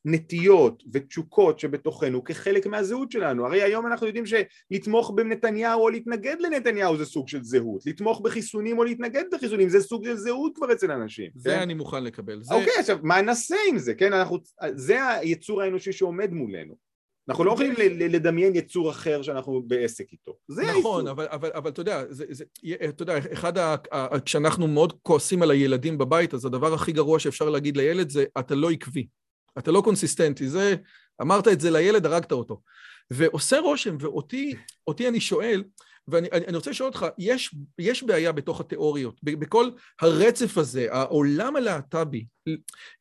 נטיות 0.06 0.84
ותשוקות 0.94 1.60
שבתוכנו 1.60 2.24
כחלק 2.24 2.68
מהזהות 2.68 3.12
שלנו. 3.12 3.46
הרי 3.46 3.62
היום 3.62 3.88
אנחנו 3.88 4.08
יודעים 4.08 4.26
שלתמוך 4.26 5.12
בנתניהו 5.16 5.82
או 5.82 5.90
להתנגד 5.90 6.36
לנתניהו 6.40 6.98
זה 6.98 7.06
סוג 7.06 7.28
של 7.28 7.44
זהות. 7.44 7.86
לתמוך 7.86 8.22
בחיסונים 8.22 8.78
או 8.78 8.84
להתנגד 8.84 9.24
לחיסונים 9.34 9.70
זה 9.70 9.82
סוג 9.82 10.06
של 10.06 10.16
זהות 10.16 10.52
כבר 10.56 10.72
אצל 10.72 10.92
אנשים. 10.92 11.32
זה 11.36 11.50
כן? 11.50 11.60
אני 11.60 11.74
מוכן 11.74 12.04
לקבל. 12.04 12.44
זה... 12.44 12.56
אוקיי, 12.56 12.74
עכשיו 12.80 12.98
מה 13.04 13.22
נעשה 13.22 13.56
עם 13.70 13.78
זה? 13.78 13.94
כן, 13.94 14.14
אנחנו... 14.14 14.38
זה 14.76 15.08
היצור 15.08 15.62
האנושי 15.62 15.92
שעומד 15.92 16.32
מולנו. 16.32 16.76
אנחנו 17.30 17.44
לא 17.44 17.52
יכולים 17.52 17.74
לדמיין 17.98 18.56
יצור 18.56 18.90
אחר 18.90 19.22
שאנחנו 19.22 19.64
בעסק 19.68 20.12
איתו. 20.12 20.36
זה 20.48 20.62
נכון, 20.62 20.76
היצור. 20.76 21.02
נכון, 21.02 21.08
אבל, 21.08 21.28
אבל, 21.32 21.50
אבל 21.54 21.70
אתה 21.70 21.82
יודע, 21.82 22.04
זה, 22.10 22.26
זה, 22.30 22.44
אתה 22.90 23.04
יודע, 23.04 23.18
אחד 23.34 23.58
ה... 23.58 23.76
כשאנחנו 24.26 24.68
מאוד 24.68 24.94
כועסים 25.02 25.42
על 25.42 25.52
הילדים 25.52 25.98
בבית, 25.98 26.34
אז 26.34 26.46
הדבר 26.46 26.74
הכי 26.74 26.92
גרוע 26.92 27.20
שאפשר 27.20 27.50
להגיד 27.50 27.78
לילד 27.78 28.10
זה, 28.10 28.26
אתה 28.40 28.56
לא 28.56 28.72
עקבי. 28.72 29.08
אתה 29.58 29.72
לא 29.72 29.82
קונסיסטנטי, 29.82 30.50
זה, 30.50 30.76
אמרת 31.22 31.48
את 31.48 31.62
זה 31.62 31.72
לילד, 31.72 32.06
הרגת 32.06 32.32
אותו. 32.32 32.62
ועושה 33.12 33.60
רושם, 33.60 33.98
ואותי 34.00 34.56
אותי 34.88 35.08
אני 35.08 35.20
שואל, 35.20 35.64
ואני 36.08 36.28
אני 36.32 36.56
רוצה 36.56 36.70
לשאול 36.70 36.88
אותך, 36.90 37.06
יש, 37.18 37.56
יש 37.80 38.04
בעיה 38.04 38.32
בתוך 38.32 38.60
התיאוריות, 38.60 39.20
בכל 39.24 39.70
הרצף 40.02 40.58
הזה, 40.58 40.88
העולם 40.92 41.56
הלהט"בי, 41.56 42.26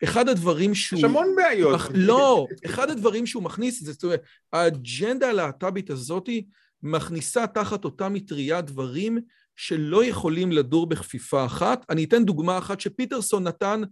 אחד 0.05 0.29
הדברים 0.29 0.75
שהוא... 0.75 0.99
יש 0.99 1.05
המון 1.05 1.37
בעיות. 1.37 1.75
מח, 1.75 1.91
לא, 1.95 2.47
אחד 2.67 2.91
הדברים 2.91 3.27
שהוא 3.27 3.43
מכניס, 3.43 3.83
זה 3.83 3.93
זאת 3.93 4.05
אומרת, 4.05 4.23
האג'נדה 4.53 5.29
הלהט"בית 5.31 5.91
הזאתי 5.91 6.47
מכניסה 6.83 7.47
תחת 7.47 7.85
אותה 7.85 8.09
מטריה 8.09 8.61
דברים 8.61 9.19
שלא 9.57 10.05
יכולים 10.05 10.53
לדור 10.53 10.87
בכפיפה 10.87 11.45
אחת. 11.45 11.87
אני 11.91 12.05
אתן 12.05 12.25
דוגמה 12.25 12.59
אחת 12.59 12.81
שפיטרסון 12.81 13.45
נתן 13.45 13.83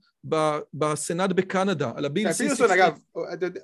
בסנאט 0.74 1.30
בקנדה, 1.30 1.92
על 1.96 2.04
הביל 2.04 2.28
C16. 2.28 2.32
פיטרסון, 2.38 2.70
אגב, 2.70 2.98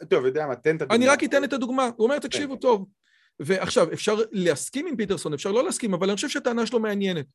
טוב, 0.09 0.25
יודע 0.25 0.47
מה, 0.47 0.57
תן 0.57 0.77
את 0.77 0.83
הדוגמה. 0.83 0.97
אני 0.97 1.09
רק 1.09 1.25
אתן 1.25 1.45
את 1.45 1.53
הדוגמה. 1.53 1.91
הוא 1.97 2.05
אומר, 2.05 2.19
תקשיבו 2.19 2.57
טוב, 2.57 2.87
ועכשיו, 3.41 3.93
אפשר 3.93 4.17
להסכים 4.33 4.87
עם 4.87 4.97
פיטרסון, 4.97 5.35
אפשר 5.35 5.53
לא 5.53 5.65
להסכים, 5.65 5.95
אבל 5.95 6.09
אני 6.09 6.17
חושב 6.17 6.29
שהטענה 6.29 6.67
שלו 6.67 6.81
מעניינת. 6.81 7.27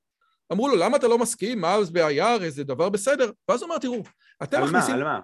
אמרו 0.51 0.67
לו, 0.67 0.75
למה 0.75 0.97
אתה 0.97 1.07
לא 1.07 1.17
מסכים? 1.17 1.61
מה 1.61 1.73
אז 1.73 1.89
בעיה? 1.91 2.35
איזה 2.35 2.63
דבר 2.63 2.89
בסדר? 2.89 3.31
ואז 3.49 3.61
הוא 3.61 3.67
אמר, 3.67 3.77
תראו, 3.77 4.03
אתם 4.43 4.57
על 4.57 4.63
מכניסים... 4.63 4.95
מה? 4.95 5.01
על 5.01 5.03
מה? 5.03 5.19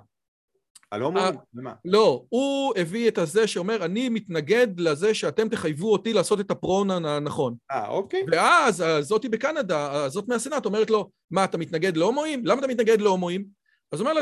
על 0.92 1.02
הומו? 1.02 1.20
אה, 1.20 1.28
על 1.28 1.36
מה? 1.54 1.74
לא, 1.86 2.24
הוא 2.30 2.74
הביא 2.78 3.08
את 3.08 3.18
הזה 3.18 3.48
שאומר, 3.48 3.86
אני 3.86 4.10
מתנגד 4.10 4.68
לזה 4.80 5.14
שאתם 5.14 5.50
תחייבו 5.50 5.92
אותי 5.92 6.14
לעשות 6.14 6.40
את 6.40 6.52
הפרונן 6.52 7.06
הנכון. 7.06 7.56
אה, 7.72 7.88
אוקיי. 7.88 8.24
ואז 8.32 8.84
זאתי 9.00 9.30
בקנדה, 9.30 10.10
זאת 10.10 10.28
מהסנאט, 10.28 10.66
אומרת 10.66 10.90
לו, 10.90 11.10
מה, 11.32 11.44
אתה 11.44 11.58
מתנגד 11.58 11.98
להומואים? 11.98 12.46
למה 12.46 12.60
אתה 12.60 12.68
מתנגד 12.68 13.02
להומואים? 13.02 13.46
אז 13.92 14.00
הוא 14.00 14.10
אומר 14.10 14.22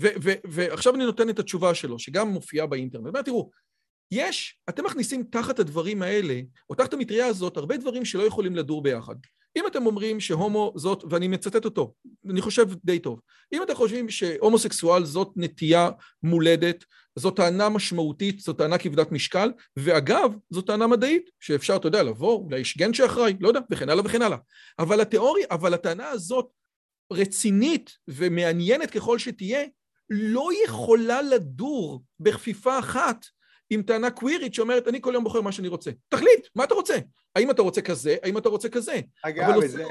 ו- 0.00 0.14
ו- 0.22 0.40
ועכשיו 0.44 0.94
אני 0.94 1.04
נותן 1.04 1.30
את 1.30 1.38
התשובה 1.38 1.74
שלו, 1.74 1.98
שגם 1.98 2.28
מופיעה 2.28 2.66
באינטרנט. 2.66 3.04
הוא 3.04 3.08
אומר, 3.08 3.22
תראו, 3.22 3.50
יש, 4.10 4.60
אתם 4.68 4.84
מכניסים 4.84 5.24
תחת 5.30 5.58
הדברים 5.58 6.02
האלה, 6.02 6.40
או 6.70 6.74
תחת 6.74 6.92
המטריה 6.92 7.26
הזאת, 7.26 7.56
הרבה 7.56 7.76
דברים 7.76 8.04
שלא 8.04 8.22
יכולים 8.22 8.56
לדור 8.56 8.82
ביחד. 8.82 9.14
אם 9.56 9.66
אתם 9.66 9.86
אומרים 9.86 10.20
שהומו 10.20 10.72
זאת, 10.76 11.04
ואני 11.10 11.28
מצטט 11.28 11.64
אותו, 11.64 11.94
אני 12.30 12.40
חושב 12.40 12.68
די 12.84 12.98
טוב, 12.98 13.20
אם 13.52 13.62
אתם 13.62 13.74
חושבים 13.74 14.10
שהומוסקסואל 14.10 15.04
זאת 15.04 15.32
נטייה 15.36 15.90
מולדת, 16.22 16.84
זאת 17.16 17.36
טענה 17.36 17.68
משמעותית, 17.68 18.40
זאת 18.40 18.58
טענה 18.58 18.78
כבדת 18.78 19.12
משקל, 19.12 19.52
ואגב, 19.76 20.32
זאת 20.50 20.66
טענה 20.66 20.86
מדעית, 20.86 21.30
שאפשר, 21.40 21.76
אתה 21.76 21.88
יודע, 21.88 22.02
לבוא, 22.02 22.44
אולי 22.44 22.58
יש 22.58 22.78
גן 22.78 22.94
שאחראי, 22.94 23.34
לא 23.40 23.48
יודע, 23.48 23.60
וכן 23.70 23.88
הלאה 23.88 24.04
וכן 24.04 24.22
הלאה. 24.22 24.38
אבל 24.78 25.00
התיאוריה, 25.00 25.46
אבל 25.50 25.74
הטענה 25.74 26.08
הזאת 26.08 26.46
רצינית 27.12 27.90
ומעניינת 28.08 28.90
ככל 28.90 29.18
שתהיה, 29.18 29.64
לא 30.10 30.48
יכולה 30.64 31.22
לדור 31.22 32.02
בכפיפה 32.20 32.78
אחת 32.78 33.26
עם 33.74 33.82
טענה 33.82 34.10
קווירית 34.10 34.54
שאומרת, 34.54 34.88
אני 34.88 35.00
כל 35.00 35.10
יום 35.14 35.24
בוחר 35.24 35.40
מה 35.40 35.52
שאני 35.52 35.68
רוצה. 35.68 35.90
תחליט, 36.08 36.48
מה 36.54 36.64
אתה 36.64 36.74
רוצה? 36.74 36.94
האם 37.36 37.50
אתה 37.50 37.62
רוצה 37.62 37.80
כזה? 37.82 38.16
האם 38.22 38.38
אתה 38.38 38.48
רוצה 38.48 38.68
כזה? 38.68 39.00
אגב, 39.22 39.42
אבל 39.44 39.58
את 39.58 39.62
לא- 39.62 39.68
זה, 39.68 39.84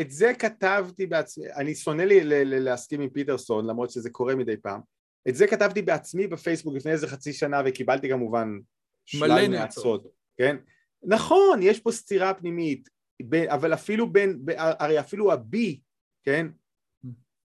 את 0.00 0.10
זה 0.10 0.32
כתבתי 0.38 1.06
בעצמי, 1.06 1.44
אני 1.56 1.74
שונא 1.74 2.02
לי 2.02 2.20
ל- 2.24 2.34
ל- 2.34 2.58
להסכים 2.64 3.00
עם 3.00 3.10
פיטרסון, 3.10 3.66
למרות 3.66 3.90
שזה 3.90 4.10
קורה 4.10 4.34
מדי 4.34 4.56
פעם. 4.56 4.80
את 5.28 5.34
זה 5.34 5.46
כתבתי 5.46 5.82
בעצמי 5.82 6.26
בפייסבוק 6.26 6.74
לפני 6.76 6.92
איזה 6.92 7.06
חצי 7.08 7.32
שנה, 7.32 7.60
וקיבלתי 7.66 8.08
כמובן 8.08 8.58
שלל. 9.04 9.46
נאצות, 9.46 10.06
כן? 10.38 10.56
נכון, 11.02 11.60
יש 11.62 11.80
פה 11.80 11.92
סתירה 11.92 12.34
פנימית, 12.34 12.88
ב- 13.28 13.34
אבל 13.34 13.74
אפילו 13.74 14.12
בין, 14.12 14.38
ב- 14.44 14.50
הרי 14.56 15.00
אפילו 15.00 15.32
הבי, 15.32 15.80
כן? 16.24 16.46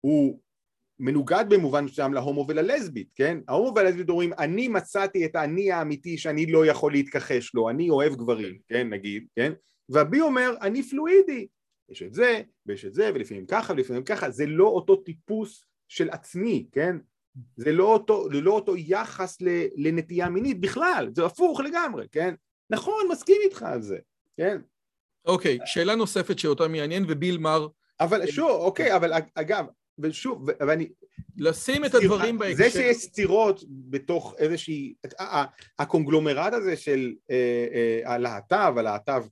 הוא 0.02 0.40
מנוגד 1.00 1.46
במובן 1.50 1.86
מסוים 1.86 2.14
להומו 2.14 2.46
וללסבית, 2.48 3.08
כן? 3.16 3.38
ההומו 3.48 3.76
והלסבית 3.76 4.10
אומרים, 4.10 4.34
אני 4.40 4.68
מצאתי 4.68 5.26
את 5.26 5.36
האני 5.36 5.72
האמיתי 5.72 6.18
שאני 6.18 6.52
לא 6.52 6.66
יכול 6.66 6.92
להתכחש 6.92 7.54
לו, 7.54 7.70
אני 7.70 7.90
אוהב 7.90 8.16
גברים, 8.16 8.58
כן, 8.68 8.90
נגיד, 8.90 9.28
כן? 9.36 9.54
והבי 9.90 10.22
אומר, 10.22 10.56
אני 10.62 10.84
פלואידי, 10.84 11.48
יש 11.90 12.04
את 12.04 12.14
זה, 12.14 12.42
ויש 12.66 12.86
את 12.86 12.94
זה, 12.94 13.12
ולפעמים 13.16 13.46
ככה, 13.46 13.74
ולפעמים 13.74 14.04
ככה, 14.04 14.30
זה 14.30 14.46
לא 14.46 14.68
אותו 14.68 14.96
טיפוס 14.96 15.66
של 15.88 16.10
עצמי, 16.10 16.68
כן? 16.72 16.96
זה 17.56 17.72
לא 17.72 17.94
אותו, 17.94 18.28
זה 18.34 18.42
לא 18.42 18.52
אותו 18.52 18.78
יחס 18.78 19.42
ל, 19.42 19.48
לנטייה 19.76 20.30
מינית 20.30 20.60
בכלל, 20.60 21.10
זה 21.16 21.26
הפוך 21.26 21.60
לגמרי, 21.60 22.08
כן? 22.12 22.34
נכון, 22.70 23.08
מסכים 23.12 23.38
איתך 23.44 23.64
על 23.64 23.82
זה, 23.82 23.98
כן? 24.38 24.62
אוקיי, 25.26 25.60
שאלה 25.66 25.96
נוספת 25.96 26.40
שאותה 26.40 26.68
מעניין, 26.68 27.06
וביל 27.08 27.38
מר, 27.38 27.68
אבל 28.00 28.28
שוב, 28.28 28.50
אוקיי, 28.50 28.96
אבל 28.96 29.12
אגב, 29.36 29.66
ושוב, 30.00 30.50
ואני, 30.60 30.90
לשים 31.38 31.86
את 31.86 31.96
הדברים 31.96 32.38
בהקשר. 32.38 32.56
זה 32.58 32.70
שיש 32.70 32.98
סתירות 32.98 33.64
בתוך 33.70 34.36
איזושהי, 34.38 34.94
ה- 35.20 35.40
ה- 35.40 35.46
הקונגלומרט 35.80 36.54
הזה 36.54 36.76
של 36.76 37.14
אה, 37.32 37.36
אה, 37.74 38.14
הלהט"ב, 38.14 38.74
הלהט"ב, 38.78 39.24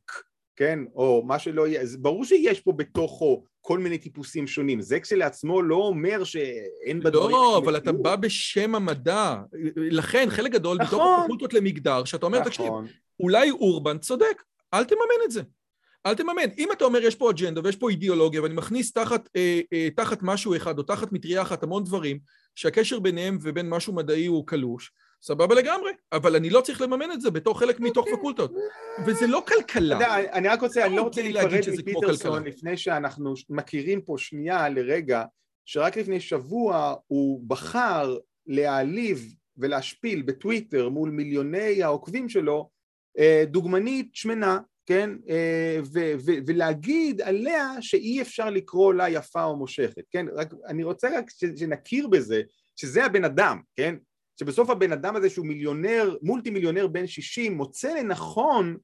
כן, 0.56 0.80
או 0.96 1.24
מה 1.26 1.40
שלא 1.40 1.68
יהיה, 1.68 1.82
אז 1.82 1.98
ברור 1.98 2.26
שיש 2.26 2.60
פה 2.60 2.72
בתוכו 2.72 3.44
כל 3.62 3.80
מיני 3.80 3.98
טיפוסים 3.98 4.48
שונים, 4.48 4.82
זה 4.82 5.00
כשלעצמו 5.00 5.62
לא 5.62 5.76
אומר 5.76 6.24
שאין 6.24 7.00
בדברים... 7.00 7.32
לא, 7.32 7.58
אבל 7.58 7.78
אתה. 7.78 7.92
בא 7.92 8.16
בשם 8.16 8.76
המדע. 8.76 9.36
לכן, 9.76 10.30
חלק 10.30 10.52
גדול 10.52 10.78
בתוך 10.78 10.94
נכון. 10.94 11.20
הפקולטות 11.22 11.54
למגדר, 11.54 12.04
שאתה 12.04 12.26
אומר, 12.26 12.44
תקשיב, 12.44 12.66
נכון, 12.66 12.88
אולי 13.20 13.52
אורבן 13.52 13.98
צודק, 13.98 14.44
אל 14.74 14.84
תממן 14.84 15.26
את 15.26 15.32
זה. 15.32 15.42
אל 16.08 16.16
תממן. 16.16 16.50
אם 16.58 16.72
אתה 16.72 16.86
אומר, 16.86 17.00
יש 17.02 17.16
פה 17.16 17.32
אג'נדה 17.32 17.62
ויש 17.64 17.76
פה 17.76 17.90
אידיאולוגיה, 17.90 18.42
ואני 18.42 18.54
מכניס 18.54 18.92
תחת, 18.92 19.30
אה, 19.36 19.62
אה, 19.74 19.88
תחת 19.96 20.20
משהו 20.22 20.56
אחד, 20.56 20.78
או 20.78 20.84
תחת 20.84 21.12
מטריה 21.12 21.42
אחת 21.42 21.64
המון 21.64 21.84
דברים, 21.84 22.20
שהקשר 22.56 23.00
ביניהם 23.00 23.38
ובין 23.42 23.70
משהו 23.70 23.94
מדעי 23.94 24.26
הוא 24.26 24.48
קלוש, 24.48 24.92
סבבה 25.22 25.56
לגמרי, 25.56 25.92
אבל 26.12 26.36
אני 26.36 26.50
לא 26.50 26.62
צריך 26.62 26.82
לממן 26.82 27.12
את 27.12 27.22
זה 27.22 27.32
בתור 27.32 27.60
חלק 27.60 27.80
מתוך 27.80 28.08
פקולטות. 28.18 28.52
וזה 29.06 29.28
לא 29.28 29.40
אתה 29.40 29.54
כלכלה. 29.54 29.96
יודע, 29.96 30.16
אני 30.34 30.48
רק 30.48 30.62
רוצה, 30.62 30.86
אני 30.86 30.96
לא 30.96 31.02
רוצה 31.02 31.22
אוקיי 31.22 31.34
להיפרד 31.34 31.80
מפיטרסון. 31.80 32.44
לפני 32.44 32.78
שאנחנו 32.78 33.34
מכירים 33.50 34.02
פה 34.02 34.16
שנייה 34.18 34.70
לרגע, 34.70 35.24
שרק 35.66 35.98
לפני 35.98 36.20
שבוע 36.20 36.96
הוא 37.08 37.44
בחר 37.48 38.18
להעליב 38.48 39.34
ולהשפיל 39.58 40.22
בטוויטר 40.22 40.90
מול 40.90 41.10
מיליוני 41.10 41.84
העוקבים 41.84 42.30
שלו 42.30 42.70
אה, 43.20 43.44
דוגמנית 43.48 44.16
שמנה, 44.16 44.60
כן, 44.88 45.10
אה, 45.30 45.80
ולהגיד 46.48 47.22
עליה 47.22 47.82
שאי 47.82 48.22
אפשר 48.22 48.50
לקרוא 48.50 48.94
לה 48.94 49.10
יפה 49.10 49.44
או 49.44 49.56
מושכת, 49.56 50.04
כן, 50.12 50.26
רק, 50.34 50.54
אני 50.68 50.84
רוצה 50.84 51.10
רק 51.18 51.26
שנכיר 51.56 52.08
בזה, 52.08 52.42
שזה 52.76 53.06
הבן 53.06 53.24
אדם, 53.24 53.62
כן, 53.76 53.96
שבסוף 54.40 54.70
הבן 54.70 54.92
אדם 54.92 55.16
הזה 55.16 55.30
שהוא 55.30 55.46
מיליונר, 55.46 56.16
מולטי 56.22 56.50
מיליונר 56.50 56.88
בן 56.88 57.08
60, 57.08 57.58
מוצא 57.58 57.94
לנכון 57.94 58.78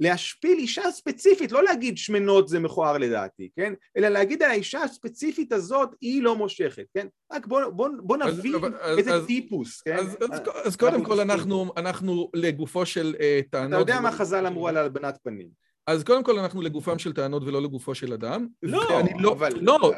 להשפיל 0.00 0.58
אישה 0.58 0.90
ספציפית, 0.90 1.52
לא 1.52 1.62
להגיד 1.64 1.98
שמנות 1.98 2.48
זה 2.48 2.58
מכוער 2.60 2.98
לדעתי, 2.98 3.48
כן? 3.56 3.72
אלא 3.96 4.08
להגיד 4.08 4.42
על 4.42 4.50
האישה 4.50 4.82
הספציפית 4.82 5.52
הזאת 5.52 5.88
היא 6.00 6.22
לא 6.22 6.36
מושכת, 6.36 6.84
כן? 6.94 7.06
רק 7.32 7.46
בוא, 7.46 7.64
בוא, 7.68 7.88
בוא 8.02 8.16
אז- 8.22 8.38
נבין 8.38 8.54
אז- 8.80 8.98
איזה 8.98 9.14
אז- 9.14 9.26
טיפוס, 9.26 9.80
כן? 9.80 9.96
אז, 9.96 10.16
אז, 10.32 10.40
אז 10.64 10.76
קודם 10.76 10.92
אנחנו 10.94 11.06
כל 11.06 11.14
מתעסקים 11.14 11.30
אנחנו, 11.30 11.72
אנחנו 11.76 12.30
לגופו 12.34 12.86
של 12.86 13.14
אה, 13.20 13.40
טענות... 13.50 13.72
אתה 13.72 13.92
יודע 13.92 14.00
מה 14.00 14.12
חז"ל 14.12 14.46
אמרו 14.46 14.68
על 14.68 14.76
הלבנת 14.76 15.18
פנים. 15.22 15.67
אז 15.88 16.04
קודם 16.04 16.22
כל 16.22 16.38
אנחנו 16.38 16.62
לגופם 16.62 16.98
של 16.98 17.12
טענות 17.12 17.42
ולא 17.42 17.62
לגופו 17.62 17.94
של 17.94 18.12
אדם. 18.12 18.46
לא, 18.62 19.02
לא, 19.18 19.32
אבל... 19.32 19.52
לא, 19.60 19.92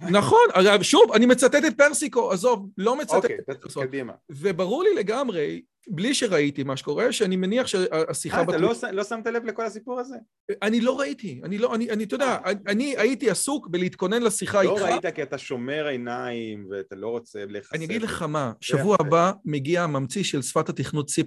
נכון, 0.00 0.46
אגב, 0.52 0.82
שוב, 0.82 1.12
אני 1.12 1.26
מצטט 1.26 1.64
את 1.68 1.76
פרסיקו, 1.76 2.32
עזוב, 2.32 2.68
לא 2.78 2.96
מצטט 2.96 3.14
אוקיי, 3.14 3.36
את 3.50 3.60
פרסיקו. 3.60 3.80
קדימה. 3.80 4.12
וברור 4.30 4.82
לי 4.82 4.94
לגמרי, 4.94 5.62
בלי 5.88 6.14
שראיתי 6.14 6.62
מה 6.62 6.76
שקורה, 6.76 7.12
שאני 7.12 7.36
מניח 7.36 7.66
שהשיחה 7.66 8.36
אה, 8.36 8.42
אתה. 8.42 8.56
לא 8.56 8.72
לא 8.92 9.04
שמת 9.04 9.26
לב 9.26 9.44
לכל 9.44 9.66
הסיפור 9.66 10.00
הזה? 10.00 10.16
אני 10.62 10.80
לא 10.80 11.00
ראיתי, 11.00 11.40
אני 11.44 11.58
לא, 11.58 11.74
אני, 11.74 11.90
אני, 11.90 12.04
אתה 12.04 12.14
יודע, 12.14 12.38
אה. 12.44 12.52
אני 12.66 12.94
הייתי 12.96 13.30
עסוק 13.30 13.68
בלהתכונן 13.68 14.22
לשיחה 14.22 14.62
לא 14.62 14.70
איתך. 14.70 14.82
ראית 14.82 15.14
כי 15.14 15.22
אתה 15.22 15.38
שומר 15.38 15.86
עיניים 15.86 16.66
ואתה 16.70 16.96
לא 16.96 17.08
רוצה 17.08 17.44
להיחשף. 17.48 17.74
אני 17.74 17.84
אגיד 17.84 18.02
לך 18.02 18.22
מה, 18.22 18.52
שבוע. 18.60 18.96
הבא 19.00 19.32
מגיע 19.44 19.82
הממציא 19.82 20.24
של 20.24 20.42
שפת 20.42 20.68
התכנות 20.68 21.08
C++. 21.08 21.22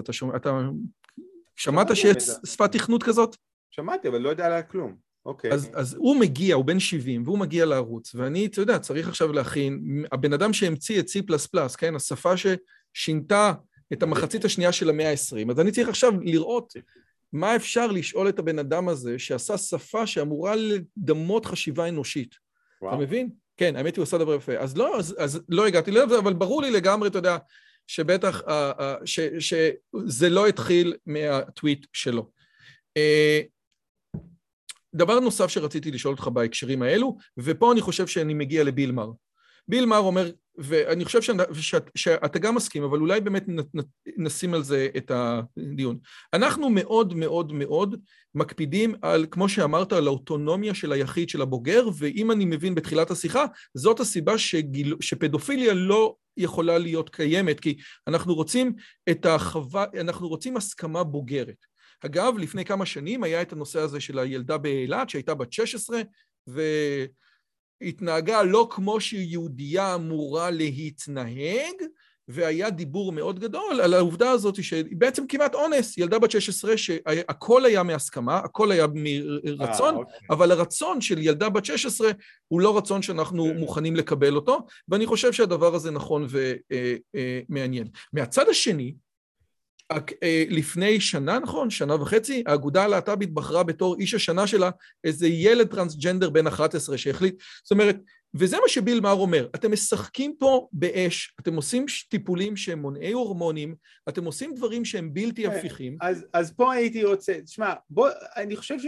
אתה 0.00 0.12
שומע, 0.12 0.36
אתה... 0.36 0.60
שמעת 1.56 1.96
שיש. 1.96 2.30
שפת 2.46 2.72
תכנות 2.72 3.02
כזאת? 3.02 3.36
שמעתי, 3.70 4.08
אבל 4.08 4.18
לא 4.18 4.28
יודע 4.28 4.46
עליה 4.46 4.62
כלום. 4.62 4.96
אוקיי. 5.26 5.52
אז, 5.52 5.70
אז 5.74 5.94
הוא 5.94 6.16
מגיע, 6.16 6.54
הוא 6.54 6.64
בן 6.64 6.80
70, 6.80 7.22
והוא 7.24 7.38
מגיע 7.38 7.64
לערוץ, 7.64 8.14
ואני, 8.14 8.46
אתה 8.46 8.60
יודע, 8.60 8.78
צריך 8.78 9.08
עכשיו 9.08 9.32
להכין, 9.32 10.04
הבן 10.12 10.32
אדם 10.32 10.52
שהמציא 10.52 11.00
את 11.00 11.06
C++, 11.08 11.20
כן, 11.78 11.96
השפה 11.96 12.32
ששינתה 12.36 13.52
את 13.92 14.02
המחצית 14.02 14.44
השנייה 14.44 14.72
של 14.72 14.90
המאה 14.90 15.10
ה-20, 15.10 15.50
אז 15.50 15.60
אני 15.60 15.72
צריך 15.72 15.88
עכשיו 15.88 16.12
לראות 16.20 16.72
מה 17.32 17.56
אפשר 17.56 17.86
לשאול 17.86 18.28
את 18.28 18.38
הבן 18.38 18.58
אדם 18.58 18.88
הזה, 18.88 19.18
שעשה 19.18 19.58
שפה 19.58 20.06
שאמורה 20.06 20.54
לדמות 20.56 21.46
חשיבה 21.46 21.88
אנושית. 21.88 22.34
אתה 22.78 22.86
וואו. 22.86 22.98
מבין? 22.98 23.30
כן, 23.56 23.76
האמת 23.76 23.96
היא, 23.96 24.00
הוא 24.00 24.02
עשה 24.02 24.18
דבר 24.18 24.34
יפה. 24.34 24.56
אז 24.56 24.76
לא, 24.76 24.98
אז, 24.98 25.16
אז 25.18 25.40
לא 25.48 25.66
הגעתי 25.66 25.90
לזה, 25.90 26.18
אבל 26.18 26.32
ברור 26.32 26.62
לי 26.62 26.70
לגמרי, 26.70 27.08
אתה 27.08 27.18
יודע, 27.18 27.36
שבטח, 27.86 28.42
אה, 28.48 28.72
אה, 28.80 28.96
ש, 29.04 29.20
שזה 29.38 30.28
לא 30.28 30.46
התחיל 30.46 30.94
מהטוויט 31.06 31.86
שלו. 31.92 32.30
דבר 34.96 35.20
נוסף 35.20 35.46
שרציתי 35.46 35.90
לשאול 35.90 36.14
אותך 36.14 36.28
בהקשרים 36.28 36.82
האלו, 36.82 37.16
ופה 37.38 37.72
אני 37.72 37.80
חושב 37.80 38.06
שאני 38.06 38.34
מגיע 38.34 38.64
לביל 38.64 38.92
מר. 38.92 39.10
ביל 39.68 39.86
מר 39.86 39.98
אומר, 39.98 40.30
ואני 40.58 41.04
חושב 41.04 41.22
שאת, 41.22 41.36
שאת, 41.54 41.90
שאתה 41.94 42.38
גם 42.38 42.54
מסכים, 42.54 42.82
אבל 42.82 42.98
אולי 42.98 43.20
באמת 43.20 43.48
נ, 43.48 43.58
נ, 43.58 43.80
נשים 44.16 44.54
על 44.54 44.62
זה 44.62 44.88
את 44.96 45.10
הדיון. 45.14 45.98
אנחנו 46.32 46.70
מאוד 46.70 47.14
מאוד 47.14 47.52
מאוד 47.52 47.96
מקפידים 48.34 48.94
על, 49.02 49.26
כמו 49.30 49.48
שאמרת, 49.48 49.92
על 49.92 50.06
האוטונומיה 50.06 50.74
של 50.74 50.92
היחיד, 50.92 51.28
של 51.28 51.42
הבוגר, 51.42 51.88
ואם 51.98 52.30
אני 52.30 52.44
מבין 52.44 52.74
בתחילת 52.74 53.10
השיחה, 53.10 53.44
זאת 53.74 54.00
הסיבה 54.00 54.38
שגיל, 54.38 54.96
שפדופיליה 55.00 55.74
לא 55.74 56.14
יכולה 56.36 56.78
להיות 56.78 57.10
קיימת, 57.10 57.60
כי 57.60 57.76
אנחנו 58.06 58.34
רוצים 58.34 58.72
את 59.10 59.26
החווה, 59.26 59.84
אנחנו 60.00 60.28
רוצים 60.28 60.56
הסכמה 60.56 61.04
בוגרת. 61.04 61.75
אגב, 62.04 62.38
לפני 62.38 62.64
כמה 62.64 62.86
שנים 62.86 63.22
היה 63.22 63.42
את 63.42 63.52
הנושא 63.52 63.80
הזה 63.80 64.00
של 64.00 64.18
הילדה 64.18 64.58
באילת, 64.58 65.10
שהייתה 65.10 65.34
בת 65.34 65.52
16, 65.52 66.00
והתנהגה 67.82 68.42
לא 68.42 68.68
כמו 68.70 69.00
שיהודייה 69.00 69.94
אמורה 69.94 70.50
להתנהג, 70.50 71.74
והיה 72.28 72.70
דיבור 72.70 73.12
מאוד 73.12 73.40
גדול 73.40 73.80
על 73.82 73.94
העובדה 73.94 74.30
הזאת 74.30 74.64
שבעצם 74.64 75.26
כמעט 75.26 75.54
אונס, 75.54 75.98
ילדה 75.98 76.18
בת 76.18 76.30
16 76.30 76.76
שהכל 76.76 77.64
היה 77.64 77.82
מהסכמה, 77.82 78.36
הכל 78.36 78.72
היה 78.72 78.86
מרצון, 78.94 79.94
아, 79.94 79.98
אוקיי. 79.98 80.18
אבל 80.30 80.50
הרצון 80.50 81.00
של 81.00 81.18
ילדה 81.18 81.48
בת 81.48 81.64
16 81.64 82.10
הוא 82.48 82.60
לא 82.60 82.76
רצון 82.76 83.02
שאנחנו. 83.02 83.44
כן. 83.44 83.56
מוכנים 83.58 83.96
לקבל 83.96 84.36
אותו, 84.36 84.66
ואני 84.88 85.06
חושב 85.06 85.32
שהדבר 85.32 85.74
הזה 85.74 85.90
נכון 85.90 86.26
ומעניין. 87.48 87.88
מהצד 88.12 88.48
השני, 88.48 88.94
לפני 90.50 91.00
שנה, 91.00 91.38
נכון? 91.38 91.70
שנה 91.70 91.94
וחצי, 91.94 92.42
האגודה 92.46 92.84
הלהט"בית 92.84 93.34
בחרה 93.34 93.62
בתור 93.62 93.96
איש 93.98 94.14
השנה 94.14 94.46
שלה 94.46 94.70
איזה 95.04 95.26
ילד 95.26 95.68
טרנסג'נדר 95.68 96.30
בן 96.30 96.46
11 96.46 96.98
שהחליט, 96.98 97.42
זאת 97.64 97.70
אומרת, 97.70 97.96
וזה 98.34 98.56
מה 98.56 98.68
שביל 98.68 99.00
מאר 99.00 99.12
אומר, 99.12 99.48
אתם 99.54 99.72
משחקים 99.72 100.34
פה 100.38 100.68
באש, 100.72 101.36
אתם 101.40 101.56
עושים 101.56 101.86
טיפולים 102.08 102.56
שהם 102.56 102.78
מונעי 102.78 103.12
הורמונים, 103.12 103.74
אתם 104.08 104.24
עושים 104.24 104.54
דברים 104.54 104.84
שהם 104.84 105.14
בלתי 105.14 105.42
כן, 105.42 105.50
הפיכים. 105.50 105.96
אז, 106.00 106.26
אז 106.32 106.52
פה 106.52 106.72
הייתי 106.72 107.04
רוצה, 107.04 107.34
תשמע, 107.44 107.74
בוא, 107.90 108.08
אני 108.36 108.56
חושב 108.56 108.78
ש... 108.78 108.86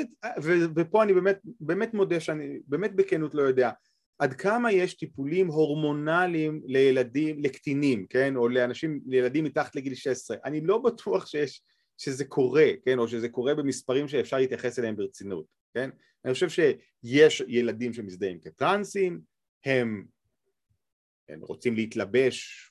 ופה 0.77 1.03
אני 1.03 1.13
באמת, 1.13 1.39
באמת 1.61 1.95
מודה 1.95 2.21
שאני 2.21 2.59
באמת 2.67 2.95
בכנות 2.95 3.35
לא 3.35 3.43
יודע, 3.43 3.71
עד 4.19 4.35
כמה 4.35 4.73
יש 4.73 4.95
טיפולים 4.95 5.47
הורמונליים 5.47 6.63
לילדים, 6.65 7.43
לקטינים, 7.43 8.07
כן, 8.07 8.37
או 8.37 8.49
לאנשים, 8.49 9.01
לילדים 9.07 9.45
מתחת 9.45 9.77
לגיל 9.77 9.95
16, 9.95 10.37
אני 10.45 10.61
לא 10.61 10.79
בטוח 10.79 11.27
שיש, 11.27 11.63
שזה 11.99 12.25
קורה, 12.25 12.67
כן, 12.85 12.99
או 12.99 13.09
שזה 13.09 13.29
קורה 13.29 13.55
במספרים 13.55 14.09
שאפשר 14.09 14.37
להתייחס 14.37 14.79
אליהם 14.79 14.97
ברצינות, 14.97 15.47
כן, 15.75 15.91
אני 16.25 16.35
חושב 16.35 16.49
שיש 16.49 17.43
ילדים 17.49 17.93
שמזדהים 17.93 18.41
כטרנסים, 18.41 19.21
הם, 19.65 20.05
הם 21.29 21.41
רוצים 21.41 21.75
להתלבש 21.75 22.68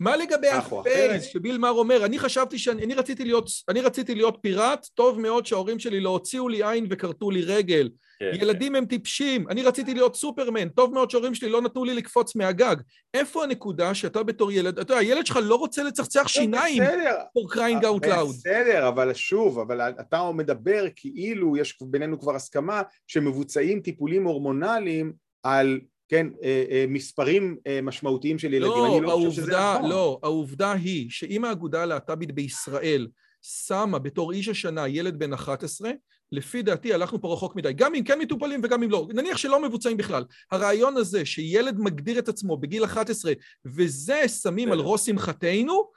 מה 0.00 0.16
לגבי 0.16 0.48
הפייס 0.48 1.24
שביל 1.24 1.58
מר 1.58 1.70
אומר, 1.70 2.04
אני 2.04 2.18
חשבתי 2.18 2.58
שאני 2.58 2.84
אני 2.84 2.94
רציתי, 2.94 3.24
להיות, 3.24 3.50
אני 3.68 3.80
רציתי 3.80 4.14
להיות 4.14 4.38
פיראט, 4.42 4.86
טוב 4.94 5.20
מאוד 5.20 5.46
שההורים 5.46 5.78
שלי 5.78 6.00
לא 6.00 6.10
הוציאו 6.10 6.48
לי 6.48 6.70
עין 6.70 6.86
וכרתו 6.90 7.30
לי 7.30 7.42
רגל. 7.42 7.88
כן, 8.20 8.30
ילדים 8.34 8.72
כן. 8.72 8.78
הם 8.78 8.86
טיפשים, 8.86 9.48
אני 9.48 9.62
רציתי 9.62 9.94
להיות 9.94 10.16
סופרמן, 10.16 10.68
טוב 10.68 10.94
מאוד 10.94 11.10
שההורים 11.10 11.34
שלי 11.34 11.48
לא 11.48 11.62
נתנו 11.62 11.84
לי 11.84 11.94
לקפוץ 11.94 12.36
מהגג. 12.36 12.76
איפה 13.14 13.44
הנקודה 13.44 13.94
שאתה 13.94 14.22
בתור 14.22 14.52
ילד, 14.52 14.78
אתה 14.78 14.92
יודע, 14.92 15.00
הילד 15.00 15.26
שלך 15.26 15.38
לא 15.42 15.54
רוצה 15.54 15.82
לצחצח 15.82 16.28
שיניים 16.28 16.82
for 16.82 17.54
crying 17.54 17.82
out 17.82 18.06
loud. 18.06 18.28
בסדר, 18.28 18.88
אבל 18.88 19.14
שוב, 19.14 19.58
אבל 19.58 19.80
אתה 19.80 20.30
מדבר 20.34 20.84
כאילו 20.96 21.56
יש 21.56 21.78
בינינו 21.82 22.20
כבר 22.20 22.34
הסכמה 22.34 22.82
שמבוצעים 23.06 23.80
טיפולים 23.80 24.24
הורמונליים 24.24 25.12
על 25.42 25.80
כן, 26.10 26.26
אה, 26.42 26.64
אה, 26.70 26.84
מספרים 26.88 27.56
אה, 27.66 27.80
משמעותיים 27.82 28.38
של 28.38 28.54
ילדים, 28.54 28.70
לא, 28.72 28.96
אני 28.96 29.06
לא 29.06 29.10
העובדה, 29.10 29.30
חושב 29.30 29.42
שזה 29.42 29.52
נכון. 29.52 29.90
לא, 29.90 30.20
העובדה 30.22 30.72
היא 30.72 31.10
שאם 31.10 31.44
האגודה 31.44 31.82
הלהט"בית 31.82 32.32
בישראל 32.32 33.08
שמה 33.42 33.98
בתור 33.98 34.32
איש 34.32 34.48
השנה 34.48 34.88
ילד 34.88 35.18
בן 35.18 35.32
11, 35.32 35.90
לפי 36.32 36.62
דעתי 36.62 36.94
הלכנו 36.94 37.20
פה 37.20 37.32
רחוק 37.32 37.56
מדי, 37.56 37.72
גם 37.72 37.94
אם 37.94 38.04
כן 38.04 38.18
מטופלים 38.18 38.60
וגם 38.64 38.82
אם 38.82 38.90
לא, 38.90 39.08
נניח 39.14 39.36
שלא 39.36 39.62
מבוצעים 39.62 39.96
בכלל. 39.96 40.24
הרעיון 40.50 40.96
הזה 40.96 41.24
שילד 41.24 41.78
מגדיר 41.78 42.18
את 42.18 42.28
עצמו 42.28 42.56
בגיל 42.56 42.84
11 42.84 43.32
וזה 43.66 44.28
שמים 44.28 44.72
על 44.72 44.80
ראש 44.80 45.06
שמחתנו, 45.06 45.90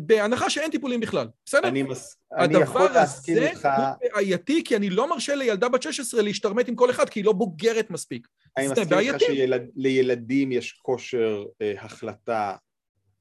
בהנחה 0.00 0.50
שאין 0.50 0.70
טיפולים 0.70 1.00
בכלל, 1.00 1.28
בסדר? 1.46 1.68
אני, 1.68 1.82
מס... 1.82 2.16
אני 2.38 2.54
יכול 2.54 2.90
להסכים 2.90 3.38
איתך... 3.38 3.64
הדבר 3.64 3.68
הזה 3.68 3.94
הוא 4.02 4.12
בעייתי 4.14 4.64
כי 4.64 4.76
אני 4.76 4.90
לא 4.90 5.10
מרשה 5.10 5.34
לילדה 5.34 5.68
בת 5.68 5.82
16 5.82 6.22
להשתרמט 6.22 6.68
עם 6.68 6.74
כל 6.74 6.90
אחד 6.90 7.08
כי 7.08 7.20
היא 7.20 7.24
לא 7.24 7.32
בוגרת 7.32 7.90
מספיק. 7.90 8.28
אני 8.56 8.68
מסכים 8.68 8.98
איתך 8.98 9.16
שלילדים 9.20 10.52
יש 10.52 10.72
כושר 10.72 11.44
אה, 11.62 11.74
החלטה 11.78 12.56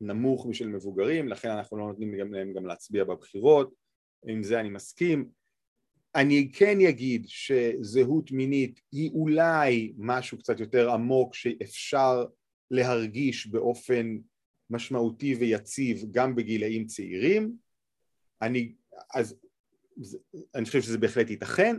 נמוך 0.01 0.45
משל 0.45 0.67
מבוגרים, 0.67 1.27
לכן 1.27 1.49
אנחנו 1.49 1.77
לא 1.77 1.87
נותנים 1.87 2.33
להם 2.33 2.53
גם 2.53 2.65
להצביע 2.65 3.03
בבחירות, 3.03 3.73
עם 4.27 4.43
זה 4.43 4.59
אני 4.59 4.69
מסכים. 4.69 5.40
אני 6.15 6.51
כן 6.53 6.81
אגיד 6.89 7.25
שזהות 7.27 8.31
מינית 8.31 8.81
היא 8.91 9.11
אולי 9.11 9.93
משהו 9.97 10.37
קצת 10.37 10.59
יותר 10.59 10.91
עמוק 10.91 11.35
שאפשר 11.35 12.25
להרגיש 12.71 13.47
באופן 13.47 14.17
משמעותי 14.69 15.35
ויציב 15.35 16.05
גם 16.11 16.35
בגילאים 16.35 16.85
צעירים, 16.85 17.55
אני, 18.41 18.73
אז, 19.13 19.35
אני 20.55 20.65
חושב 20.65 20.81
שזה 20.81 20.97
בהחלט 20.97 21.29
ייתכן, 21.29 21.75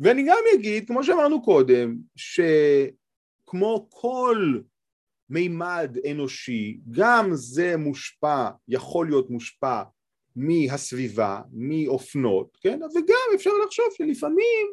ואני 0.00 0.24
גם 0.28 0.38
אגיד, 0.54 0.86
כמו 0.86 1.04
שאמרנו 1.04 1.42
קודם, 1.42 1.96
שכמו 2.16 3.88
כל 3.90 4.60
מימד 5.30 5.96
אנושי, 6.10 6.80
גם 6.90 7.30
זה 7.32 7.76
מושפע, 7.76 8.50
יכול 8.68 9.06
להיות 9.06 9.30
מושפע 9.30 9.82
מהסביבה, 10.38 11.40
מאופנות, 11.52 12.58
כן? 12.60 12.80
וגם 12.82 13.34
אפשר 13.34 13.50
לחשוב 13.66 13.86
שלפעמים 13.96 14.66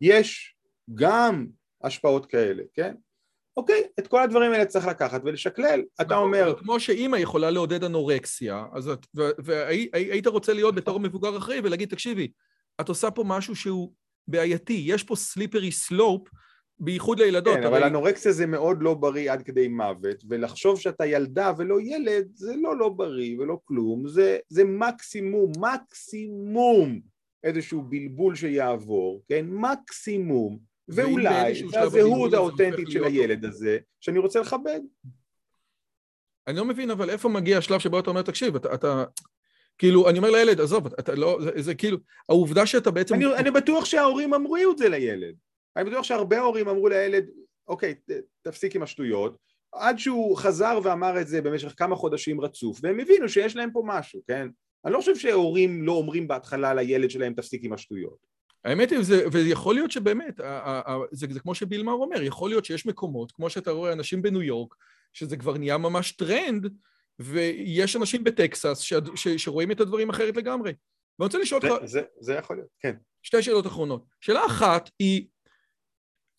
יש 0.00 0.56
גם 0.94 1.46
השפעות 1.82 2.26
כאלה, 2.26 2.62
כן? 2.74 2.94
אוקיי, 3.56 3.82
את 3.98 4.06
כל 4.06 4.22
הדברים 4.22 4.52
האלה 4.52 4.64
צריך 4.64 4.86
לקחת 4.86 5.20
ולשקלל. 5.24 5.82
אתה 6.00 6.04
נכון, 6.04 6.16
אומר... 6.16 6.54
כמו 6.58 6.80
שאימא 6.80 7.16
יכולה 7.16 7.50
לעודד 7.50 7.84
אנורקסיה, 7.84 8.64
אז 8.72 8.88
את, 8.88 9.06
והיית 9.14 10.26
רוצה 10.26 10.52
להיות 10.52 10.74
בתור 10.74 11.00
מבוגר 11.00 11.36
אחראי 11.38 11.60
ולהגיד, 11.64 11.88
תקשיבי, 11.88 12.32
את 12.80 12.88
עושה 12.88 13.10
פה 13.10 13.24
משהו 13.26 13.56
שהוא 13.56 13.92
בעייתי, 14.28 14.82
יש 14.86 15.04
פה 15.04 15.16
סליפרי 15.16 15.72
סלופ, 15.72 16.28
בייחוד 16.78 17.20
לילדות. 17.20 17.54
כן, 17.54 17.64
אבל 17.64 17.84
אנורקסיה 17.84 18.32
זה 18.32 18.46
מאוד 18.46 18.82
לא 18.82 18.94
בריא 18.94 19.32
עד 19.32 19.42
כדי 19.42 19.68
מוות, 19.68 20.24
ולחשוב 20.28 20.80
שאתה 20.80 21.06
ילדה 21.06 21.52
ולא 21.58 21.80
ילד, 21.80 22.28
זה 22.34 22.54
לא 22.56 22.78
לא 22.78 22.88
בריא 22.88 23.38
ולא 23.38 23.58
כלום, 23.64 24.08
זה, 24.08 24.38
זה 24.48 24.64
מקסימום, 24.64 25.52
מקסימום 25.58 27.00
איזשהו 27.44 27.82
בלבול 27.82 28.34
שיעבור, 28.34 29.22
כן? 29.28 29.46
מקסימום. 29.48 30.58
ואולי 30.88 31.68
זה 31.68 31.80
הזהות 31.80 32.32
האותנטית 32.32 32.90
של 32.90 33.04
הילד 33.04 33.44
הזה, 33.44 33.78
שאני 34.00 34.18
רוצה 34.18 34.40
לכבד. 34.40 34.80
אני 36.46 36.56
לא 36.56 36.64
מבין, 36.64 36.90
אבל 36.90 37.10
איפה 37.10 37.28
מגיע 37.28 37.58
השלב 37.58 37.80
שבו 37.80 37.98
אתה 37.98 38.10
אומר, 38.10 38.22
תקשיב, 38.22 38.56
אתה... 38.56 38.74
אתה... 38.74 39.04
כאילו, 39.78 40.08
אני 40.08 40.18
אומר 40.18 40.30
לילד, 40.30 40.60
עזוב, 40.60 40.86
אתה 40.86 41.14
לא, 41.14 41.38
זה, 41.42 41.62
זה 41.62 41.74
כאילו, 41.74 41.98
העובדה 42.28 42.66
שאתה 42.66 42.90
בעצם... 42.90 43.14
אני, 43.14 43.34
אני 43.36 43.50
בטוח 43.50 43.84
שההורים 43.84 44.34
אמרו 44.34 44.56
את 44.72 44.78
זה 44.78 44.88
לילד. 44.88 45.34
אני 45.76 45.90
בטוח 45.90 46.02
שהרבה 46.02 46.40
הורים 46.40 46.68
אמרו 46.68 46.88
לילד, 46.88 47.24
אוקיי, 47.68 47.94
תפסיק 48.42 48.76
עם 48.76 48.82
השטויות, 48.82 49.36
עד 49.72 49.98
שהוא 49.98 50.36
חזר 50.36 50.78
ואמר 50.82 51.20
את 51.20 51.28
זה 51.28 51.42
במשך 51.42 51.74
כמה 51.76 51.96
חודשים 51.96 52.40
רצוף, 52.40 52.78
והם 52.82 53.00
הבינו 53.00 53.28
שיש 53.28 53.56
להם 53.56 53.70
פה 53.72 53.82
משהו, 53.86 54.20
כן? 54.28 54.48
אני 54.84 54.92
לא 54.92 54.98
חושב 54.98 55.16
שהורים 55.16 55.82
לא 55.82 55.92
אומרים 55.92 56.28
בהתחלה 56.28 56.74
לילד 56.74 57.10
שלהם 57.10 57.34
תפסיק 57.34 57.64
עם 57.64 57.72
השטויות. 57.72 58.16
האמת 58.64 58.90
היא, 58.90 59.02
זה, 59.02 59.24
ויכול 59.32 59.74
להיות 59.74 59.90
שבאמת, 59.90 60.40
זה, 61.10 61.26
זה 61.30 61.40
כמו 61.40 61.54
שבילמר 61.54 61.92
אומר, 61.92 62.22
יכול 62.22 62.50
להיות 62.50 62.64
שיש 62.64 62.86
מקומות, 62.86 63.32
כמו 63.32 63.50
שאתה 63.50 63.70
רואה 63.70 63.92
אנשים 63.92 64.22
בניו 64.22 64.42
יורק, 64.42 64.74
שזה 65.12 65.36
כבר 65.36 65.58
נהיה 65.58 65.78
ממש 65.78 66.12
טרנד, 66.12 66.66
ויש 67.18 67.96
אנשים 67.96 68.24
בטקסס 68.24 68.78
ש, 68.78 68.94
ש, 69.14 69.28
שרואים 69.28 69.70
את 69.70 69.80
הדברים 69.80 70.10
אחרת 70.10 70.36
לגמרי. 70.36 70.72
ואני 71.18 71.26
רוצה 71.26 71.38
לשאול 71.38 71.60
אותך... 71.64 71.86
זה, 71.86 72.02
זה 72.20 72.34
יכול 72.34 72.56
להיות, 72.56 72.68
כן. 72.80 72.96
שתי 73.22 73.42
שאלות 73.42 73.66
אחרונות. 73.66 74.04
שאלה 74.20 74.46
אחת 74.46 74.90
היא, 74.98 75.26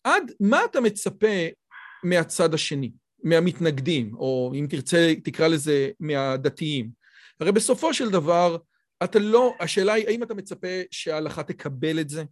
עד 0.04 0.32
מה 0.40 0.64
אתה 0.64 0.80
מצפה 0.80 1.46
מהצד 2.04 2.54
השני, 2.54 2.92
מהמתנגדים, 3.24 4.14
או 4.14 4.52
אם 4.54 4.66
תרצה, 4.70 5.12
תקרא 5.24 5.48
לזה 5.48 5.90
מהדתיים? 6.00 6.90
הרי 7.40 7.52
בסופו 7.52 7.94
של 7.94 8.10
דבר, 8.10 8.56
אתה 9.04 9.18
לא, 9.18 9.54
השאלה 9.60 9.92
היא, 9.92 10.06
האם 10.08 10.22
אתה 10.22 10.34
מצפה 10.34 10.68
שההלכה 10.90 11.42
תקבל 11.42 12.00
את 12.00 12.08
זה? 12.08 12.24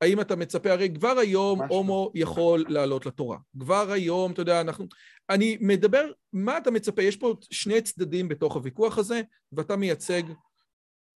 האם 0.00 0.20
אתה 0.20 0.36
מצפה, 0.36 0.72
הרי 0.72 0.94
כבר 0.94 1.18
היום 1.18 1.62
הומו 1.62 2.10
יכול 2.14 2.64
לעלות 2.68 3.06
לתורה. 3.06 3.38
כבר 3.60 3.90
היום, 3.90 4.32
אתה 4.32 4.42
יודע, 4.42 4.60
אנחנו... 4.60 4.86
אני 5.30 5.58
מדבר, 5.60 6.10
מה 6.32 6.58
אתה 6.58 6.70
מצפה? 6.70 7.02
יש 7.02 7.16
פה 7.16 7.34
שני 7.50 7.80
צדדים 7.80 8.28
בתוך 8.28 8.54
הוויכוח 8.54 8.98
הזה, 8.98 9.20
ואתה 9.52 9.76
מייצג... 9.76 10.22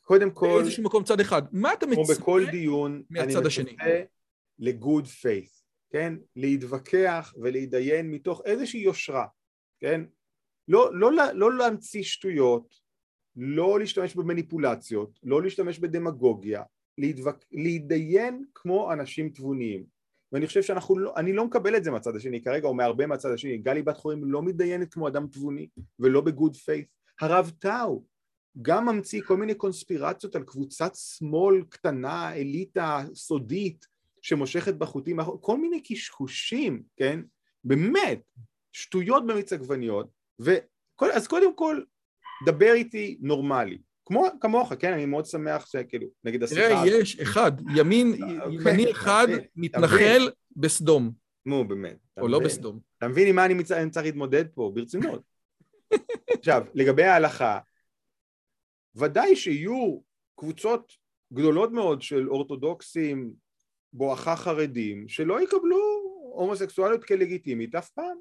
קודם 0.02 0.31
כל... 0.31 0.48
באיזשהו 0.56 0.82
מקום 0.82 1.05
צד 1.05 1.20
אחד. 1.20 1.43
מה 1.52 1.73
אתה 1.73 1.86
מצפה 1.86 2.05
כמו 2.05 2.14
בכל 2.14 2.44
דיון, 2.51 3.02
מהצד 3.10 3.47
השני? 3.47 3.64
אני 3.64 3.74
מצפה 3.74 4.05
לגוד 4.59 5.06
פייס, 5.06 5.61
כן? 5.93 6.14
להתווכח 6.36 7.35
ולהתדיין 7.40 8.10
מתוך 8.10 8.43
איזושהי 8.44 8.81
יושרה, 8.81 9.27
כן? 9.81 10.01
לא, 10.69 10.90
לא, 10.94 11.12
לא, 11.12 11.35
לא 11.35 11.59
להמציא 11.59 12.02
שטויות, 12.02 12.74
לא 13.36 13.78
להשתמש 13.78 14.14
במניפולציות, 14.14 15.19
לא 15.23 15.43
להשתמש 15.43 15.78
בדמגוגיה, 15.78 16.62
להתווק... 16.98 17.36
להתדיין 17.52 18.44
כמו 18.55 18.93
אנשים 18.93 19.28
תבוניים 19.28 19.85
ואני 20.32 20.47
חושב 20.47 20.62
שאנחנו 20.62 20.98
לא, 20.98 21.12
אני 21.16 21.32
לא 21.32 21.44
מקבל 21.44 21.77
את 21.77 21.85
זה 21.85 21.90
מהצד 21.90 22.16
השני 22.16 22.43
כרגע 22.43 22.69
או 22.69 22.74
מהרבה 22.74 23.06
מהצד 23.06 23.32
השני, 23.35 23.59
גלי 23.59 23.82
בת 23.82 23.97
חורים 23.97 24.24
לא 24.24 24.43
מתדיינת 24.43 24.94
כמו 24.94 25.09
אדם 25.09 25.27
תבוני 25.27 25.69
ולא 25.98 26.20
בגוד 26.20 26.56
פייס, 26.56 26.86
הרב 27.20 27.52
טאו 27.59 28.05
גם 28.62 28.89
ממציא 28.89 29.23
כל 29.27 29.36
מיני 29.36 29.55
קונספירציות 29.55 30.36
על 30.36 30.43
קבוצת 30.43 30.93
שמאל 30.94 31.64
קטנה, 31.69 32.35
אליטה 32.35 33.05
סודית 33.14 33.86
שמושכת 34.23 34.74
בחוטים, 34.74 35.19
כל 35.40 35.59
מיני 35.59 35.82
קשקושים, 35.82 36.82
כן? 36.97 37.20
באמת, 37.65 38.23
שטויות 38.73 39.27
במיץ 39.27 39.53
עגבניות. 39.53 40.11
אז 41.15 41.27
קודם 41.27 41.57
כל, 41.57 41.82
דבר 42.47 42.73
איתי 42.73 43.19
נורמלי. 43.20 43.78
כמו, 44.05 44.27
כמוך, 44.40 44.73
כן, 44.78 44.93
אני 44.93 45.07
מאוד 45.07 45.27
שמח 45.27 45.66
שכאילו, 45.66 46.07
נגיד 46.24 46.43
השיחה... 46.43 46.61
תראה, 46.61 46.86
יש 46.86 47.20
אחד, 47.20 47.53
ימין, 47.77 48.12
אוקיי, 48.12 48.55
ימני 48.55 48.90
אחד 48.90 49.27
מתנחל 49.57 50.31
בסדום. 50.57 51.12
נו, 51.47 51.69
באמת. 51.69 51.97
או 52.20 52.28
לא 52.28 52.39
בסדום. 52.39 52.81
אתה 52.99 53.09
מבין 53.09 53.28
עם 53.28 53.36
מה 53.36 53.47
אני 53.47 53.90
צריך 53.90 54.07
להתמודד 54.07 54.44
פה? 54.55 54.73
ברצינות. 54.74 55.23
עכשיו, 56.28 56.65
לגבי 56.74 57.05
ההלכה, 57.05 57.59
ודאי 58.97 59.36
שיהיו 59.36 60.01
קבוצות 60.39 60.93
גדולות 61.32 61.73
מאוד 61.73 62.03
של 62.03 62.28
אורתודוקסים 62.28 63.32
בואכה 63.93 64.36
חרדים 64.36 65.09
שלא 65.09 65.43
יקבלו 65.43 65.78
הומוסקסואליות 66.35 67.05
כלגיטימית 67.05 67.74
אף 67.74 67.90
פעם. 67.90 68.16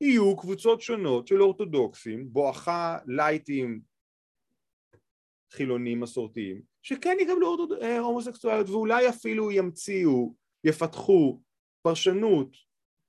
יהיו 0.00 0.36
קבוצות 0.36 0.80
שונות 0.80 1.26
של 1.26 1.42
אורתודוקסים 1.42 2.32
בואכה 2.32 2.98
לייטים 3.06 3.80
חילונים 5.50 6.00
מסורתיים 6.00 6.62
שכן 6.82 7.16
יקבלו 7.20 7.56
אה, 7.82 7.98
הומוסקסואליות 7.98 8.68
ואולי 8.68 9.08
אפילו 9.08 9.50
ימציאו, 9.50 10.34
יפתחו 10.64 11.40
פרשנות 11.82 12.56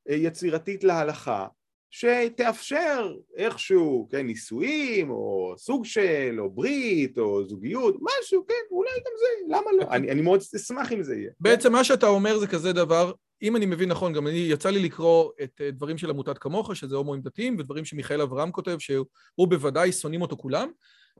אה, 0.09 0.15
יצירתית 0.15 0.83
להלכה 0.83 1.47
שתאפשר 1.95 3.13
איכשהו, 3.35 4.07
כן, 4.11 4.27
נישואים, 4.27 5.09
או 5.11 5.53
סוג 5.57 5.85
של, 5.85 6.35
או 6.39 6.49
ברית, 6.49 7.17
או 7.17 7.47
זוגיות, 7.47 7.95
משהו, 8.01 8.45
כן, 8.47 8.53
אולי 8.71 8.89
גם 8.89 9.11
זה, 9.19 9.55
למה 9.55 9.71
לא? 9.79 9.95
אני, 9.95 10.11
אני 10.11 10.21
מאוד 10.21 10.39
אשמח 10.55 10.91
אם 10.91 11.03
זה 11.03 11.15
יהיה. 11.15 11.31
בעצם 11.39 11.71
מה 11.71 11.83
שאתה 11.83 12.07
אומר 12.07 12.39
זה 12.39 12.47
כזה 12.47 12.73
דבר, 12.73 13.11
אם 13.41 13.55
אני 13.55 13.65
מבין 13.65 13.89
נכון, 13.89 14.13
גם 14.13 14.27
אני, 14.27 14.37
יצא 14.37 14.69
לי 14.69 14.79
לקרוא 14.79 15.31
את 15.43 15.61
אה, 15.61 15.71
דברים 15.71 15.97
של 15.97 16.09
עמותת 16.09 16.37
כמוך, 16.37 16.75
שזה 16.75 16.95
הומואים 16.95 17.21
דתיים, 17.21 17.55
ודברים 17.59 17.85
שמיכאל 17.85 18.21
אברהם 18.21 18.51
כותב, 18.51 18.77
שהוא 18.79 19.47
בוודאי 19.47 19.91
שונאים 19.91 20.21
אותו 20.21 20.37
כולם, 20.37 20.71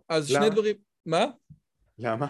אז 0.10 0.32
למה? 0.32 0.46
שני 0.46 0.50
דברים... 0.56 0.76
מה? 1.06 1.26
למה? 2.00 2.28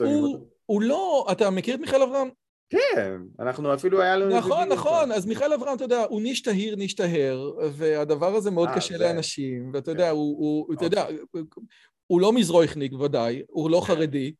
הוא, 0.00 0.46
הוא 0.66 0.82
לא... 0.82 1.26
אתה 1.32 1.50
מכיר 1.50 1.74
את 1.74 1.80
מיכאל 1.80 2.02
אברהם? 2.02 2.28
כן, 2.70 3.20
אנחנו 3.40 3.74
אפילו 3.74 4.02
היה 4.02 4.16
לנו... 4.16 4.36
נכון, 4.38 4.68
נכון, 4.68 5.12
אז 5.12 5.26
מיכאל 5.26 5.52
אברהם, 5.52 5.76
אתה 5.76 5.84
יודע, 5.84 6.04
הוא 6.08 6.22
ניש 6.22 6.42
טהיר, 6.42 6.76
ניש 6.76 6.94
טהר, 6.94 7.52
והדבר 7.72 8.34
הזה 8.34 8.50
מאוד 8.50 8.68
אה, 8.68 8.76
קשה 8.76 8.98
לאנשים, 8.98 9.70
ואתה 9.74 9.90
יודע, 9.90 10.04
כן. 10.04 10.10
הוא, 10.10 10.74
אתה 10.74 10.84
יודע, 10.84 11.06
אוקיי. 11.34 11.42
הוא 12.06 12.20
לא 12.20 12.32
מזרויכניק 12.32 12.92
ודאי, 12.92 13.42
הוא 13.48 13.70
לא 13.70 13.80
כן. 13.80 13.86
חרדי, 13.86 14.32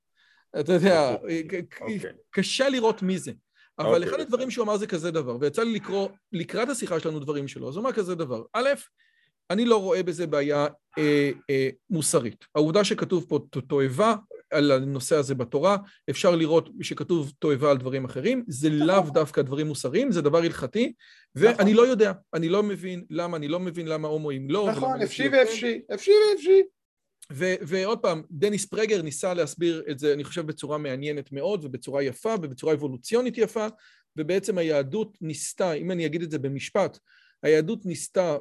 אתה 0.60 0.72
יודע, 0.72 1.14
אוקיי. 1.14 1.42
אוקיי. 1.80 1.98
קשה 2.30 2.68
לראות 2.68 3.02
מי 3.02 3.18
זה. 3.18 3.32
אבל 3.78 4.04
אחד 4.04 4.20
הדברים 4.20 4.50
שהוא 4.50 4.64
אמר 4.64 4.76
זה 4.76 4.86
כזה 4.86 5.10
דבר, 5.10 5.36
ויצא 5.40 5.62
לי 5.62 5.72
לקרוא 5.72 6.08
לקראת 6.32 6.68
השיחה 6.68 7.00
שלנו 7.00 7.20
דברים 7.20 7.48
שלו, 7.48 7.68
אז 7.68 7.76
הוא 7.76 7.82
אמר 7.82 7.92
כזה 7.92 8.14
דבר. 8.14 8.42
א', 8.52 8.68
אני 9.50 9.64
לא 9.64 9.82
רואה 9.82 10.02
בזה 10.02 10.26
בעיה 10.26 10.66
אה, 10.98 11.30
אה, 11.50 11.68
מוסרית. 11.90 12.44
העובדה 12.54 12.84
שכתוב 12.84 13.26
פה 13.28 13.38
תועבה, 13.68 14.14
על 14.50 14.70
הנושא 14.70 15.16
הזה 15.16 15.34
בתורה, 15.34 15.76
אפשר 16.10 16.36
לראות 16.36 16.68
שכתוב 16.82 17.32
תועבה 17.38 17.70
על 17.70 17.78
דברים 17.78 18.04
אחרים, 18.04 18.44
זה 18.48 18.68
נכון. 18.70 18.86
לאו 18.86 19.00
דווקא 19.00 19.42
דברים 19.42 19.66
מוסריים, 19.66 20.12
זה 20.12 20.22
דבר 20.22 20.38
הלכתי, 20.38 20.92
ואני 21.34 21.72
נכון. 21.72 21.84
לא 21.84 21.90
יודע, 21.90 22.12
אני 22.34 22.48
לא 22.48 22.62
מבין 22.62 23.04
למה, 23.10 23.36
אני 23.36 23.48
לא 23.48 23.60
מבין 23.60 23.86
למה 23.88 24.08
הומואים 24.08 24.50
לא... 24.50 24.68
נכון, 24.70 25.02
אפשי 25.02 25.28
ואפשי, 25.28 25.80
אפשי 25.94 26.10
ואפשי. 26.32 26.62
ועוד 27.60 27.98
פעם, 27.98 28.22
דניס 28.30 28.66
פרגר 28.66 29.02
ניסה 29.02 29.34
להסביר 29.34 29.82
את 29.90 29.98
זה, 29.98 30.12
אני 30.12 30.24
חושב, 30.24 30.46
בצורה 30.46 30.78
מעניינת 30.78 31.32
מאוד 31.32 31.64
ובצורה 31.64 32.02
יפה 32.02 32.34
ובצורה 32.42 32.72
אבולוציונית 32.74 33.38
יפה, 33.38 33.66
ובעצם 34.16 34.58
היהדות 34.58 35.18
ניסתה, 35.20 35.72
אם 35.72 35.90
אני 35.90 36.06
אגיד 36.06 36.22
את 36.22 36.30
זה 36.30 36.38
במשפט, 36.38 36.98
היהדות 37.42 37.86
ניסתה 37.86 38.36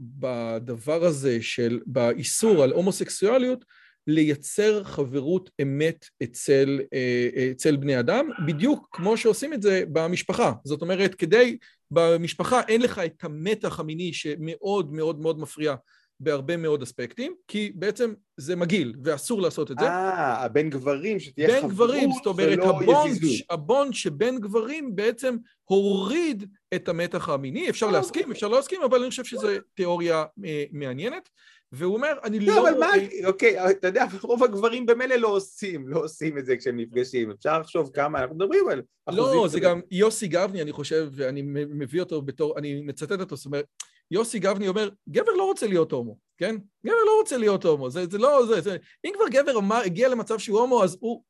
בדבר 0.00 1.04
הזה 1.04 1.42
של, 1.42 1.80
באיסור 1.86 2.62
על 2.62 2.72
הומוסקסואליות, 2.72 3.64
לייצר 4.06 4.84
חברות 4.84 5.50
אמת 5.62 6.06
אצל, 6.22 6.80
אה, 6.94 7.48
אצל 7.50 7.76
בני 7.76 8.00
אדם, 8.00 8.28
בדיוק 8.46 8.88
כמו 8.92 9.16
שעושים 9.16 9.52
את 9.52 9.62
זה 9.62 9.82
במשפחה. 9.92 10.52
זאת 10.64 10.82
אומרת, 10.82 11.14
כדי, 11.14 11.56
במשפחה 11.90 12.60
אין 12.68 12.82
לך 12.82 12.98
את 12.98 13.24
המתח 13.24 13.80
המיני 13.80 14.12
שמאוד 14.12 14.92
מאוד 14.92 15.20
מאוד 15.20 15.38
מפריע 15.38 15.74
בהרבה 16.20 16.56
מאוד 16.56 16.82
אספקטים, 16.82 17.34
כי 17.48 17.72
בעצם 17.74 18.12
זה 18.36 18.56
מגעיל, 18.56 18.94
ואסור 19.04 19.42
לעשות 19.42 19.70
את 19.70 19.78
זה. 19.78 19.86
אה, 19.86 20.48
בין 20.48 20.70
גברים, 20.70 21.20
שתהיה 21.20 21.62
חברות 21.62 21.66
בין 21.66 21.70
גברים, 21.70 22.12
זאת 22.12 22.26
אומרת, 22.26 22.58
הבונד, 22.58 23.18
הבונד 23.50 23.94
שבין 23.94 24.40
גברים 24.40 24.96
בעצם 24.96 25.36
הוריד 25.64 26.44
את 26.74 26.88
המתח 26.88 27.28
המיני, 27.28 27.70
אפשר 27.70 27.86
אה. 27.86 27.92
להסכים, 27.92 28.30
אפשר 28.30 28.48
לא 28.48 28.56
להסכים, 28.56 28.82
אבל 28.82 29.00
אני 29.00 29.10
חושב 29.10 29.24
שזו 29.24 29.48
תיאוריה 29.74 30.24
אה, 30.44 30.64
מעניינת. 30.72 31.28
והוא 31.72 31.94
אומר, 31.94 32.12
אני 32.24 32.40
לא... 32.40 32.54
לא, 32.54 32.70
אבל 32.70 32.78
מה, 32.78 32.90
אוקיי, 33.26 33.70
אתה 33.70 33.86
יודע, 33.86 34.04
רוב 34.22 34.44
הגברים 34.44 34.86
במילא 34.86 35.16
לא 35.16 35.28
עושים, 35.28 35.88
לא 35.88 36.04
עושים 36.04 36.38
את 36.38 36.46
זה 36.46 36.56
כשהם 36.56 36.76
נפגשים. 36.76 37.30
אפשר 37.30 37.58
לחשוב 37.58 37.90
כמה, 37.94 38.20
אנחנו 38.20 38.36
מדברים 38.36 38.68
על. 38.68 38.82
לא, 39.10 39.48
זה 39.48 39.60
גם 39.60 39.80
יוסי 39.90 40.28
גבני, 40.28 40.62
אני 40.62 40.72
חושב, 40.72 41.08
ואני 41.12 41.42
מביא 41.68 42.00
אותו 42.00 42.22
בתור, 42.22 42.58
אני 42.58 42.80
מצטט 42.80 43.20
אותו, 43.20 43.36
זאת 43.36 43.46
אומרת, 43.46 43.64
יוסי 44.10 44.38
גבני 44.38 44.68
אומר, 44.68 44.90
גבר 45.08 45.32
לא 45.32 45.44
רוצה 45.44 45.66
להיות 45.66 45.92
הומו, 45.92 46.16
כן? 46.38 46.56
גבר 46.86 47.04
לא 47.06 47.16
רוצה 47.20 47.36
להיות 47.36 47.64
הומו, 47.64 47.90
זה, 47.90 48.06
זה 48.06 48.18
לא, 48.18 48.46
זה, 48.46 48.60
זה... 48.60 48.76
אם 49.04 49.12
כבר 49.16 49.28
גבר 49.30 49.58
אמר, 49.58 49.80
הגיע 49.84 50.08
למצב 50.08 50.38
שהוא 50.38 50.60
הומו, 50.60 50.84
אז 50.84 50.96
הוא... 51.00 51.22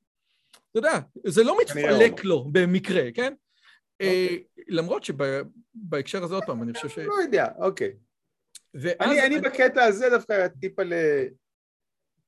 אתה 0.70 0.78
יודע, 0.78 0.98
זה 1.26 1.44
לא 1.44 1.56
מתפלק 1.60 2.24
לו 2.24 2.44
במקרה, 2.52 3.12
כן? 3.14 3.34
אה, 4.00 4.26
אוקיי. 4.30 4.44
למרות 4.68 5.04
שבהקשר 5.04 6.24
הזה, 6.24 6.34
עוד 6.34 6.44
פעם, 6.44 6.62
אני 6.62 6.74
חושב 6.74 6.88
ש... 6.88 6.98
לא 6.98 7.14
יודע, 7.22 7.46
אוקיי. 7.58 7.92
אני, 9.00 9.26
אני 9.26 9.40
בקטע 9.40 9.84
הזה 9.84 10.10
דווקא 10.10 10.48
טיפה 10.60 10.82
ל... 10.82 10.92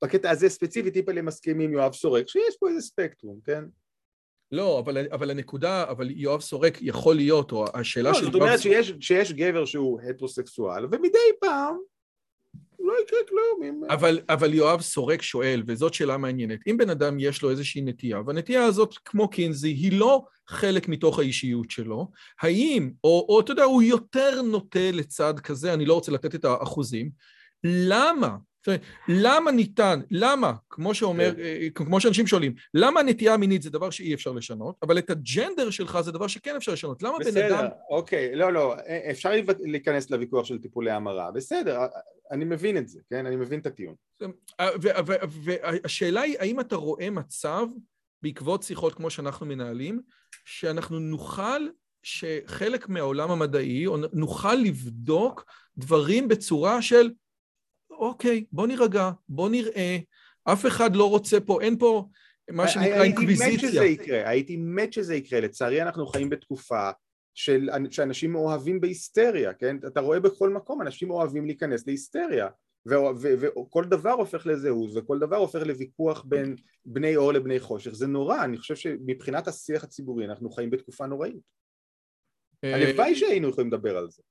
בקטע 0.05 0.31
הזה 0.31 0.49
ספציפית 0.49 0.93
טיפה 0.93 1.13
למסכים 1.13 1.61
עם 1.61 1.73
יואב 1.73 1.93
סורק, 1.93 2.29
שיש 2.29 2.57
פה 2.61 2.69
איזה 2.69 2.81
ספקטרום, 2.81 3.41
כן? 3.45 3.65
לא, 4.53 4.79
אבל, 4.79 5.07
אבל 5.13 5.31
הנקודה, 5.31 5.85
אבל 5.91 6.11
יואב 6.11 6.41
סורק 6.41 6.79
יכול 6.81 7.17
להיות, 7.17 7.53
או 7.53 7.65
השאלה 7.75 8.09
לא, 8.11 8.15
של... 8.15 8.25
זאת 8.25 8.35
אומרת 8.35 8.61
שיש, 8.61 8.93
שיש 9.01 9.33
גבר 9.33 9.65
שהוא 9.65 10.01
הטרוסקסואל, 10.01 10.85
ומדי 10.85 11.19
פעם 11.41 11.77
לא 12.85 12.95
יקרה 13.03 13.19
כלום. 13.29 13.85
אבל, 13.91 14.21
אבל 14.29 14.55
יואב 14.55 14.81
סורק 14.81 15.23
שואל, 15.23 15.63
וזאת 15.67 15.95
שאלה 15.95 16.17
מעניינת, 16.17 16.61
אם 16.67 16.77
בן 16.77 16.91
אדם 16.91 17.17
יש 17.21 17.43
לו 17.43 17.51
איזושהי 17.51 17.83
נטייה, 17.83 18.21
והנטייה 18.27 18.65
הזאת, 18.65 18.95
כמו 19.05 19.29
קינזי, 19.29 19.69
היא 19.69 19.99
לא 19.99 20.25
חלק 20.49 20.89
מתוך 20.89 21.19
האישיות 21.19 21.71
שלו, 21.71 22.11
האם, 22.41 22.91
או, 23.05 23.27
או 23.29 23.41
אתה 23.41 23.53
יודע, 23.53 23.65
הוא 23.65 23.83
יותר 23.83 24.43
נוטה 24.43 24.91
לצד 24.93 25.41
כזה, 25.41 25.75
אני 25.75 25.85
לא 25.87 25.95
רוצה 25.95 26.13
לתת 26.13 26.35
את 26.35 26.45
האחוזים, 26.45 27.11
למה? 27.65 28.37
למה 29.09 29.51
ניתן, 29.51 30.01
למה, 30.11 30.53
כמו 30.71 30.95
שאומר, 30.95 31.35
כן. 31.35 31.41
אה, 31.41 31.69
כמו 31.75 32.01
שאנשים 32.01 32.27
שואלים, 32.27 32.55
למה 32.75 33.01
הנטייה 33.01 33.35
המינית 33.35 33.63
זה 33.63 33.71
דבר 33.71 33.91
שאי 33.91 34.15
אפשר 34.15 34.33
לשנות, 34.33 34.77
אבל 34.83 34.99
את 34.99 35.11
הג'נדר 35.11 35.71
שלך 35.71 36.01
זה 36.01 36.13
דבר 36.13 36.27
שכן 36.27 36.57
אפשר 36.57 36.73
לשנות, 36.73 37.03
למה 37.03 37.19
בן 37.19 37.27
אדם... 37.27 37.57
בסדר, 37.57 37.69
אוקיי, 37.91 38.37
לא, 38.37 38.53
לא, 38.53 38.75
אה, 38.75 39.11
אפשר 39.11 39.31
להיכנס 39.61 40.11
לוויכוח 40.11 40.45
של 40.45 40.59
טיפולי 40.59 40.91
המרה, 40.91 41.31
בסדר, 41.31 41.81
אני 42.31 42.45
מבין 42.45 42.77
את 42.77 42.89
זה, 42.89 43.01
כן? 43.11 43.27
אני 43.27 43.37
מבין 43.37 43.61
את 43.61 43.67
הטיעון. 43.67 43.95
והשאלה 45.45 46.21
היא, 46.21 46.37
האם 46.39 46.61
אתה 46.61 46.77
רואה 46.77 47.11
מצב, 47.11 47.67
בעקבות 48.23 48.63
שיחות 48.63 48.95
כמו 48.95 49.11
שאנחנו 49.11 49.47
מנהלים, 49.47 50.01
שאנחנו 50.45 50.99
נוכל, 50.99 51.69
שחלק 52.03 52.89
מהעולם 52.89 53.31
המדעי, 53.31 53.87
או 53.87 53.97
נוכל 54.13 54.55
לבדוק 54.55 55.45
דברים 55.79 56.29
בצורה 56.29 56.83
של, 56.83 57.11
אוקיי, 57.99 58.45
בוא 58.53 58.67
נירגע, 58.67 59.11
בוא 59.29 59.49
נראה, 59.49 59.99
אף 60.45 60.67
אחד 60.67 60.97
לא 60.97 61.11
רוצה 61.11 61.41
פה, 61.41 61.63
אין 61.63 61.79
פה 61.79 62.09
מה 62.51 62.69
שנקרא 62.69 63.03
אינקוויזיציה. 63.03 63.47
הייתי 63.47 63.67
מת 63.67 63.71
שזה 63.71 63.85
יקרה, 63.85 64.29
הייתי 64.29 64.57
מת 64.57 64.93
שזה 64.93 65.15
יקרה. 65.15 65.41
לצערי 65.41 65.83
אנחנו 65.83 66.07
חיים 66.07 66.31
בתקופה 66.31 66.91
של, 67.35 67.69
שאנשים 67.91 68.35
אוהבים 68.35 68.81
בהיסטריה, 68.81 69.55
כן? 69.55 69.77
אתה 69.87 70.01
רואה 70.01 70.21
בכל 70.21 70.51
מקום, 70.51 70.83
אנשים 70.83 71.11
אוהבים 71.11 71.47
להיכנס 71.47 71.87
להיסטריה. 71.87 72.49
וכל 72.87 73.85
דבר 73.85 74.11
הופך 74.11 74.47
לזהות, 74.47 74.91
וכל 74.95 75.19
דבר 75.19 75.37
הופך 75.37 75.59
לוויכוח 75.67 76.25
בין 76.25 76.57
בני 76.85 77.17
אור 77.17 77.33
לבני 77.33 77.61
חושך. 77.61 77.91
זה 77.91 78.07
נורא, 78.07 78.45
אני 78.45 78.59
חושב 78.59 78.77
שמבחינת 78.77 79.49
השיח 79.49 79.85
הציבורי 79.85 80.25
אנחנו 80.25 80.51
חיים 80.51 80.71
בתקופה 80.71 81.07
נוראית. 81.07 81.43
אה, 82.65 82.75
הלוואי 82.75 83.15
שהיינו 83.15 83.49
יכולים 83.49 83.73
לדבר 83.73 83.97
על 83.97 84.11
זה. 84.11 84.23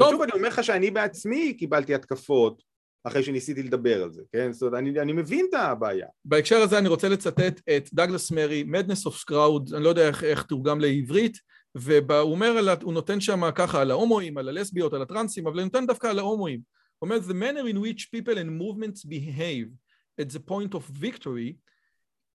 ושוב 0.00 0.22
אני 0.22 0.32
אומר 0.32 0.48
לך 0.48 0.64
שאני 0.64 0.90
בעצמי 0.90 1.54
קיבלתי 1.54 1.94
התקפות 1.94 2.62
אחרי 3.04 3.22
שניסיתי 3.22 3.62
לדבר 3.62 4.02
על 4.02 4.12
זה, 4.12 4.22
כן? 4.32 4.52
זאת 4.52 4.62
אומרת, 4.62 4.78
אני, 4.78 5.00
אני 5.00 5.12
מבין 5.12 5.46
את 5.48 5.54
הבעיה. 5.54 6.06
בהקשר 6.24 6.56
הזה 6.56 6.78
אני 6.78 6.88
רוצה 6.88 7.08
לצטט 7.08 7.60
את 7.76 7.88
דאגלס 7.92 8.30
מרי, 8.30 8.64
Madness 8.70 9.10
of 9.10 9.14
Scrowd, 9.14 9.76
אני 9.76 9.84
לא 9.84 9.88
יודע 9.88 10.08
איך, 10.08 10.24
איך 10.24 10.42
תורגם 10.42 10.80
לעברית, 10.80 11.36
והוא 11.74 12.32
אומר, 12.32 12.76
הוא 12.82 12.92
נותן 12.92 13.20
שם 13.20 13.40
ככה 13.54 13.80
על 13.80 13.90
ההומואים, 13.90 14.38
על 14.38 14.48
הלסביות, 14.48 14.92
על 14.92 15.02
הטרנסים, 15.02 15.46
אבל 15.46 15.64
נותן 15.64 15.86
דווקא 15.86 16.06
על 16.06 16.18
ההומואים. 16.18 16.60
הוא 16.98 17.08
אומר, 17.08 17.18
The 17.18 17.34
manner 17.34 17.72
in 17.72 17.76
which 17.76 18.10
people 18.16 18.38
and 18.38 18.50
movements 18.62 19.04
behave 19.04 19.68
at 20.20 20.30
the 20.30 20.40
point 20.40 20.74
of 20.74 20.82
victory 20.82 21.56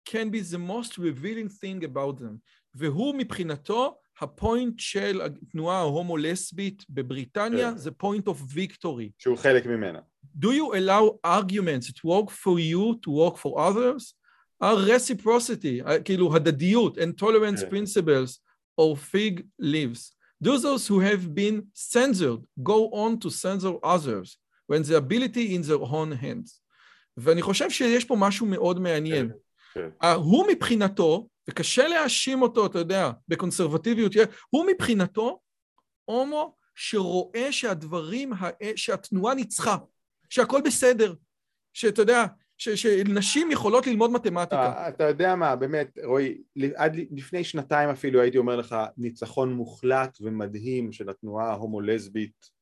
can 0.10 0.30
be 0.30 0.42
the 0.42 0.58
most 0.58 0.98
revealing 0.98 1.50
thing 1.62 1.84
about 1.84 2.18
them. 2.18 2.36
והוא 2.76 3.16
מבחינתו, 3.16 3.98
הפוינט 4.22 4.74
של 4.78 5.22
התנועה 5.22 5.78
ההומו-לסבית 5.78 6.86
בבריטניה, 6.90 7.72
כן. 7.72 7.78
זה 7.78 7.90
point 8.04 8.28
of 8.28 8.54
victory. 8.56 9.12
שהוא 9.18 9.38
חלק 9.38 9.66
ממנה. 9.66 10.00
Do 10.38 10.48
you 10.48 10.74
allow 10.74 11.20
arguments 11.26 11.88
that 11.88 12.04
work 12.04 12.30
for 12.30 12.60
you 12.60 12.96
to 13.06 13.12
work 13.12 13.38
for 13.38 13.60
others? 13.60 14.20
are 14.62 14.78
reciprocity, 14.78 15.82
uh, 15.82 16.04
כאילו 16.06 16.36
הדדיות, 16.36 16.98
and 16.98 17.18
tolerance 17.18 17.62
כן. 17.62 17.70
principles 17.70 18.40
or 18.78 18.96
fig 18.96 19.42
leaves. 19.60 20.14
Do 20.44 20.58
those 20.58 20.88
who 20.88 21.00
have 21.00 21.34
been 21.34 21.68
censored 21.74 22.42
go 22.64 22.90
on 22.92 23.20
to 23.20 23.30
censor 23.30 23.76
others 23.84 24.38
when 24.68 24.84
the 24.84 24.96
ability 24.96 25.56
in 25.56 25.62
their 25.62 25.82
own 25.82 26.12
hands. 26.12 26.62
ואני 27.18 27.42
חושב 27.42 27.70
שיש 27.70 28.06
פה 28.06 28.16
משהו 28.20 28.46
מאוד 28.46 28.80
מעניין. 28.80 29.32
כן. 29.74 29.90
הוא 30.16 30.46
מבחינתו, 30.52 31.28
וקשה 31.50 31.88
להאשים 31.88 32.42
אותו, 32.42 32.66
אתה 32.66 32.80
יודע, 32.80 33.12
בקונסרבטיביות, 33.28 34.12
הוא 34.50 34.66
מבחינתו 34.68 35.40
הומו 36.06 36.56
שרואה 36.76 37.52
שהדברים, 37.52 38.32
שהתנועה 38.76 39.36
ניצחה, 39.36 39.78
שהכל 40.30 40.62
בסדר, 40.66 41.14
שאתה 41.74 42.02
יודע, 42.02 42.26
ש- 42.58 42.70
שנשים 42.70 43.52
יכולות 43.52 43.88
ללמוד 43.88 44.12
מתמטיקה. 44.12 44.90
אתה 44.90 45.04
יודע 45.04 45.36
מה, 45.36 45.56
באמת, 45.56 45.98
רועי, 46.04 46.38
עד 46.76 46.96
לפני 47.12 47.44
שנתיים 47.44 47.90
אפילו 47.90 48.22
הייתי 48.22 48.38
אומר 48.38 48.56
לך 48.56 48.76
ניצחון 48.98 49.54
מוחלט 49.54 50.18
ומדהים 50.22 50.92
של 50.92 51.10
התנועה 51.10 51.50
ההומו-לסבית 51.50 52.59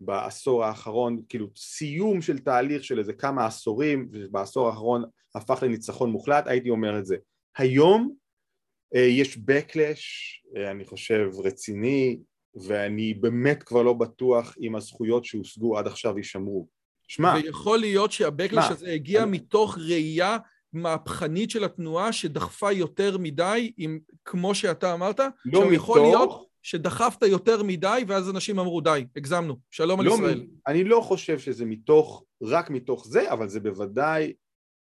בעשור 0.00 0.64
האחרון, 0.64 1.16
כאילו 1.28 1.46
סיום 1.56 2.22
של 2.22 2.38
תהליך 2.38 2.84
של 2.84 2.98
איזה 2.98 3.12
כמה 3.12 3.46
עשורים, 3.46 4.08
ובעשור 4.12 4.68
האחרון 4.68 5.04
הפך 5.34 5.62
לניצחון 5.62 6.10
מוחלט, 6.10 6.46
הייתי 6.46 6.70
אומר 6.70 6.98
את 6.98 7.06
זה. 7.06 7.16
היום 7.56 8.12
אה, 8.94 9.00
יש 9.00 9.36
backlash, 9.36 10.02
אה, 10.56 10.70
אני 10.70 10.84
חושב, 10.84 11.28
רציני, 11.44 12.18
ואני 12.54 13.14
באמת 13.14 13.62
כבר 13.62 13.82
לא 13.82 13.92
בטוח 13.92 14.54
אם 14.60 14.76
הזכויות 14.76 15.24
שהושגו 15.24 15.78
עד 15.78 15.86
עכשיו 15.86 16.18
יישמרו. 16.18 16.68
שמע, 17.08 17.34
ויכול 17.42 17.78
להיות 17.78 18.12
שהבקלש? 18.12 18.64
הזה 18.70 18.90
הגיע 18.92 19.22
אני- 19.22 19.30
מתוך 19.30 19.78
ראייה 19.78 20.36
מהפכנית 20.72 21.50
של 21.50 21.64
התנועה 21.64 22.12
שדחפה 22.12 22.72
יותר 22.72 23.18
מדי, 23.18 23.72
עם, 23.76 23.98
כמו 24.24 24.54
שאתה 24.54 24.94
אמרת, 24.94 25.20
לא 25.20 25.58
עכשיו, 25.58 25.72
יכול 25.72 26.00
מתוך- 26.00 26.14
להיות 26.14 26.47
שדחפת 26.62 27.22
יותר 27.22 27.62
מדי, 27.62 28.02
ואז 28.06 28.30
אנשים 28.30 28.58
אמרו, 28.58 28.80
די, 28.80 29.06
הגזמנו, 29.16 29.56
שלום 29.70 30.00
על 30.00 30.06
לא, 30.06 30.14
ישראל. 30.14 30.40
מ- 30.40 30.46
אני 30.66 30.84
לא 30.84 31.00
חושב 31.00 31.38
שזה 31.38 31.64
מתוך, 31.64 32.24
רק 32.42 32.70
מתוך 32.70 33.06
זה, 33.08 33.32
אבל 33.32 33.48
זה 33.48 33.60
בוודאי 33.60 34.32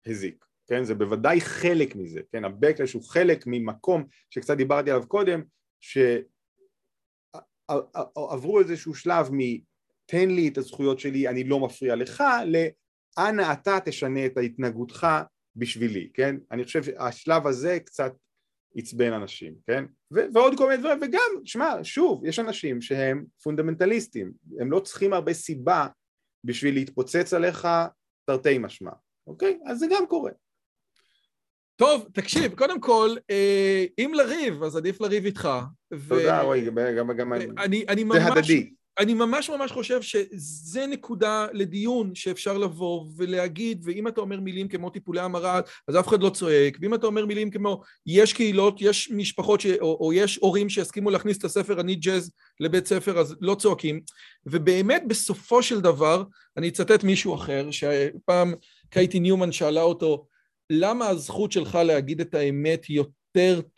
הזיק, 0.05 0.45
כן? 0.67 0.83
זה 0.83 0.95
בוודאי 0.95 1.41
חלק 1.41 1.95
מזה, 1.95 2.21
כן? 2.31 2.45
ה-Backlash 2.45 2.93
הוא 2.93 3.03
חלק 3.03 3.43
ממקום 3.47 4.07
שקצת 4.29 4.57
דיברתי 4.57 4.91
עליו 4.91 5.07
קודם, 5.07 5.41
שעברו 7.69 8.59
איזשהו 8.59 8.95
שלב 8.95 9.29
מ-תן 9.31 10.29
לי 10.29 10.47
את 10.47 10.57
הזכויות 10.57 10.99
שלי, 10.99 11.27
אני 11.27 11.43
לא 11.43 11.59
מפריע 11.59 11.95
לך, 11.95 12.23
לאנה 12.45 13.53
אתה 13.53 13.77
תשנה 13.85 14.25
את 14.25 14.37
התנהגותך 14.45 15.07
בשבילי, 15.55 16.09
כן? 16.13 16.35
אני 16.51 16.63
חושב 16.63 16.83
שהשלב 16.83 17.47
הזה 17.47 17.79
קצת 17.79 18.11
עצבן 18.75 19.13
אנשים, 19.13 19.53
כן? 19.67 19.85
ו- 20.13 20.25
ועוד 20.33 20.57
כל 20.57 20.67
מיני 20.69 20.77
דברים, 20.77 20.99
וגם, 21.01 21.45
שמע, 21.45 21.75
שוב, 21.83 22.25
יש 22.25 22.39
אנשים 22.39 22.81
שהם 22.81 23.25
פונדמנטליסטים, 23.43 24.31
הם 24.59 24.71
לא 24.71 24.79
צריכים 24.79 25.13
הרבה 25.13 25.33
סיבה 25.33 25.87
בשביל 26.43 26.73
להתפוצץ 26.73 27.33
עליך 27.33 27.67
תרתי 28.25 28.57
משמע, 28.57 28.91
אוקיי? 29.27 29.59
אז 29.65 29.79
זה 29.79 29.85
גם 29.91 30.07
קורה. 30.07 30.31
טוב, 31.75 32.07
תקשיב, 32.13 32.55
קודם 32.55 32.81
כל, 32.81 33.15
אה, 33.29 33.85
אם 33.99 34.11
לריב, 34.15 34.63
אז 34.63 34.75
עדיף 34.75 35.01
לריב 35.01 35.25
איתך. 35.25 35.49
ו- 35.93 36.09
תודה, 36.09 36.41
רועי, 36.41 36.65
גם, 36.65 36.77
גם, 36.97 37.17
גם 37.17 37.33
אני, 37.33 37.85
אני 37.89 38.03
זה 38.13 38.19
ממש, 38.19 38.37
הדדי. 38.37 38.73
אני 38.99 39.13
ממש 39.13 39.49
ממש 39.49 39.71
חושב 39.71 40.01
שזה 40.01 40.85
נקודה 40.87 41.47
לדיון 41.53 42.15
שאפשר 42.15 42.57
לבוא 42.57 43.05
ולהגיד, 43.15 43.81
ואם 43.83 44.07
אתה 44.07 44.21
אומר 44.21 44.39
מילים 44.39 44.67
כמו 44.67 44.89
טיפולי 44.89 45.21
המרה, 45.21 45.61
אז 45.87 45.95
אף 45.99 46.07
אחד 46.07 46.23
לא 46.23 46.29
צועק, 46.29 46.77
ואם 46.81 46.93
אתה 46.93 47.07
אומר 47.07 47.25
מילים 47.25 47.51
כמו 47.51 47.81
יש 48.05 48.33
קהילות, 48.33 48.81
יש 48.81 49.11
משפחות 49.11 49.61
ש... 49.61 49.65
או, 49.65 49.97
או 50.01 50.13
יש 50.13 50.37
הורים 50.37 50.69
שיסכימו 50.69 51.09
להכניס 51.09 51.37
את 51.37 51.43
הספר 51.43 51.79
אני 51.81 51.95
ג'אז 51.95 52.31
לבית 52.59 52.87
ספר, 52.87 53.19
אז 53.19 53.35
לא 53.41 53.55
צועקים. 53.55 54.01
ובאמת 54.45 55.03
בסופו 55.07 55.63
של 55.63 55.81
דבר, 55.81 56.23
אני 56.57 56.69
אצטט 56.69 57.03
מישהו 57.03 57.35
אחר, 57.35 57.67
שפעם 57.71 58.53
קייטי 58.89 59.19
ניומן 59.19 59.51
שאלה 59.51 59.81
אותו, 59.81 60.25
למה 60.69 61.07
הזכות 61.07 61.51
שלך 61.51 61.75
להגיד 61.75 62.21
את 62.21 62.33
האמת 62.33 62.89
יותר 62.89 63.18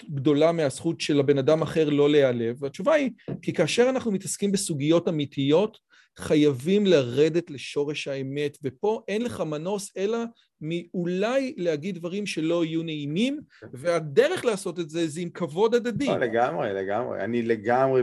גדולה 0.10 0.52
מהזכות 0.52 1.02
של 1.02 1.20
הבן 1.20 1.38
אדם 1.38 1.62
אחר 1.62 1.90
לא 1.90 2.10
להיעלב? 2.10 2.64
והתשובה 2.64 2.94
היא, 2.94 3.10
כי 3.42 3.54
כאשר 3.54 3.90
אנחנו 3.90 4.12
מתעסקים 4.12 4.52
בסוגיות 4.52 5.08
אמיתיות, 5.08 5.78
חייבים 6.18 6.86
לרדת 6.86 7.52
לשורש 7.52 8.08
האמת, 8.08 8.58
ופה 8.64 9.04
אין 9.08 9.22
לך 9.22 9.42
מנוס 9.42 9.98
אלא 9.98 10.18
מאולי 10.62 11.56
להגיד 11.58 11.96
דברים 11.96 12.26
שלא 12.26 12.66
יהיו 12.66 12.84
נעימים, 12.84 13.40
והדרך 13.74 14.46
לעשות 14.46 14.80
את 14.80 14.90
זה 14.90 15.08
זה 15.08 15.22
עם 15.22 15.30
כבוד 15.30 15.76
הדדי. 15.76 16.08
לא, 16.08 16.18
לגמרי, 16.18 16.74
לגמרי. 16.74 17.20
אני 17.20 17.42
לגמרי 17.42 18.02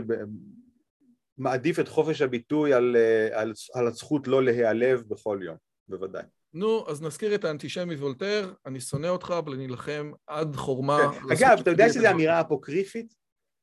מעדיף 1.37 1.79
את 1.79 1.87
חופש 1.87 2.21
הביטוי 2.21 2.73
על, 2.73 2.95
אה, 2.95 3.41
על, 3.41 3.53
על 3.73 3.87
הזכות 3.87 4.27
לא 4.27 4.43
להיעלב 4.43 5.03
בכל 5.07 5.39
יום, 5.43 5.55
בוודאי. 5.87 6.23
נו, 6.53 6.85
אז 6.87 7.01
נזכיר 7.01 7.35
את 7.35 7.45
האנטישמי 7.45 7.95
וולטר, 7.95 8.53
אני 8.65 8.79
שונא 8.79 9.07
אותך, 9.07 9.33
אבל 9.37 9.53
אני 9.53 9.65
אלחם 9.65 10.11
עד 10.27 10.55
חורמה. 10.55 11.11
כן. 11.13 11.31
אגב, 11.33 11.59
אתה 11.59 11.69
יודע 11.69 11.89
שזו. 11.89 12.11
אמירה 12.11 12.41
אפוקריפית? 12.41 13.13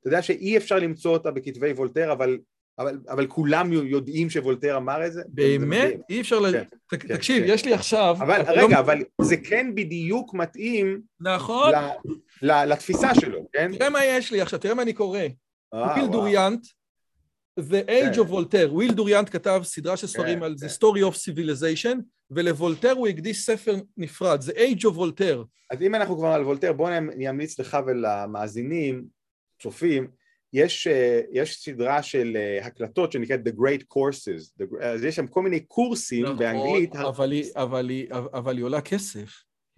אתה 0.00 0.08
יודע 0.08 0.22
שאי 0.22 0.56
אפשר 0.56 0.78
למצוא 0.78 1.12
אותה 1.12 1.30
בכתבי 1.30 1.72
וולטר, 1.72 2.12
אבל, 2.12 2.38
אבל, 2.78 2.98
אבל 3.08 3.26
כולם 3.26 3.72
יודעים 3.72 4.30
שוולטר 4.30 4.76
אמר 4.76 5.06
את 5.06 5.12
זה? 5.12 5.20
זה 5.20 5.26
באמת? 5.28 5.84
מדהים. 5.84 6.00
אי 6.10 6.20
אפשר 6.20 6.38
ל... 6.40 6.52
כן, 6.52 6.64
כן, 6.98 7.16
תקשיב, 7.16 7.46
כן. 7.46 7.52
יש 7.52 7.64
לי 7.64 7.74
עכשיו... 7.74 8.16
אבל 8.18 8.40
רגע, 8.48 8.62
לא- 8.76 8.78
אבל 8.78 9.02
זה 9.20 9.36
כן 9.36 9.74
בדיוק 9.74 10.34
מתאים 10.34 11.00
נכון. 11.20 11.72
ל- 11.74 12.50
ל- 12.52 12.64
לתפיסה 12.72 13.14
שלו, 13.14 13.48
כן? 13.52 13.76
תראה 13.76 13.90
מה 13.90 14.04
יש 14.04 14.32
לי 14.32 14.40
עכשיו, 14.40 14.58
תראה 14.58 14.74
מה 14.74 14.82
אני 14.82 14.92
קורא. 14.92 15.20
אה, 15.74 15.92
וויל 15.92 16.06
דוראנט, 16.06 16.66
The 17.60 17.88
Age 17.88 18.14
כן. 18.14 18.20
of 18.20 18.30
Voltaire. 18.30 18.70
וויל 18.72 18.92
דוראנט 18.92 19.30
כתב 19.30 19.60
סדרה 19.64 19.96
של 19.96 20.06
ספרים 20.06 20.38
כן, 20.38 20.44
על 20.44 20.54
כן. 20.60 20.66
The 20.66 20.70
Story 20.70 21.12
of 21.12 21.16
Civilization, 21.16 21.96
ולוולטר 22.30 22.92
הוא 22.92 23.08
הקדיש 23.08 23.46
ספר 23.46 23.74
נפרד, 23.96 24.40
The 24.42 24.52
Age 24.52 24.82
of 24.82 24.96
Voltaire. 24.96 25.44
אז 25.70 25.82
אם 25.82 25.94
אנחנו 25.94 26.16
כבר 26.16 26.28
על 26.28 26.42
וולטר, 26.42 26.72
בואו 26.72 26.88
אני 26.96 27.30
אמליץ 27.30 27.58
לך 27.58 27.76
ולמאזינים, 27.86 29.04
צופים, 29.62 30.08
יש, 30.52 30.86
אה, 30.86 31.20
יש 31.32 31.56
סדרה 31.64 32.02
של 32.02 32.36
אה, 32.36 32.66
הקלטות 32.66 33.12
שנקראת 33.12 33.40
The 33.46 33.50
Great 33.50 33.82
Courses, 33.94 34.62
The- 34.62 34.84
אז 34.84 35.04
יש 35.04 35.16
שם 35.16 35.26
כל 35.26 35.42
מיני 35.42 35.60
קורסים 35.60 36.24
נכון, 36.24 36.38
באנגלית, 36.38 36.96
אבל 36.96 37.32
היא- 37.32 37.50
אבל 37.56 37.88
היא- 37.88 38.08
אבל 38.12 38.56
היא 38.56 38.64
עולה 38.64 38.80
כסף. 38.80 39.28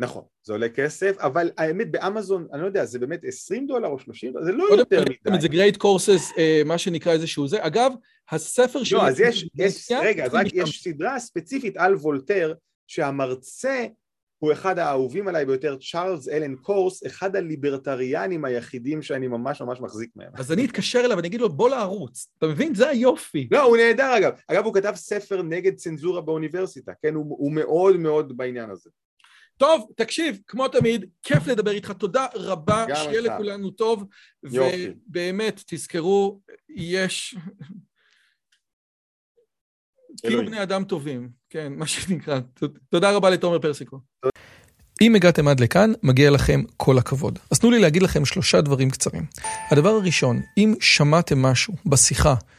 נכון, 0.00 0.22
זה 0.42 0.52
עולה 0.52 0.68
כסף, 0.68 1.16
אבל 1.18 1.50
האמת 1.58 1.90
באמזון, 1.90 2.46
אני 2.52 2.60
לא 2.62 2.66
יודע, 2.66 2.84
זה 2.84 2.98
באמת 2.98 3.20
20 3.24 3.66
דולר 3.66 3.88
או 3.88 3.98
30 3.98 4.32
דולר, 4.32 4.44
זה 4.44 4.52
לא 4.52 4.64
יותר 4.78 5.02
את 5.02 5.40
זה 5.40 5.48
מדי. 5.48 5.70
Great 5.70 5.74
Courses, 5.76 6.38
אה, 6.38 6.62
מה 6.64 6.78
שנקרא 6.78 7.12
איזשהו 7.12 7.48
זה. 7.48 7.66
אגב, 7.66 7.92
הספר 8.30 8.84
של... 8.84 8.96
לא, 8.96 9.09
אז 9.09 9.20
יש, 9.20 9.48
יש, 9.55 9.92
רגע, 10.02 10.24
אז 10.24 10.34
רק 10.34 10.46
יש 10.52 10.82
סדרה 10.82 11.18
ספציפית 11.18 11.76
על 11.76 11.94
וולטר, 11.94 12.55
שהמרצה 12.86 13.86
הוא 14.38 14.52
אחד 14.52 14.78
האהובים 14.78 15.28
עליי 15.28 15.46
ביותר, 15.46 15.76
צ'ארלס 15.90 16.28
אלן 16.28 16.56
קורס, 16.56 17.06
אחד 17.06 17.36
הליברטריאנים 17.36 18.44
היחידים 18.44 19.02
שאני 19.02 19.28
ממש 19.28 19.60
ממש 19.60 19.80
מחזיק 19.80 20.10
מהם. 20.16 20.32
אז 20.34 20.52
אני 20.52 20.64
אתקשר 20.64 21.00
אליו 21.00 21.16
ואני 21.16 21.28
אגיד 21.28 21.40
לו, 21.40 21.48
בוא 21.48 21.70
לערוץ. 21.70 22.28
אתה 22.38 22.46
מבין? 22.46 22.74
זה 22.74 22.88
היופי. 22.88 23.48
לא, 23.50 23.62
הוא 23.62 23.76
נהדר 23.76 24.16
אגב. 24.18 24.32
אגב, 24.48 24.64
הוא 24.64 24.74
כתב 24.74 24.92
ספר 24.94 25.42
נגד 25.42 25.74
צנזורה 25.74 26.20
באוניברסיטה, 26.20 26.92
כן? 27.02 27.14
הוא, 27.14 27.24
הוא 27.38 27.52
מאוד 27.52 27.96
מאוד 27.96 28.36
בעניין 28.36 28.70
הזה. 28.70 28.90
טוב, 29.56 29.88
תקשיב, 29.96 30.38
כמו 30.46 30.68
תמיד, 30.68 31.05
כיף 31.22 31.46
לדבר 31.46 31.70
איתך. 31.70 31.92
תודה 31.92 32.26
רבה, 32.34 32.86
שיהיה. 32.94 33.20
לכולנו 33.20 33.70
טוב. 33.70 34.05
יופי. 34.42 34.90
ובאמת, 35.09 35.62
תזכרו, 35.66 36.40
יש... 36.68 37.36
כאילו. 40.23 40.47
בני 40.47 40.62
אדם 40.62 40.85
טובים, 40.85 41.28
כן, 41.51 41.73
מה 41.77 41.86
שנקרא. 41.86 42.39
תודה 42.89 43.11
רבה 43.11 43.31
לתומר 43.31 43.59
פרסיקו. 43.59 44.01
אם 45.01 45.15
הגעתם 45.15 45.49
עד 45.49 45.61
לכאן, 45.61 45.93
מגיע 46.03 46.31
לכם 46.31 46.62
כל 46.77 46.99
הכבוד. 46.99 47.39
אז 47.51 47.59
תנו 47.59 47.70
לי 47.70 47.78
להגיד 47.78 48.03
לכם 48.03 48.24
שלושה 48.24 48.61
דברים 48.61 48.90
קצרים. 48.90 49.27
הדבר 49.70 49.89
הראשון, 49.89 50.40
אם 50.57 50.74
שמעתם 50.81 51.43
משהו 51.43 51.74
בשיחה 51.86 52.35